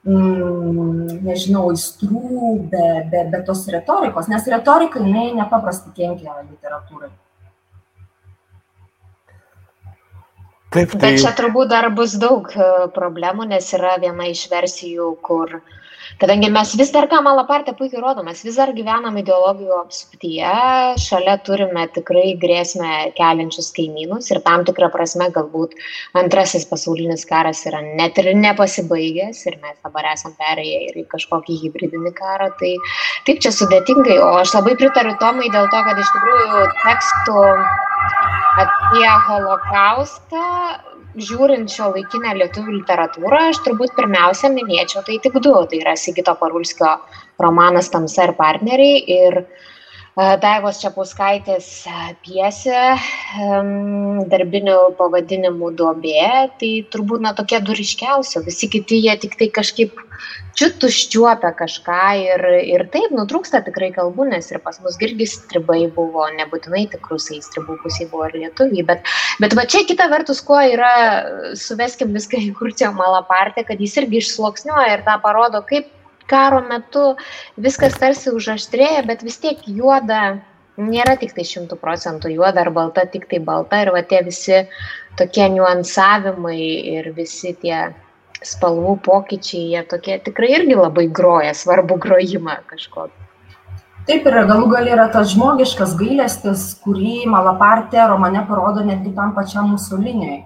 mm, 0.07 1.19
nežinau, 1.27 1.67
aistrų, 1.73 2.55
be, 2.73 2.87
be, 3.11 3.25
be 3.33 3.43
tos 3.49 3.65
retorikos, 3.73 4.31
nes 4.31 4.47
retorika 4.53 5.03
jinai 5.03 5.33
nepaprastai 5.41 5.95
kenkia 5.97 6.39
literatūrai. 6.45 7.13
Taip, 10.73 10.95
tai... 10.95 10.99
Bet 11.03 11.21
čia 11.21 11.35
turbūt 11.37 11.69
dar 11.69 11.91
bus 11.93 12.17
daug 12.17 12.49
e, 12.57 12.73
problemų, 12.95 13.51
nes 13.51 13.67
yra 13.77 13.99
viena 14.01 14.31
iš 14.33 14.47
versijų, 14.49 15.11
kur 15.21 15.59
uh, 15.59 15.79
Kadangi 16.21 16.51
mes 16.53 16.75
vis 16.79 16.91
dar, 16.95 17.07
ką 17.11 17.21
Malapartė 17.25 17.75
puikiai 17.79 18.03
rodo, 18.03 18.23
mes 18.27 18.43
vis 18.45 18.59
dar 18.61 18.73
gyvenam 18.77 19.17
ideologijų 19.21 19.79
apsuptyje, 19.79 20.53
šalia 21.01 21.39
turime 21.47 21.87
tikrai 21.95 22.35
grėsmę 22.43 23.13
keliančius 23.17 23.73
kaimynus 23.77 24.31
ir 24.33 24.43
tam 24.45 24.67
tikrą 24.69 24.91
prasme 24.93 25.31
galbūt 25.35 25.75
antrasis 26.19 26.69
pasaulinis 26.71 27.25
karas 27.29 27.65
yra 27.71 27.83
net 27.87 28.21
ir 28.23 28.33
nepasibaigęs 28.39 29.43
ir 29.49 29.59
mes 29.65 29.79
dabar 29.81 30.13
esam 30.13 30.37
perėję 30.39 30.85
ir 30.91 31.01
į 31.03 31.07
kažkokį 31.15 31.59
hybridinį 31.65 32.15
karą. 32.19 32.51
Tai 32.61 32.73
taip 33.27 33.43
čia 33.45 33.55
sudėtingai, 33.55 34.21
o 34.23 34.33
aš 34.43 34.57
labai 34.59 34.77
pritariu 34.81 35.17
Tomai 35.23 35.49
dėl 35.55 35.69
to, 35.73 35.83
kad 35.89 35.99
iš 36.03 36.15
tikrųjų 36.17 36.65
tekstų 36.85 37.47
apie 38.63 39.11
holokaustą 39.29 40.47
žiūrint 41.17 41.73
šio 41.73 41.91
laikinę 41.93 42.33
lietuvių 42.39 42.79
literatūrą, 42.79 43.41
aš 43.51 43.61
turbūt 43.67 43.95
pirmiausia 43.99 44.51
minėčiau 44.53 45.05
tai 45.07 45.19
tik 45.25 45.37
du. 45.45 45.53
Tai 45.53 45.81
yra 45.81 45.95
Sigito 45.99 46.35
Parulskio 46.41 46.95
romanas 47.43 47.91
Tamsa 47.93 48.29
ir 48.29 48.35
partneriai 48.39 49.03
ir 49.17 49.39
e, 49.43 49.47
Daivos 50.13 50.77
Čiapauskaitės 50.83 51.67
pjesė 52.21 52.81
darbinių 54.29 54.77
pavadinimų 54.99 55.71
duobė. 55.79 56.53
Tai 56.61 56.71
turbūt 56.93 57.25
na, 57.25 57.33
tokie 57.33 57.63
du 57.65 57.73
ryškiausi, 57.79 58.43
visi 58.45 58.69
kiti 58.69 59.01
jie 59.07 59.15
tik 59.23 59.39
tai 59.41 59.49
kažkaip 59.49 59.97
čiut 60.53 60.85
užčiuopia 60.85 61.55
kažką 61.57 62.03
ir, 62.21 62.45
ir 62.75 62.85
taip 62.93 63.15
nutrūksta 63.17 63.63
tikrai 63.65 63.89
kalbų, 63.95 64.29
nes 64.35 64.53
ir 64.53 64.61
pas 64.61 64.77
mus 64.85 65.01
irgi 65.01 65.25
stribai 65.33 65.87
buvo, 65.97 66.27
nebūtinai 66.37 66.85
tik 66.93 67.09
rusai 67.09 67.41
stribų 67.41 67.79
pusiai 67.81 68.11
buvo 68.13 68.29
ir 68.29 68.37
lietuviai, 68.43 68.85
bet, 68.93 69.09
bet 69.41 69.57
va 69.57 69.65
čia 69.65 69.81
kita 69.89 70.11
vertus, 70.13 70.45
kuo 70.45 70.61
yra, 70.61 70.93
suveskim 71.57 72.13
viską 72.13 72.45
į 72.51 72.53
kurcio 72.61 72.93
malapartę, 72.99 73.65
kad 73.65 73.81
jis 73.81 73.97
irgi 74.03 74.21
išsloksniuoja 74.21 74.99
ir 74.99 75.09
tą 75.09 75.17
parodo, 75.25 75.65
kaip 75.73 75.89
karo 76.33 76.63
metu 76.69 77.13
viskas 77.61 77.99
tarsi 78.01 78.33
užaštrėja, 78.33 79.05
bet 79.09 79.25
vis 79.27 79.39
tiek 79.43 79.61
juoda 79.69 80.41
nėra 80.81 81.19
tik 81.21 81.35
tai 81.37 81.45
šimtų 81.45 81.77
procentų 81.81 82.33
juoda 82.33 82.65
ar 82.65 82.73
balta, 82.73 83.05
tik 83.05 83.29
tai 83.31 83.43
balta 83.45 83.83
ir 83.85 83.93
va 83.93 84.03
tie 84.03 84.23
visi 84.25 84.63
tokie 85.21 85.49
niuansavimai 85.53 86.61
ir 86.97 87.13
visi 87.17 87.53
tie 87.61 87.91
spalvų 88.43 88.97
pokyčiai, 89.07 89.67
jie 89.75 89.83
tokie 89.89 90.19
tikrai 90.25 90.55
irgi 90.57 90.79
labai 90.79 91.07
groja, 91.09 91.53
svarbu 91.55 91.99
grojimą 92.03 92.57
kažkokį. 92.71 93.19
Taip 94.09 94.25
ir 94.27 94.35
galų 94.49 94.67
gal 94.73 94.89
yra 94.91 95.05
tas 95.15 95.31
žmogiškas 95.31 95.93
gailestis, 95.95 96.73
kurį 96.83 97.29
Malapartė 97.31 98.03
romane 98.11 98.43
parodo 98.49 98.83
netgi 98.83 99.13
tam 99.15 99.31
pačiam 99.37 99.71
Musoliniui. 99.71 100.41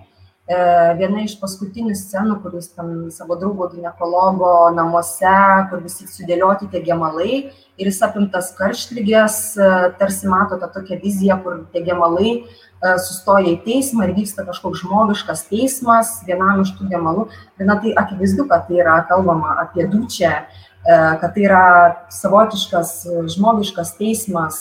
E, 0.47 0.56
viena 0.98 1.24
iš 1.24 1.35
paskutinių 1.40 1.94
scenų, 1.98 2.40
kuris 2.44 2.70
tam 2.74 3.09
savo 3.10 3.35
draugo 3.40 3.66
gynekologo 3.73 4.52
namuose, 4.77 5.39
kur 5.70 5.82
visi 5.82 6.06
sudėlioti 6.06 6.70
tie 6.70 6.85
gemalai 6.86 7.32
ir 7.77 7.89
jis 7.90 7.98
apimtas 8.06 8.52
karštlygės, 8.59 9.40
e, 9.59 9.73
tarsi 9.98 10.31
mato 10.31 10.60
tą 10.60 10.70
tokią 10.78 11.01
viziją, 11.02 11.40
kur 11.43 11.64
tie 11.73 11.82
gemalai 11.86 12.39
E, 12.85 12.93
sustoja 13.01 13.55
į 13.55 13.60
teismą 13.64 14.05
ir 14.05 14.14
vyksta 14.18 14.44
kažkoks 14.44 14.82
žmogiškas 14.85 15.47
teismas 15.48 16.12
vienam 16.28 16.60
iš 16.60 16.74
tų 16.77 16.90
gemalų. 16.90 17.27
Ir 17.56 17.68
na, 17.70 17.78
tai 17.81 17.94
akivaizdu, 17.97 18.44
kad 18.51 18.66
tai 18.68 18.82
yra 18.82 18.98
kalbama 19.09 19.56
apie 19.64 19.86
dučią, 19.89 20.32
kad 20.86 21.32
tai 21.35 21.47
yra 21.48 21.62
savotiškas 22.14 22.90
žmogiškas 23.32 23.97
teismas 23.98 24.60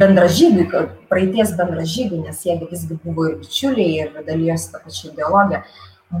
bendražygių, 0.00 0.64
praeities 1.10 1.54
bendražygių, 1.58 2.24
nes 2.24 2.42
jie 2.46 2.56
visgi 2.62 2.96
buvo 3.04 3.28
ir 3.28 3.38
bičiuliai 3.42 4.04
ir 4.04 4.12
dalyjosi 4.26 4.72
tą 4.72 4.82
pačią 4.84 5.12
ideologiją. 5.12 5.62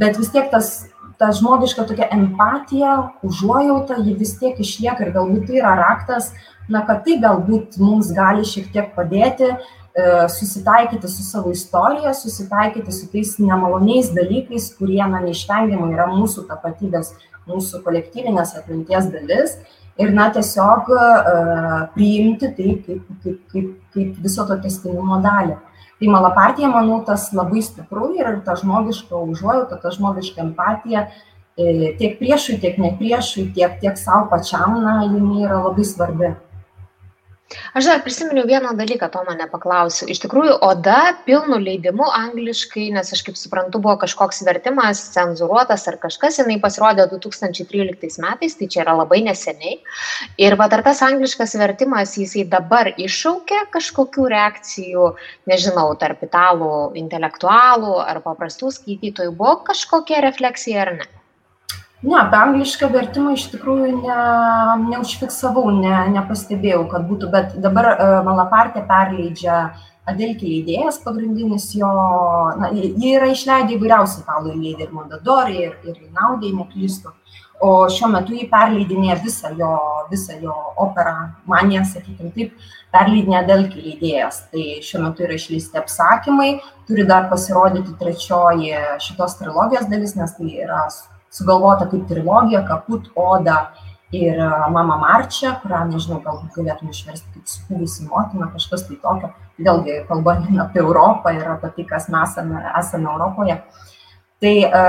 Bet 0.00 0.20
vis 0.20 0.30
tiek 0.34 0.50
tas, 0.52 0.70
ta 1.18 1.30
žmogiška 1.36 1.86
tokia 1.88 2.10
empatija, 2.14 2.94
užuojauta, 3.26 3.98
ji 4.04 4.14
vis 4.20 4.36
tiek 4.40 4.60
išlieka 4.62 5.06
ir 5.06 5.12
galbūt 5.16 5.48
tai 5.48 5.60
yra 5.62 5.74
raktas, 5.80 6.30
na, 6.70 6.84
kad 6.86 7.02
tai 7.06 7.18
galbūt 7.22 7.80
mums 7.82 8.12
gali 8.14 8.46
šiek 8.46 8.70
tiek 8.74 8.92
padėti 8.96 9.54
susitaikyti 10.30 11.08
su 11.10 11.24
savo 11.26 11.50
istorija, 11.50 12.12
susitaikyti 12.14 12.92
su 12.94 13.08
tais 13.10 13.34
nemaloniais 13.42 14.12
dalykais, 14.14 14.70
kurie, 14.78 15.02
na, 15.02 15.18
neišvengiamai 15.24 15.90
yra 15.96 16.06
mūsų 16.12 16.46
tapatybės, 16.48 17.10
mūsų 17.50 17.82
kolektyvinės 17.82 18.54
atminties 18.60 19.10
dalis 19.10 19.56
ir 20.00 20.12
na 20.16 20.28
tiesiog 20.34 20.92
uh, 20.94 21.74
priimti 21.94 22.50
tai 22.56 22.76
kaip, 22.86 23.10
kaip, 23.24 23.40
kaip, 23.52 23.72
kaip 23.94 24.22
viso 24.24 24.46
to 24.48 24.56
testinumo 24.62 25.20
dalį. 25.24 25.58
Tai 26.00 26.08
malapartija, 26.08 26.70
manau, 26.72 27.02
tas 27.04 27.26
labai 27.36 27.60
stipru 27.60 28.14
ir 28.16 28.38
ta 28.44 28.54
žmogiška 28.56 29.18
užuojauta, 29.20 29.76
ta 29.82 29.90
žmogiška 29.92 30.40
empatija 30.46 31.02
e, 31.60 31.90
tiek 31.98 32.14
priešui, 32.16 32.56
tiek 32.62 32.78
ne 32.80 32.94
priešui, 32.96 33.50
tiek, 33.52 33.74
tiek 33.82 33.98
savo 34.00 34.30
pačiam, 34.30 34.78
na, 34.80 35.02
jinai 35.04 35.44
yra 35.44 35.58
labai 35.66 35.84
svarbi. 35.84 36.30
Aš 37.74 37.86
dar 37.88 38.02
prisiminiau 38.04 38.46
vieną 38.46 38.76
dalyką, 38.78 39.08
to 39.10 39.22
mane 39.26 39.46
paklausiu. 39.50 40.06
Iš 40.12 40.20
tikrųjų, 40.22 40.52
Oda 40.62 41.16
pilnu 41.26 41.58
leidimu 41.58 42.06
angliškai, 42.14 42.84
nes 42.94 43.10
aš 43.16 43.24
kaip 43.26 43.38
suprantu, 43.40 43.80
buvo 43.82 43.96
kažkoks 44.04 44.44
vertimas 44.46 45.02
cenzuruotas 45.16 45.88
ar 45.90 45.98
kažkas, 46.04 46.38
jinai 46.38 46.60
pasirodė 46.62 47.08
2013 47.10 48.22
metais, 48.22 48.54
tai 48.58 48.70
čia 48.70 48.84
yra 48.84 48.94
labai 49.00 49.22
neseniai. 49.26 49.80
Ir 50.38 50.58
va 50.60 50.70
ar 50.70 50.84
tas 50.86 51.02
angliškas 51.06 51.56
vertimas, 51.58 52.14
jisai 52.22 52.46
dabar 52.54 52.92
iššaukia 52.94 53.64
kažkokių 53.74 54.30
reakcijų, 54.34 55.12
nežinau, 55.50 55.88
tarp 55.98 56.22
italų 56.26 56.74
intelektualų 57.02 57.96
ar 58.06 58.22
paprastų 58.26 58.70
skaitytojų, 58.78 59.34
buvo 59.42 59.58
kažkokia 59.72 60.22
refleksija 60.30 60.86
ar 60.86 60.98
ne? 61.00 61.14
Ne, 62.00 62.16
apie 62.16 62.38
anglišką 62.40 62.88
vertimą 62.94 63.34
iš 63.36 63.42
tikrųjų 63.52 63.90
ne, 63.98 64.18
neužfiksavau, 64.86 65.66
ne, 65.82 65.96
nepastebėjau, 66.14 66.86
kad 66.88 67.04
būtų, 67.04 67.28
bet 67.34 67.58
dabar 67.60 67.90
uh, 67.92 68.12
Malapartė 68.24 68.86
perleidžia 68.88 69.58
Adelkį 70.08 70.48
leidėjas, 70.48 70.96
pagrindinis 71.04 71.68
jo, 71.76 71.90
na, 72.56 72.70
jie 72.72 73.12
yra 73.18 73.28
išleidę 73.30 73.76
įvairiausių 73.76 74.22
italų 74.22 74.54
leidėjų 74.54 74.86
ir 74.86 74.96
Mondadori, 74.96 75.58
ir, 75.66 75.76
ir 75.84 76.00
Inaudė, 76.08 76.54
neklystu, 76.56 77.12
o 77.60 77.84
šiuo 77.92 78.08
metu 78.16 78.32
jį 78.32 78.48
perleidinėja 78.48 79.20
visą 79.20 79.52
jo, 79.60 79.70
visą 80.08 80.40
jo 80.40 80.56
operą, 80.80 81.14
maniją, 81.52 81.84
sakykime 81.92 82.32
taip, 82.32 82.56
perleidinėja 82.96 83.44
Adelkį 83.44 83.84
leidėjas. 83.84 84.42
Tai 84.48 84.66
šiuo 84.88 85.04
metu 85.04 85.28
yra 85.28 85.36
išleisti 85.36 85.84
apsakymai, 85.84 86.50
turi 86.88 87.04
dar 87.12 87.28
pasirodyti 87.28 87.92
trečioji 88.00 88.72
šitos 89.04 89.36
trilogijos 89.44 89.92
dalis, 89.92 90.16
nes 90.16 90.38
tai 90.40 90.54
yra 90.64 90.86
sugalvota 91.30 91.86
kaip 91.90 92.08
trilogija, 92.10 92.64
kaput, 92.68 93.10
oda 93.14 93.70
ir 94.12 94.38
mama 94.74 94.96
Marčia, 94.98 95.54
kurią, 95.62 95.84
nežinau, 95.92 96.18
galbūt 96.24 96.56
galėtume 96.58 96.90
išversti 96.94 97.30
kaip 97.36 97.52
sukūrusi 97.52 98.08
motina, 98.08 98.50
kažkas 98.54 98.88
tai 98.88 98.98
tokio. 99.02 99.30
Vėlgi 99.60 100.00
kalba 100.08 100.38
eina 100.40 100.64
apie 100.64 100.82
Europą 100.82 101.34
ir 101.36 101.46
apie 101.52 101.70
tai, 101.76 101.86
kas 101.92 102.08
mes 102.10 102.32
esame, 102.32 102.64
esame 102.80 103.10
Europoje. 103.12 103.60
Tai 104.40 104.54
e, 104.64 104.84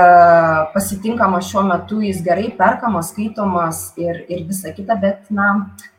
pasitinkamas 0.72 1.50
šiuo 1.50 1.62
metu, 1.68 2.00
jis 2.00 2.22
gerai 2.24 2.48
perkamas, 2.56 3.12
skaitomas 3.12 3.82
ir, 4.00 4.22
ir 4.32 4.46
visa 4.48 4.72
kita, 4.72 4.96
bet, 4.98 5.26
na, 5.30 5.50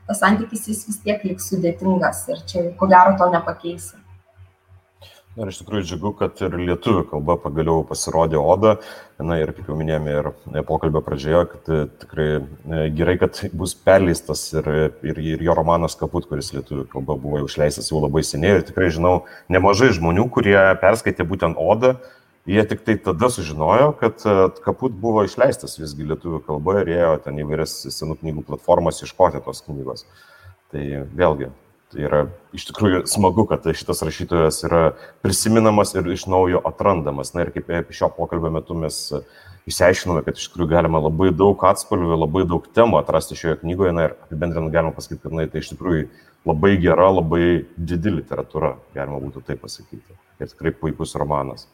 tas 0.07 0.23
santykis 0.23 0.67
jis 0.71 0.81
vis 0.89 1.01
tiek 1.05 1.21
liks 1.27 1.51
sudėtingas 1.51 2.25
ir 2.33 2.41
čia 2.49 2.63
ko 2.79 2.89
gero 2.91 3.13
to 3.19 3.29
nepakeisi. 3.31 4.02
Ir 5.33 5.49
iš 5.49 5.63
tikrųjų 5.63 5.85
džiugu, 5.89 6.09
kad 6.19 6.37
ir 6.45 6.53
lietuvių 6.59 7.07
kalba 7.09 7.33
pagaliau 7.41 7.81
pasirodė 7.89 8.37
Oda. 8.37 8.75
Na 9.17 9.39
ir 9.41 9.49
kaip 9.55 9.71
jau 9.71 9.77
minėjome 9.79 10.11
ir 10.13 10.27
pokalbio 10.67 11.01
pradžioje, 11.01 11.47
kad 11.49 11.71
e, 11.73 11.77
tikrai 12.03 12.27
e, 12.37 12.83
gerai, 12.93 13.15
kad 13.17 13.39
bus 13.57 13.73
perleistas 13.73 14.43
ir, 14.53 14.69
ir, 15.01 15.21
ir 15.33 15.41
jo 15.41 15.55
romanas 15.57 15.97
Kaput, 15.97 16.27
kuris 16.29 16.51
lietuvių 16.53 16.85
kalba 16.91 17.15
buvo 17.23 17.41
išleistas 17.47 17.89
jau 17.89 18.03
labai 18.03 18.21
seniai. 18.27 18.59
Ir 18.59 18.67
tikrai 18.67 18.91
žinau 18.93 19.23
nemažai 19.53 19.89
žmonių, 19.97 20.27
kurie 20.35 20.59
perskaitė 20.83 21.25
būtent 21.25 21.57
Odą. 21.57 21.95
Jie 22.45 22.61
tik 22.69 22.85
tai 22.85 22.99
tada 23.01 23.31
sužinojo, 23.33 23.89
kad 24.03 24.21
e, 24.29 24.37
Kaput 24.61 24.93
buvo 25.01 25.25
išleistas 25.25 25.79
visgi 25.81 26.11
lietuvių 26.13 26.43
kalba 26.45 26.83
ir 26.83 26.93
ėjo 26.99 27.17
ten 27.25 27.41
įvairias 27.41 27.79
senų 27.89 28.19
knygų 28.21 28.45
platformas 28.51 29.01
iškoti 29.01 29.41
tos 29.41 29.65
knygos. 29.65 30.05
Tai 30.69 30.85
vėlgi, 31.17 31.49
yra 31.99 32.25
iš 32.55 32.67
tikrųjų 32.69 33.03
smagu, 33.09 33.45
kad 33.49 33.65
šitas 33.65 34.03
rašytojas 34.05 34.61
yra 34.67 34.83
prisiminamas 35.25 35.93
ir 35.95 36.07
iš 36.13 36.27
naujo 36.31 36.61
atrandamas. 36.67 37.33
Na 37.35 37.45
ir 37.45 37.53
kaip 37.55 37.91
šio 37.93 38.09
pokalbio 38.15 38.51
metu 38.53 38.77
mes 38.77 38.99
išsiaiškinome, 39.69 40.23
kad 40.25 40.37
iš 40.39 40.49
tikrųjų 40.49 40.71
galima 40.73 41.01
labai 41.03 41.31
daug 41.35 41.61
atspalvių, 41.69 42.17
labai 42.25 42.43
daug 42.49 42.65
temų 42.75 42.99
atrasti 42.99 43.37
šioje 43.39 43.61
knygoje. 43.61 43.93
Na 43.95 44.09
ir 44.09 44.17
apibendrinant 44.25 44.73
galima 44.73 44.95
pasakyti, 44.95 45.21
kad 45.23 45.35
na, 45.37 45.47
tai 45.47 45.63
iš 45.63 45.71
tikrųjų 45.73 46.07
labai 46.49 46.73
gera, 46.83 47.07
labai 47.13 47.45
didi 47.77 48.17
literatūra, 48.17 48.75
galima 48.95 49.21
būtų 49.23 49.45
taip 49.47 49.63
pasakyti. 49.63 50.19
Ir 50.41 50.51
tikrai 50.51 50.73
puikus 50.75 51.15
romanas. 51.19 51.67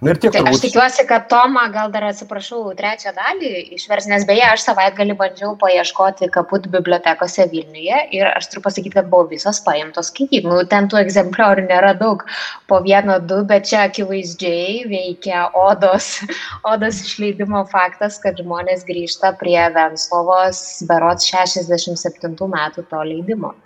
Na 0.00 0.12
ir 0.12 0.18
tiek. 0.20 0.32
Tai 0.32 0.42
turbūt... 0.42 0.58
Aš 0.58 0.62
tikiuosi, 0.64 1.04
kad 1.08 1.28
Toma, 1.30 1.64
gal 1.72 1.92
dar 1.92 2.04
atsiprašau, 2.10 2.60
trečią 2.76 3.12
dalį 3.16 3.52
išvers, 3.76 4.08
nes 4.10 4.26
beje, 4.28 4.44
aš 4.44 4.66
savaitgalį 4.66 5.16
bandžiau 5.16 5.54
paieškoti 5.60 6.28
kaput 6.34 6.68
bibliotekose 6.72 7.46
Vilniuje 7.52 8.02
ir 8.18 8.28
aš 8.28 8.50
turiu 8.52 8.64
pasakyti, 8.66 8.92
kad 8.98 9.08
buvo 9.12 9.30
visos 9.30 9.62
paimtos 9.64 10.10
skaityti. 10.12 10.44
Nu, 10.44 10.60
ten 10.68 10.90
tų 10.92 11.00
egzempliorių 11.00 11.66
nėra 11.70 11.94
daug, 11.96 12.26
po 12.68 12.82
vieną, 12.84 13.18
du, 13.30 13.40
bet 13.48 13.70
čia 13.70 13.86
akivaizdžiai 13.86 14.84
veikia 14.90 15.46
odos, 15.56 16.12
odos 16.74 17.00
išleidimo 17.06 17.64
faktas, 17.72 18.20
kad 18.20 18.36
žmonės 18.42 18.84
grįžta 18.88 19.32
prie 19.40 19.62
Venslovos 19.76 20.62
berots 20.90 21.32
67 21.32 22.36
metų 22.36 22.84
to 22.92 23.02
leidimo. 23.14 23.56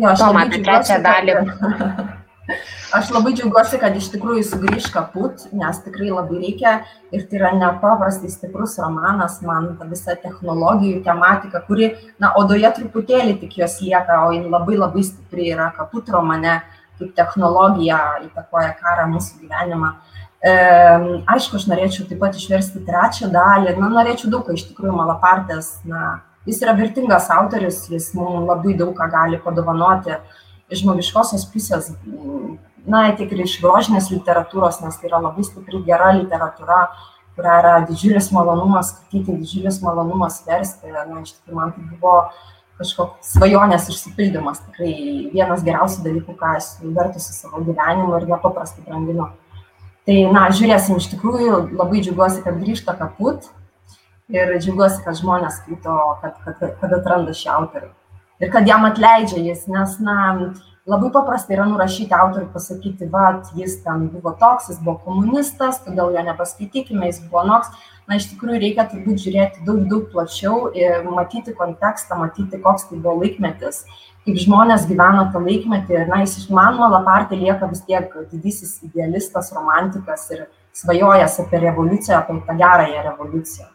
Jo, 0.00 0.16
Toma, 0.16 0.46
apie 0.48 0.64
trečią 0.64 1.02
dalį. 1.04 1.40
Aš 2.92 3.10
labai 3.14 3.32
džiaugiuosi, 3.36 3.78
kad 3.78 3.94
iš 3.96 4.08
tikrųjų 4.12 4.42
sugrįž 4.48 4.88
kaput, 4.92 5.44
nes 5.54 5.78
tikrai 5.84 6.10
labai 6.10 6.40
reikia. 6.42 6.72
Ir 7.14 7.22
tai 7.30 7.38
yra 7.38 7.52
nepaprastai 7.54 8.30
stiprus 8.32 8.74
romanas, 8.82 9.38
man 9.46 9.70
ta 9.78 9.86
visa 9.88 10.16
technologijų 10.18 11.04
tematika, 11.06 11.62
kuri, 11.68 11.92
na, 12.22 12.32
odoje 12.40 12.72
truputėlį 12.78 13.38
tik 13.44 13.60
jos 13.62 13.78
lieka, 13.84 14.24
o 14.26 14.34
jin 14.34 14.50
labai 14.52 14.76
labai 14.80 15.06
stipri 15.06 15.52
yra 15.54 15.70
kaput 15.76 16.10
romane, 16.10 16.58
kaip 16.98 17.14
technologija 17.16 18.00
įtakoja 18.26 18.74
karą 18.82 19.06
mūsų 19.14 19.44
gyvenimą. 19.44 19.94
E, 20.42 20.52
aišku, 21.36 21.60
aš 21.60 21.70
norėčiau 21.70 22.10
taip 22.10 22.18
pat 22.24 22.36
išversti 22.36 22.82
trečią 22.88 23.30
dalį, 23.32 23.76
na, 23.78 23.94
norėčiau 24.00 24.34
daug, 24.34 24.50
iš 24.50 24.66
tikrųjų, 24.72 24.98
Malapartės, 24.98 25.76
na, 25.86 26.18
jis 26.48 26.58
yra 26.66 26.74
vertingas 26.74 27.30
autorius, 27.30 27.84
jis 27.92 28.10
mums 28.18 28.48
labai 28.50 28.74
daug 28.74 28.96
ką 28.98 29.06
gali 29.14 29.38
padovanoti 29.38 30.18
iš 30.72 30.82
žmogiškosios 30.82 31.46
pusės 31.52 31.92
na, 32.86 33.04
tiek 33.16 33.30
ir 33.32 33.44
iš 33.44 33.58
grožinės 33.62 34.10
literatūros, 34.12 34.80
nes 34.82 34.98
tai 34.98 35.10
yra 35.10 35.20
labai 35.22 35.44
stipri 35.46 35.82
gera 35.86 36.12
literatūra, 36.16 36.80
kurią 37.36 37.58
yra 37.62 37.74
didžiulis 37.88 38.30
malonumas 38.34 38.92
skaityti, 38.92 39.38
didžiulis 39.42 39.80
malonumas 39.84 40.40
versti. 40.46 40.90
Na, 40.92 41.22
iš 41.22 41.36
tikrųjų, 41.36 41.58
man 41.58 41.72
tai 41.76 41.86
buvo 41.92 42.16
kažkoks 42.80 43.36
svajonės 43.36 43.88
išsipildymas, 43.92 44.64
tikrai 44.66 44.92
vienas 45.32 45.62
geriausių 45.64 46.04
dalykų, 46.08 46.36
ką 46.40 46.56
esu 46.58 46.92
vertusi 46.96 47.36
savo 47.36 47.62
gyvenimu 47.62 48.16
ir 48.18 48.28
nepaprastai 48.32 48.84
branginu. 48.88 49.30
Tai, 50.02 50.18
na, 50.34 50.48
žiūrėsim, 50.50 50.98
iš 50.98 51.12
tikrųjų 51.12 51.58
labai 51.78 52.02
džiaugiuosi, 52.02 52.42
kad 52.42 52.58
grįžta 52.58 52.96
kaput 52.98 53.46
ir 54.32 54.56
džiaugiuosi, 54.58 55.02
kad 55.04 55.20
žmonės 55.20 55.60
skaito, 55.60 55.98
kad, 56.24 56.40
kad, 56.42 56.64
kad 56.80 56.96
atranda 56.98 57.36
šį 57.36 57.52
autorių. 57.54 57.92
Ir 58.42 58.50
kad 58.50 58.66
jam 58.66 58.82
atleidžia 58.88 59.38
jis, 59.38 59.68
nes, 59.70 59.98
na, 60.02 60.16
labai 60.90 61.12
paprasta 61.14 61.54
yra 61.54 61.62
nurašyti 61.70 62.14
autorių, 62.16 62.48
pasakyti, 62.50 63.06
va, 63.12 63.26
jis 63.54 63.76
ten 63.84 64.08
buvo 64.10 64.32
toks, 64.40 64.66
jis 64.72 64.80
buvo 64.82 64.96
komunistas, 65.04 65.78
todėl 65.84 66.10
jo 66.16 66.24
nepaskaitykime, 66.26 67.06
jis 67.06 67.20
buvo 67.28 67.44
noks. 67.46 67.70
Na, 68.10 68.16
iš 68.18 68.26
tikrųjų 68.32 68.58
reikia 68.64 68.88
turbūt 68.90 69.22
žiūrėti 69.22 69.62
daug, 69.66 69.84
daug 69.90 70.08
plačiau 70.10 70.72
ir 70.74 71.04
matyti 71.06 71.54
kontekstą, 71.54 72.18
matyti, 72.18 72.58
koks 72.64 72.88
tai 72.88 72.98
buvo 72.98 73.20
laikmetis, 73.20 73.84
kaip 74.26 74.40
žmonės 74.42 74.88
gyveno 74.90 75.28
tą 75.30 75.42
laikmetį. 75.44 76.00
Na, 76.10 76.24
jis 76.24 76.40
iš 76.42 76.48
man 76.50 76.80
Malapartė 76.82 77.38
lieka 77.38 77.70
vis 77.70 77.84
tiek 77.86 78.10
didysis 78.32 78.80
idealistas, 78.88 79.52
romantikas 79.54 80.26
ir 80.34 80.48
svajojas 80.74 81.38
apie 81.46 81.62
revoliuciją, 81.62 82.18
apie 82.18 82.40
tą 82.48 82.58
gerąją 82.58 83.06
revoliuciją. 83.06 83.70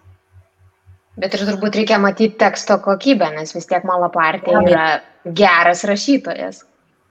Bet 1.17 1.33
ir 1.33 1.45
turbūt 1.47 1.79
reikia 1.79 1.97
matyti 2.01 2.37
teksto 2.37 2.77
kokybę, 2.83 3.31
nes 3.33 3.55
vis 3.55 3.65
tiek 3.69 3.85
Malapartė 3.87 4.53
yra 4.59 4.89
geras 5.25 5.81
rašytojas. 5.87 6.61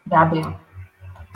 Be 0.06 0.20
abejo. 0.20 0.52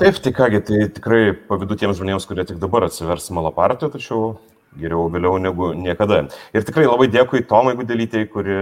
Taip, 0.01 0.17
tai 0.25 0.33
kągi, 0.33 0.61
tai 0.65 0.85
tikrai 0.97 1.35
pavydu 1.49 1.77
tiems 1.77 1.99
žmonėms, 1.99 2.25
kurie 2.25 2.47
tik 2.49 2.61
dabar 2.63 2.87
atsivers 2.87 3.27
malapartį, 3.37 3.91
tačiau 3.93 4.31
geriau 4.81 5.11
vėliau 5.13 5.41
negu 5.43 5.73
niekada. 5.77 6.23
Ir 6.57 6.65
tikrai 6.65 6.87
labai 6.87 7.11
dėkui 7.13 7.43
Tomai 7.51 7.75
Gudelytėjai, 7.77 8.31
kuri 8.33 8.57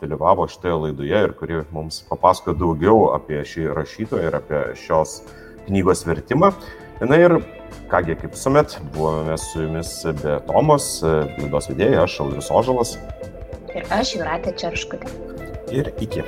dalyvavo 0.00 0.46
šitoje 0.48 0.78
laidoje 0.84 1.22
ir 1.26 1.34
kuri 1.36 1.60
mums 1.74 2.00
papasakojo 2.08 2.56
daugiau 2.62 3.02
apie 3.18 3.42
šį 3.42 3.66
rašytoją 3.76 4.30
ir 4.30 4.38
apie 4.38 4.62
šios 4.80 5.18
knygos 5.66 6.06
vertimą. 6.08 6.54
Na 7.04 7.20
ir 7.20 7.36
kągi, 7.90 8.16
kaip 8.16 8.32
visuomet, 8.34 8.78
buvome 8.94 9.38
su 9.38 9.62
jumis 9.62 9.92
be 10.22 10.38
Tomos, 10.48 10.88
laidos 11.04 11.70
vedėjai, 11.70 12.02
aš 12.04 12.20
Audrius 12.24 12.50
Ožalas. 12.50 12.96
Ir 13.76 13.86
aš 13.94 14.16
Juratė 14.18 14.54
Čerškutė. 14.58 15.10
Ir 15.74 15.92
iki. 16.00 16.24